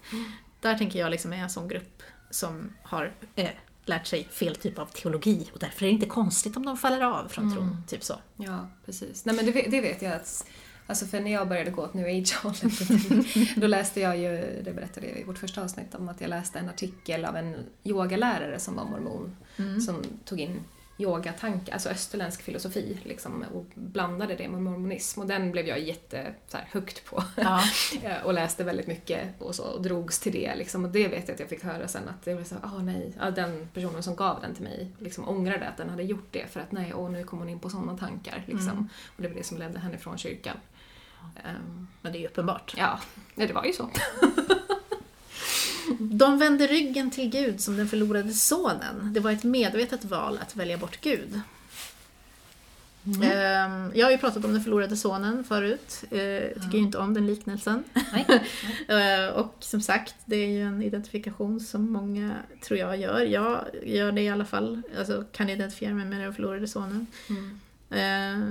Där 0.59 0.77
tänker 0.77 0.99
jag 0.99 1.11
liksom 1.11 1.33
är 1.33 1.37
en 1.37 1.49
sån 1.49 1.67
grupp 1.67 2.03
som 2.29 2.69
har 2.83 3.13
eh, 3.35 3.49
lärt 3.85 4.07
sig 4.07 4.23
fel 4.31 4.55
typ 4.55 4.79
av 4.79 4.85
teologi 4.85 5.49
och 5.53 5.59
därför 5.59 5.85
är 5.85 5.87
det 5.89 5.93
inte 5.93 6.05
konstigt 6.05 6.57
om 6.57 6.65
de 6.65 6.77
faller 6.77 7.01
av 7.01 7.27
från 7.27 7.43
Mm. 7.45 7.55
tron. 7.57 7.83
Typ 7.87 8.03
så. 8.03 8.13
Ja, 8.35 8.67
precis. 8.85 9.25
Nej 9.25 9.35
men 9.35 9.45
det, 9.45 9.51
vet- 9.51 9.71
det 9.71 9.81
vet 9.81 10.01
jag 10.01 10.13
att 10.13 10.45
Alltså 10.87 11.05
för 11.05 11.19
när 11.19 11.31
jag 11.31 11.47
började 11.47 11.71
gå 11.71 11.81
åt 11.83 11.93
new 11.93 12.05
age-hållet, 12.05 13.55
då 13.55 13.67
läste 13.67 14.01
jag 14.01 14.17
ju, 14.17 14.61
det 14.63 14.73
berättade 14.73 15.07
jag 15.07 15.19
i 15.19 15.23
vårt 15.23 15.37
första 15.37 15.63
avsnitt, 15.63 15.95
om 15.95 16.09
att 16.09 16.21
jag 16.21 16.29
läste 16.29 16.59
en 16.59 16.69
artikel 16.69 17.25
av 17.25 17.35
en 17.37 17.55
yogalärare 17.83 18.59
som 18.59 18.75
var 18.75 18.85
mormon, 18.85 19.35
Mm. 19.57 19.81
som 19.81 20.03
tog 20.25 20.39
in 20.41 20.59
yogatankar, 21.01 21.73
alltså 21.73 21.89
österländsk 21.89 22.41
filosofi, 22.41 22.99
liksom, 23.03 23.45
och 23.53 23.65
blandade 23.75 24.35
det 24.35 24.49
med 24.49 24.61
mormonism. 24.61 25.19
Och 25.21 25.27
den 25.27 25.51
blev 25.51 25.67
jag 25.67 25.79
jätte 25.79 26.33
så 26.47 26.57
här, 26.57 26.67
hooked 26.73 27.05
på. 27.05 27.23
Ja. 27.35 27.63
Eh, 28.03 28.23
och 28.25 28.33
läste 28.33 28.63
väldigt 28.63 28.87
mycket 28.87 29.41
och 29.41 29.55
så 29.55 29.63
och 29.63 29.81
drogs 29.81 30.19
till 30.19 30.31
det. 30.31 30.55
Liksom. 30.55 30.85
Och 30.85 30.91
det 30.91 31.07
vet 31.07 31.27
jag 31.27 31.33
att 31.33 31.39
jag 31.39 31.49
fick 31.49 31.63
höra 31.63 31.87
sen 31.87 32.09
att 32.09 32.25
det 32.25 32.33
var 32.33 32.43
så 32.43 32.55
ah 32.63 32.77
nej, 32.81 33.13
ja, 33.19 33.31
den 33.31 33.69
personen 33.73 34.03
som 34.03 34.15
gav 34.15 34.41
den 34.41 34.55
till 34.55 34.63
mig 34.63 34.91
liksom 34.99 35.29
ångrade 35.29 35.67
att 35.67 35.77
den 35.77 35.89
hade 35.89 36.03
gjort 36.03 36.27
det 36.31 36.45
för 36.51 36.59
att 36.59 36.71
nej, 36.71 36.93
åh 36.93 37.09
nu 37.09 37.23
kom 37.23 37.39
hon 37.39 37.49
in 37.49 37.59
på 37.59 37.69
sådana 37.69 37.97
tankar. 37.97 38.43
Liksom. 38.47 38.69
Mm. 38.69 38.89
Och 39.15 39.21
det 39.21 39.27
var 39.27 39.35
det 39.35 39.43
som 39.43 39.57
ledde 39.57 39.79
henne 39.79 39.97
från 39.97 40.17
kyrkan. 40.17 40.57
Ehm, 41.43 41.87
Men 42.01 42.11
det 42.11 42.17
är 42.17 42.21
ju 42.21 42.27
uppenbart. 42.27 42.73
ja, 42.77 42.99
det 43.35 43.53
var 43.53 43.65
ju 43.65 43.73
så. 43.73 43.89
De 45.99 46.39
vände 46.39 46.67
ryggen 46.67 47.11
till 47.11 47.29
Gud 47.29 47.61
som 47.61 47.77
den 47.77 47.87
förlorade 47.87 48.33
sonen. 48.33 49.13
Det 49.13 49.19
var 49.19 49.31
ett 49.31 49.43
medvetet 49.43 50.05
val 50.05 50.39
att 50.41 50.55
välja 50.55 50.77
bort 50.77 51.01
Gud. 51.01 51.41
Ehm, 53.23 53.91
Jag 53.95 54.05
har 54.05 54.11
ju 54.11 54.17
pratat 54.17 54.45
om 54.45 54.53
den 54.53 54.63
förlorade 54.63 54.97
sonen 54.97 55.43
förut. 55.43 56.03
Eh, 56.11 56.19
Jag 56.21 56.53
tycker 56.53 56.77
ju 56.77 56.83
inte 56.83 56.97
om 56.97 57.13
den 57.13 57.27
liknelsen. 57.27 57.83
Nej. 58.13 58.25
Eh, 58.87 59.29
Och 59.33 59.55
som 59.59 59.81
sagt, 59.81 60.15
det 60.25 60.35
är 60.35 60.47
ju 60.47 60.61
en 60.61 60.83
identifikation 60.83 61.59
som 61.59 61.91
många, 61.91 62.35
tror 62.63 62.79
jag, 62.79 62.97
gör. 62.97 63.19
Jag 63.21 63.65
gör 63.83 64.11
det 64.11 64.21
i 64.21 64.29
alla 64.29 64.45
fall. 64.45 64.81
Alltså 64.99 65.23
kan 65.31 65.49
identifiera 65.49 65.93
mig 65.93 66.05
med 66.05 66.21
den 66.21 66.33
förlorade 66.33 66.67
sonen. 66.67 67.07
Mm. 67.29 67.59
Eh, 67.91 68.49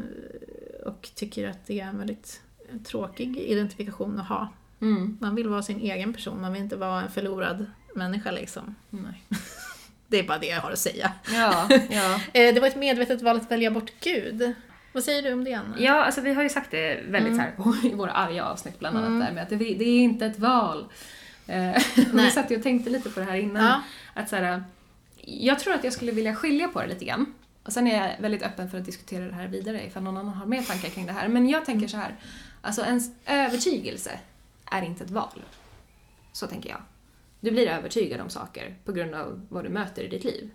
Och 0.86 1.09
tycker 1.14 1.49
att 1.49 1.66
det 1.66 1.80
är 1.80 1.86
en 1.86 1.99
väldigt 1.99 2.41
tråkig 2.84 3.36
identifikation 3.38 4.18
att 4.20 4.28
ha. 4.28 4.49
Mm. 4.81 5.18
Man 5.20 5.35
vill 5.35 5.49
vara 5.49 5.62
sin 5.62 5.81
egen 5.81 6.12
person, 6.12 6.41
man 6.41 6.53
vill 6.53 6.62
inte 6.62 6.76
vara 6.76 7.03
en 7.03 7.11
förlorad 7.11 7.66
människa 7.95 8.31
liksom. 8.31 8.74
Nej. 8.91 9.24
Det 10.09 10.18
är 10.18 10.22
bara 10.22 10.39
det 10.39 10.47
jag 10.47 10.61
har 10.61 10.70
att 10.72 10.78
säga. 10.78 11.12
Ja, 11.33 11.68
ja. 11.91 12.14
Eh, 12.33 12.55
Det 12.55 12.61
var 12.61 12.68
ett 12.68 12.76
medvetet 12.76 13.22
val 13.22 13.37
att 13.37 13.51
välja 13.51 13.70
bort 13.70 13.93
Gud. 14.01 14.53
Vad 14.93 15.05
säger 15.05 15.22
du 15.22 15.33
om 15.33 15.45
det, 15.45 15.55
Anna? 15.55 15.74
Ja, 15.78 16.05
alltså 16.05 16.20
vi 16.20 16.35
har 16.35 16.43
ju 16.43 16.49
sagt 16.49 16.70
det 16.70 17.01
väldigt 17.09 17.33
Mm. 17.33 17.51
så 17.57 17.72
här 17.72 17.87
i 17.93 17.95
våra 17.95 18.11
arga 18.12 18.45
avsnitt 18.45 18.78
bland 18.78 18.97
annat 18.97 19.09
Mm. 19.09 19.20
där 19.20 19.33
med 19.33 19.43
att 19.43 19.49
det, 19.49 19.57
det 19.57 19.85
är 19.85 20.01
inte 20.01 20.26
ett 20.26 20.39
val. 20.39 20.87
Eh, 21.47 21.83
vi 22.12 22.31
satt 22.31 22.51
ju 22.51 22.57
och 22.57 22.62
tänkte 22.62 22.91
lite 22.91 23.11
på 23.11 23.20
det 23.20 23.26
här 23.26 23.37
innan. 23.37 23.64
Ja. 23.64 23.83
Att 24.14 24.28
så 24.28 24.37
här, 24.37 24.62
jag 25.24 25.59
tror 25.59 25.74
att 25.74 25.85
jag 25.85 25.93
skulle 25.93 26.12
vilja 26.12 26.35
skilja 26.35 26.68
på 26.68 26.81
det 26.81 26.87
lite 26.87 27.05
grann. 27.05 27.35
Och 27.62 27.72
sen 27.72 27.87
är 27.87 28.05
jag 28.07 28.20
väldigt 28.22 28.43
öppen 28.43 28.70
för 28.70 28.78
att 28.78 28.85
diskutera 28.85 29.24
det 29.24 29.35
här 29.35 29.49
vidare 29.49 29.87
ifall 29.87 30.03
någon 30.03 30.16
annan 30.16 30.35
har 30.35 30.47
mer 30.47 30.62
tankar 30.62 30.89
kring 30.89 31.07
det 31.07 31.12
här. 31.12 31.28
Men 31.28 31.49
jag 31.49 31.64
tänker 31.64 31.89
så 31.89 31.97
här, 31.97 32.14
alltså 32.61 32.83
ens 32.85 33.11
övertygelse 33.26 34.11
är 34.70 34.82
inte 34.82 35.04
ett 35.04 35.10
val. 35.10 35.42
Så 36.32 36.46
tänker 36.46 36.70
jag. 36.70 36.82
Du 37.40 37.50
blir 37.50 37.66
övertygad 37.66 38.20
om 38.20 38.30
saker 38.30 38.76
på 38.84 38.92
grund 38.92 39.14
av 39.14 39.46
vad 39.48 39.64
du 39.64 39.68
möter 39.68 40.02
i 40.02 40.08
ditt 40.08 40.24
liv. 40.24 40.50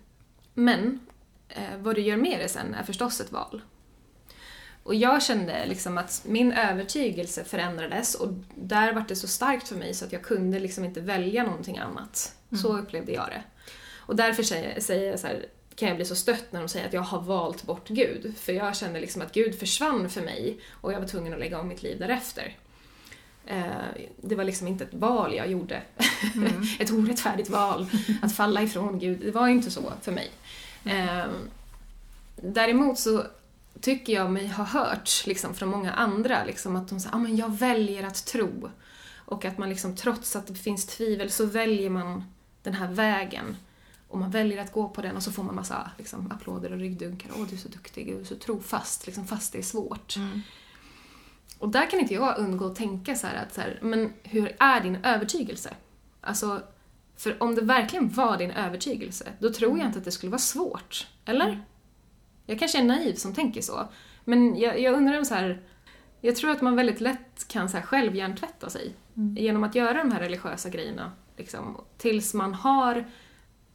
Men 0.54 1.00
eh, 1.48 1.76
vad 1.78 1.94
du 1.94 2.00
gör 2.00 2.16
med 2.16 2.40
det 2.40 2.48
sen 2.48 2.74
är 2.74 2.82
förstås 2.82 3.20
ett 3.20 3.32
val. 3.32 3.62
Och 4.82 4.94
jag 4.94 5.22
kände 5.22 5.66
liksom 5.66 5.98
att 5.98 6.22
min 6.26 6.52
övertygelse 6.52 7.44
förändrades 7.44 8.14
och 8.14 8.28
där 8.54 8.92
var 8.92 9.04
det 9.08 9.16
så 9.16 9.28
starkt 9.28 9.68
för 9.68 9.76
mig 9.76 9.94
så 9.94 10.04
att 10.04 10.12
jag 10.12 10.22
kunde 10.22 10.58
liksom 10.58 10.84
inte 10.84 11.00
välja 11.00 11.44
någonting 11.44 11.78
annat. 11.78 12.34
Så 12.62 12.78
upplevde 12.78 13.12
jag 13.12 13.26
det. 13.28 13.42
Och 13.96 14.16
därför 14.16 14.42
säger, 14.42 14.80
säger 14.80 15.10
jag 15.10 15.20
så 15.20 15.26
här, 15.26 15.46
kan 15.74 15.88
jag 15.88 15.96
bli 15.96 16.06
så 16.06 16.16
stött 16.16 16.52
när 16.52 16.60
de 16.60 16.68
säger 16.68 16.86
att 16.86 16.92
jag 16.92 17.00
har 17.00 17.20
valt 17.20 17.62
bort 17.62 17.88
Gud. 17.88 18.34
För 18.36 18.52
jag 18.52 18.76
kände 18.76 19.00
liksom 19.00 19.22
att 19.22 19.32
Gud 19.32 19.58
försvann 19.58 20.10
för 20.10 20.20
mig 20.20 20.60
och 20.70 20.92
jag 20.92 21.00
var 21.00 21.06
tvungen 21.06 21.32
att 21.32 21.38
lägga 21.38 21.60
om 21.60 21.68
mitt 21.68 21.82
liv 21.82 21.98
därefter. 21.98 22.56
Eh, 23.46 23.66
Det 24.16 24.34
var 24.34 24.44
liksom 24.44 24.68
inte 24.68 24.84
ett 24.84 24.94
val 24.94 25.34
jag 25.34 25.50
gjorde. 25.50 25.82
ett 26.78 26.90
orättfärdigt 26.90 27.50
val. 27.50 27.86
Att 28.22 28.36
falla 28.36 28.62
ifrån 28.62 28.98
Gud. 28.98 29.20
Det 29.20 29.30
var 29.30 29.48
inte 29.48 29.70
så 29.70 29.92
för 30.02 30.12
mig. 30.12 30.30
Eh, 30.84 31.26
Däremot 32.42 32.98
så 32.98 33.24
tycker 33.80 34.12
jag 34.12 34.30
mig 34.30 34.48
ha 34.48 34.64
hört 34.64 35.26
liksom, 35.26 35.54
från 35.54 35.68
många 35.68 35.92
andra 35.92 36.44
liksom, 36.44 36.76
att 36.76 36.88
de 36.88 37.00
säger 37.00 37.16
ah, 37.16 37.18
men 37.18 37.36
jag 37.36 37.56
väljer 37.56 38.06
att 38.06 38.26
tro. 38.26 38.70
Och 39.14 39.44
att 39.44 39.58
man 39.58 39.68
liksom, 39.68 39.96
trots 39.96 40.36
att 40.36 40.46
det 40.46 40.54
finns 40.54 40.86
tvivel 40.86 41.30
så 41.30 41.46
väljer 41.46 41.90
man 41.90 42.24
den 42.62 42.74
här 42.74 42.88
vägen. 42.88 43.56
Och 44.08 44.18
man 44.18 44.30
väljer 44.30 44.62
att 44.62 44.72
gå 44.72 44.88
på 44.88 45.02
den 45.02 45.16
och 45.16 45.22
så 45.22 45.32
får 45.32 45.42
man 45.42 45.54
massa 45.54 45.90
liksom, 45.98 46.30
applåder 46.30 46.72
och 46.72 46.78
ryggdunkar. 46.78 47.30
Åh, 47.36 47.46
du 47.48 47.54
är 47.54 47.60
så 47.60 47.68
duktig, 47.68 48.06
du 48.06 48.20
är 48.20 48.24
så 48.24 48.36
trofast, 48.36 49.06
liksom, 49.06 49.26
fast 49.26 49.52
det 49.52 49.58
är 49.58 49.62
svårt. 49.62 50.16
Mm. 50.16 50.40
Och 51.58 51.68
där 51.68 51.90
kan 51.90 52.00
inte 52.00 52.14
jag 52.14 52.38
undgå 52.38 52.66
att 52.66 52.76
tänka 52.76 53.14
så 53.14 53.26
här 53.26 53.42
att 53.42 53.54
så 53.54 53.60
här, 53.60 53.78
men 53.82 54.12
hur 54.22 54.56
är 54.58 54.80
din 54.80 54.96
övertygelse? 55.04 55.74
Alltså, 56.20 56.62
för 57.16 57.42
om 57.42 57.54
det 57.54 57.60
verkligen 57.60 58.08
var 58.08 58.36
din 58.36 58.50
övertygelse, 58.50 59.32
då 59.38 59.52
tror 59.52 59.78
jag 59.78 59.86
inte 59.86 59.98
att 59.98 60.04
det 60.04 60.10
skulle 60.10 60.30
vara 60.30 60.38
svårt. 60.38 61.06
Eller? 61.24 61.64
Jag 62.46 62.58
kanske 62.58 62.78
är 62.78 62.84
naiv 62.84 63.14
som 63.14 63.34
tänker 63.34 63.60
så. 63.60 63.88
Men 64.24 64.56
jag, 64.56 64.80
jag 64.80 64.94
undrar 64.94 65.18
om 65.18 65.24
så 65.24 65.34
här, 65.34 65.62
jag 66.20 66.36
tror 66.36 66.50
att 66.50 66.62
man 66.62 66.76
väldigt 66.76 67.00
lätt 67.00 67.48
kan 67.48 67.68
så 67.68 67.76
här 67.76 67.84
själv 67.84 68.16
hjärntvätta 68.16 68.70
sig 68.70 68.94
genom 69.36 69.64
att 69.64 69.74
göra 69.74 69.98
de 69.98 70.12
här 70.12 70.20
religiösa 70.20 70.68
grejerna. 70.68 71.12
Liksom, 71.36 71.80
tills 71.98 72.34
man 72.34 72.54
har 72.54 73.04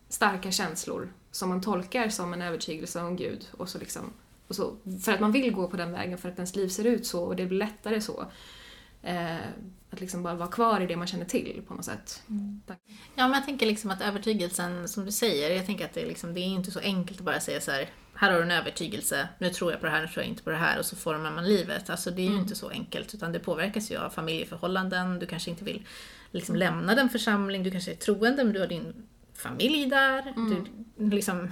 starka 0.09 0.51
känslor 0.51 1.13
som 1.31 1.49
man 1.49 1.61
tolkar 1.61 2.09
som 2.09 2.33
en 2.33 2.41
övertygelse 2.41 3.01
om 3.01 3.15
Gud. 3.15 3.47
Och 3.51 3.69
så 3.69 3.79
liksom, 3.79 4.13
och 4.51 4.55
så, 4.55 4.77
för 5.03 5.13
att 5.13 5.19
man 5.19 5.31
vill 5.31 5.53
gå 5.53 5.67
på 5.67 5.77
den 5.77 5.91
vägen, 5.91 6.17
för 6.17 6.29
att 6.29 6.35
ens 6.35 6.55
liv 6.55 6.67
ser 6.67 6.83
ut 6.83 7.05
så 7.05 7.23
och 7.23 7.35
det 7.35 7.45
blir 7.45 7.57
lättare 7.57 8.01
så. 8.01 8.25
Eh, 9.03 9.37
att 9.91 10.01
liksom 10.01 10.23
bara 10.23 10.35
vara 10.35 10.49
kvar 10.49 10.81
i 10.81 10.87
det 10.87 10.95
man 10.95 11.07
känner 11.07 11.25
till 11.25 11.61
på 11.67 11.73
något 11.73 11.85
sätt. 11.85 12.23
Tack. 12.67 12.79
Ja, 13.15 13.27
men 13.27 13.33
jag 13.33 13.45
tänker 13.45 13.65
liksom 13.65 13.91
att 13.91 14.01
övertygelsen, 14.01 14.87
som 14.87 15.05
du 15.05 15.11
säger, 15.11 15.55
jag 15.55 15.65
tänker 15.65 15.85
att 15.85 15.93
det 15.93 16.01
är, 16.01 16.07
liksom, 16.07 16.33
det 16.33 16.39
är 16.39 16.45
inte 16.45 16.71
så 16.71 16.79
enkelt 16.79 17.19
att 17.19 17.25
bara 17.25 17.39
säga 17.39 17.61
så 17.61 17.71
här, 17.71 17.89
här 18.13 18.31
har 18.31 18.37
du 18.37 18.43
en 18.43 18.51
övertygelse, 18.51 19.27
nu 19.39 19.49
tror 19.49 19.71
jag 19.71 19.79
på 19.79 19.85
det 19.85 19.91
här, 19.91 20.01
nu 20.01 20.07
tror 20.07 20.23
jag 20.23 20.29
inte 20.29 20.43
på 20.43 20.49
det 20.49 20.55
här 20.55 20.79
och 20.79 20.85
så 20.85 20.95
formar 20.95 21.31
man 21.31 21.47
livet. 21.47 21.89
Alltså 21.89 22.11
det 22.11 22.21
är 22.21 22.29
ju 22.29 22.37
inte 22.37 22.55
så 22.55 22.69
enkelt, 22.69 23.13
utan 23.13 23.31
det 23.31 23.39
påverkas 23.39 23.91
ju 23.91 23.97
av 23.97 24.09
familjeförhållanden, 24.09 25.19
du 25.19 25.25
kanske 25.25 25.49
inte 25.49 25.63
vill 25.63 25.85
liksom 26.31 26.55
lämna 26.55 26.95
den 26.95 27.09
församling, 27.09 27.63
du 27.63 27.71
kanske 27.71 27.91
är 27.91 27.95
troende 27.95 28.43
men 28.43 28.53
du 28.53 28.59
har 28.59 28.67
din 28.67 28.93
familj 29.33 29.85
där, 29.85 30.33
du 30.97 31.09
liksom 31.09 31.51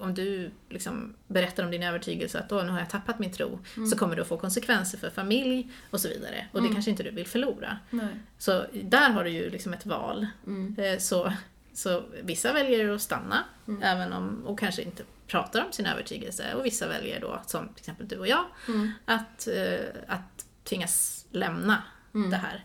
om 0.00 0.14
du 0.14 0.50
liksom 0.68 1.14
berättar 1.26 1.64
om 1.64 1.70
din 1.70 1.82
övertygelse 1.82 2.38
att 2.38 2.52
Åh, 2.52 2.64
nu 2.64 2.70
har 2.72 2.78
jag 2.78 2.90
tappat 2.90 3.18
min 3.18 3.32
tro, 3.32 3.58
så 3.90 3.98
kommer 3.98 4.16
det 4.16 4.22
att 4.22 4.28
få 4.28 4.36
konsekvenser 4.36 4.98
för 4.98 5.10
familj 5.10 5.70
och 5.90 6.00
så 6.00 6.08
vidare. 6.08 6.46
Och 6.52 6.62
det 6.62 6.68
kanske 6.72 6.90
inte 6.90 7.02
du 7.02 7.10
vill 7.10 7.26
förlora. 7.26 7.78
Nej. 7.90 8.08
Så 8.38 8.64
där 8.82 9.10
har 9.10 9.24
du 9.24 9.30
ju 9.30 9.50
liksom 9.50 9.72
ett 9.72 9.86
val. 9.86 10.26
Mm. 10.46 10.76
Eh, 10.78 10.98
Så, 10.98 11.32
så 11.72 12.04
vissa 12.22 12.52
väljer 12.52 12.88
att 12.94 13.02
stanna, 13.02 13.44
även 13.82 14.12
om, 14.12 14.46
och 14.46 14.58
kanske 14.58 14.82
inte 14.82 15.02
pratar 15.26 15.64
om 15.64 15.72
sin 15.72 15.86
övertygelse. 15.86 16.54
Och 16.54 16.66
vissa 16.66 16.88
väljer 16.88 17.20
då, 17.20 17.40
som 17.46 17.68
till 17.68 17.78
exempel 17.82 18.08
du 18.08 18.18
och 18.18 18.28
jag, 18.28 18.44
Mm. 18.68 18.92
att, 19.04 19.48
eh, 19.48 19.84
att 20.08 20.44
tvingas 20.64 21.26
lämna 21.30 21.82
Mm. 22.14 22.30
det 22.30 22.36
här. 22.36 22.64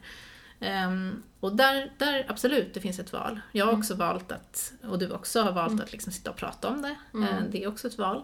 Ehm, 0.60 1.24
och 1.40 1.56
där, 1.56 1.92
där, 1.98 2.26
absolut, 2.30 2.74
det 2.74 2.80
finns 2.82 3.00
ett 3.00 3.14
val. 3.14 3.40
Jag 3.52 3.66
har 3.66 3.72
Mm. 3.72 3.80
också 3.80 3.96
valt 3.96 4.32
att, 4.32 4.74
och 4.84 5.00
du 5.00 5.12
också 5.12 5.42
har 5.42 5.52
valt 5.52 5.82
att 5.82 5.92
liksom 5.92 6.12
sitta 6.14 6.30
och 6.30 6.36
prata 6.36 6.68
om 6.68 6.82
det. 6.82 6.96
Mm. 7.14 7.30
Eh, 7.30 7.44
det 7.52 7.64
är 7.64 7.68
också 7.68 7.88
ett 7.88 7.98
val. 7.98 8.24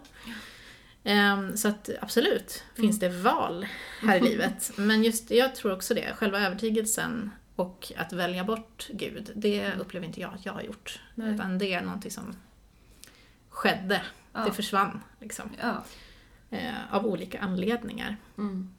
Ehm, 1.03 1.57
så 1.57 1.67
att 1.67 1.89
absolut 2.01 2.63
finns 2.75 3.01
Mm. 3.03 3.13
det 3.15 3.21
val 3.21 3.65
här 4.01 4.17
i 4.17 4.21
livet. 4.29 4.71
Men 4.75 5.03
just 5.03 5.32
jag 5.32 5.55
tror 5.55 5.73
också 5.73 5.93
det, 5.93 6.13
själva 6.15 6.39
övertygelsen 6.39 7.32
och 7.55 7.91
att 7.97 8.13
välja 8.13 8.43
bort 8.43 8.88
Gud, 8.93 9.32
det 9.36 9.73
upplever 9.79 10.07
inte 10.07 10.21
jag 10.21 10.34
att 10.34 10.45
jag 10.45 10.53
har 10.53 10.61
gjort. 10.61 10.99
Mm. 11.17 11.27
Nej. 11.27 11.36
Utan 11.36 11.57
det 11.57 11.73
är 11.73 11.82
någonting 11.82 12.11
som 12.11 12.36
skedde. 13.49 14.01
Ja. 14.34 14.45
Det 14.45 14.51
försvann 14.51 15.01
liksom. 15.19 15.49
Ja. 15.61 15.84
Eh, 16.57 16.73
av 16.95 17.05
olika 17.05 17.39
anledningar. 17.39 18.17
Mm. 18.38 18.73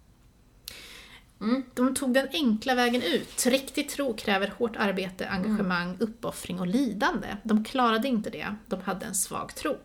De 1.74 1.94
tog 1.94 2.14
den 2.14 2.28
enkla 2.32 2.74
vägen 2.74 3.02
ut. 3.02 3.46
Riktig 3.46 3.88
tro 3.88 4.14
kräver 4.14 4.52
hårt 4.58 4.76
arbete, 4.76 5.28
engagemang, 5.28 5.88
Mm. 5.88 5.96
uppoffring 6.00 6.60
och 6.60 6.66
lidande. 6.66 7.26
De 7.42 7.64
klarade 7.64 8.08
inte 8.08 8.30
det. 8.30 8.54
De 8.66 8.80
hade 8.80 9.06
en 9.06 9.14
svag 9.14 9.54
tro. 9.54 9.76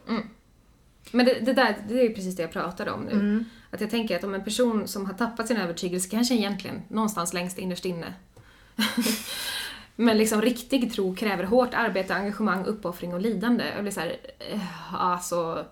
Men 1.12 1.26
det, 1.26 1.34
det 1.39 1.53
där, 1.53 1.78
det 1.89 2.01
är 2.05 2.10
precis 2.10 2.36
det 2.36 2.41
jag 2.41 2.51
pratade 2.51 2.91
om 2.91 3.01
nu. 3.01 3.12
Mm. 3.12 3.45
Att 3.72 3.82
jag 3.82 3.89
tänker 3.89 4.16
att 4.16 4.24
om 4.24 4.34
en 4.34 4.43
person 4.43 4.88
som 4.88 5.05
har 5.05 5.14
tappat 5.14 5.47
sin 5.47 5.58
övertygelse, 5.58 6.10
kanske 6.10 6.36
egentligen 6.36 6.82
någonstans 6.88 7.34
längst 7.34 7.58
innerst 7.58 7.86
inne, 7.86 8.14
men 9.95 10.18
liksom 10.18 10.41
riktig 10.41 10.93
tro 10.93 11.16
kräver 11.16 11.43
hårt 11.43 11.74
arbete, 11.74 12.16
engagemang, 12.16 12.66
uppoffring 12.66 13.14
och 13.14 13.22
lidande. 13.22 13.64
Jag 13.76 13.82
blir 13.84 13.91
såhär, 13.91 14.18
eh, 14.39 14.93
alltså... 15.03 15.66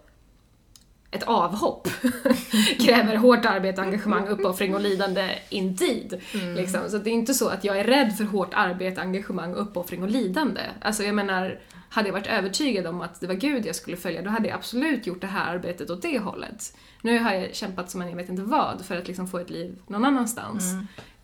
Ett 1.16 1.24
avhopp 1.24 1.88
kräver 2.80 3.16
hårt 3.16 3.46
arbete, 3.46 3.82
engagemang, 3.82 4.28
uppoffring 4.28 4.76
och 4.76 4.82
lidande 4.82 5.30
indeed. 5.50 6.22
Liksom. 6.56 6.82
Så 6.90 6.98
det 6.98 7.10
är 7.10 7.14
inte 7.14 7.34
så 7.34 7.50
att 7.50 7.64
jag 7.64 7.80
är 7.80 7.84
rädd 7.84 8.18
för 8.18 8.24
hårt 8.24 8.54
arbete, 8.54 9.02
engagemang, 9.02 9.54
uppoffring 9.54 10.04
och 10.04 10.10
lidande. 10.10 10.62
Alltså 10.82 11.04
jag 11.04 11.16
menar, 11.16 11.60
hade 11.90 12.08
jag 12.08 12.14
varit 12.14 12.28
övertygad 12.28 12.88
om 12.88 13.02
att 13.02 13.20
det 13.22 13.28
var 13.28 13.34
Gud 13.34 13.66
jag 13.66 13.76
skulle 13.76 13.98
följa, 13.98 14.22
då 14.22 14.30
hade 14.30 14.48
jag 14.48 14.56
absolut 14.56 15.08
gjort 15.08 15.22
det 15.22 15.28
här 15.28 15.56
arbetet 15.56 15.90
åt 15.90 16.02
det 16.02 16.20
hållet. 16.20 16.78
Nu 17.02 17.20
har 17.20 17.34
jag 17.34 17.56
kämpat 17.56 17.92
som 17.92 18.02
en 18.02 18.10
jag 18.10 18.16
vet 18.16 18.30
inte 18.30 18.42
vad 18.42 18.86
för 18.86 18.98
att 18.98 19.08
liksom 19.08 19.28
få 19.28 19.40
ett 19.40 19.50
liv 19.50 19.80
någon 19.88 20.06
annanstans. 20.06 20.64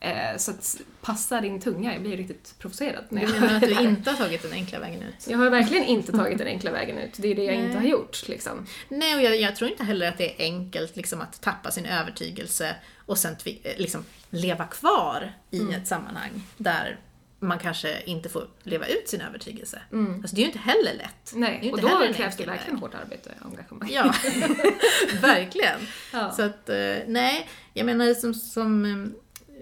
Eh, 0.04 0.38
så 0.38 0.52
att 0.52 0.82
passa 1.02 1.42
din 1.42 1.62
tunga, 1.62 1.94
jag 1.94 2.02
blir 2.02 2.18
riktigt 2.18 2.56
provocerad. 2.60 3.04
när 3.10 3.26
Du 3.28 3.34
menar 3.34 3.56
att 3.56 3.62
du 3.62 3.80
inte 3.82 4.10
har 4.12 4.18
tagit 4.18 4.42
den 4.42 4.52
enkla 4.54 4.80
vägen 4.80 5.02
ut? 5.02 5.28
Jag 5.28 5.38
har 5.38 5.50
verkligen 5.50 5.84
inte 5.84 6.12
tagit 6.12 6.38
den 6.38 6.48
enkla 6.56 6.72
vägen 6.72 6.98
ut. 6.98 7.14
Det 7.18 7.28
är 7.32 7.36
det 7.36 7.44
jag 7.44 7.56
Nej. 7.56 7.66
inte 7.66 7.78
har 7.78 7.86
gjort. 7.86 8.28
Liksom. 8.28 8.66
Nej, 8.90 9.16
och 9.16 9.22
jag, 9.22 9.40
jag 9.40 9.56
tror 9.56 9.72
inte 9.72 9.84
heller 9.84 10.08
att 10.08 10.18
det 10.18 10.42
är 10.42 10.46
enkelt 10.46 10.96
liksom, 10.96 11.22
att 11.22 11.42
tappa 11.42 11.72
sin 11.72 11.86
övertygelse 11.86 12.76
och 13.06 13.18
sen 13.18 13.36
eh, 13.46 13.72
liksom, 13.78 14.04
leva 14.30 14.66
kvar 14.66 15.34
i 15.52 15.60
Mm. 15.60 15.74
ett 15.74 15.88
sammanhang 15.88 16.44
där 16.58 17.00
man 17.40 17.60
kanske 17.60 18.02
inte 18.06 18.30
får 18.30 18.48
leva 18.64 18.86
ut 18.86 19.10
sin 19.10 19.22
övertygelse. 19.22 19.82
Mm. 19.92 20.22
Alltså, 20.22 20.36
det 20.36 20.40
är 20.42 20.44
ju 20.44 20.48
inte 20.48 20.60
heller 20.60 20.94
lätt. 20.94 21.32
Det 21.34 21.36
är 21.38 21.40
Nej, 21.40 21.72
och 21.72 21.82
då 21.82 22.14
krävs 22.14 22.38
det 22.38 22.46
verkligen 22.46 22.80
hårt 22.80 22.96
arbete 22.96 23.32
och 23.40 23.46
engagemang. 23.46 23.90
Ja, 23.92 24.04
verkligen. 25.22 25.80
Ja. 26.14 26.32
Så 26.32 26.42
att, 26.42 26.70
eh, 26.70 26.96
nej, 27.08 27.50
jag 27.74 27.86
menar 27.86 28.14
som, 28.14 28.34
som 28.34 28.86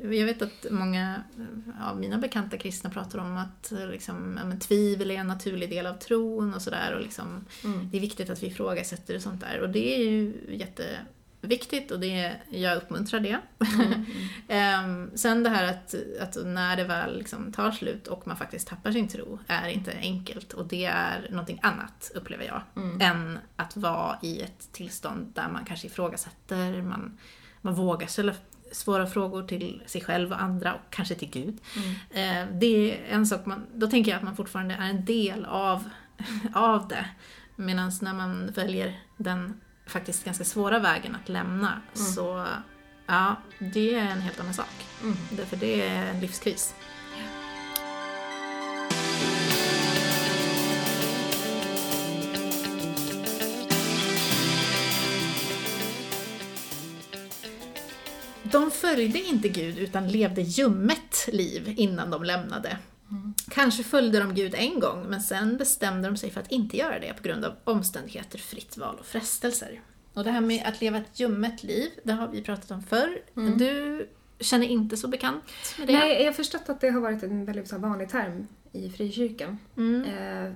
jag 0.04 0.26
vet 0.26 0.42
att 0.42 0.66
många 0.72 1.24
eh, 1.38 1.90
av 1.90 2.00
mina 2.00 2.18
bekanta 2.18 2.58
kristna 2.58 2.90
pratar 2.90 3.20
om 3.20 3.38
att 3.38 3.74
liksom, 3.92 4.40
ja, 4.52 4.58
tvivel 4.60 5.12
är 5.12 5.16
en 5.16 5.28
naturlig 5.28 5.70
del 5.70 5.86
av 5.88 5.94
tron 5.94 6.54
och 6.54 6.62
sådär. 6.62 6.94
Och 6.96 7.02
liksom, 7.02 7.46
Mm. 7.64 7.90
Det 7.92 7.98
är 7.98 8.02
viktigt 8.02 8.30
att 8.30 8.44
vi 8.44 8.48
ifrågasätter 8.48 9.16
och 9.16 9.22
sånt 9.22 9.42
där. 9.42 9.60
Och 9.62 9.70
det 9.70 9.96
är 9.96 10.10
ju 10.10 10.34
jätteviktigt 10.50 11.92
och 11.92 12.00
det, 12.00 12.34
jag 12.50 12.78
uppmuntrar 12.78 13.20
det. 13.20 13.40
Mm. 13.80 14.06
Ehm, 14.48 15.12
sen 15.16 15.44
det 15.44 15.50
här 15.50 15.64
att, 15.64 15.96
att 16.22 16.38
när 16.46 16.76
det 16.78 16.84
väl 16.84 17.18
liksom 17.18 17.52
tar 17.54 17.72
slut 17.72 18.08
och 18.08 18.28
man 18.28 18.38
faktiskt 18.38 18.68
tappar 18.68 18.92
sin 18.92 19.08
tro 19.08 19.40
är 19.48 19.68
inte 19.68 19.94
enkelt. 20.02 20.54
Och 20.54 20.68
det 20.68 20.86
är 20.86 21.28
någonting 21.30 21.60
annat, 21.62 22.12
upplever 22.16 22.46
jag, 22.46 22.62
Mm. 22.76 23.02
än 23.02 23.40
att 23.56 23.78
vara 23.78 24.18
i 24.22 24.42
ett 24.42 24.70
tillstånd 24.72 25.32
där 25.36 25.50
man 25.50 25.66
kanske 25.66 25.88
ifrågasätter, 25.88 26.82
man, 26.82 27.18
man 27.62 27.74
vågar 27.76 28.08
ställa 28.08 28.34
svåra 28.72 29.08
frågor 29.08 29.44
till 29.44 29.82
sig 29.86 30.02
själv 30.02 30.32
och 30.32 30.42
andra 30.42 30.74
och 30.74 30.82
kanske 30.90 31.16
till 31.16 31.30
Gud. 31.30 31.58
Mm. 31.76 32.48
Eh, 32.50 32.54
det 32.60 32.92
är 32.92 33.14
en 33.14 33.26
sak 33.26 33.46
man, 33.46 33.66
då 33.74 33.88
tänker 33.88 34.12
jag 34.12 34.18
att 34.18 34.24
man 34.24 34.36
fortfarande 34.36 34.76
är 34.76 34.90
en 34.90 35.06
del 35.06 35.46
av, 35.46 35.90
av 36.54 36.88
det. 36.88 37.06
Medan 37.56 37.92
när 38.02 38.14
man 38.14 38.52
väljer 38.52 39.00
den 39.18 39.62
faktiskt 39.86 40.26
ganska 40.26 40.44
svåra 40.44 40.80
vägen 40.80 41.16
att 41.16 41.30
lämna 41.30 41.82
så 41.94 42.46
ja, 43.06 43.36
det 43.60 43.96
är 43.96 44.06
en 44.06 44.22
helt 44.22 44.40
annan 44.40 44.54
sak. 44.54 44.86
Mm. 45.04 45.16
Därför 45.32 45.58
det 45.58 45.88
är 45.88 46.06
en 46.06 46.20
livskris. 46.20 46.76
De 58.52 58.72
följde 58.72 59.20
inte 59.20 59.50
Gud 59.50 59.78
utan 59.78 60.08
levde 60.08 60.42
ljummet 60.42 61.30
liv 61.32 61.74
innan 61.78 62.10
de 62.10 62.24
lämnade. 62.24 62.78
Kanske 63.50 63.84
följde 63.84 64.20
de 64.20 64.36
Gud 64.36 64.56
en 64.58 64.80
gång, 64.80 65.06
men 65.10 65.22
sen 65.22 65.58
bestämde 65.58 66.08
de 66.08 66.18
sig 66.18 66.32
för 66.32 66.40
att 66.40 66.52
inte 66.52 66.78
göra 66.78 67.00
det 67.00 67.14
på 67.14 67.24
grund 67.24 67.46
av 67.46 67.54
omständigheter, 67.64 68.38
fritt 68.38 68.78
val 68.78 68.96
och 69.00 69.06
frestelser. 69.06 69.82
Och 70.14 70.24
det 70.24 70.32
här 70.32 70.42
med 70.42 70.66
att 70.66 70.82
leva 70.82 70.98
ett 70.98 71.20
ljummet 71.20 71.64
liv, 71.64 71.90
det 72.04 72.14
har 72.14 72.28
vi 72.28 72.42
pratat 72.42 72.72
om 72.72 72.84
förr. 72.84 73.22
Du 73.58 74.08
känner 74.40 74.68
inte 74.68 74.98
så 74.98 75.08
bekant 75.08 75.44
med 75.78 75.88
det? 75.88 75.94
Nej, 75.94 76.20
jag 76.20 76.26
har 76.26 76.34
förstått 76.34 76.70
att 76.70 76.82
det 76.82 76.90
har 76.90 77.02
varit 77.02 77.24
en 77.24 77.46
väldigt 77.46 77.74
vanlig 77.74 78.10
term 78.10 78.48
i 78.72 78.90
frikyrkan. 78.90 79.58
Mm. 79.78 80.04
Eh, 80.04 80.54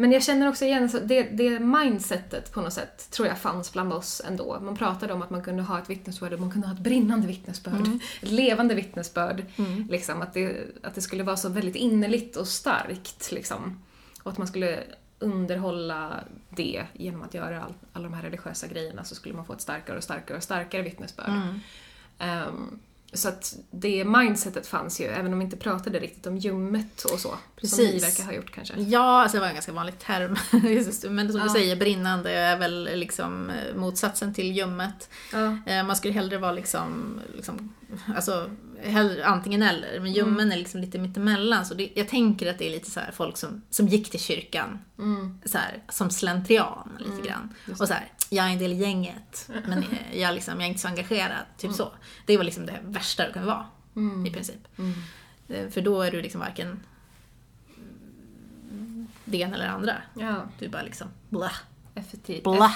men 0.00 0.12
jag 0.12 0.22
känner 0.22 0.48
också 0.48 0.64
igen, 0.64 0.90
så 0.90 0.98
det, 0.98 1.22
det 1.22 1.60
mindsetet 1.60 2.52
på 2.52 2.60
något 2.60 2.72
sätt 2.72 3.10
tror 3.10 3.28
jag 3.28 3.38
fanns 3.38 3.72
bland 3.72 3.92
oss 3.92 4.22
ändå. 4.26 4.60
Man 4.60 4.76
pratade 4.76 5.12
om 5.12 5.22
att 5.22 5.30
man 5.30 5.42
kunde 5.42 5.62
ha 5.62 5.78
ett 5.78 5.90
vittnesbörd, 5.90 6.40
man 6.40 6.50
kunde 6.50 6.66
ha 6.66 6.74
ett 6.74 6.80
brinnande 6.80 7.26
vittnesbörd. 7.26 7.88
Ett 8.22 8.30
levande 8.30 8.74
vittnesbörd. 8.74 9.44
Mm. 9.56 9.86
Liksom, 9.90 10.22
att, 10.22 10.34
det, 10.34 10.66
att 10.82 10.94
det 10.94 11.00
skulle 11.00 11.22
vara 11.22 11.36
så 11.36 11.48
väldigt 11.48 11.76
innerligt 11.76 12.36
och 12.36 12.48
starkt. 12.48 13.32
Liksom. 13.32 13.82
Och 14.22 14.32
att 14.32 14.38
man 14.38 14.46
skulle 14.46 14.80
underhålla 15.18 16.24
det 16.50 16.84
genom 16.92 17.22
att 17.22 17.34
göra 17.34 17.62
all, 17.62 17.74
alla 17.92 18.04
de 18.04 18.14
här 18.14 18.22
religiösa 18.22 18.66
grejerna 18.66 19.04
så 19.04 19.14
skulle 19.14 19.34
man 19.34 19.46
få 19.46 19.52
ett 19.52 19.60
starkare 19.60 19.96
och 19.96 20.04
starkare 20.04 20.36
och 20.36 20.42
starkare 20.42 20.82
vittnesbörd. 20.82 21.28
Mm. 21.28 21.60
Ehm, 22.18 22.80
så 23.12 23.28
att 23.28 23.56
det 23.70 24.04
mindsetet 24.04 24.66
fanns 24.66 25.00
ju, 25.00 25.04
även 25.04 25.32
om 25.32 25.38
vi 25.38 25.44
inte 25.44 25.56
pratade 25.56 25.98
riktigt 25.98 26.26
om 26.26 26.36
ljummet 26.36 27.02
och 27.04 27.18
så. 27.20 27.28
Som 27.28 27.38
Precis. 27.60 27.78
ni 27.78 27.98
verkar 27.98 28.24
ha 28.24 28.32
gjort 28.32 28.50
kanske. 28.54 28.74
Ja, 28.80 29.22
alltså 29.22 29.36
det 29.36 29.40
var 29.40 29.48
en 29.48 29.54
ganska 29.54 29.72
vanlig 29.72 29.98
term. 29.98 30.36
Men 31.14 31.28
som 31.32 31.38
Ja. 31.40 31.44
du 31.44 31.50
säger, 31.50 31.76
brinnande 31.76 32.30
är 32.32 32.58
väl 32.58 32.88
liksom 32.94 33.50
eh, 33.50 33.76
motsatsen 33.76 34.34
till 34.34 34.52
ljummet. 34.56 35.08
Ja. 35.32 35.56
Eh, 35.66 35.84
Man 35.86 35.96
skulle 35.96 36.14
hellre 36.14 36.38
vara 36.38 36.52
liksom, 36.52 37.20
liksom 37.36 37.74
alltså, 38.16 38.50
hellre, 38.82 39.26
antingen 39.26 39.62
eller. 39.62 40.00
Men 40.00 40.12
ljummen 40.12 40.52
är 40.52 40.56
liksom 40.56 40.80
lite 40.80 40.98
mittemellan. 40.98 41.66
Så 41.66 41.74
det, 41.74 41.90
jag 41.94 42.08
tänker 42.08 42.50
att 42.50 42.58
det 42.58 42.66
är 42.66 42.70
lite 42.70 42.90
så 42.90 43.00
här 43.00 43.12
folk 43.12 43.36
som, 43.36 43.62
som 43.70 43.88
gick 43.88 44.10
till 44.10 44.20
kyrkan, 44.20 44.78
Mm. 44.98 45.38
så 45.44 45.58
här, 45.58 45.82
som 45.88 46.10
slentrian 46.10 46.88
lite 46.98 47.28
grann. 47.28 47.54
just 47.66 47.80
Och 47.80 47.88
så 47.88 47.94
här, 47.94 48.08
jag 48.32 48.46
är 48.46 48.50
en 48.52 48.58
del 48.58 48.72
i 48.72 48.76
gänget, 48.76 49.50
men 49.66 49.78
eh, 49.78 50.18
jag, 50.20 50.34
liksom, 50.34 50.54
jag 50.54 50.62
är 50.64 50.68
inte 50.68 50.80
så 50.80 50.88
engagerad. 50.88 51.44
Typ 51.58 51.72
så. 51.72 51.92
Det 52.26 52.36
var 52.36 52.44
liksom 52.44 52.66
det 52.66 52.78
värsta 52.84 53.26
du 53.26 53.32
kunde 53.32 53.48
vara, 53.48 53.66
Mm. 53.96 54.26
i 54.26 54.30
princip. 54.30 54.68
Mm. 54.78 54.92
Eh, 55.48 55.68
För 55.70 55.80
då 55.80 56.02
är 56.02 56.10
du 56.10 56.22
liksom 56.22 56.40
varken 56.40 56.80
det 59.24 59.38
ena 59.38 59.54
eller 59.54 59.66
andra. 59.68 59.96
Ja, 60.14 60.42
Du 60.58 60.68
bara 60.68 60.82
liksom 60.82 61.08
blah, 61.28 61.52
effektivt. 61.94 62.42
blah. 62.42 62.74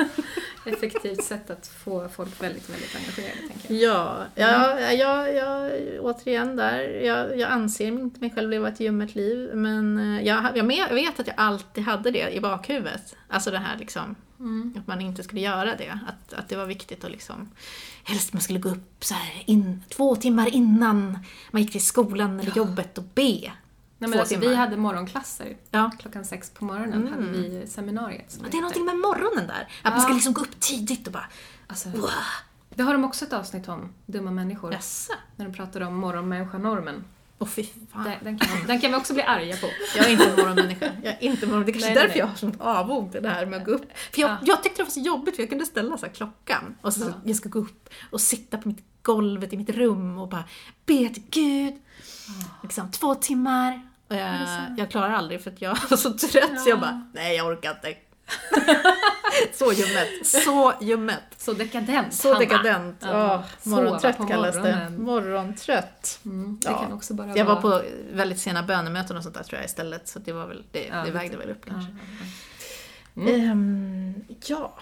effektivt 0.66 1.24
sätt 1.24 1.50
att 1.50 1.66
få 1.66 2.08
folk 2.08 2.42
väldigt, 2.42 2.70
väldigt 2.70 2.96
engagerade, 2.96 3.48
tänker 3.48 3.74
jag. 3.74 3.82
Ja, 3.82 4.24
ja, 4.34 4.80
ja, 4.90 5.28
ja, 5.28 5.70
återigen 6.00 6.56
där. 6.56 6.78
Jag, 6.80 7.38
jag 7.38 7.50
anser 7.50 7.86
inte 7.86 8.20
mig 8.20 8.30
själv 8.30 8.50
leva 8.50 8.68
ett 8.68 8.80
ljummet 8.80 9.14
liv, 9.14 9.50
men 9.54 9.98
eh, 10.18 10.26
jag, 10.26 10.56
jag 10.56 10.64
vet 10.94 11.20
att 11.20 11.26
jag 11.26 11.36
alltid 11.38 11.84
hade 11.84 12.10
det 12.10 12.30
i 12.36 12.40
bakhuvudet. 12.40 13.16
Alltså 13.28 13.50
det 13.50 13.58
här 13.58 13.76
liksom, 13.78 14.16
Mm. 14.40 14.74
att 14.78 14.86
man 14.86 15.00
inte 15.00 15.22
skulle 15.22 15.40
göra 15.40 15.76
det. 15.76 15.98
Att, 16.08 16.32
att 16.32 16.48
det 16.48 16.56
var 16.56 16.66
viktigt 16.66 17.04
att 17.04 17.10
liksom, 17.10 17.48
helst 18.04 18.32
man 18.32 18.42
skulle 18.42 18.58
gå 18.58 18.68
upp 18.68 19.04
så 19.04 19.14
här 19.14 19.42
in, 19.46 19.82
två 19.88 20.16
timmar 20.16 20.54
innan 20.54 21.18
man 21.50 21.62
gick 21.62 21.72
till 21.72 21.84
skolan 21.86 22.40
eller 22.40 22.56
jobbet 22.56 22.98
och 22.98 23.04
be. 23.14 23.22
Nej, 23.22 24.10
men 24.10 24.20
alltså, 24.20 24.34
timmar. 24.34 24.48
vi 24.48 24.54
hade 24.54 24.76
morgonklasser. 24.76 25.56
Ja. 25.70 25.90
Klockan 25.98 26.24
sex 26.24 26.50
på 26.50 26.64
morgonen 26.64 26.92
Mm. 27.08 27.12
hade 27.12 27.26
vi 27.26 27.66
seminariet. 27.66 28.30
som 28.32 28.42
Det 28.50 28.56
är 28.56 28.60
någonting 28.60 28.84
med 28.84 28.96
morgonen 28.96 29.46
där. 29.46 29.68
Att 29.82 29.92
man 29.92 30.00
ska 30.00 30.10
Ja. 30.10 30.14
liksom 30.14 30.32
gå 30.32 30.40
upp 30.40 30.60
tidigt 30.60 31.06
och 31.06 31.12
bara 31.12 31.26
Alltså, 31.66 31.88
wow. 31.88 32.10
det 32.74 32.82
har 32.82 32.92
de 32.92 33.04
också 33.04 33.24
ett 33.24 33.32
avsnitt 33.32 33.68
om, 33.68 33.92
Dumma 34.06 34.30
människor. 34.30 34.72
Jaså? 34.72 35.12
När 35.36 35.44
de 35.46 35.54
pratar 35.54 35.80
om 35.80 35.94
morgonmänniska-normen. 35.94 37.04
Åh 37.42 37.48
fy 37.48 37.64
fan. 37.92 38.04
Den, 38.04 38.14
den, 38.24 38.38
kan, 38.38 38.66
den 38.66 38.80
kan 38.80 38.90
vi 38.90 38.96
också 38.96 39.14
bli 39.14 39.22
arga 39.22 39.56
på. 39.56 39.66
Jag 39.96 40.06
är 40.06 40.10
inte 40.12 40.24
en 40.24 40.36
morgonmänniska. 40.36 40.92
Jag 41.02 41.12
är 41.12 41.22
inte 41.22 41.46
morgon. 41.46 41.64
Det 41.64 41.70
är 41.70 41.72
kanske 41.72 41.90
är 41.90 41.94
därför 41.94 42.08
nej. 42.08 42.18
jag 42.18 42.26
har 42.26 42.34
sånt 42.34 42.60
avog 42.60 43.12
det 43.22 43.28
här 43.28 43.46
med 43.46 43.58
att 43.60 43.64
gå 43.66 43.70
upp. 43.72 43.84
För 44.12 44.20
jag, 44.20 44.30
Ja. 44.30 44.36
jag 44.42 44.62
tyckte 44.62 44.78
det 44.82 44.84
var 44.84 44.90
så 44.90 45.00
jobbigt 45.00 45.36
för 45.36 45.42
jag 45.42 45.50
kunde 45.50 45.66
ställa 45.66 45.98
så 45.98 46.06
klockan 46.08 46.76
och 46.82 46.92
så 46.94 47.00
Ja. 47.00 47.12
jag 47.24 47.36
ska 47.36 47.48
gå 47.48 47.58
upp 47.58 47.88
och 48.10 48.20
sitta 48.20 48.58
på 48.58 48.68
mitt 48.68 48.84
golvet 49.02 49.52
i 49.52 49.56
mitt 49.56 49.70
rum 49.70 50.18
och 50.18 50.28
bara 50.28 50.44
be 50.86 51.08
till 51.08 51.22
Gud. 51.30 51.74
Liksom 52.62 52.90
två 52.90 53.14
timmar. 53.14 53.82
Och 54.08 54.16
jag, 54.16 54.32
det 54.40 54.46
så? 54.46 54.74
jag 54.80 54.90
klarar 54.90 55.10
aldrig 55.14 55.42
för 55.42 55.50
att 55.50 55.62
jag 55.62 55.76
var 55.90 55.96
så 55.96 56.10
trött 56.10 56.60
så 56.60 56.68
jag 56.70 56.76
Ja. 56.76 56.80
bara, 56.80 57.06
nej 57.14 57.36
jag 57.36 57.46
orkar 57.46 57.70
inte. 57.70 57.94
så 59.52 59.72
ljummet. 59.72 60.26
Så 60.26 60.72
ljummet. 60.80 61.22
Så 61.36 61.52
dekadent, 61.52 62.14
Så 62.14 62.28
Hanna. 62.28 62.38
dekadent. 62.40 62.96
Ja. 63.00 63.44
Morgontrött 63.62 64.28
kallas 64.28 64.54
det. 64.56 64.92
Morgontrött. 64.98 66.18
Mm, 66.24 66.58
det 66.62 66.70
Ja. 66.70 66.78
kan 66.82 66.92
också 66.92 67.14
bara 67.14 67.36
Jag 67.36 67.44
var 67.44 67.56
på 67.60 67.82
väldigt 68.12 68.38
sena 68.38 68.62
bönemöten 68.62 69.16
och 69.16 69.22
sånt 69.22 69.34
där 69.34 69.42
tror 69.42 69.58
jag 69.58 69.64
istället, 69.66 70.08
så 70.08 70.18
det 70.18 70.32
var 70.32 70.46
väl, 70.46 70.64
det, 70.72 70.86
Ja, 70.86 71.04
det 71.04 71.10
vägde 71.10 71.36
väl 71.36 71.50
upp 71.50 71.64
kanske. 71.66 71.90
ja, 73.14 73.22
ja. 73.22 73.32
Ehm, 73.32 74.14
ja. 74.46 74.74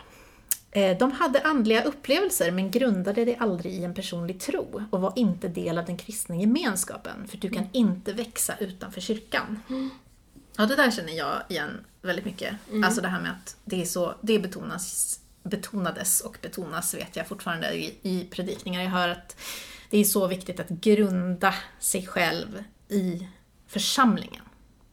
Eh, 0.70 0.98
De 0.98 1.12
hade 1.12 1.40
andliga 1.42 1.82
upplevelser 1.84 2.50
men 2.50 2.70
grundade 2.70 3.24
det 3.24 3.36
aldrig 3.36 3.72
i 3.74 3.84
en 3.84 3.94
personlig 3.94 4.40
tro 4.40 4.82
och 4.90 5.00
var 5.00 5.12
inte 5.16 5.48
del 5.48 5.78
av 5.78 5.84
den 5.84 5.96
kristna 5.96 6.36
gemenskapen, 6.36 7.28
för 7.28 7.36
du 7.36 7.50
kan 7.50 7.66
inte 7.72 8.12
växa 8.12 8.54
utanför 8.60 9.00
kyrkan. 9.00 9.62
Ja, 10.58 10.66
det 10.66 10.76
där 10.76 10.90
känner 10.90 11.12
jag 11.12 11.42
igen 11.48 11.84
väldigt 12.02 12.24
mycket. 12.24 12.54
Alltså 12.84 13.00
det 13.00 13.08
här 13.08 13.20
med 13.20 13.30
att 13.30 13.56
det 13.64 13.82
är 13.82 13.86
så, 13.86 14.14
det 14.20 14.38
betonas, 14.38 15.20
betonades 15.42 16.20
och 16.20 16.38
betonas 16.42 16.94
vet 16.94 17.16
jag 17.16 17.28
fortfarande 17.28 17.72
i, 17.72 17.98
i 18.02 18.24
predikningar. 18.30 18.82
Jag 18.82 18.90
hör 18.90 19.08
att 19.08 19.36
det 19.90 19.98
är 19.98 20.04
så 20.04 20.26
viktigt 20.26 20.60
att 20.60 20.68
grunda 20.68 21.54
sig 21.78 22.06
själv 22.06 22.64
i 22.88 23.28
församlingen. 23.66 24.42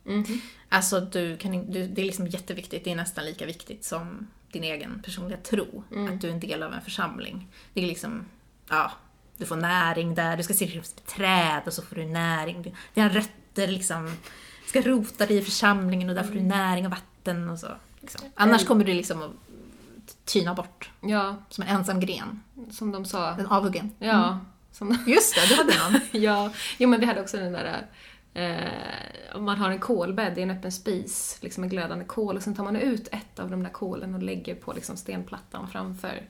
Mhm. 0.03 0.41
Alltså 0.69 0.99
du 0.99 1.37
kan, 1.37 1.71
du, 1.71 1.87
det 1.87 2.01
är 2.01 2.05
liksom 2.05 2.27
jätteviktigt, 2.27 2.83
det 2.83 2.91
är 2.91 2.95
nästan 2.95 3.25
lika 3.25 3.45
viktigt 3.45 3.85
som 3.85 4.27
din 4.51 4.63
egen 4.63 5.01
personliga 5.05 5.37
tro. 5.37 5.83
Att 6.09 6.21
du 6.21 6.27
är 6.27 6.31
en 6.31 6.39
del 6.39 6.63
av 6.63 6.73
en 6.73 6.81
församling. 6.81 7.47
Det 7.73 7.83
är 7.83 7.87
liksom, 7.87 8.25
ja, 8.69 8.91
du 9.37 9.45
får 9.45 9.55
näring 9.55 10.15
där, 10.15 10.37
du 10.37 10.43
ska 10.43 10.53
se 10.53 10.81
träd 11.05 11.61
och 11.65 11.73
så 11.73 11.81
får 11.81 11.95
du 11.95 12.05
näring. 12.05 12.75
Dina 12.93 13.09
rötter 13.09 13.67
liksom, 13.67 14.17
ska 14.65 14.81
rota 14.81 15.25
dig 15.25 15.37
i 15.37 15.41
församlingen 15.41 16.09
och 16.09 16.15
där 16.15 16.23
får 16.23 16.33
du 16.33 16.41
näring 16.41 16.85
och 16.85 16.91
vatten 16.91 17.49
och 17.49 17.59
så. 17.59 17.67
Liksom. 18.01 18.21
Annars 18.35 18.65
kommer 18.65 18.85
du 18.85 18.93
liksom 18.93 19.21
att 19.21 19.31
tyna 20.25 20.53
bort 20.53 20.89
ja, 21.01 21.35
som 21.49 21.63
en 21.63 21.67
ensam 21.75 21.99
gren. 21.99 22.41
som 22.71 22.91
de 22.91 23.05
sa. 23.05 23.29
En 23.35 23.47
avhuggen. 23.47 23.91
Ja, 23.99 24.39
som 24.71 24.97
Just 25.07 25.35
det, 25.35 25.47
du 25.49 25.55
hade 25.55 25.73
någon. 25.77 26.01
ja, 26.21 26.51
jo 26.77 26.89
men 26.89 26.99
vi 26.99 27.05
hade 27.05 27.21
också 27.21 27.37
den 27.37 27.53
där 27.53 27.85
eh, 28.33 29.35
om 29.35 29.43
man 29.43 29.57
har 29.57 29.69
en 29.69 29.79
kolbädd 29.79 30.37
i 30.37 30.41
en 30.41 30.51
öppen 30.51 30.71
spis, 30.71 31.37
liksom 31.41 31.63
en 31.63 31.69
glödande 31.69 32.05
kol 32.05 32.35
och 32.35 32.43
sen 32.43 32.55
tar 32.55 32.63
man 32.63 32.75
ut 32.75 33.07
ett 33.11 33.39
av 33.39 33.49
de 33.51 33.63
där 33.63 33.69
kolen 33.69 34.15
och 34.15 34.23
lägger 34.23 34.55
på 34.55 34.73
liksom 34.73 34.97
stenplattan 34.97 35.67
framför 35.69 36.21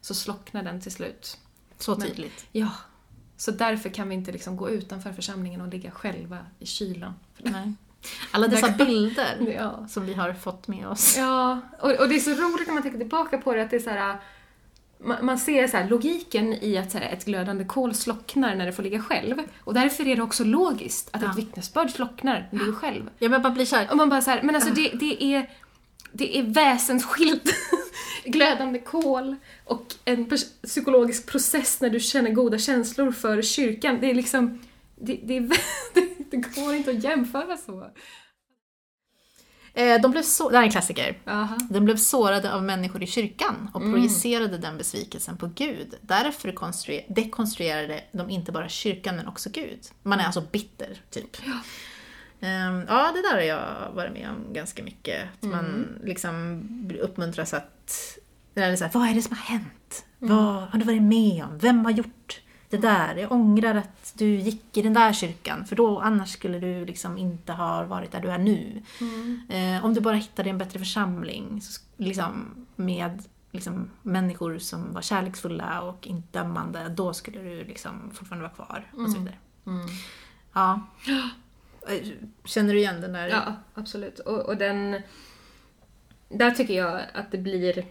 så 0.00 0.14
slocknar 0.14 0.62
den 0.62 0.80
till 0.80 0.92
slut. 0.92 1.38
Så 1.78 1.96
Men- 1.96 2.08
tydligt. 2.08 2.46
Ja, 2.52 2.68
så 3.36 3.50
därför 3.50 3.88
kan 3.88 4.08
vi 4.08 4.14
inte 4.14 4.32
liksom 4.32 4.56
gå 4.56 4.70
utanför 4.70 5.12
församlingen 5.12 5.60
och 5.60 5.68
ligga 5.68 5.90
själva 5.90 6.38
i 6.58 6.66
kylan. 6.66 7.14
Nej. 7.38 7.72
Alla 8.30 8.48
dessa 8.48 8.70
bilder 8.70 9.54
Ja, 9.56 9.86
som 9.88 10.06
vi 10.06 10.14
har 10.14 10.32
fått 10.32 10.68
med 10.68 10.88
oss. 10.88 11.16
ja 11.18 11.60
och, 11.80 11.90
och 11.92 12.08
det 12.08 12.14
är 12.14 12.20
så 12.20 12.30
roligt 12.30 12.66
när 12.66 12.74
man 12.74 12.82
tänker 12.82 12.98
tillbaka 12.98 13.38
på 13.38 13.54
det 13.54 13.62
att 13.62 13.70
det 13.70 13.76
är 13.76 13.80
så 13.80 13.90
här 13.90 14.16
man, 15.04 15.24
man 15.26 15.38
ser 15.38 15.68
så 15.68 15.76
här, 15.76 15.88
logiken 15.88 16.52
i 16.52 16.78
att 16.78 16.90
så 16.92 16.98
här, 16.98 17.12
ett 17.12 17.24
glödande 17.24 17.64
kol 17.64 17.94
slocknar 17.94 18.54
när 18.54 18.66
det 18.66 18.72
får 18.72 18.82
ligga 18.82 19.00
själv. 19.00 19.42
Och 19.64 19.74
därför 19.74 20.06
är 20.08 20.16
det 20.16 20.22
också 20.22 20.44
logiskt 20.44 21.08
att 21.12 21.22
Ja. 21.22 21.30
ett 21.30 21.36
vittnesbörd 21.38 21.90
slocknar 21.90 22.48
när 22.52 22.58
du 22.58 22.68
är 22.68 22.72
själv. 22.72 23.10
Ja 23.18 23.28
men 23.28 23.42
man 23.42 23.54
blir 23.54 23.64
såhär, 23.66 23.90
Och 23.90 23.96
man 23.96 24.08
bara 24.08 24.20
så 24.22 24.30
här, 24.30 24.42
men 24.42 24.54
alltså 24.54 24.70
det, 24.70 24.88
det 24.88 25.24
är 25.24 25.50
det 26.12 26.38
är 26.38 26.42
väsensskilt. 26.42 27.54
Glödande 28.24 28.78
kol 28.78 29.36
och 29.64 29.94
en 30.04 30.30
psykologisk 30.66 31.26
process 31.26 31.80
när 31.80 31.90
du 31.90 32.00
känner 32.00 32.30
goda 32.30 32.58
känslor 32.58 33.12
för 33.12 33.42
kyrkan. 33.42 33.98
Det 34.00 34.10
är 34.10 34.14
liksom, 34.14 34.60
det, 35.06 35.40
det, 35.94 36.30
det 36.30 36.36
går 36.36 36.74
inte 36.74 36.90
att 36.90 37.04
jämföra 37.04 37.56
så. 37.56 37.90
eh, 39.74 40.00
de 40.00 40.10
blev 40.10 40.22
så, 40.22 40.50
det 40.50 40.56
här 40.56 40.62
är 40.62 40.66
en 40.66 40.72
klassiker. 40.72 41.18
Aha. 41.26 41.56
De 41.70 41.84
blev 41.84 41.96
sårade 41.96 42.54
av 42.54 42.62
människor 42.64 43.02
i 43.02 43.06
kyrkan 43.06 43.70
och 43.74 43.80
Mm. 43.80 43.92
projicerade 43.92 44.58
den 44.58 44.78
besvikelsen 44.78 45.36
på 45.36 45.46
Gud. 45.54 45.94
Därför 46.00 46.52
konstruer- 46.52 47.04
dekonstruerade 47.08 48.04
de 48.12 48.30
inte 48.30 48.52
bara 48.52 48.68
kyrkan 48.68 49.16
men 49.16 49.26
också 49.28 49.50
Gud. 49.52 49.80
Man 50.02 50.20
är 50.20 50.24
alltså 50.24 50.40
bitter, 50.52 50.98
typ. 51.10 51.36
Ja. 51.46 51.52
Ehm, 52.48 52.84
ja, 52.88 53.12
det 53.14 53.22
där 53.22 53.32
har 53.34 53.40
jag 53.40 53.92
varit 53.94 54.12
med 54.12 54.30
om 54.30 54.52
ganska 54.52 54.82
mycket. 54.82 55.22
Att 55.34 55.42
man 55.48 55.64
Mm. 55.64 55.98
liksom 56.04 56.62
uppmuntras 57.02 57.54
att... 57.54 58.18
Är 58.54 58.76
så 58.76 58.84
här, 58.84 58.92
vad 58.92 59.08
är 59.08 59.14
det 59.14 59.22
som 59.22 59.36
har 59.36 59.44
hänt? 59.44 60.04
Mm. 60.22 60.36
Vad 60.36 60.54
har 60.54 60.78
du 60.78 60.84
varit 60.84 61.02
med 61.02 61.44
om? 61.44 61.58
Vem 61.58 61.84
har 61.84 61.92
gjort 61.92 62.40
det 62.76 62.88
där? 62.88 63.16
Jag 63.16 63.32
ångrar 63.32 63.74
att 63.74 64.12
du 64.16 64.26
gick 64.36 64.76
i 64.76 64.82
den 64.82 64.92
där 64.94 65.12
kyrkan, 65.12 65.64
för 65.66 65.76
då 65.76 65.98
annars 66.00 66.32
skulle 66.32 66.58
du 66.58 66.84
liksom 66.86 67.18
inte 67.18 67.52
ha 67.52 67.84
varit 67.84 68.12
där 68.12 68.20
du 68.20 68.30
är 68.30 68.38
nu. 68.38 68.82
Mm. 69.00 69.40
Eh, 69.48 69.84
om 69.84 69.94
du 69.94 70.00
bara 70.00 70.14
hittade 70.16 70.50
en 70.50 70.58
bättre 70.58 70.78
församling 70.78 71.60
så, 71.62 71.80
liksom, 71.96 72.66
med 72.76 73.22
liksom, 73.52 73.90
människor 74.02 74.58
som 74.58 74.92
var 74.92 75.02
kärleksfulla 75.02 75.80
och 75.82 76.06
inte 76.06 76.38
dömande, 76.38 76.88
då 76.88 77.14
skulle 77.14 77.40
du 77.42 77.64
liksom 77.64 78.10
fortfarande 78.14 78.42
vara 78.48 78.54
kvar. 78.66 78.90
Och 78.92 79.10
så 79.10 79.16
Mm. 79.18 79.24
vidare. 79.24 79.38
Mm. 79.66 79.86
Ja. 80.52 80.80
Eh, 81.88 82.08
Känner 82.44 82.72
du 82.72 82.78
igen 82.78 83.00
den 83.00 83.12
där? 83.12 83.28
Ja, 83.28 83.52
absolut. 83.74 84.18
Och, 84.18 84.40
och 84.40 84.56
den... 84.56 85.00
Där 86.28 86.50
tycker 86.50 86.74
jag 86.74 87.00
att 87.14 87.30
det 87.30 87.38
blir... 87.38 87.84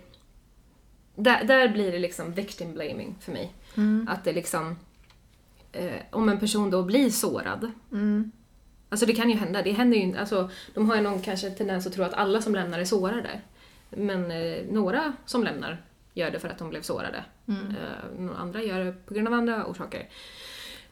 Där, 1.16 1.44
där 1.44 1.70
blir 1.70 1.92
det 1.92 2.00
liksom 2.00 2.34
victim 2.34 2.74
blaming 2.74 3.16
för 3.22 3.32
mig. 3.32 3.54
Mm. 3.76 4.08
Att 4.12 4.24
det 4.24 4.34
liksom... 4.34 4.76
Eh, 5.72 6.02
om 6.12 6.30
en 6.30 6.40
person 6.40 6.70
då 6.70 6.84
blir 6.84 7.10
sårad. 7.10 7.72
Mm. 7.92 8.32
Alltså 8.90 9.06
det 9.06 9.14
kan 9.14 9.30
ju 9.30 9.36
hända. 9.36 9.62
Det 9.62 9.72
händer 9.72 9.98
ju 9.98 10.04
inte. 10.04 10.20
Alltså, 10.20 10.50
de 10.74 10.90
har 10.90 10.96
ju 10.96 11.02
någon 11.02 11.22
kanske 11.22 11.50
tendens 11.50 11.88
att 11.88 11.94
tro 11.94 12.04
att 12.04 12.14
alla 12.14 12.42
som 12.42 12.56
lämnar 12.56 12.80
är 12.80 12.86
sårade. 12.86 13.42
Men 13.90 14.32
eh, 14.32 14.58
några 14.72 15.14
som 15.26 15.44
lämnar 15.44 15.82
gör 16.14 16.32
det 16.32 16.40
för 16.40 16.50
att 16.50 16.58
de 16.58 16.70
blev 16.70 16.82
sårade. 16.82 17.24
Mm. 17.48 17.68
Eh, 17.68 18.20
några 18.20 18.38
andra 18.38 18.64
gör 18.64 18.86
det 18.86 18.94
på 19.06 19.14
grund 19.14 19.28
av 19.28 19.34
andra 19.34 19.66
orsaker. 19.66 20.10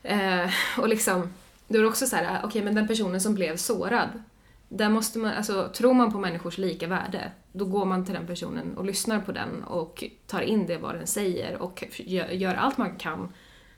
Eh, 0.03 0.49
och 0.77 0.89
liksom, 0.89 1.33
då 1.67 1.77
är 1.77 1.81
det 1.81 1.87
också 1.87 2.07
så 2.07 2.15
här, 2.15 2.41
okej 2.43 2.61
men 2.61 2.75
den 2.75 2.87
personen 2.87 3.21
som 3.21 3.35
blev 3.35 3.57
sårad, 3.57 4.23
där 4.69 4.89
måste 4.89 5.19
man, 5.19 5.33
alltså 5.33 5.69
tror 5.73 5.93
man 5.93 6.11
på 6.11 6.19
människors 6.19 6.57
lika 6.57 6.87
värde, 6.87 7.31
då 7.53 7.65
går 7.65 7.85
man 7.85 8.05
till 8.05 8.13
den 8.13 8.27
personen 8.27 8.77
och 8.77 8.85
lyssnar 8.85 9.19
på 9.21 9.31
den 9.31 9.63
och 9.63 10.03
tar 10.27 10.41
in 10.41 10.67
det 10.67 10.77
vad 10.77 10.95
den 10.95 11.07
säger 11.07 11.61
och 11.61 11.83
gör, 12.31 12.53
allt 12.55 12.77
man 12.77 12.95
kan 12.95 13.33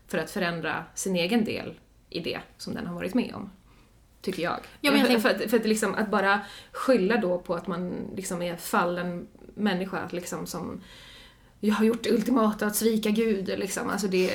för 0.08 0.18
att 0.18 0.32
förändra 0.32 0.84
sin 0.96 1.16
egen 1.16 1.46
del 1.46 1.80
i 2.10 2.20
det 2.20 2.40
som 2.58 2.74
den 2.74 2.88
har 2.88 2.96
varit 2.96 3.14
med 3.14 3.34
om. 3.36 3.50
Tycker 4.22 4.44
jag. 4.44 4.60
Ja, 4.82 4.92
men 4.92 5.00
jag 5.00 5.08
tänk- 5.08 5.22
för 5.22 5.30
att, 5.30 5.50
för 5.50 5.58
att, 5.60 5.66
liksom, 5.66 5.96
att 5.96 6.12
bara 6.12 6.42
skylla 6.72 7.18
då 7.18 7.40
på 7.40 7.56
att 7.56 7.68
man 7.68 7.94
liksom 8.16 8.42
är 8.42 8.56
fallen 8.56 9.28
människa, 9.56 10.08
liksom 10.12 10.46
som 10.48 10.82
jag 11.60 11.74
har 11.76 11.86
gjort 11.86 12.04
det 12.04 12.12
ultimata 12.12 12.66
att 12.68 12.76
svika 12.76 13.10
Gud. 13.10 13.48
Liksom. 13.48 13.90
Alltså 13.90 14.08
det, 14.08 14.32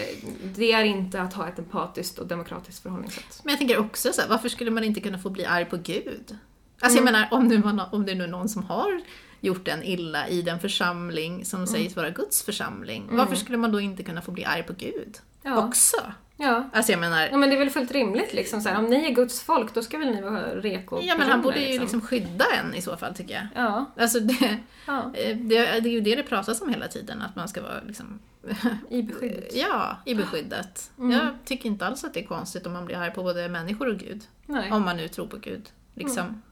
det 0.56 0.72
är 0.72 0.84
inte 0.84 1.22
att 1.22 1.34
ha 1.34 1.48
ett 1.48 1.58
empatiskt 1.58 2.18
och 2.18 2.26
demokratiskt 2.26 2.82
förhållningssätt. 2.82 3.40
Men 3.44 3.50
jag 3.52 3.58
tänker 3.58 3.78
också 3.78 4.12
så 4.12 4.20
här, 4.20 4.28
varför 4.28 4.48
skulle 4.48 4.70
man 4.70 4.84
inte 4.84 5.00
kunna 5.00 5.18
få 5.18 5.30
bli 5.30 5.44
arg 5.44 5.64
på 5.64 5.76
Gud? 5.76 6.38
Alltså 6.80 6.98
Mm. 6.98 7.14
jag 7.14 7.20
menar, 7.20 7.28
om, 7.32 7.48
nu 7.48 7.58
man, 7.58 7.80
om 7.92 8.06
det 8.06 8.12
är 8.12 8.16
nu 8.16 8.26
någon 8.26 8.48
som 8.48 8.62
har 8.64 9.00
gjort 9.40 9.68
en 9.68 9.82
illa 9.82 10.28
i 10.28 10.42
den 10.42 10.60
församling 10.60 11.44
som 11.44 11.66
sägs 11.66 11.96
vara 11.96 12.10
Guds 12.10 12.42
församling, 12.42 13.02
Mm. 13.04 13.16
varför 13.16 13.36
skulle 13.36 13.58
man 13.58 13.72
då 13.72 13.80
inte 13.80 14.02
kunna 14.02 14.22
få 14.22 14.30
bli 14.30 14.44
arg 14.44 14.62
på 14.62 14.72
Gud? 14.72 15.18
Ja. 15.42 15.66
Också? 15.66 15.96
Ja. 16.36 16.70
Alltså 16.72 16.92
jag 16.92 17.00
menar, 17.00 17.28
ja, 17.30 17.36
men 17.36 17.48
det 17.50 17.54
är 17.56 17.58
väl 17.58 17.70
fullt 17.70 17.90
rimligt 17.92 18.32
liksom. 18.34 18.60
Så 18.60 18.68
här, 18.68 18.78
om 18.78 18.84
ni 18.84 19.04
är 19.06 19.10
Guds 19.14 19.42
folk, 19.42 19.74
då 19.74 19.82
ska 19.82 19.98
väl 19.98 20.10
ni 20.14 20.22
vara 20.22 20.54
reko 20.54 21.00
ja 21.02 21.14
men 21.18 21.28
han 21.30 21.42
borde 21.42 21.60
ju 21.60 21.80
liksom 21.80 22.00
skydda 22.00 22.44
en 22.60 22.74
i 22.74 22.82
så 22.82 22.96
fall 22.96 23.14
tycker 23.14 23.34
jag. 23.34 23.46
Ja. 23.64 23.84
Alltså 23.98 24.20
det, 24.20 24.58
ja, 24.86 25.12
det, 25.14 25.34
det 25.44 25.56
är 25.58 25.86
ju 25.88 26.00
det 26.00 26.14
det 26.14 26.22
pratas 26.22 26.62
om 26.62 26.68
hela 26.68 26.88
tiden, 26.88 27.22
att 27.22 27.36
man 27.36 27.48
ska 27.48 27.62
vara 27.62 27.80
liksom, 27.86 28.18
i 28.90 29.02
beskyddet. 29.02 29.48
ja, 29.54 29.96
i 30.04 30.14
beskyddet. 30.14 30.90
Mm. 30.98 31.10
Jag 31.10 31.28
tycker 31.44 31.66
inte 31.68 31.86
alls 31.86 32.04
att 32.04 32.14
det 32.14 32.20
är 32.20 32.26
konstigt 32.26 32.66
om 32.66 32.72
man 32.72 32.84
blir 32.84 32.96
arg 32.96 33.10
på 33.12 33.22
både 33.22 33.48
människor 33.48 33.88
och 33.88 33.98
Gud. 33.98 34.22
Nej. 34.46 34.72
Om 34.72 34.82
man 34.84 34.96
nu 34.96 35.08
tror 35.08 35.26
på 35.26 35.36
Gud. 35.36 35.68
Liksom, 35.94 36.42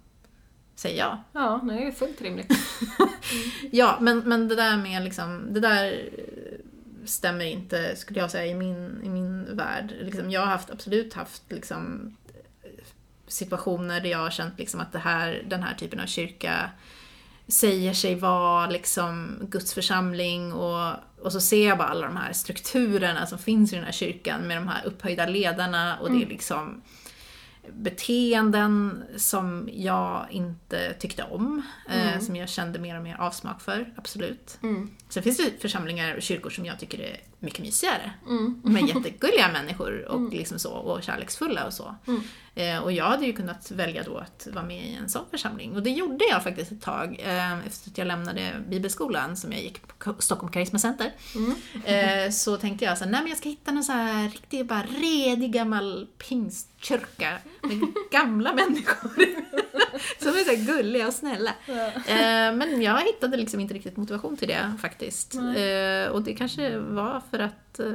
säger 0.77 0.99
jag. 0.99 1.19
Ja, 1.33 1.61
det 1.65 1.75
är 1.75 1.85
ju 1.85 1.93
fullt 1.93 2.23
rimligt. 2.23 2.53
Ja, 3.71 3.99
men, 4.01 4.19
men 4.19 4.49
det 4.49 4.57
där 4.57 4.77
med 4.77 5.03
liksom, 5.03 5.47
det 5.51 5.61
där 5.61 6.11
stämmer 7.05 7.45
inte 7.45 7.97
skulle 7.97 8.21
jag 8.21 8.31
säga 8.31 8.47
i 8.47 8.55
min, 8.55 9.01
i 9.05 9.09
min 9.09 9.57
värld. 9.57 9.95
Liksom, 10.01 10.31
jag 10.31 10.41
har 10.41 10.47
haft, 10.47 10.71
absolut 10.71 11.15
haft 11.15 11.43
liksom, 11.49 12.13
situationer 13.27 14.01
där 14.01 14.11
jag 14.11 14.19
har 14.19 14.31
känt 14.31 14.59
liksom 14.59 14.81
att 14.81 14.93
det 14.93 14.99
här, 14.99 15.45
den 15.49 15.63
här 15.63 15.75
typen 15.75 16.01
av 16.01 16.07
kyrka 16.07 16.71
säger 17.49 17.93
sig 17.93 18.15
vara 18.15 18.67
liksom 18.67 19.39
Guds 19.41 19.75
församling 19.75 20.53
och, 20.53 20.95
och 21.23 21.33
så 21.33 21.41
ser 21.41 21.69
jag 21.69 21.79
bara 21.79 21.89
alla 21.89 22.07
de 22.07 22.17
här 22.17 22.33
strukturerna 22.33 23.27
som 23.27 23.39
finns 23.39 23.73
i 23.73 23.77
den 23.77 23.85
här 23.85 23.93
kyrkan 23.93 24.41
med 24.41 24.57
de 24.57 24.69
här 24.69 24.87
upphöjda 24.87 25.27
ledarna 25.27 25.99
och 25.99 26.11
det 26.11 26.23
är 26.23 26.27
liksom 26.27 26.83
beteenden 27.73 29.05
som 29.17 29.69
jag 29.73 30.27
inte 30.31 30.93
tyckte 30.93 31.23
om, 31.23 31.63
eh, 31.89 32.21
som 32.21 32.37
jag 32.37 32.49
kände 32.49 32.79
mer 32.79 32.97
och 32.97 33.03
mer 33.03 33.17
avsmak 33.17 33.61
för, 33.61 33.93
absolut. 33.97 34.59
Mm. 34.63 34.91
Sen 35.09 35.23
finns 35.23 35.37
det 35.37 35.61
församlingar 35.61 36.15
och 36.15 36.23
kyrkor 36.23 36.51
som 36.51 36.65
jag 36.67 36.79
tycker 36.79 36.99
är 37.01 37.21
mycket 37.41 37.61
mysigare. 37.61 38.13
Med 38.63 38.83
jättegulliga 38.89 39.49
människor 39.53 40.05
och, 40.09 40.33
liksom 40.33 40.59
så, 40.59 40.71
och 40.73 41.03
kärleksfulla 41.03 41.67
och 41.67 41.73
så. 41.73 41.95
Eh, 42.55 42.79
och 42.79 42.93
jag 42.93 43.05
hade 43.05 43.27
ju 43.27 43.33
kunnat 43.33 43.71
välja 43.71 44.03
då 44.03 44.17
att 44.19 44.49
vara 44.53 44.65
med 44.65 44.87
i 44.87 44.95
en 44.95 45.09
sån 45.09 45.25
församling. 45.31 45.77
Och 45.77 45.83
det 45.83 45.91
gjorde 45.91 46.25
jag 46.31 46.43
faktiskt 46.43 46.73
ett 46.73 46.83
tag 46.83 47.21
eh, 47.25 47.67
efter 47.67 47.91
att 47.91 47.99
jag 47.99 48.07
lämnade 48.07 48.65
bibelskolan 48.69 49.37
som 49.37 49.53
jag 49.53 49.63
gick 49.63 49.99
på 49.99 50.15
Stockholm 50.19 50.53
Karisma 50.53 50.79
Center. 50.79 51.13
Eh, 51.85 52.31
så 52.31 52.57
tänkte 52.57 52.85
jag 52.85 52.99
så 52.99 53.05
här, 53.05 53.11
nej 53.11 53.21
men 53.21 53.29
jag 53.29 53.39
ska 53.39 53.49
hitta 53.49 53.73
någon 53.73 53.85
så 53.85 53.93
här 53.93 54.29
riktig, 54.29 54.67
bara 54.67 54.83
redig 54.83 55.53
gammal 55.53 56.07
pingstkyrka 56.29 57.39
med 57.63 57.81
gamla 58.11 58.53
människor. 58.55 59.11
som 60.19 60.29
är 60.29 60.57
så 60.57 60.73
gulliga 60.73 61.07
och 61.07 61.15
snälla. 61.15 61.51
Eh, 62.07 62.55
men 62.57 62.83
jag 62.83 63.01
hittade 63.01 63.37
liksom 63.37 63.61
inte 63.61 63.75
riktigt 63.75 63.97
motivation 63.97 64.37
till 64.37 64.49
det 64.49 64.73
faktiskt. 64.81 65.06
Eh, 65.35 66.09
och 66.09 66.23
det 66.23 66.35
kanske 66.35 66.79
var 66.79 67.23
för 67.31 67.39
att 67.39 67.79
eh, 67.79 67.87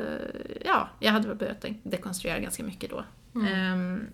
ja, 0.65 0.89
jag 0.99 1.11
hade 1.11 1.35
börjat 1.35 1.65
dekonstruera 1.83 2.39
ganska 2.39 2.63
mycket 2.63 2.89
då. 2.89 3.03
Ehm, 3.47 4.07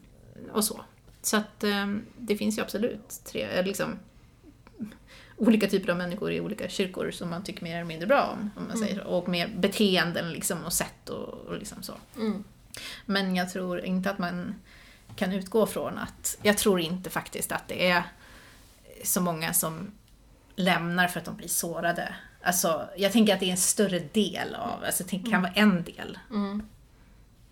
och 0.52 0.64
så. 0.64 0.82
Så 1.22 1.38
att 1.38 1.64
ehm, 1.64 2.06
det 2.18 2.38
finns 2.38 2.58
ju 2.58 2.62
absolut 2.62 3.22
tre, 3.26 3.42
eh, 3.42 3.66
liksom, 3.66 4.00
olika 5.38 5.68
typer 5.68 5.92
av 5.92 5.98
människor 5.98 6.32
i 6.32 6.42
olika 6.42 6.70
kyrkor 6.70 7.12
som 7.12 7.30
man 7.30 7.44
tycker 7.44 7.64
mer 7.64 7.76
eller 7.76 7.86
mindre 7.86 8.08
bra 8.08 8.24
om. 8.24 8.50
om 8.56 8.68
man 8.68 8.78
säger 8.78 8.96
så. 8.96 9.08
Och 9.08 9.30
med 9.30 9.60
beteenden 9.60 10.32
liksom, 10.32 10.66
och 10.66 10.74
sätt 10.74 11.10
och, 11.10 11.34
och 11.34 11.58
liksom 11.58 11.84
så. 11.84 11.94
Mm. 12.16 12.44
Men 13.06 13.36
jag 13.36 13.50
tror 13.50 13.86
inte 13.86 14.10
att 14.10 14.18
man 14.18 14.56
kan 15.16 15.34
utgå 15.34 15.66
från 15.66 15.98
att... 15.98 16.38
Jag 16.42 16.58
tror 16.58 16.80
inte 16.80 17.10
faktiskt 17.10 17.52
att 17.52 17.68
det 17.68 17.90
är 17.90 18.04
så 19.04 19.22
många 19.22 19.54
som 19.54 19.92
lämnar 20.56 21.08
för 21.08 21.20
att 21.20 21.26
de 21.26 21.36
blir 21.36 21.48
sårade. 21.48 22.16
Alltså, 22.44 22.90
jag 22.98 23.12
tänker 23.12 23.34
att 23.34 23.40
det 23.40 23.46
är 23.46 23.52
en 23.52 23.58
större 23.58 24.00
del 24.00 24.56
av, 24.56 24.84
alltså 24.84 25.04
det 25.04 25.20
kan 25.32 25.42
vara 25.42 25.52
en 25.52 25.84
del 25.84 26.20
Mm. 26.32 26.62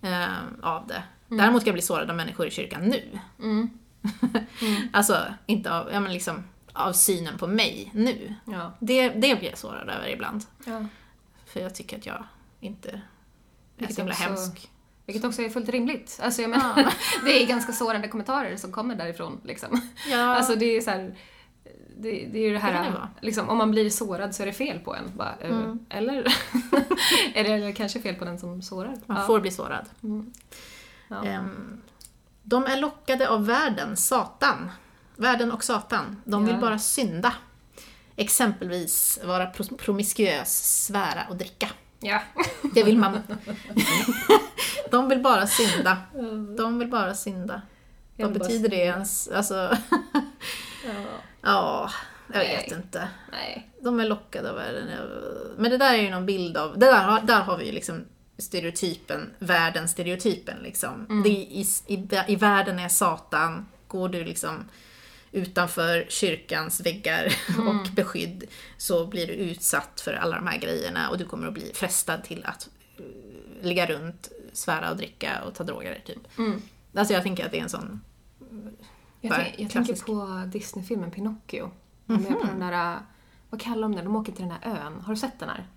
eh, 0.01 0.37
av 0.61 0.87
det. 0.87 1.03
Däremot 1.27 1.61
kan 1.61 1.67
jag 1.67 1.73
bli 1.75 1.81
sårad 1.81 2.09
av 2.09 2.15
människor 2.15 2.47
i 2.47 2.51
kyrkan 2.51 2.81
nu. 2.83 3.19
Mm. 3.39 3.69
Alltså, 4.93 5.25
inte 5.45 5.73
av, 5.73 5.89
ja, 5.93 5.99
men 5.99 6.13
liksom, 6.13 6.43
av 6.73 6.93
synen 6.93 7.37
på 7.37 7.47
mig 7.47 7.91
nu. 7.93 8.35
Ja. 8.45 8.71
Det, 8.79 9.09
det 9.09 9.35
blir 9.39 9.43
jag 9.49 9.57
sårad 9.57 9.89
över 9.89 10.07
ibland. 10.09 10.43
ja. 10.65 10.85
För 11.45 11.59
jag 11.59 11.75
tycker 11.75 11.97
att 11.97 12.05
jag 12.05 12.23
inte 12.59 12.89
är 12.89 13.01
Vilket 13.77 13.95
så 13.95 14.01
himla 14.01 14.13
också- 14.13 14.23
hemsk. 14.23 14.69
Vilket 15.05 15.25
också 15.25 15.41
är 15.41 15.49
fullt 15.49 15.69
rimligt. 15.69 16.19
Alltså 16.23 16.41
jag 16.41 16.49
menar, 16.49 16.93
det 17.25 17.43
är 17.43 17.47
ganska 17.47 17.73
sårande 17.73 18.07
kommentarer 18.07 18.57
som 18.57 18.71
kommer 18.71 18.95
därifrån. 18.95 19.41
Liksom. 19.43 19.81
Ja, 20.11 20.35
Alltså 20.35 20.55
det 20.55 20.65
är 20.65 20.81
så 20.81 20.89
här, 20.91 21.15
det, 21.97 22.09
det 22.11 22.37
är 22.39 22.41
ju 22.41 22.47
det 22.47 22.53
Det 22.53 22.53
det 22.53 22.59
här, 22.59 22.91
vara. 22.91 23.09
liksom, 23.21 23.49
om 23.49 23.57
man 23.57 23.71
blir 23.71 23.89
sårad 23.89 24.35
så 24.35 24.43
är 24.43 24.47
det 24.47 24.53
fel 24.53 24.79
på 24.79 24.95
en. 24.95 25.11
Bara, 25.17 25.35
eh, 25.41 25.49
Mm. 25.51 25.79
Eller 25.89 26.23
är 27.35 27.59
det 27.65 27.73
kanske 27.73 28.01
fel 28.01 28.15
på 28.15 28.25
den 28.25 28.39
som 28.39 28.61
sårar? 28.61 28.93
man 29.05 29.17
Ja. 29.17 29.23
får 29.27 29.39
bli 29.39 29.51
sårad. 29.51 29.85
Mm. 30.03 30.33
Ja. 31.07 31.23
Ehm, 31.25 31.81
de 32.43 32.65
är 32.65 32.77
lockade 32.77 33.29
av 33.29 33.45
världen, 33.45 33.97
Satan. 33.97 34.71
Världen 35.15 35.51
och 35.51 35.63
Satan. 35.63 36.21
De 36.25 36.45
vill 36.45 36.55
Ja. 36.55 36.61
bara 36.61 36.79
synda. 36.79 37.33
Exempelvis 38.15 39.19
vara 39.23 39.45
promiskuös, 39.77 40.83
svära 40.85 41.25
och 41.29 41.35
dricka. 41.35 41.69
Ja. 41.99 42.21
Det 42.73 42.83
vill 42.83 42.97
man. 42.97 43.19
de 44.91 45.09
vill 45.09 45.19
bara 45.21 45.47
synda. 45.47 45.97
De 46.57 46.79
vill 46.79 46.87
bara 46.89 47.13
synda. 47.15 47.61
Vad 48.17 48.33
betyder 48.33 48.69
det 48.69 48.75
ens? 48.75 49.27
Alltså, 49.27 49.77
ja. 51.45 51.91
ja, 52.33 52.33
jag 52.33 52.43
Nej. 52.43 52.57
vet 52.57 52.77
inte. 52.77 53.07
Nej. 53.31 53.69
De 53.81 53.99
är 53.99 54.05
lockade 54.05 54.49
av 54.49 54.55
världen. 54.55 54.89
Men 55.57 55.71
det 55.71 55.77
där 55.77 55.93
är 55.93 56.01
ju 56.01 56.09
någon 56.09 56.25
bild 56.25 56.57
av, 56.57 56.79
det 56.79 56.85
där, 56.85 57.03
har- 57.03 57.21
där 57.21 57.41
har 57.41 57.57
vi 57.57 57.65
ju 57.65 57.71
liksom 57.71 58.05
stereotypen, 58.37 59.33
världens 59.39 59.91
stereotypen 59.91 60.57
liksom. 60.63 61.21
Det 61.23 61.29
är 61.29 61.33
i, 61.33 61.65
i, 61.87 62.07
I 62.27 62.35
världen 62.35 62.79
är 62.79 62.87
Satan, 62.89 63.65
går 63.87 64.09
du 64.09 64.23
liksom 64.23 64.69
utanför 65.31 66.05
kyrkans 66.09 66.81
väggar 66.81 67.25
och 67.67 67.91
beskydd 67.95 68.43
så 68.77 69.05
blir 69.05 69.27
du 69.27 69.33
utsatt 69.33 70.01
för 70.01 70.13
alla 70.13 70.35
de 70.35 70.47
här 70.47 70.57
grejerna 70.57 71.09
och 71.09 71.17
du 71.17 71.25
kommer 71.25 71.47
att 71.47 71.53
bli 71.53 71.71
frestad 71.73 72.23
till 72.23 72.45
att 72.45 72.69
eh, 72.97 73.65
ligga 73.65 73.85
runt, 73.85 74.31
svära 74.53 74.89
och 74.91 74.97
dricka 74.97 75.43
och 75.43 75.55
ta 75.55 75.63
droger 75.63 76.01
typ. 76.05 76.37
Mm. 76.37 76.61
Alltså 76.95 77.13
jag 77.13 77.23
tänker 77.23 77.45
att 77.45 77.51
det 77.51 77.57
är 77.59 77.63
en 77.63 77.69
sån... 77.69 78.01
Jag, 79.27 79.35
tänk, 79.35 79.55
jag 79.59 79.69
tänker 79.69 79.95
på 80.05 80.41
Disney-filmen 80.51 81.11
Pinocchio. 81.11 81.71
De 82.05 82.13
är 82.25 82.31
på 82.31 82.47
den 82.47 82.59
där, 82.59 82.93
äh, 82.93 82.99
vad 83.49 83.61
kallar 83.61 83.81
de 83.81 83.95
den? 83.95 84.05
De 84.05 84.15
åker 84.15 84.31
till 84.31 84.41
den 84.47 84.51
här 84.61 84.71
ön. 84.85 85.01
Har 85.05 85.13
du 85.13 85.19
sett 85.19 85.39
den 85.39 85.49
här? 85.49 85.67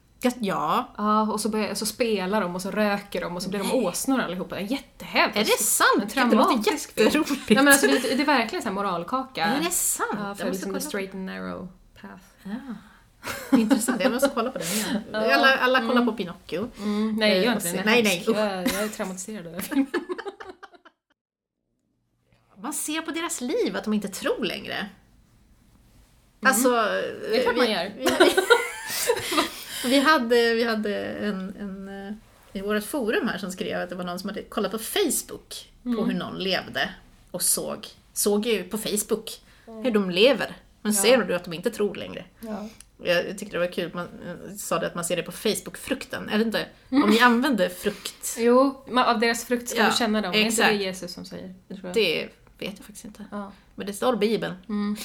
Ja, 0.41 0.89
Ja, 0.97 1.23
och 1.33 1.41
så, 1.41 1.49
börjar, 1.49 1.75
så 1.75 1.87
spelar 1.87 2.41
de 2.41 2.55
och 2.55 2.63
så 2.63 2.71
röker 2.71 3.21
de 3.21 3.37
och 3.37 3.43
så 3.43 3.51
blir 3.51 3.59
de 3.61 3.73
åsnor 3.75 4.21
allihopa. 4.21 4.61
Jättehemskt! 4.61 5.37
är 5.37 5.45
det 5.45 5.63
sant? 5.63 6.15
Det 6.31 6.37
låter 6.37 6.73
jätteroligt. 6.73 7.31
Nej, 7.49 7.57
men 7.57 7.69
alltså, 7.69 7.87
det, 7.87 7.93
är- 8.13 8.17
det 8.17 8.23
är 8.23 8.27
verkligen 8.27 8.63
så 8.63 8.69
här 8.69 8.75
moralkaka. 8.75 9.45
Är 9.45 9.61
det 9.61 9.71
sant? 9.71 10.09
Ja, 10.19 10.29
Jag 10.29 10.39
för 10.39 10.45
liksom 10.47 10.63
the 10.63 10.71
kolla. 10.71 10.81
straight 10.81 11.15
and 11.15 11.25
narrow 11.27 11.69
path. 12.01 12.23
Ja. 12.43 12.75
Intressant, 13.59 14.01
jag 14.03 14.13
måste 14.13 14.31
kolla 14.35 14.51
på 14.51 14.59
den 14.59 14.69
igen. 14.69 15.03
Alla, 15.15 15.57
alla 15.57 15.81
kollar 15.81 16.05
på 16.05 16.13
Pinocchio. 16.13 16.69
Mm, 16.79 17.17
nej, 17.17 17.45
gör 17.45 17.53
inte 17.53 17.73
det. 17.73 17.83
Nej, 17.85 18.03
nej, 18.03 18.25
usch. 18.29 18.37
Jag, 18.37 18.47
jag 18.69 18.83
är 18.83 18.89
traumatiserad 18.89 19.47
av 19.47 19.53
den 19.53 19.63
filmen. 19.63 19.87
Man 22.61 22.73
ser 22.73 23.01
på 23.01 23.11
deras 23.11 23.41
liv 23.41 23.77
att 23.77 23.85
de 23.85 23.95
inte 23.95 24.09
tror 24.09 24.45
längre. 24.45 24.87
Alltså... 26.43 26.69
Det 26.71 27.39
är 27.39 27.43
klart 27.43 27.57
man 27.57 27.67
vi- 27.67 27.73
gör. 27.73 27.93
Vi, 27.99 28.07
vi 29.89 29.99
hade, 30.01 30.55
vi 30.55 30.65
hade 30.65 31.05
en, 31.05 31.57
en 31.61 31.89
eh, 32.09 32.13
i 32.53 32.61
vårt 32.61 32.85
forum 32.85 33.29
här 33.29 33.39
som 33.39 33.53
skrev 33.53 33.81
att 33.83 33.89
det 33.89 33.95
var 33.95 34.05
någon 34.05 34.19
som 34.19 34.29
hade 34.29 34.43
kollat 34.43 34.73
på 34.73 34.79
Facebook 34.79 35.71
på 35.83 36.05
hur 36.05 36.15
någon 36.15 36.39
levde 36.39 36.91
och 37.31 37.43
såg, 37.43 37.87
såg 38.13 38.47
ju 38.47 38.65
på 38.65 38.79
Facebook 38.79 39.41
hur 39.67 39.91
de 39.91 40.11
lever. 40.11 40.57
Man 40.83 40.95
ser 40.95 41.19
du 41.25 41.35
att 41.35 41.45
de 41.45 41.53
inte 41.53 41.71
tror 41.71 41.95
längre. 41.95 42.25
Ja. 42.41 42.69
Jag 43.05 43.39
tyckte 43.39 43.57
det 43.57 43.59
var 43.59 43.73
kul, 43.73 43.91
man 43.95 44.07
eh, 44.27 44.55
sa 44.57 44.79
det 44.79 44.87
att 44.87 44.95
man 44.95 45.05
ser 45.05 45.17
det 45.17 45.23
på 45.23 45.33
Facebook-frukten. 45.33 46.29
Jag 46.31 46.39
vet 46.39 46.47
inte, 46.47 46.67
om 46.91 47.11
ni 47.11 47.21
använder 47.21 47.69
frukt, 47.69 48.37
Jo, 48.39 48.85
av 49.07 49.21
deras 49.21 49.45
frukt 49.45 49.69
ska 49.69 49.79
Ja, 49.79 49.91
du 49.91 49.97
känna 49.97 50.21
dem. 50.21 50.33
Det 50.33 50.39
är 50.39 50.43
inte 50.43 50.63
exakt. 50.63 50.79
det 50.79 50.85
Jesus 50.85 51.13
som 51.15 51.25
säger? 51.25 51.55
Det 51.69 51.93
det 51.95 52.29
vet 52.59 52.69
jag 52.77 52.85
faktiskt 52.87 53.05
inte. 53.05 53.25
Ja. 53.31 53.53
Men 53.75 53.87
det 53.87 53.93
står 53.93 54.15
i 54.15 54.17
Bibeln. 54.17 54.55
Mm. 54.69 54.97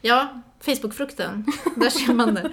Ja, 0.00 0.42
Facebook-frukten. 0.60 1.46
Där 1.76 1.90
ser 1.90 2.12
man 2.14 2.34
det. 2.34 2.50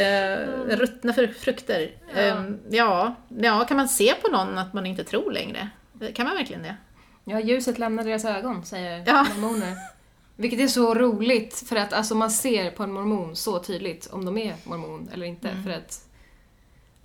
Eh, 0.00 0.76
ruttna 0.76 1.12
fr- 1.12 1.32
frukter. 1.32 1.90
Ja. 2.14 2.20
Eh, 2.20 2.44
ja, 2.70 3.14
ja, 3.28 3.64
kan 3.64 3.76
man 3.76 3.88
se 3.88 4.14
på 4.14 4.28
någon 4.30 4.58
att 4.58 4.72
man 4.72 4.86
inte 4.86 5.04
tror 5.04 5.32
längre? 5.32 5.68
Kan 6.14 6.26
man 6.26 6.36
verkligen 6.36 6.62
det? 6.62 6.76
Ja, 7.24 7.40
ljuset 7.40 7.78
lämnar 7.78 8.04
deras 8.04 8.24
ögon, 8.24 8.64
säger 8.64 9.02
Ja. 9.06 9.26
mormoner. 9.38 9.74
Vilket 10.36 10.60
är 10.60 10.68
så 10.68 10.94
roligt, 10.94 11.62
för 11.68 11.76
att 11.76 11.92
alltså, 11.92 12.14
man 12.14 12.30
ser 12.30 12.70
på 12.70 12.82
en 12.82 12.92
mormon 12.92 13.36
så 13.36 13.58
tydligt 13.58 14.06
om 14.12 14.24
de 14.24 14.38
är 14.38 14.54
mormon 14.64 15.08
eller 15.12 15.26
inte. 15.26 15.48
Mm. 15.48 15.64
För 15.64 15.70
att 15.70 16.04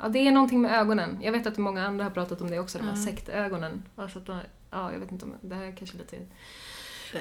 ja, 0.01 0.07
det 0.09 0.20
är 0.28 0.32
någonting 0.32 0.61
med 0.61 0.72
ögonen. 0.82 1.20
Jag 1.22 1.32
vet 1.32 1.47
att 1.47 1.57
många 1.57 1.88
andra 1.88 2.03
har 2.03 2.11
pratat 2.11 2.41
om 2.41 2.49
det 2.51 2.59
också, 2.59 2.78
de 2.78 2.84
här 2.84 2.93
Mm. 2.93 3.05
sektögonen. 3.05 3.84
Alltså 3.95 4.20
att 4.20 4.26
de, 4.26 4.39
ja, 4.76 4.91
jag 4.91 4.99
vet 4.99 5.11
inte 5.11 5.26
om 5.26 5.34
det 5.41 5.55
här 5.55 5.63
är 5.63 5.71
kanske 5.71 5.97
lite 5.97 6.17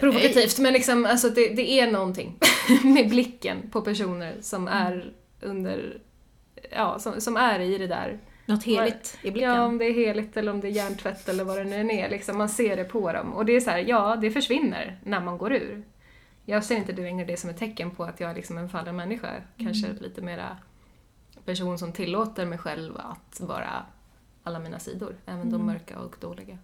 provokativt, 0.00 0.58
men 0.58 0.72
liksom, 0.72 1.06
alltså, 1.06 1.28
det, 1.28 1.48
det 1.48 1.80
är 1.80 1.92
någonting 1.92 2.38
med 2.84 3.08
blicken 3.08 3.70
på 3.70 3.80
personer 3.80 4.36
som 4.40 4.68
Mm. 4.68 4.86
är 4.86 5.12
under, 5.40 6.00
ja, 6.70 6.98
som, 6.98 7.20
som 7.20 7.36
är 7.36 7.60
i 7.60 7.78
det 7.78 7.86
där. 7.86 8.18
Något 8.46 8.64
heligt 8.64 9.18
i 9.22 9.30
blicken? 9.30 9.50
Ja, 9.50 9.64
om 9.64 9.78
det 9.78 9.84
är 9.84 9.92
heligt 9.92 10.36
eller 10.36 10.52
om 10.52 10.60
det 10.60 10.68
är 10.68 10.72
hjärntvätt 10.72 11.28
eller 11.28 11.44
vad 11.44 11.56
det 11.56 11.64
nu 11.64 11.76
än 11.76 11.90
är. 11.90 12.10
Liksom, 12.10 12.38
man 12.38 12.48
ser 12.48 12.76
det 12.76 12.84
på 12.84 13.12
dem. 13.12 13.32
Och 13.32 13.44
det 13.46 13.52
är 13.52 13.60
så 13.60 13.70
här, 13.70 13.78
ja, 13.78 14.16
det 14.16 14.30
försvinner 14.30 14.98
när 15.04 15.20
man 15.20 15.38
går 15.38 15.52
ur. 15.52 15.84
Jag 16.44 16.64
ser 16.64 16.76
inte 16.76 16.92
det 16.92 17.02
längre 17.02 17.26
det 17.26 17.36
som 17.36 17.50
ett 17.50 17.58
tecken 17.58 17.90
på 17.90 18.04
att 18.04 18.20
jag 18.20 18.30
är 18.30 18.34
liksom 18.34 18.58
en 18.58 18.68
fallen 18.68 18.96
människa. 18.96 19.30
Kanske 19.58 19.88
lite 20.00 20.22
mera 20.22 20.56
person 21.44 21.78
som 21.78 21.92
tillåter 21.92 22.46
mig 22.46 22.58
själv 22.58 22.96
att 22.96 23.40
vara 23.40 23.86
alla 24.42 24.58
mina 24.58 24.78
sidor. 24.78 25.16
Även 25.26 25.50
de 25.50 25.66
mörka 25.66 25.98
och 25.98 26.16
dåliga. 26.20 26.58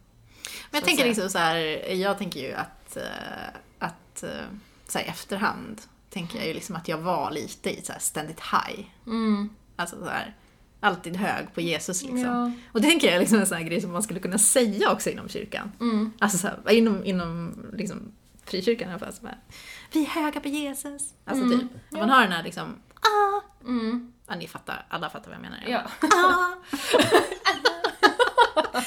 Men 0.70 0.78
jag 0.78 0.84
tänker 0.84 1.04
liksom 1.04 1.30
så 1.30 1.38
här, 1.38 1.56
jag 1.94 2.18
tänker 2.18 2.40
ju 2.40 2.52
att, 2.54 2.96
eh, 2.96 3.48
att 3.78 4.22
eh, 4.22 4.30
så 4.88 4.98
här, 4.98 5.04
i 5.04 5.08
efterhand 5.08 5.80
tänker 6.10 6.38
jag 6.38 6.46
ju 6.48 6.54
liksom 6.54 6.76
att 6.76 6.88
jag 6.88 6.98
var 6.98 7.30
lite 7.30 7.70
i 7.78 7.82
så 7.82 7.92
här 7.92 8.00
ständigt 8.00 8.40
high. 8.40 8.86
Mm. 9.06 9.48
Alltså 9.76 9.96
så 10.04 10.10
här, 10.10 10.36
alltid 10.80 11.16
hög 11.16 11.54
på 11.54 11.60
Jesus 11.60 12.02
liksom. 12.02 12.18
Ja. 12.20 12.52
Och 12.72 12.80
det 12.80 12.88
tänker 12.88 13.06
jag 13.06 13.16
är 13.16 13.20
liksom 13.20 13.38
en 13.38 13.46
sån 13.46 13.58
här 13.58 13.64
grej 13.64 13.80
som 13.80 13.92
man 13.92 14.02
skulle 14.02 14.20
kunna 14.20 14.38
säga 14.38 14.92
också 14.92 15.10
inom 15.10 15.28
kyrkan. 15.28 15.72
Mm. 15.80 16.12
Alltså 16.18 16.38
så 16.38 16.46
här, 16.46 16.70
inom, 16.70 17.04
inom 17.04 17.54
liksom, 17.72 18.12
frikyrkan 18.44 18.88
i 18.88 18.90
alla 18.92 18.98
fall. 18.98 19.12
Så 19.12 19.26
här, 19.26 19.38
vi 19.92 20.02
är 20.04 20.06
höga 20.08 20.40
på 20.40 20.48
Jesus. 20.48 21.02
Alltså 21.24 21.44
Mm. 21.44 21.58
typ, 21.60 21.68
att 21.92 21.98
man 21.98 22.10
har 22.10 22.22
den 22.22 22.32
här 22.32 22.42
liksom, 22.42 22.76
ah, 22.94 23.40
Mm. 23.64 24.12
ja 24.28 24.34
ni 24.34 24.48
fattar, 24.48 24.86
alla 24.88 25.10
fattar 25.10 25.26
vad 25.30 25.34
jag 25.34 25.42
menar. 25.42 25.58
Ja. 25.66 25.82
Ah. 26.00 26.54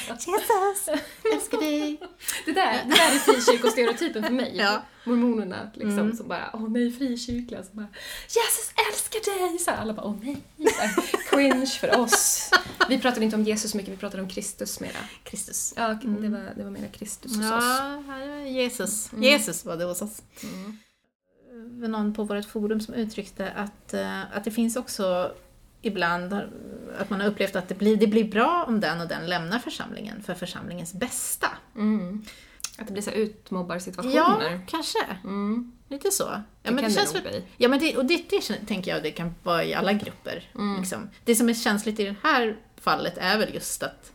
Jesus, 0.08 0.88
älskar 1.34 1.58
dig. 1.58 2.00
Det 2.46 2.52
där, 2.52 2.72
det 2.84 2.90
där 2.90 3.14
är 3.14 3.18
frikyrkostereotypen 3.18 4.22
för 4.22 4.32
mig. 4.32 4.52
Ja. 4.56 4.82
Mormonerna 5.04 5.70
liksom 5.74 5.98
Mm. 5.98 6.16
som 6.16 6.28
bara, 6.28 6.50
åh 6.52 6.68
nej 6.70 6.92
frikyrkliga, 6.92 7.62
som 7.62 7.76
bara 7.76 7.88
Jesus 8.28 8.72
älskar 8.90 9.48
dig! 9.50 9.58
Så 9.58 9.70
här, 9.70 9.78
alla 9.78 9.92
bara, 9.92 10.06
åh 10.06 10.16
nej. 10.22 10.42
Cringe 11.30 11.66
för 11.66 12.00
oss. 12.00 12.50
Vi 12.88 12.98
pratade 12.98 13.24
inte 13.24 13.36
om 13.36 13.42
Jesus 13.44 13.74
mycket, 13.74 13.92
vi 13.92 13.96
pratade 13.96 14.22
om 14.22 14.28
Kristus 14.28 14.80
mera. 14.80 14.98
Kristus. 15.24 15.74
Ja, 15.76 15.88
det 16.02 16.28
var, 16.28 16.52
det 16.56 16.64
var 16.64 16.70
mera 16.70 16.88
Kristus 16.88 17.36
hos 17.36 17.44
oss. 17.44 17.64
Ja, 17.64 18.14
är 18.14 18.46
Jesus. 18.46 19.12
Mm. 19.12 19.22
Jesus 19.24 19.64
var 19.64 19.76
det 19.76 19.84
hos 19.84 20.02
oss. 20.02 20.22
Mm. 20.42 20.78
Någon 21.90 22.14
på 22.14 22.24
vårt 22.24 22.44
forum 22.44 22.80
som 22.80 22.94
uttryckte 22.94 23.50
att, 23.50 23.94
eh, 23.94 24.36
att 24.36 24.44
det 24.44 24.50
finns 24.50 24.76
också 24.76 25.32
ibland 25.86 26.32
har- 26.32 26.50
att 26.98 27.10
man 27.10 27.20
har 27.20 27.28
upplevt 27.28 27.56
att 27.56 27.68
det 27.68 27.74
blir, 27.74 27.96
det 27.96 28.06
blir 28.06 28.24
bra 28.24 28.64
om 28.68 28.80
den 28.80 29.00
och 29.00 29.08
den 29.08 29.26
lämnar 29.26 29.58
församlingen 29.58 30.22
för 30.22 30.34
församlingens 30.34 30.94
bästa. 30.94 31.46
Mm. 31.76 32.24
Att 32.78 32.86
det 32.86 32.92
blir 32.92 33.02
så 33.02 33.10
här 33.10 33.16
Ja, 33.16 33.22
utmobbarsituationer. 33.24 34.60
kanske. 34.68 34.98
Mm. 35.24 35.72
Lite 35.88 36.10
så. 36.10 36.24
Ja, 36.24 36.42
Det 36.62 36.70
men 36.70 36.76
kan 36.76 36.76
det 36.76 36.88
det 36.88 36.94
känns 37.00 37.14
nog 37.14 37.22
väl, 37.22 37.32
bli. 37.32 37.44
ja, 37.56 37.68
men 37.68 37.78
det, 37.78 37.96
och 37.96 38.04
det, 38.04 38.30
det 38.30 38.40
tänker 38.66 38.90
jag 38.90 39.02
det 39.02 39.10
kan 39.10 39.34
vara 39.42 39.64
i 39.64 39.74
alla 39.74 39.92
grupper. 39.92 40.50
Mm. 40.54 40.80
Liksom. 40.80 41.10
Det 41.24 41.34
som 41.34 41.48
är 41.48 41.54
känsligt 41.54 42.00
i 42.00 42.04
det 42.04 42.14
här 42.22 42.56
fallet 42.76 43.18
är 43.18 43.38
väl 43.38 43.54
just 43.54 43.82
att 43.82 44.12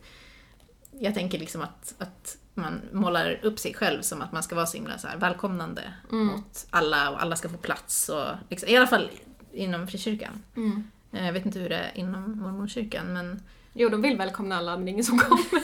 jag 1.00 1.14
tänker 1.16 1.40
liksom 1.40 1.62
att, 1.62 1.94
att 1.98 2.38
man 2.54 2.82
målar 2.92 3.40
upp 3.44 3.60
sig 3.60 3.74
själv 3.74 4.02
som 4.02 4.22
att 4.22 4.32
man 4.32 4.44
ska 4.44 4.56
vara 4.56 4.66
så 4.66 4.78
himla 4.78 4.98
så 4.98 5.08
här 5.08 5.18
välkomnande 5.18 5.94
Mm. 6.12 6.26
mot 6.28 6.68
alla 6.70 7.10
och 7.10 7.22
alla 7.22 7.36
ska 7.36 7.50
få 7.50 7.58
plats. 7.58 8.10
Och 8.10 8.26
liksom, 8.50 8.70
I 8.70 8.78
alla 8.78 8.88
fall 8.88 9.10
inom 9.54 9.88
frikyrkan. 9.88 10.44
Mm. 10.56 10.84
Eh, 11.14 11.26
Jag 11.26 11.34
vet 11.34 11.46
inte 11.46 11.60
hur 11.60 11.70
det 11.70 11.76
är 11.76 11.92
inom 11.96 12.40
mormonkyrkan 12.40 13.14
men 13.14 13.44
Jo, 13.74 13.90
de 13.90 14.02
vill 14.02 14.18
välkomna 14.18 14.58
alla, 14.58 14.76
men 14.76 14.86
det 14.86 14.90
är 14.90 14.94
ingen 14.94 15.06
som 15.06 15.20
kommer. 15.20 15.64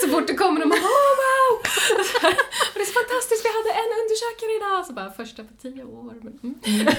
så 0.00 0.08
fort 0.08 0.26
det 0.26 0.34
kommer 0.34 0.60
de 0.60 0.68
bara 0.68 0.80
oh, 0.80 1.14
wow! 1.24 1.58
Och 1.58 2.74
det 2.74 2.80
är 2.80 2.84
så 2.84 2.92
fantastiskt, 2.92 3.44
vi 3.44 3.48
hade 3.48 3.70
en 3.70 3.90
undersökare 4.02 4.56
idag! 4.56 4.86
Så 4.86 4.92
bara 4.92 5.10
första 5.10 5.42
på 5.44 5.54
tio 5.62 5.84
år. 5.84 6.14
Men, 6.22 6.38
mm. 6.42 6.54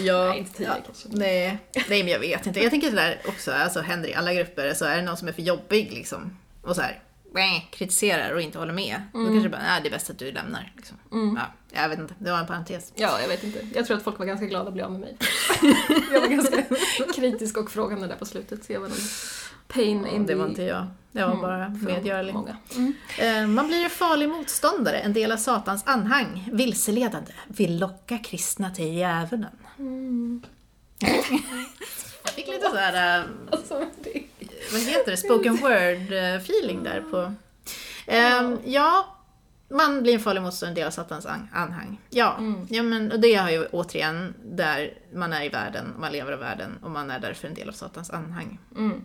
Ja, 0.00 0.28
Nej, 0.28 0.38
inte 0.38 0.52
tio 0.56 0.66
ja, 0.66 0.76
kanske. 0.86 1.08
nej, 1.12 1.58
nej, 1.88 2.02
men 2.02 2.12
jag 2.12 2.18
vet 2.20 2.46
inte. 2.46 2.60
Jag 2.60 2.70
tänker 2.70 2.90
det 2.90 2.96
där 2.96 3.20
också 3.26 3.52
alltså, 3.52 3.80
händer 3.80 4.08
i 4.08 4.14
alla 4.14 4.34
grupper. 4.34 4.74
Så 4.74 4.84
är 4.84 4.96
det 4.96 5.02
någon 5.02 5.16
som 5.16 5.28
är 5.28 5.32
för 5.32 5.42
jobbig 5.42 5.92
liksom, 5.92 6.38
och 6.62 6.76
så 6.76 6.82
här, 6.82 7.02
kritiserar 7.70 8.34
och 8.34 8.40
inte 8.40 8.58
håller 8.58 8.72
med, 8.72 9.02
då 9.12 9.24
kanske 9.24 9.42
det 9.42 9.48
bara, 9.48 9.62
nej, 9.62 9.80
det 9.82 9.88
är 9.88 9.90
bäst 9.90 10.10
att 10.10 10.18
du 10.18 10.32
lämnar. 10.32 10.72
Liksom. 10.76 10.96
Mm. 11.12 11.38
Ja, 11.72 11.80
jag 11.82 11.88
vet 11.88 11.98
inte, 11.98 12.14
det 12.18 12.30
var 12.30 12.38
en 12.38 12.46
parentes. 12.46 12.92
Ja, 12.94 13.20
jag 13.20 13.28
vet 13.28 13.44
inte. 13.44 13.66
Jag 13.74 13.86
tror 13.86 13.96
att 13.96 14.02
folk 14.02 14.18
var 14.18 14.26
ganska 14.26 14.46
glada 14.46 14.68
att 14.68 14.74
bli 14.74 14.82
av 14.82 14.92
med 14.92 15.00
mig. 15.00 15.16
jag 16.12 16.20
var 16.20 16.28
ganska 16.28 16.64
kritisk 17.14 17.56
och 17.56 17.70
frågande 17.70 18.06
där 18.06 18.16
på 18.16 18.26
slutet, 18.26 18.64
så 18.64 18.72
jag 18.72 18.80
var 18.80 18.88
nog 18.88 18.98
pain 19.68 20.06
in 20.06 20.26
det 20.26 20.34
var 20.34 20.46
inte 20.48 20.62
jag, 20.62 20.86
jag 21.12 21.26
var 21.26 21.32
Mm, 21.34 21.42
bara 21.42 21.66
från 21.66 21.84
medgörlig. 21.84 22.34
Många. 22.34 22.56
Mm. 22.76 22.92
Eh, 23.18 23.46
Man 23.46 23.66
blir 23.66 23.84
en 23.84 23.90
farlig 23.90 24.28
motståndare, 24.28 24.98
en 24.98 25.12
del 25.12 25.32
av 25.32 25.36
Satans 25.36 25.82
anhang, 25.86 26.48
vilseledande, 26.52 27.32
vill 27.46 27.78
locka 27.78 28.18
kristna 28.18 28.70
till 28.70 28.94
djävulen. 28.94 29.56
Mm. 29.78 30.42
Jag 32.24 32.34
fick 32.34 32.46
lite 32.46 32.68
såhär, 32.70 33.18
äh, 33.20 33.24
Alltså, 33.50 33.84
det... 34.02 34.22
vad 34.72 34.80
heter 34.80 35.10
det, 35.10 35.16
spoken 35.16 35.56
word 35.56 36.12
eh, 36.12 36.34
feeling 36.36 36.82
där 36.82 37.00
på... 37.10 37.34
Ehm, 38.06 38.58
ja, 38.64 39.16
man 39.68 40.02
blir 40.02 40.14
en 40.14 40.20
farlig 40.20 40.42
motståndare, 40.42 40.70
en 40.70 40.74
del 40.74 40.86
av 40.86 40.90
Satans 40.90 41.26
an- 41.26 41.48
anhang. 41.52 42.00
Ja, 42.10 42.36
Mm. 42.38 42.66
ja 42.70 42.82
men 42.82 43.12
och 43.12 43.20
det 43.20 43.34
har 43.34 43.50
ju 43.50 43.66
återigen 43.66 44.34
där 44.44 44.94
man 45.14 45.32
är 45.32 45.44
i 45.44 45.48
världen, 45.48 45.94
man 45.98 46.12
lever 46.12 46.32
av 46.32 46.38
världen 46.38 46.78
och 46.82 46.90
man 46.90 47.10
är 47.10 47.18
därför 47.20 47.48
en 47.48 47.54
del 47.54 47.68
av 47.68 47.72
Satans 47.72 48.10
anhang. 48.10 48.58
Mm. 48.76 49.04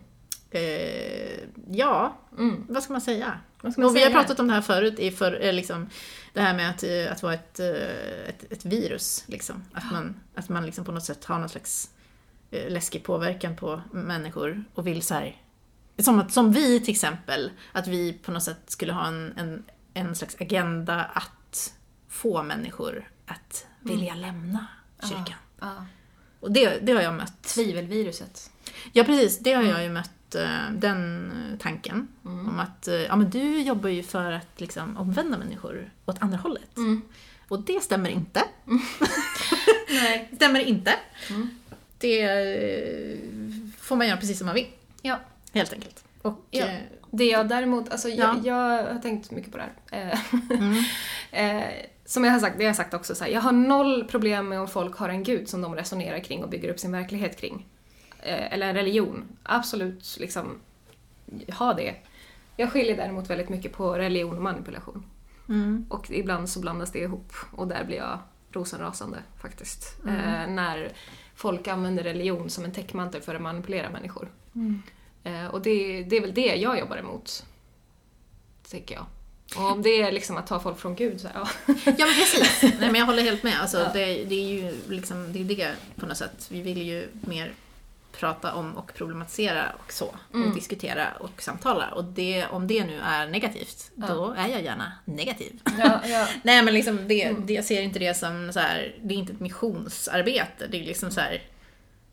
Eh, 0.50 1.38
ja, 1.70 2.18
Mm. 2.38 2.66
vad 2.68 2.82
ska 2.82 2.92
man 2.92 3.00
säga? 3.00 3.38
Ska 3.58 3.66
man 3.76 3.84
Och 3.90 3.96
vi 3.96 4.00
har 4.00 4.06
säga? 4.10 4.18
pratat 4.20 4.40
om 4.40 4.48
det 4.48 4.54
här 4.54 4.60
förut, 4.62 4.98
i 4.98 5.10
för, 5.10 5.44
eh, 5.44 5.52
liksom, 5.52 5.88
det 6.32 6.40
här 6.40 6.54
med 6.54 6.70
att, 6.70 6.82
eh, 6.82 7.12
att 7.12 7.22
vara 7.22 7.34
ett, 7.34 7.60
ett, 8.28 8.52
ett 8.52 8.64
virus. 8.64 9.24
Liksom. 9.26 9.64
Att 9.72 9.92
man, 9.92 10.20
att 10.34 10.48
man 10.48 10.66
liksom 10.66 10.84
på 10.84 10.92
något 10.92 11.04
sätt 11.04 11.24
har 11.24 11.38
någon 11.38 11.48
slags 11.48 11.90
läskig 12.50 13.04
påverkan 13.04 13.56
på 13.56 13.80
människor 13.92 14.64
och 14.74 14.86
vill 14.86 15.02
så 15.02 15.14
här, 15.14 15.36
som, 15.98 16.18
att, 16.18 16.32
som 16.32 16.52
vi 16.52 16.80
till 16.80 16.94
exempel, 16.94 17.50
att 17.72 17.86
vi 17.86 18.12
på 18.12 18.32
något 18.32 18.42
sätt 18.42 18.62
skulle 18.66 18.92
ha 18.92 19.06
en, 19.06 19.34
en, 19.36 19.64
en 19.94 20.14
slags 20.14 20.36
agenda 20.40 21.04
att 21.04 21.74
få 22.08 22.42
människor 22.42 23.10
att 23.26 23.66
vilja 23.80 24.14
lämna 24.14 24.66
kyrkan. 25.02 25.38
Ja. 25.60 25.86
Och 26.40 26.52
det, 26.52 26.78
det 26.82 26.92
har 26.92 27.02
jag 27.02 27.14
mött. 27.14 27.42
Tvivelviruset. 27.42 28.50
Ja 28.92 29.04
precis, 29.04 29.38
det 29.38 29.52
har 29.52 29.62
jag 29.62 29.82
ju 29.82 29.90
mött, 29.90 30.34
eh, 30.34 30.70
den 30.72 31.30
eh, 31.32 31.58
tanken. 31.58 32.08
Mm. 32.24 32.48
Om 32.48 32.58
att 32.58 32.88
eh, 32.88 32.94
ja, 32.94 33.16
men 33.16 33.30
du 33.30 33.62
jobbar 33.62 33.88
ju 33.88 34.02
för 34.02 34.32
att 34.32 34.60
liksom, 34.60 34.96
omvända 34.96 35.38
människor 35.38 35.90
åt 36.04 36.22
andra 36.22 36.38
hållet. 36.38 36.76
Mm. 36.76 37.02
Och 37.48 37.60
det 37.62 37.82
stämmer 37.82 38.10
inte. 38.10 38.44
Nej. 39.88 40.28
Det 40.30 40.36
stämmer 40.36 40.60
inte. 40.60 40.94
Mm. 41.30 41.50
Det 41.98 42.26
får 43.78 43.96
man 43.96 44.08
göra 44.08 44.16
precis 44.16 44.38
som 44.38 44.46
man 44.46 44.54
vill, 44.54 44.66
Ja. 45.02 45.20
Helt 45.52 45.72
enkelt. 45.72 46.04
Och, 46.22 46.46
Ja. 46.50 46.66
eh, 46.66 46.80
Det 47.10 47.24
jag 47.24 47.48
däremot, 47.48 47.88
alltså 47.88 48.08
jag, 48.08 48.36
Ja. 48.36 48.40
jag 48.44 48.92
har 48.94 49.00
tänkt 49.00 49.30
mycket 49.30 49.52
på 49.52 49.58
det 49.58 49.64
här. 49.90 50.12
Eh, 50.12 50.20
mm, 50.60 50.84
eh, 51.60 51.68
som 52.04 52.24
jag 52.24 52.32
har 52.32 52.38
sagt, 52.40 52.58
det 52.58 52.64
har 52.64 52.68
jag 52.68 52.76
sagt 52.76 52.94
också, 52.94 53.14
så 53.14 53.24
här, 53.24 53.30
jag 53.30 53.40
har 53.40 53.52
noll 53.52 54.04
problem 54.04 54.48
med 54.48 54.60
om 54.60 54.68
folk 54.68 54.96
har 54.96 55.08
en 55.08 55.22
gud 55.22 55.48
som 55.48 55.60
de 55.62 55.74
resonerar 55.74 56.18
kring 56.18 56.42
och 56.44 56.50
bygger 56.50 56.68
upp 56.70 56.78
sin 56.78 56.92
verklighet 56.92 57.40
kring. 57.40 57.66
Eller 58.22 58.68
en 58.68 58.74
religion. 58.74 59.24
Absolut, 59.42 60.16
liksom, 60.20 60.58
ha 61.58 61.74
det. 61.74 61.94
Jag 62.56 62.72
skiljer 62.72 62.96
däremot 62.96 63.30
väldigt 63.30 63.48
mycket 63.48 63.72
på 63.72 63.92
religion 63.94 64.36
och 64.36 64.42
manipulation. 64.42 65.04
mm, 65.48 65.86
Och 65.90 66.10
ibland 66.10 66.48
så 66.48 66.60
blandas 66.60 66.92
det 66.92 66.98
ihop 66.98 67.32
och 67.52 67.68
där 67.68 67.84
blir 67.84 67.96
jag 67.96 68.18
rosenrasande 68.52 69.18
faktiskt. 69.42 69.96
Mm. 70.04 70.16
Eh, 70.16 70.54
när 70.54 70.92
folk 71.34 71.68
använder 71.68 72.02
religion 72.02 72.50
som 72.50 72.64
en 72.64 72.72
täckmantel 72.72 73.22
för 73.22 73.34
att 73.34 73.42
manipulera 73.42 73.90
människor. 73.90 74.28
mm. 74.54 74.82
Eh, 75.24 75.46
och 75.46 75.62
det, 75.62 76.02
det 76.02 76.16
är 76.16 76.20
väl 76.20 76.34
det 76.34 76.56
jag 76.56 76.78
jobbar 76.78 76.96
emot. 76.96 77.44
Tycker 78.70 78.94
jag. 78.94 79.06
Och 79.56 79.72
om 79.72 79.82
det 79.82 80.02
är 80.02 80.12
liksom 80.12 80.36
att 80.36 80.46
ta 80.46 80.60
folk 80.60 80.78
från 80.78 80.94
Gud 80.94 81.20
så 81.20 81.28
ja. 81.34 81.48
Ja 81.66 81.74
men 81.84 82.14
precis. 82.14 82.62
Nej 82.62 82.74
men 82.90 82.94
jag 82.94 83.06
håller 83.06 83.22
helt 83.22 83.42
med. 83.42 83.60
Alltså, 83.60 83.78
Ja. 83.78 83.90
det, 83.92 84.24
det 84.24 84.34
är 84.34 84.48
ju 84.48 84.74
liksom, 84.88 85.32
det 85.32 85.40
är 85.40 85.44
det 85.44 85.74
på 85.96 86.06
något 86.06 86.16
sätt. 86.16 86.46
Vi 86.50 86.62
vill 86.62 86.82
ju 86.82 87.08
mer 87.20 87.52
prata 88.12 88.54
om 88.54 88.76
och 88.76 88.94
problematisera 88.94 89.72
och 89.86 89.92
så. 89.92 90.14
Mm. 90.34 90.48
Och 90.48 90.54
diskutera 90.54 91.08
och 91.20 91.42
samtala. 91.42 91.88
Och 91.90 92.04
det, 92.04 92.46
om 92.46 92.66
det 92.66 92.84
nu 92.84 92.98
är 93.04 93.26
negativt, 93.26 93.90
Ja. 93.94 94.06
då 94.06 94.30
är 94.32 94.48
jag 94.48 94.62
gärna 94.62 94.92
negativ. 95.04 95.60
Ja, 95.78 96.00
ja. 96.06 96.28
Nej 96.42 96.62
men 96.62 96.74
liksom 96.74 97.08
det, 97.08 97.22
Mm. 97.24 97.46
det, 97.46 97.52
jag 97.52 97.64
ser 97.64 97.82
inte 97.82 97.98
det 97.98 98.14
som 98.14 98.52
så 98.52 98.60
här, 98.60 98.96
det 99.02 99.14
är 99.14 99.18
inte 99.18 99.32
ett 99.32 99.40
missionsarbete. 99.40 100.66
Det 100.66 100.80
är 100.80 100.84
liksom 100.84 101.10
så 101.10 101.20
här, 101.20 101.42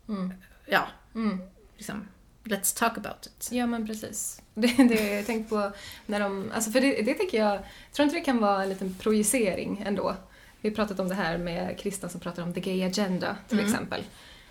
Mm. 0.08 0.32
ja, 0.66 0.86
Mm. 1.14 1.40
liksom, 1.76 2.08
let's 2.46 2.78
talk 2.78 2.98
about 2.98 3.26
it. 3.26 3.48
Ja 3.52 3.66
men 3.66 3.86
precis. 3.86 4.42
Det, 4.54 4.66
det 4.88 5.14
jag 5.14 5.26
tänkt 5.26 5.50
på 5.50 5.72
när 6.06 6.20
de, 6.20 6.50
alltså 6.54 6.70
för 6.70 6.80
det, 6.80 7.02
det 7.02 7.14
tycker 7.14 7.38
jag, 7.38 7.58
tror 7.92 8.04
inte 8.04 8.16
det 8.16 8.24
kan 8.24 8.38
vara 8.38 8.62
en 8.62 8.68
liten 8.68 8.94
projicering 8.94 9.82
ändå. 9.86 10.16
Vi 10.60 10.68
har 10.68 10.76
pratat 10.76 11.00
om 11.00 11.08
det 11.08 11.14
här 11.14 11.38
med 11.38 11.78
kristna 11.78 12.08
som 12.08 12.20
pratar 12.20 12.42
om 12.42 12.54
the 12.54 12.60
gay 12.60 12.82
agenda 12.82 13.36
till 13.48 13.58
Mm. 13.58 13.70
exempel. 13.72 14.04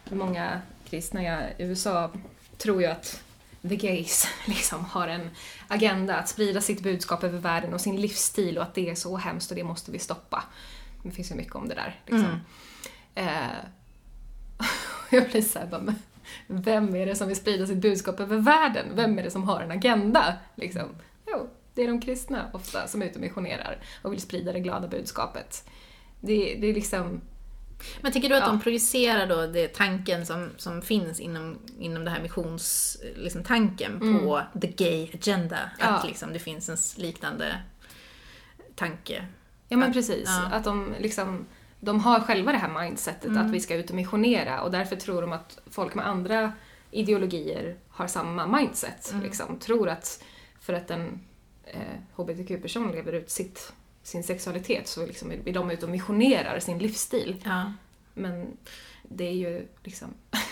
Många 0.10 0.62
kristna 0.90 1.24
i 1.24 1.54
USA 1.58 2.12
tror 2.58 2.82
ju 2.82 2.88
att 2.88 3.22
the 3.62 3.76
gays 3.76 4.28
liksom 4.46 4.86
har 4.86 5.08
en 5.08 5.30
agenda 5.68 6.16
att 6.16 6.30
sprida 6.30 6.62
sitt 6.62 6.82
budskap 6.84 7.24
över 7.24 7.40
världen 7.40 7.74
och 7.74 7.82
sin 7.82 8.02
livsstil 8.02 8.58
och 8.58 8.64
att 8.64 8.76
det 8.76 8.90
är 8.90 8.96
så 8.96 9.18
hemskt 9.18 9.50
och 9.52 9.56
det 9.58 9.64
måste 9.64 9.92
vi 9.92 10.00
stoppa. 10.00 10.44
Det 11.04 11.12
finns 11.12 11.32
ju 11.32 11.36
mycket 11.36 11.56
om 11.56 11.68
det 11.68 11.76
där. 11.76 12.00
Liksom. 12.06 12.40
Eh, 13.16 13.48
jag 15.10 15.30
blir 15.30 15.42
såhär 15.42 15.66
bara, 15.66 15.82
men 15.82 15.96
vem 16.48 16.96
är 16.96 17.06
det 17.06 17.16
som 17.16 17.28
vill 17.28 17.38
sprida 17.38 17.68
sitt 17.68 17.78
budskap 17.78 18.20
över 18.20 18.38
världen? 18.38 18.86
Vem 18.94 19.20
är 19.20 19.24
det 19.24 19.32
som 19.32 19.44
har 19.44 19.62
en 19.62 19.72
agenda? 19.72 20.34
Liksom? 20.56 20.90
Jo, 21.28 21.50
det 21.74 21.84
är 21.84 21.88
de 21.88 22.02
kristna 22.02 22.50
ofta 22.54 22.88
som 22.88 23.02
är 23.02 23.06
ute 23.06 23.16
och 23.16 23.22
missionerar 23.22 23.78
och 24.02 24.14
vill 24.14 24.22
sprida 24.22 24.54
det 24.54 24.60
glada 24.60 24.88
budskapet. 24.88 25.70
Det, 26.22 26.58
det 26.62 26.68
är 26.68 26.74
liksom... 26.74 27.22
Men 28.02 28.12
tycker 28.12 28.30
du 28.30 28.36
att 28.36 28.42
Ja. 28.42 28.48
de 28.48 28.62
projicerar 28.62 29.28
då 29.28 29.48
det 29.48 29.68
tanken 29.68 30.26
som, 30.26 30.50
som 30.58 30.82
finns 30.82 31.20
inom, 31.20 31.58
inom 31.80 32.06
det 32.06 32.12
här 32.12 32.22
missionstanken 32.22 33.24
liksom, 33.24 33.44
tanken 33.44 34.00
på 34.00 34.42
the 34.62 34.68
gay 34.68 35.10
agenda? 35.14 35.58
Mm. 35.58 35.70
Ja. 35.80 35.86
Att 35.86 36.08
liksom, 36.08 36.34
det 36.34 36.40
finns 36.40 36.70
en 36.70 37.04
liknande 37.04 37.62
tanke? 38.76 39.26
Ja 39.68 39.78
men 39.78 39.94
precis, 39.94 40.26
ja. 40.26 40.46
att 40.52 40.64
de 40.64 40.96
liksom 41.00 41.46
de 41.86 42.00
har 42.00 42.20
själva 42.20 42.52
det 42.52 42.58
här 42.58 42.82
mindsetet 42.84 43.26
Mm. 43.26 43.46
att 43.46 43.52
vi 43.52 43.60
ska 43.60 43.76
ut 43.76 43.90
och 43.90 43.96
missionera 43.96 44.62
och 44.62 44.72
därför 44.72 44.96
tror 44.96 45.22
de 45.22 45.32
att 45.34 45.60
folk 45.72 45.96
med 45.96 46.08
andra 46.08 46.54
ideologier 46.92 47.76
har 47.90 48.08
samma 48.08 48.48
mindset. 48.58 49.12
Mm. 49.12 49.24
Liksom. 49.24 49.60
Tror 49.60 49.90
att 49.90 50.24
för 50.60 50.74
att 50.74 50.92
en 50.92 51.20
eh, 51.66 51.80
hbtq-person 52.16 52.92
lever 52.92 53.14
ut 53.14 53.30
sitt, 53.32 53.74
sin 54.04 54.24
sexualitet 54.24 54.88
så 54.88 55.06
liksom 55.06 55.32
är 55.46 55.54
de 55.54 55.72
ute 55.72 55.86
och 55.86 55.92
missionerar 55.92 56.60
sin 56.60 56.78
livsstil. 56.80 57.42
Ja. 57.46 57.74
Men 58.14 58.58
det 59.04 59.24
är 59.28 59.34
ju 59.34 59.68
liksom 59.84 60.08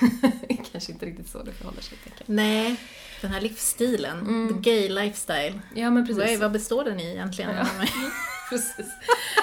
kanske 0.71 0.91
inte 0.91 1.05
riktigt 1.05 1.27
så 1.29 1.43
det 1.43 1.51
förhåller 1.51 1.81
sig. 1.81 1.97
Nej, 2.25 2.75
den 3.21 3.31
här 3.31 3.41
livsstilen. 3.41 4.19
Mm. 4.19 4.53
The 4.63 4.69
gay 4.71 4.89
lifestyle. 4.89 5.59
Ja 5.75 5.89
men 5.89 6.05
Vad, 6.15 6.27
är- 6.27 6.37
vad 6.37 6.51
består 6.51 6.83
den 6.83 6.99
i 6.99 7.11
egentligen? 7.11 7.51
Ja. 7.55 7.67
Precis. 8.49 8.87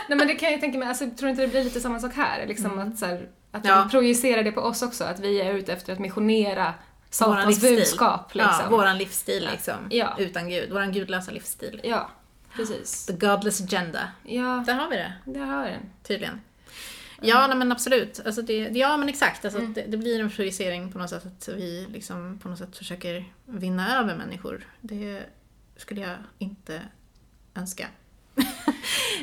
Nej 0.08 0.18
men 0.18 0.26
det 0.26 0.34
kan 0.34 0.50
jag 0.52 0.60
tänka 0.60 0.78
mig, 0.78 0.88
alltså, 0.88 1.10
tror 1.18 1.30
inte 1.30 1.42
det 1.42 1.48
blir 1.48 1.64
lite 1.64 1.80
samma 1.80 2.00
sak 2.00 2.14
här? 2.14 2.46
Liksom 2.46 2.72
Mm. 2.72 2.88
att, 2.92 2.98
så 2.98 3.06
här, 3.06 3.28
att 3.50 3.64
Ja. 3.64 3.76
de 3.76 3.90
projicerar 3.90 4.42
det 4.42 4.52
på 4.52 4.60
oss 4.60 4.82
också, 4.82 5.04
att 5.04 5.20
vi 5.20 5.40
är 5.40 5.54
ute 5.54 5.72
efter 5.72 5.92
att 5.92 5.98
missionera 5.98 6.74
Satans 7.10 7.60
budskap. 7.60 8.34
Liksom. 8.34 8.54
Ja, 8.64 8.70
våran 8.70 8.98
livsstil 8.98 9.48
liksom. 9.52 9.74
Ja. 9.90 10.14
Utan 10.18 10.48
Gud. 10.48 10.70
Våran 10.72 10.92
gudlösa 10.92 11.30
livsstil. 11.30 11.80
Ja, 11.84 12.10
precis. 12.56 13.06
The 13.06 13.12
godless 13.12 13.60
agenda. 13.60 14.08
Ja, 14.24 14.64
Där 14.66 14.74
har 14.74 14.88
vi 14.90 14.96
det, 14.96 15.12
där 15.24 15.40
har 15.40 15.62
jag 15.64 15.72
den. 15.72 15.90
tydligen. 16.02 16.40
Ja, 17.22 17.46
nej, 17.46 17.56
men 17.56 17.72
absolut. 17.72 18.20
Alltså 18.26 18.42
det, 18.42 18.58
ja, 18.58 18.96
men 18.96 19.08
exakt. 19.08 19.44
Alltså 19.44 19.60
Mm. 19.60 19.72
det, 19.72 19.84
det 19.88 19.96
blir 19.96 20.20
en 20.20 20.30
projicering 20.30 20.92
på 20.92 20.98
något 20.98 21.10
sätt. 21.10 21.26
Att 21.26 21.48
vi 21.48 21.86
liksom 21.92 22.38
på 22.42 22.48
något 22.48 22.58
sätt 22.58 22.76
försöker 22.76 23.24
vinna 23.46 23.98
över 23.98 24.16
människor. 24.16 24.66
Det 24.80 25.22
skulle 25.76 26.00
jag 26.00 26.16
inte 26.38 26.80
önska. 27.54 27.86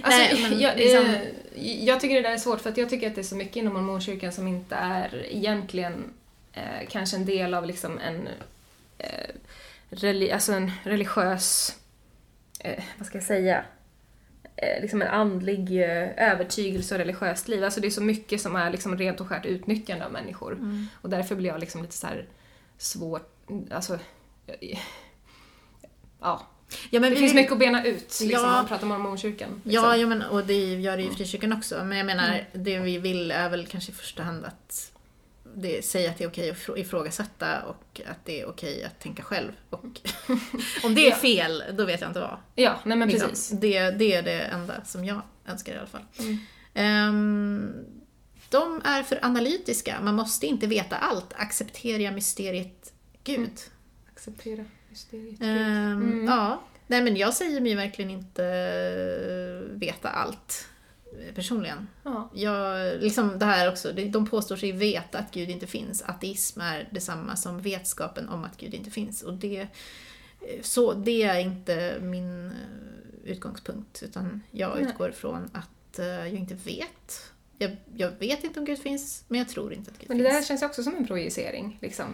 Alltså, 0.01 0.19
Nej, 0.19 0.47
men 0.49 0.59
jag, 0.59 0.77
liksom- 0.77 1.05
eh, 1.05 1.85
jag 1.85 1.99
tycker 1.99 2.15
det 2.15 2.21
där 2.21 2.31
är 2.33 2.37
svårt 2.37 2.61
för 2.61 2.73
jag 2.77 2.89
tycker 2.89 3.07
att 3.07 3.15
det 3.15 3.21
är 3.21 3.23
så 3.23 3.35
mycket 3.35 3.55
inom 3.55 3.73
mormonkyrkan 3.73 4.31
som 4.31 4.47
inte 4.47 4.75
är 4.75 5.25
egentligen 5.29 6.13
eh, 6.53 6.87
kanske 6.89 7.17
en 7.17 7.25
del 7.25 7.53
av 7.53 7.65
liksom 7.65 7.99
en, 7.99 8.27
eh, 8.97 9.29
reli- 9.89 10.33
alltså 10.33 10.53
en 10.53 10.71
religiös, 10.83 11.75
eh, 12.59 12.83
vad 12.97 13.07
ska 13.07 13.17
jag 13.17 13.25
säga, 13.25 13.65
eh, 14.55 14.81
liksom 14.81 15.01
en 15.01 15.07
andlig 15.07 15.81
övertygelse 16.17 16.95
och 16.95 16.99
religiöst 16.99 17.47
liv. 17.47 17.63
Alltså 17.63 17.79
det 17.81 17.87
är 17.87 17.91
så 17.91 18.03
mycket 18.03 18.41
som 18.41 18.55
är 18.55 18.69
liksom 18.71 18.97
rent 18.97 19.21
och 19.21 19.27
skärt 19.27 19.45
utnyttjande 19.45 20.05
av 20.05 20.11
människor. 20.11 20.53
Mm. 20.53 20.87
Och 21.01 21.09
därför 21.09 21.35
blir 21.35 21.49
jag 21.49 21.59
liksom 21.59 21.81
lite 21.81 21.93
så 21.95 22.07
här 22.07 22.25
svårt, 22.77 23.35
alltså, 23.71 23.99
ja. 26.21 26.41
Ja, 26.89 26.99
men 26.99 27.01
Det 27.01 27.09
vi 27.09 27.15
finns 27.21 27.33
mycket 27.33 27.51
att 27.53 27.59
bena 27.59 27.85
ut 27.85 27.99
liksom, 28.01 28.29
Ja. 28.29 28.39
om 28.45 28.51
man 28.51 28.67
pratar 28.67 28.83
om 28.83 28.89
mormonkyrkan. 28.89 29.49
liksom. 29.63 29.71
Ja, 29.71 29.97
ja 29.97 30.07
men, 30.07 30.21
och 30.21 30.45
det 30.45 30.73
gör 30.73 30.97
det 30.97 31.03
ju 31.03 31.09
i 31.11 31.13
frikyrkan 31.15 31.53
också. 31.53 31.83
Men 31.83 31.97
jag 31.97 32.05
menar, 32.05 32.27
Mm. 32.27 32.45
det 32.63 32.79
vi 32.79 32.97
vill 32.97 33.31
är 33.31 33.49
väl 33.49 33.65
kanske 33.67 33.91
i 33.91 33.95
första 33.95 34.23
hand 34.23 34.45
att 34.45 34.91
det, 35.55 35.85
säga 35.85 36.09
att 36.09 36.17
det 36.17 36.23
är 36.23 36.27
okej 36.27 36.49
att 36.49 36.57
ifrå- 36.57 36.77
ifrågasätta 36.77 37.61
och 37.63 38.01
att 38.09 38.25
det 38.25 38.41
är 38.41 38.45
okej 38.49 38.83
att 38.83 38.99
tänka 38.99 39.23
själv. 39.23 39.51
Och 39.69 39.83
om 40.83 40.95
det 40.95 41.07
är 41.07 41.15
fel, 41.15 41.63
då 41.73 41.85
vet 41.85 42.01
jag 42.01 42.09
inte 42.09 42.19
vad. 42.19 42.37
Ja, 42.55 42.79
nej 42.85 42.97
men 42.97 43.09
Liksom, 43.09 43.29
precis. 43.29 43.49
Det, 43.59 43.91
det 43.91 44.13
är 44.13 44.21
det 44.21 44.39
enda 44.41 44.85
som 44.85 45.05
jag 45.05 45.21
önskar 45.47 45.73
i 45.73 45.77
alla 45.77 45.87
fall. 45.87 46.01
Mm. 46.19 46.37
Ehm, 46.73 47.73
de 48.49 48.81
är 48.85 49.03
för 49.03 49.19
analytiska, 49.25 49.97
man 50.01 50.15
måste 50.15 50.47
inte 50.47 50.67
veta 50.67 50.95
allt. 50.97 51.33
Acceptera 51.35 52.11
mysteriet 52.11 52.93
Gud. 53.23 53.51
Acceptera 54.13 54.65
mysteriet. 54.97 55.41
Ehm, 55.41 56.01
Mm. 56.01 56.25
Ja, 56.25 56.61
nej 56.87 57.01
men 57.01 57.15
jag 57.15 57.33
säger 57.33 57.61
mig 57.61 57.75
verkligen 57.75 58.11
inte 58.11 58.43
veta 59.71 60.09
allt 60.09 60.67
eh, 61.27 61.33
personligen. 61.35 61.87
Ja. 62.03 62.29
Jag, 62.33 63.01
liksom 63.01 63.39
det 63.39 63.45
här 63.45 63.69
också, 63.71 63.91
de 63.91 64.25
påstår 64.27 64.55
sig 64.55 64.71
veta 64.71 65.17
att 65.19 65.31
Gud 65.31 65.49
inte 65.49 65.67
finns. 65.67 66.01
Ateism 66.01 66.61
är 66.61 66.87
detsamma 66.91 67.35
som 67.35 67.61
vetskapen 67.61 68.29
om 68.29 68.43
att 68.43 68.57
Gud 68.57 68.73
inte 68.73 68.91
finns. 68.91 69.21
Och 69.23 69.33
det, 69.33 69.59
eh, 69.59 70.61
så, 70.61 70.93
det 70.93 71.23
är 71.23 71.39
inte 71.39 71.97
min 72.01 72.45
eh, 72.47 73.31
utgångspunkt, 73.31 74.03
utan 74.03 74.41
jag 74.51 74.75
Nej. 74.75 74.83
utgår 74.83 75.11
från 75.11 75.49
att 75.53 75.99
eh, 75.99 76.05
jag 76.05 76.33
inte 76.33 76.53
vet. 76.55 77.31
Jag, 77.59 77.77
jag 77.95 78.11
vet 78.19 78.43
inte 78.43 78.59
om 78.59 78.65
Gud 78.65 78.79
finns, 78.79 79.23
men 79.27 79.39
jag 79.39 79.49
tror 79.49 79.73
inte 79.73 79.91
att 79.91 79.97
Gud 79.99 80.09
Men 80.09 80.17
det 80.17 80.23
där 80.23 80.31
finns. 80.31 80.47
känns 80.47 80.61
också 80.63 80.83
som 80.83 80.95
en 80.95 81.07
projicering. 81.07 81.77
Liksom. 81.81 82.05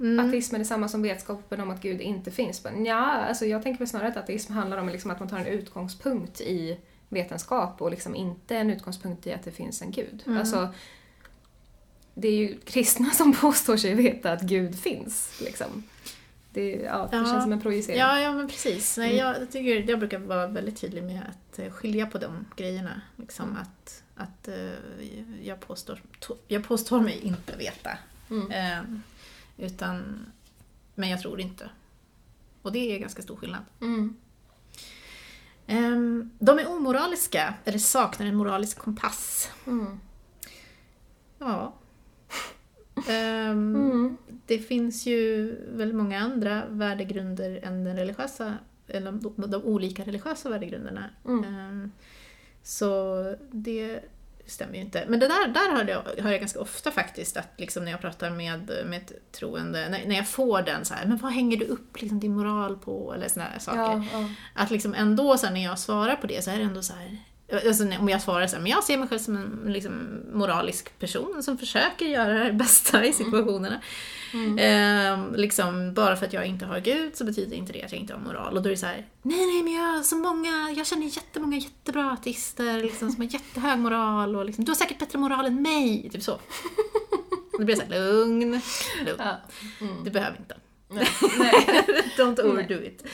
Mm. 0.00 0.26
Ateism 0.28 0.54
är 0.54 0.58
detsamma 0.58 0.88
som 0.88 1.02
vetskapen 1.02 1.60
om 1.60 1.70
att 1.70 1.82
Gud 1.82 2.00
inte 2.00 2.30
finns. 2.30 2.64
Men 2.64 2.84
ja, 2.86 2.96
alltså 3.04 3.46
jag 3.46 3.62
tänker 3.62 3.78
väl 3.78 3.88
snarare 3.88 4.08
att 4.08 4.16
ateism 4.16 4.52
handlar 4.52 4.78
om 4.78 4.88
liksom 4.88 5.10
att 5.10 5.20
man 5.20 5.28
tar 5.28 5.38
en 5.38 5.46
utgångspunkt 5.46 6.40
i 6.40 6.78
vetenskap 7.08 7.82
och 7.82 7.90
liksom 7.90 8.14
inte 8.14 8.56
en 8.56 8.70
utgångspunkt 8.70 9.26
i 9.26 9.32
att 9.32 9.42
det 9.42 9.50
finns 9.50 9.82
en 9.82 9.90
gud. 9.90 10.22
Mm. 10.26 10.38
Alltså, 10.38 10.68
det 12.14 12.28
är 12.28 12.36
ju 12.36 12.58
kristna 12.64 13.10
som 13.10 13.32
påstår 13.40 13.76
sig 13.76 13.94
veta 13.94 14.32
att 14.32 14.42
Gud 14.42 14.78
finns. 14.78 15.40
Liksom. 15.44 15.82
Det, 16.52 16.70
ja, 16.70 17.08
det 17.10 17.16
Ja. 17.16 17.24
känns 17.24 17.42
som 17.42 17.52
en 17.52 17.60
projicering. 17.60 17.98
Ja, 17.98 18.20
ja 18.20 18.32
men 18.32 18.48
precis. 18.48 18.96
Nej, 18.98 19.20
Mm. 19.20 19.26
jag, 19.40 19.52
tycker, 19.52 19.90
jag 19.90 19.98
brukar 19.98 20.18
vara 20.18 20.46
väldigt 20.46 20.80
tydlig 20.80 21.02
med 21.04 21.20
att 21.30 21.58
eh, 21.58 21.70
skilja 21.70 22.06
på 22.06 22.18
de 22.18 22.44
grejerna. 22.56 23.00
Liksom 23.16 23.48
Mm. 23.48 23.62
att, 23.62 24.02
att 24.16 24.48
eh, 24.48 24.54
jag, 25.42 25.60
påstår, 25.60 26.02
jag 26.48 26.64
påstår 26.64 27.00
mig 27.00 27.18
inte 27.22 27.56
veta. 27.56 27.98
Mm. 28.30 29.00
Utan, 29.56 30.26
men 30.94 31.08
jag 31.08 31.20
tror 31.20 31.40
inte. 31.40 31.70
Och 32.62 32.72
det 32.72 32.94
är 32.94 32.98
ganska 32.98 33.22
stor 33.22 33.36
skillnad. 33.36 33.62
Mm. 33.80 34.16
Eh, 35.66 36.26
de 36.38 36.58
är 36.58 36.68
omoraliska, 36.70 37.54
eller 37.64 37.78
saknar 37.78 38.26
en 38.26 38.34
moralisk 38.36 38.78
kompass. 38.78 39.50
Mm. 39.66 40.00
Ja. 41.38 41.74
Ehm, 43.08 43.76
Mm. 43.76 44.16
Det 44.46 44.58
finns 44.58 45.06
ju 45.06 45.54
väldigt 45.76 45.96
många 45.96 46.18
andra 46.20 46.66
värdegrunder 46.68 47.60
än 47.62 47.84
den 47.84 47.96
religiösa, 47.96 48.54
eller 48.86 49.12
de, 49.12 49.34
de 49.50 49.62
olika 49.64 50.04
religiösa 50.04 50.48
värdegrunderna. 50.50 51.10
Ehm, 51.28 51.92
Så 52.62 53.22
det 53.52 54.00
stämmer 54.46 54.74
ju 54.74 54.80
inte. 54.80 55.04
Men 55.08 55.20
det 55.20 55.28
där, 55.28 55.48
där 55.48 55.76
hör, 55.76 55.84
jag, 55.84 56.22
hör 56.22 56.30
jag 56.30 56.40
ganska 56.40 56.60
ofta 56.60 56.90
faktiskt, 56.90 57.36
att 57.36 57.48
liksom 57.56 57.84
när 57.84 57.90
jag 57.90 58.00
pratar 58.00 58.30
med, 58.30 58.70
med 58.86 59.12
troende, 59.32 59.88
när, 59.88 60.06
när 60.06 60.16
jag 60.16 60.28
får 60.28 60.62
den 60.62 60.84
så 60.84 60.94
här, 60.94 61.06
men 61.06 61.16
vad 61.16 61.32
hänger 61.32 61.56
du 61.56 61.64
upp 61.64 62.00
liksom 62.00 62.20
din 62.20 62.34
moral 62.34 62.76
på? 62.76 63.14
Eller 63.14 63.28
såna 63.28 63.58
saker. 63.58 63.78
Ja, 63.78 64.04
ja. 64.12 64.28
Att 64.54 64.70
liksom 64.70 64.94
ändå 64.94 65.38
så 65.38 65.46
här, 65.46 65.52
när 65.52 65.64
jag 65.64 65.78
svarar 65.78 66.16
på 66.16 66.26
det 66.26 66.44
så 66.44 66.50
är 66.50 66.58
det 66.58 66.64
ändå 66.64 66.82
så 66.82 66.94
här. 66.94 67.18
Alltså 67.66 67.84
om 67.98 68.08
jag 68.08 68.22
svarar 68.22 68.46
så 68.46 68.56
här, 68.56 68.62
men 68.62 68.72
jag 68.72 68.84
ser 68.84 68.98
mig 68.98 69.08
själv 69.08 69.18
som 69.18 69.36
en 69.36 69.72
liksom, 69.72 70.22
moralisk 70.32 70.98
person 70.98 71.42
som 71.42 71.58
försöker 71.58 72.06
göra 72.06 72.44
det 72.44 72.52
bästa 72.52 73.04
i 73.04 73.12
situationerna. 73.12 73.80
Mm. 74.34 74.58
Ehm, 74.58 75.34
liksom, 75.34 75.94
bara 75.94 76.16
för 76.16 76.26
att 76.26 76.32
jag 76.32 76.46
inte 76.46 76.64
har 76.64 76.80
Gud 76.80 77.16
så 77.16 77.24
betyder 77.24 77.56
inte 77.56 77.72
det 77.72 77.84
att 77.84 77.92
jag 77.92 78.00
inte 78.00 78.12
har 78.12 78.20
moral. 78.20 78.56
Och 78.56 78.62
då 78.62 78.68
är 78.68 78.70
det 78.70 78.76
så 78.76 78.86
här, 78.86 79.06
nej 79.22 79.46
nej 79.46 79.62
men 79.62 79.72
jag 79.72 79.82
har 79.82 80.02
så 80.02 80.16
många, 80.16 80.74
jag 80.76 80.86
känner 80.86 81.06
jättemånga 81.06 81.56
jättebra 81.56 82.12
ateister 82.12 82.82
liksom, 82.82 83.10
som 83.10 83.20
har 83.20 83.32
jättehög 83.32 83.78
moral 83.78 84.36
och 84.36 84.44
liksom, 84.44 84.64
du 84.64 84.70
har 84.70 84.76
säkert 84.76 84.98
bättre 84.98 85.18
moral 85.18 85.46
än 85.46 85.62
mig. 85.62 86.10
Typ 86.12 86.22
så. 86.22 86.38
Då 87.58 87.64
blir 87.64 87.76
såhär, 87.76 87.90
lugn, 87.90 88.40
lugn. 88.40 88.60
Ja. 89.18 89.36
Mm. 89.80 90.04
Du 90.04 90.10
behöver 90.10 90.38
inte. 90.38 90.56
Nej. 90.88 91.08
Nej. 91.38 91.86
Don't 92.18 92.40
overdo 92.40 92.74
it. 92.74 93.04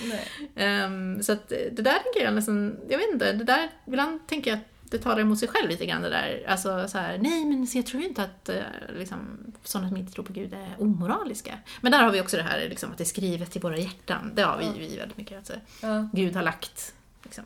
Ehm, 0.56 1.22
så 1.22 1.32
att 1.32 1.48
det 1.48 1.82
där 1.82 1.98
tänker 1.98 2.24
jag 2.24 2.34
nästan, 2.34 2.76
jag 2.88 2.98
vet 2.98 3.12
inte, 3.12 3.32
det 3.32 3.44
där, 3.44 3.70
ibland 3.86 4.26
tänker 4.26 4.50
jag 4.50 4.58
att 4.58 4.69
det 4.90 4.98
talar 4.98 5.20
emot 5.20 5.38
sig 5.38 5.48
själv 5.48 5.68
lite 5.70 5.86
grann 5.86 6.02
det 6.02 6.08
där. 6.10 6.44
Alltså 6.48 6.88
så 6.88 6.98
här, 6.98 7.18
nej 7.18 7.44
men 7.44 7.66
jag 7.74 7.86
tror 7.86 8.02
ju 8.02 8.08
inte 8.08 8.22
att 8.22 8.48
eh, 8.48 8.62
liksom, 8.98 9.18
sådana 9.64 9.88
som 9.88 9.96
inte 9.96 10.12
tror 10.12 10.24
på 10.24 10.32
Gud 10.32 10.54
är 10.54 10.74
omoraliska. 10.78 11.58
Men 11.80 11.92
där 11.92 12.02
har 12.04 12.10
vi 12.10 12.20
också 12.20 12.36
det 12.36 12.42
här 12.42 12.60
liksom, 12.68 12.90
att 12.92 12.98
det 12.98 13.04
är 13.04 13.06
skrivet 13.06 13.56
i 13.56 13.58
våra 13.58 13.76
hjärtan. 13.78 14.32
Det 14.34 14.42
har 14.42 14.58
vi, 14.58 14.64
Ja. 14.64 14.72
vi 14.78 14.96
väldigt 14.96 15.16
mycket. 15.16 15.38
Alltså. 15.38 15.52
Ja. 15.82 16.08
Gud 16.12 16.36
har 16.36 16.42
lagt 16.42 16.94
liksom, 17.22 17.44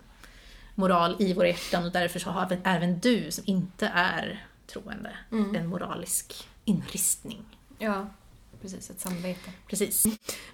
moral 0.74 1.16
i 1.18 1.32
våra 1.34 1.48
hjärtan 1.48 1.84
och 1.84 1.92
därför 1.92 2.18
så 2.20 2.30
har 2.30 2.58
även 2.64 2.98
du 3.00 3.30
som 3.30 3.44
inte 3.46 3.86
är 3.94 4.44
troende 4.66 5.10
Mm. 5.32 5.54
en 5.54 5.66
moralisk 5.66 6.48
inristning. 6.64 7.44
ja, 7.78 8.06
precis. 8.64 8.90
Ett 8.90 9.00
samvete. 9.00 9.50
Precis. 9.68 10.04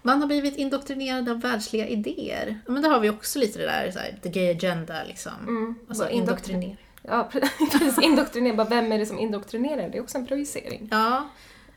Man 0.02 0.20
har 0.20 0.26
blivit 0.26 0.56
indoktrinerad 0.56 1.28
av 1.28 1.40
världsliga 1.40 1.88
idéer. 1.88 2.60
Men 2.66 2.82
där 2.82 2.90
har 2.90 3.00
vi 3.00 3.10
också 3.10 3.38
lite 3.38 3.58
det 3.58 3.64
där, 3.66 3.90
så 3.90 3.98
här, 3.98 4.18
the 4.22 4.28
gay 4.28 4.50
agenda 4.50 5.04
liksom. 5.04 5.32
Mm. 5.42 5.74
Alltså 5.88 6.04
Bara 6.04 6.10
indoktrinera. 6.10 6.76
Ja, 7.02 7.30
precis. 7.72 7.98
Indoktrinera. 8.02 8.54
Bara 8.56 8.68
vem 8.68 8.92
är 8.92 8.98
det 8.98 9.06
som 9.06 9.18
indoktrinerar? 9.18 9.88
Det 9.88 9.98
är 9.98 10.02
också 10.02 10.18
en 10.18 10.26
projicering. 10.26 10.88
Ja. 10.90 11.28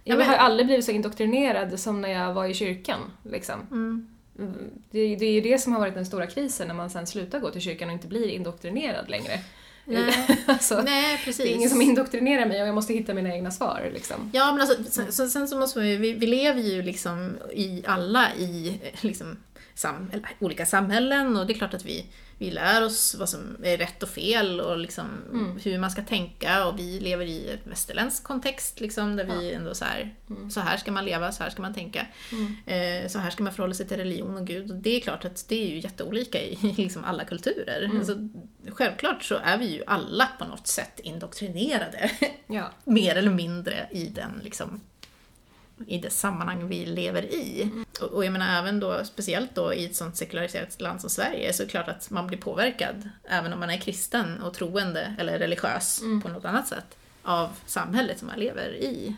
Jag 0.04 0.18
men- 0.18 0.28
har 0.28 0.36
aldrig 0.36 0.66
blivit 0.68 0.86
så 0.86 0.92
indoktrinerad 0.92 1.80
som 1.80 2.02
när 2.02 2.10
jag 2.10 2.34
var 2.34 2.46
i 2.46 2.54
kyrkan. 2.54 3.00
Liksom. 3.32 3.60
Mm. 3.72 4.08
Mm, 4.40 4.54
Det, 4.92 5.16
det 5.16 5.26
är 5.26 5.32
ju 5.32 5.42
det 5.42 5.58
som 5.60 5.74
har 5.74 5.80
varit 5.80 5.94
den 5.94 6.06
stora 6.06 6.28
krisen 6.28 6.68
när 6.68 6.76
man 6.76 6.90
sen 6.90 7.08
slutar 7.08 7.40
gå 7.40 7.50
till 7.50 7.62
kyrkan 7.62 7.90
och 7.90 7.94
inte 7.94 8.08
blir 8.08 8.28
indoktrinerad 8.28 9.10
längre. 9.10 9.40
Nej. 9.86 10.40
alltså, 10.46 10.82
Nej, 10.82 11.18
precis. 11.26 11.38
det 11.38 11.52
är 11.52 11.56
ingen 11.56 11.70
som 11.70 11.82
indoktrinerar 11.82 12.46
mig 12.46 12.62
och 12.62 12.68
jag 12.68 12.76
måste 12.76 12.94
hitta 12.94 13.14
mina 13.14 13.34
egna 13.34 13.52
svar. 13.52 13.90
Liksom. 13.94 14.32
Ja, 14.34 14.52
men 14.52 14.62
alltså, 14.62 15.12
sen, 15.12 15.30
sen 15.30 15.48
så 15.48 15.58
måste 15.58 15.80
vi, 15.80 15.96
vi, 15.96 16.14
vi 16.14 16.28
lever 16.28 16.62
ju 16.62 16.82
liksom 16.82 17.38
i 17.54 17.84
alla 17.88 18.36
i 18.36 18.80
liksom, 19.02 19.38
sam, 19.76 20.12
olika 20.40 20.66
samhällen 20.66 21.38
och 21.38 21.48
det 21.48 21.54
är 21.54 21.58
klart 21.58 21.74
att 21.74 21.86
vi, 21.86 22.06
vi 22.44 22.52
lär 22.52 22.86
oss 22.86 23.16
vad 23.16 23.30
som 23.30 23.58
är 23.64 23.78
rätt 23.78 24.04
och 24.04 24.10
fel 24.10 24.62
och 24.62 24.78
liksom 24.78 25.06
hur 25.64 25.78
man 25.78 25.92
ska 25.92 26.02
tänka 26.02 26.66
och 26.68 26.80
vi 26.80 27.00
lever 27.00 27.26
i 27.26 27.50
en 27.52 27.70
västerländsk 27.70 28.24
kontext 28.24 28.80
liksom, 28.80 29.16
där 29.16 29.24
vi 29.26 29.54
ändå 29.54 29.76
så 29.76 29.86
här, 29.86 30.16
så 30.50 30.60
här 30.60 30.78
ska 30.78 30.92
man 30.92 31.06
leva, 31.06 31.32
så 31.32 31.44
här 31.44 31.50
ska 31.50 31.62
man 31.62 31.74
tänka. 31.74 32.08
Eh, 32.66 33.08
så 33.08 33.20
här 33.20 33.30
ska 33.30 33.44
man 33.44 33.54
förhålla 33.54 33.74
sig 33.74 33.88
till 33.88 33.98
religion 33.98 34.38
och 34.38 34.48
Gud. 34.48 34.72
Och 34.72 34.78
det 34.78 34.96
är 34.96 35.00
klart 35.00 35.26
att 35.26 35.46
det 35.50 35.64
är 35.64 35.70
ju 35.70 35.80
jätteolika 35.80 36.42
i 36.42 36.56
liksom 36.78 37.04
alla 37.04 37.26
kulturer. 37.26 37.92
Alltså, 37.98 38.18
självklart 38.70 39.24
så 39.24 39.36
är 39.36 39.58
vi 39.58 39.66
ju 39.66 39.84
alla 39.88 40.30
på 40.40 40.46
något 40.46 40.68
sätt 40.68 41.00
indoktrinerade, 41.00 42.12
Ja. 42.48 42.72
mer 42.84 43.16
eller 43.16 43.32
mindre, 43.32 43.88
i 43.92 44.06
den 44.06 44.42
liksom 44.44 44.82
i 45.88 45.98
det 45.98 46.10
sammanhang 46.10 46.68
vi 46.68 46.86
lever 46.86 47.22
i. 47.26 47.70
Och, 48.02 48.08
och 48.08 48.26
jag 48.26 48.32
menar 48.34 48.60
även 48.60 48.80
då, 48.80 49.06
speciellt 49.06 49.56
då 49.56 49.74
i 49.74 49.86
ett 49.86 49.96
sånt 49.96 50.16
sekulariserat 50.18 50.82
land 50.82 51.02
som 51.02 51.10
Sverige, 51.10 51.54
så 51.54 51.64
är 51.64 51.66
det 51.68 51.72
klart 51.72 51.88
att 51.88 52.10
man 52.10 52.28
blir 52.28 52.38
påverkad, 52.38 53.10
även 53.24 53.54
om 53.54 53.60
man 53.60 53.70
är 53.70 53.78
kristen 53.78 54.42
och 54.42 54.54
troende 54.54 55.16
eller 55.20 55.40
religiös 55.40 56.02
på 56.24 56.30
något 56.30 56.46
annat 56.46 56.68
sätt, 56.68 56.98
av 57.24 57.50
samhället 57.66 58.20
som 58.20 58.28
man 58.28 58.40
lever 58.40 58.70
i. 58.76 59.16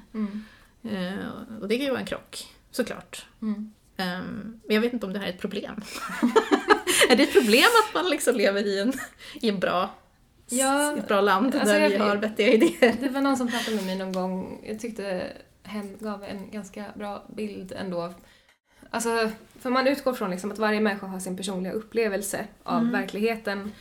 Eh, 0.84 1.14
och 1.62 1.68
det 1.68 1.76
kan 1.78 1.86
ju 1.86 1.92
vara 1.92 2.00
en 2.00 2.06
krock, 2.06 2.48
såklart. 2.72 3.26
Mm. 3.42 3.74
Ehm, 3.98 4.60
men 4.66 4.76
jag 4.76 4.82
vet 4.82 4.94
inte 4.94 5.06
om 5.06 5.14
det 5.14 5.20
här 5.20 5.26
är 5.28 5.32
ett 5.34 5.40
problem. 5.40 5.76
är 7.10 7.16
det 7.16 7.24
ett 7.24 7.34
problem 7.34 7.66
att 7.88 7.94
man 7.94 8.10
liksom 8.10 8.36
lever 8.36 8.66
i 8.66 8.80
en, 8.80 8.94
i 9.42 9.50
en 9.50 9.60
bra, 9.60 9.90
Ja, 10.50 10.98
ett 10.98 11.08
bra 11.08 11.22
land 11.22 11.56
alltså 11.56 11.74
där 11.74 11.80
jag- 11.80 11.90
vi 11.90 11.98
har 11.98 12.16
vettiga 12.18 12.48
idéer? 12.54 12.96
Det 13.02 13.10
var 13.10 13.22
någon 13.22 13.38
som 13.38 13.48
pratade 13.52 13.76
med 13.76 13.86
mig 13.86 13.96
någon 13.98 14.12
gång, 14.12 14.62
jag 14.68 14.80
tyckte 14.80 15.28
hen 15.66 15.98
gav 16.00 16.24
en 16.24 16.52
ganska 16.52 16.86
bra 16.96 17.24
bild 17.36 17.72
ändå. 17.72 18.14
Alltså, 18.90 19.32
för 19.60 19.70
man 19.70 19.88
utgår 19.88 20.14
från 20.14 20.32
liksom 20.32 20.52
att 20.52 20.60
varje 20.60 20.82
människa 20.82 21.08
har 21.08 21.20
sin 21.20 21.38
personliga 21.38 21.74
upplevelse 21.74 22.48
av 22.64 22.92
verkligheten 22.92 23.72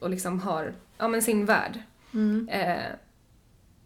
och 0.00 0.10
liksom 0.10 0.40
har 0.40 0.74
ja, 0.98 1.08
men 1.08 1.22
sin 1.22 1.46
värld. 1.46 1.78
Mm. 2.14 2.48
Eh, 2.48 2.84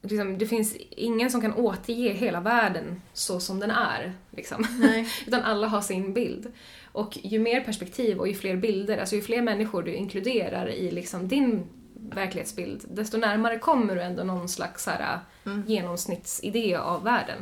liksom, 0.03 0.39
det 0.39 0.47
finns 0.47 0.77
ingen 0.91 1.31
som 1.31 1.41
kan 1.41 1.55
återge 1.55 2.13
hela 2.13 2.41
världen 2.41 3.03
så 3.13 3.41
som 3.41 3.61
den 3.61 3.71
är. 3.71 4.13
Liksom. 4.31 4.67
Nej. 4.79 5.09
Utan 5.27 5.43
alla 5.43 5.67
har 5.67 5.81
sin 5.81 6.15
bild. 6.15 6.53
Och 6.93 7.19
ju 7.23 7.39
mer 7.39 7.61
perspektiv 7.61 8.19
och 8.19 8.29
ju 8.29 8.35
fler 8.35 8.57
bilder, 8.57 8.99
alltså 8.99 9.17
ju 9.17 9.23
fler 9.23 9.43
människor 9.43 9.83
du 9.83 9.95
inkluderar 9.95 10.69
i 10.69 10.91
liksom 10.91 11.29
din 11.29 11.69
verklighetsbild, 12.11 12.85
desto 12.91 13.17
närmare 13.19 13.59
kommer 13.59 13.95
du 13.95 14.03
ändå 14.03 14.23
någon 14.25 14.49
slags 14.49 14.87
här, 14.87 15.19
Mm. 15.47 15.65
genomsnittsidé 15.67 16.75
av 16.77 17.05
världen. 17.05 17.39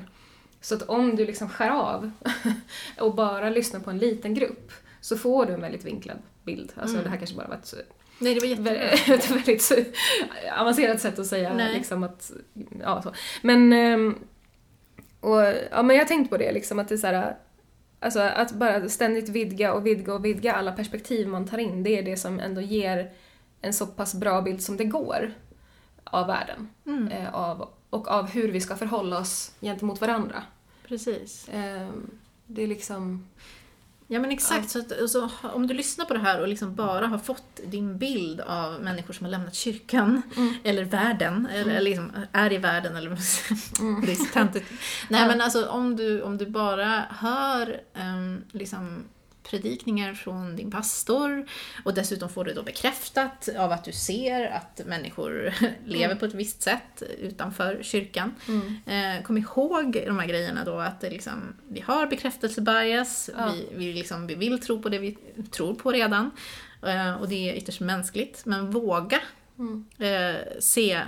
Så 0.61 0.75
att 0.75 0.83
om 0.83 1.17
du 1.17 1.27
liksom 1.27 1.49
skär 1.49 1.71
av 1.71 2.11
och 2.99 3.15
bara 3.15 3.51
lyssnar 3.51 3.81
på 3.81 3.91
en 3.91 3.99
liten 3.99 4.35
grupp 4.35 4.73
så 5.01 5.17
får 5.17 5.47
du 5.47 5.53
en 5.53 5.61
väldigt 5.61 5.85
vinklad 5.85 6.17
bild. 6.45 6.73
Alltså 6.77 6.95
Mm. 6.97 7.05
det 7.05 7.11
här 7.11 7.17
kanske 7.17 7.37
bara 7.37 7.49
var 7.49 7.55
ett, 7.55 7.75
Nej, 8.19 8.35
det 8.35 8.41
var 8.41 8.47
jättebra. 8.47 8.73
ett 9.15 9.31
väldigt 9.31 9.73
avancerat 10.59 11.01
sätt 11.01 11.19
att 11.19 11.27
säga 11.27 11.53
Nej. 11.55 11.75
liksom 11.75 12.03
att, 12.05 12.33
ja 12.81 13.03
så. 13.03 13.13
Men, 13.43 13.73
ehm, 13.73 14.19
och, 15.21 15.41
ja 15.71 15.83
men 15.83 15.97
jag 15.97 16.03
har 16.05 16.09
tänkt 16.09 16.31
på 16.31 16.37
det 16.37 16.53
liksom 16.53 16.79
att 16.79 16.89
det 16.89 16.95
är 16.95 16.99
så 16.99 17.07
här, 17.07 17.37
alltså 18.01 18.21
att 18.21 18.53
bara 18.53 18.89
ständigt 18.89 19.29
vidga 19.29 19.73
och 19.75 19.87
vidga 19.87 20.15
och 20.15 20.25
vidga 20.25 20.53
alla 20.55 20.73
perspektiv 20.73 21.29
man 21.29 21.47
tar 21.47 21.59
in, 21.59 21.83
det 21.83 21.99
är 21.99 22.03
det 22.03 22.17
som 22.17 22.41
ändå 22.41 22.61
ger 22.61 23.11
en 23.61 23.73
så 23.75 23.87
pass 23.87 24.15
bra 24.15 24.43
bild 24.43 24.63
som 24.63 24.77
det 24.77 24.85
går 24.85 25.33
av 26.05 26.27
världen. 26.27 26.69
Mm. 26.87 27.09
Eh, 27.09 27.35
av, 27.35 27.69
och 27.91 28.09
av 28.09 28.29
hur 28.31 28.53
vi 28.53 28.61
ska 28.61 28.77
förhålla 28.77 29.19
oss 29.19 29.53
gentemot 29.61 30.01
varandra. 30.01 30.43
Precis. 30.89 31.49
Ehm, 31.53 32.11
det 32.47 32.63
är 32.63 32.67
liksom... 32.67 33.27
Ja 34.13 34.21
men 34.21 34.31
exakt, 34.31 34.71
så 34.71 34.79
att, 34.79 35.01
alltså, 35.01 35.31
om 35.55 35.67
du 35.67 35.75
lyssnar 35.75 36.05
på 36.05 36.15
det 36.15 36.21
här 36.21 36.41
och 36.41 36.49
liksom 36.49 36.75
bara 36.75 37.07
har 37.07 37.19
fått 37.19 37.61
din 37.67 37.99
bild 37.99 38.41
av 38.41 38.81
människor 38.81 39.15
som 39.15 39.25
har 39.25 39.31
lämnat 39.31 39.55
kyrkan, 39.55 40.23
eller 40.65 40.85
världen, 40.85 41.47
eller, 41.53 41.71
eller 41.71 41.81
liksom 41.91 42.13
är 42.33 42.53
i 42.53 42.59
världen, 42.59 42.97
eller 42.97 43.11
det 44.07 44.13
är 44.13 44.15
så. 44.15 44.39
Nej 44.45 45.21
Ja. 45.21 45.27
men 45.27 45.41
alltså 45.41 45.67
om 45.69 45.97
du, 45.97 46.23
om 46.23 46.39
du 46.39 46.47
bara 46.47 47.05
hör 47.11 47.81
um, 47.95 48.45
liksom 48.53 49.05
predikningar 49.43 50.15
från 50.15 50.57
din 50.57 50.71
pastor 50.71 51.47
och 51.85 51.95
dessutom 51.95 52.29
får 52.29 52.45
du 52.45 52.53
då 52.55 52.63
bekräftat 52.63 53.49
av 53.59 53.73
att 53.73 53.85
du 53.85 53.93
ser 53.93 54.47
att 54.47 54.81
människor 54.87 55.55
lever 55.87 56.15
på 56.15 56.25
ett 56.25 56.35
visst 56.35 56.63
sätt 56.63 57.03
utanför 57.19 57.79
kyrkan. 57.83 58.35
Eh, 58.87 59.23
kom 59.25 59.39
ihåg 59.39 60.03
de 60.07 60.19
här 60.19 60.27
grejerna 60.27 60.65
då 60.65 60.79
att 60.79 61.03
liksom, 61.03 61.57
vi 61.69 61.81
har 61.81 62.07
bekräftelsebias, 62.07 63.31
Ja. 63.39 63.53
vi, 63.53 63.69
vi, 63.87 63.93
liksom, 63.93 64.27
vi 64.27 64.35
vill 64.35 64.61
tro 64.61 64.83
på 64.83 64.89
det 64.89 64.99
vi 64.99 65.19
tror 65.51 65.75
på 65.75 65.93
redan. 65.93 66.31
Eh, 66.87 67.15
och 67.15 67.29
det 67.29 67.51
är 67.51 67.55
ytterst 67.55 67.81
mänskligt. 67.81 68.47
Men 68.47 68.71
våga 68.71 69.21
Mm. 69.59 69.85
eh, 69.99 70.41
se 70.61 71.01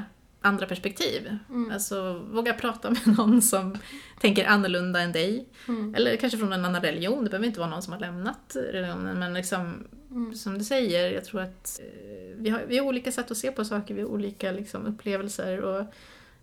andra 0.42 0.66
perspektiv. 0.66 1.36
Alltså 1.72 2.18
våga 2.30 2.54
prata 2.54 2.90
med 2.90 3.06
någon 3.18 3.42
som 3.42 3.78
tänker 4.20 4.46
annorlunda 4.46 5.00
än 5.00 5.12
dig. 5.12 5.48
Mm. 5.68 5.94
Eller 5.94 6.16
kanske 6.16 6.38
från 6.38 6.52
en 6.52 6.64
annan 6.64 6.82
religion, 6.82 7.24
det 7.24 7.30
behöver 7.30 7.46
inte 7.46 7.60
vara 7.60 7.70
någon 7.70 7.82
som 7.82 7.92
har 7.92 8.00
lämnat 8.00 8.56
religionen. 8.56 9.18
Men 9.18 9.34
liksom, 9.34 9.84
Mm. 10.12 10.34
som 10.34 10.58
du 10.58 10.64
säger, 10.64 11.12
jag 11.12 11.24
tror 11.24 11.40
att 11.40 11.80
eh, 11.82 12.36
vi 12.36 12.50
har, 12.50 12.62
vi 12.68 12.78
har 12.78 12.86
olika 12.86 13.12
sätt 13.12 13.30
att 13.30 13.36
se 13.36 13.52
på 13.52 13.64
saker, 13.64 13.94
vi 13.94 14.00
har 14.02 14.08
olika 14.08 14.52
liksom, 14.52 14.86
upplevelser. 14.86 15.60
Och 15.60 15.86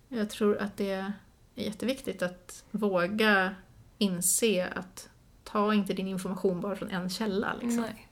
jag 0.08 0.30
tror 0.30 0.58
att 0.58 0.76
det 0.76 0.90
är 0.90 1.12
jätteviktigt 1.54 2.22
att 2.22 2.64
våga 2.70 3.54
inse 3.98 4.68
att 4.74 5.08
ta 5.44 5.74
inte 5.74 5.92
din 5.92 6.08
information 6.08 6.60
bara 6.60 6.76
från 6.76 6.90
en 6.90 7.10
källa. 7.10 7.54
Liksom. 7.60 7.80
Nej. 7.80 8.08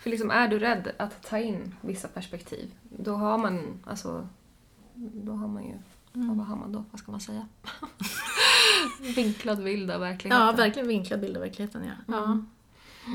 För 0.00 0.10
liksom 0.10 0.30
är 0.30 0.48
du 0.48 0.58
rädd 0.58 0.92
att 0.96 1.22
ta 1.22 1.38
in 1.38 1.74
vissa 1.80 2.08
perspektiv, 2.08 2.74
då 2.82 3.14
har 3.14 3.38
man 3.38 3.82
alltså... 3.84 4.28
Då 4.96 5.32
har 5.32 5.48
man 5.48 5.64
ju... 5.64 5.74
Mm. 6.14 6.38
Vad 6.38 6.46
har 6.46 6.56
man 6.56 6.72
då? 6.72 6.84
Vad 6.90 7.00
ska 7.00 7.10
man 7.12 7.20
säga? 7.20 7.48
Vinklad 9.16 9.64
bild 9.64 9.90
av 9.90 10.00
verkligheten. 10.00 10.46
Ja, 10.46 10.52
verkligen 10.52 10.88
vinklad 10.88 11.20
bild 11.20 11.36
av 11.36 11.42
verkligheten. 11.42 11.90
Ja. 12.06 12.24
Mm. 12.24 12.46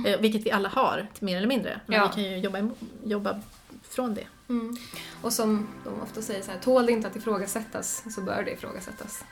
Ja. 0.06 0.10
Eh, 0.10 0.20
vilket 0.22 0.46
vi 0.46 0.52
alla 0.52 0.70
har, 0.70 1.08
mer 1.20 1.38
eller 1.38 1.48
mindre. 1.48 1.82
Men 1.86 1.98
Ja. 1.98 2.08
vi 2.08 2.14
kan 2.14 2.32
ju 2.32 2.38
jobba, 2.38 2.70
jobba 3.06 3.40
från 3.84 4.14
det. 4.14 4.28
Mm. 4.50 4.76
Och 5.22 5.34
som 5.34 5.68
de 5.84 6.02
ofta 6.02 6.22
säger 6.22 6.42
så 6.42 6.52
här, 6.52 6.60
tål 6.60 6.86
det 6.86 6.92
inte 6.92 7.08
att 7.08 7.16
ifrågasättas 7.16 8.04
så 8.16 8.22
bör 8.22 8.44
det 8.44 8.52
ifrågasättas. 8.52 9.24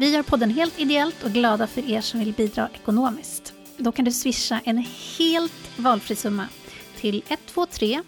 Vi 0.00 0.10
gör 0.10 0.22
podden 0.22 0.50
helt 0.50 0.78
ideellt 0.78 1.24
och 1.24 1.30
glada 1.30 1.66
för 1.66 1.90
er 1.90 2.00
som 2.00 2.20
vill 2.20 2.32
bidra 2.32 2.68
ekonomiskt. 2.74 3.52
Då 3.76 3.92
kan 3.92 4.04
du 4.04 4.12
swisha 4.12 4.60
en 4.64 4.84
helt 5.18 5.78
valfri 5.78 6.16
summa 6.16 6.48
till 6.96 7.22
123 7.28 8.02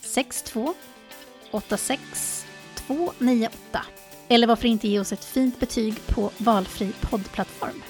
62 0.00 0.74
86 1.50 2.46
298. 2.74 3.84
Eller 4.28 4.46
varför 4.46 4.68
inte 4.68 4.88
ge 4.88 5.00
oss 5.00 5.12
ett 5.12 5.24
fint 5.24 5.60
betyg 5.60 6.06
på 6.06 6.30
valfri 6.38 6.92
poddplattform. 7.00 7.82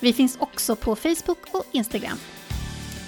Vi 0.00 0.12
finns 0.12 0.36
också 0.40 0.76
på 0.76 0.96
Facebook 0.96 1.38
och 1.52 1.64
Instagram. 1.72 2.18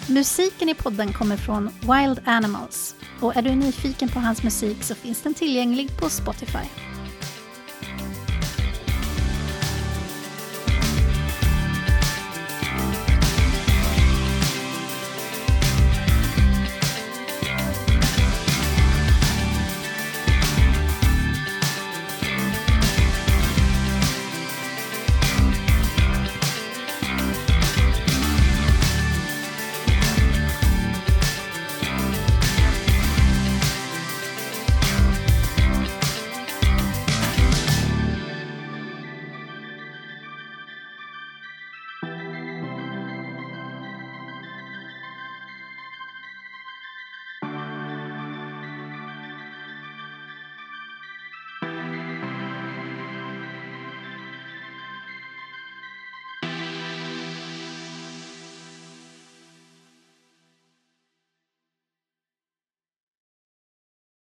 Musiken 0.09 0.68
i 0.68 0.74
podden 0.74 1.12
kommer 1.12 1.36
från 1.36 1.70
Wild 1.80 2.20
Animals 2.24 2.94
och 3.20 3.36
är 3.36 3.43
du 3.43 3.55
nyfiken 3.55 4.09
på 4.09 4.18
hans 4.18 4.43
musik 4.43 4.82
så 4.82 4.94
finns 4.94 5.22
den 5.22 5.35
tillgänglig 5.35 6.01
på 6.01 6.09
Spotify. 6.09 6.97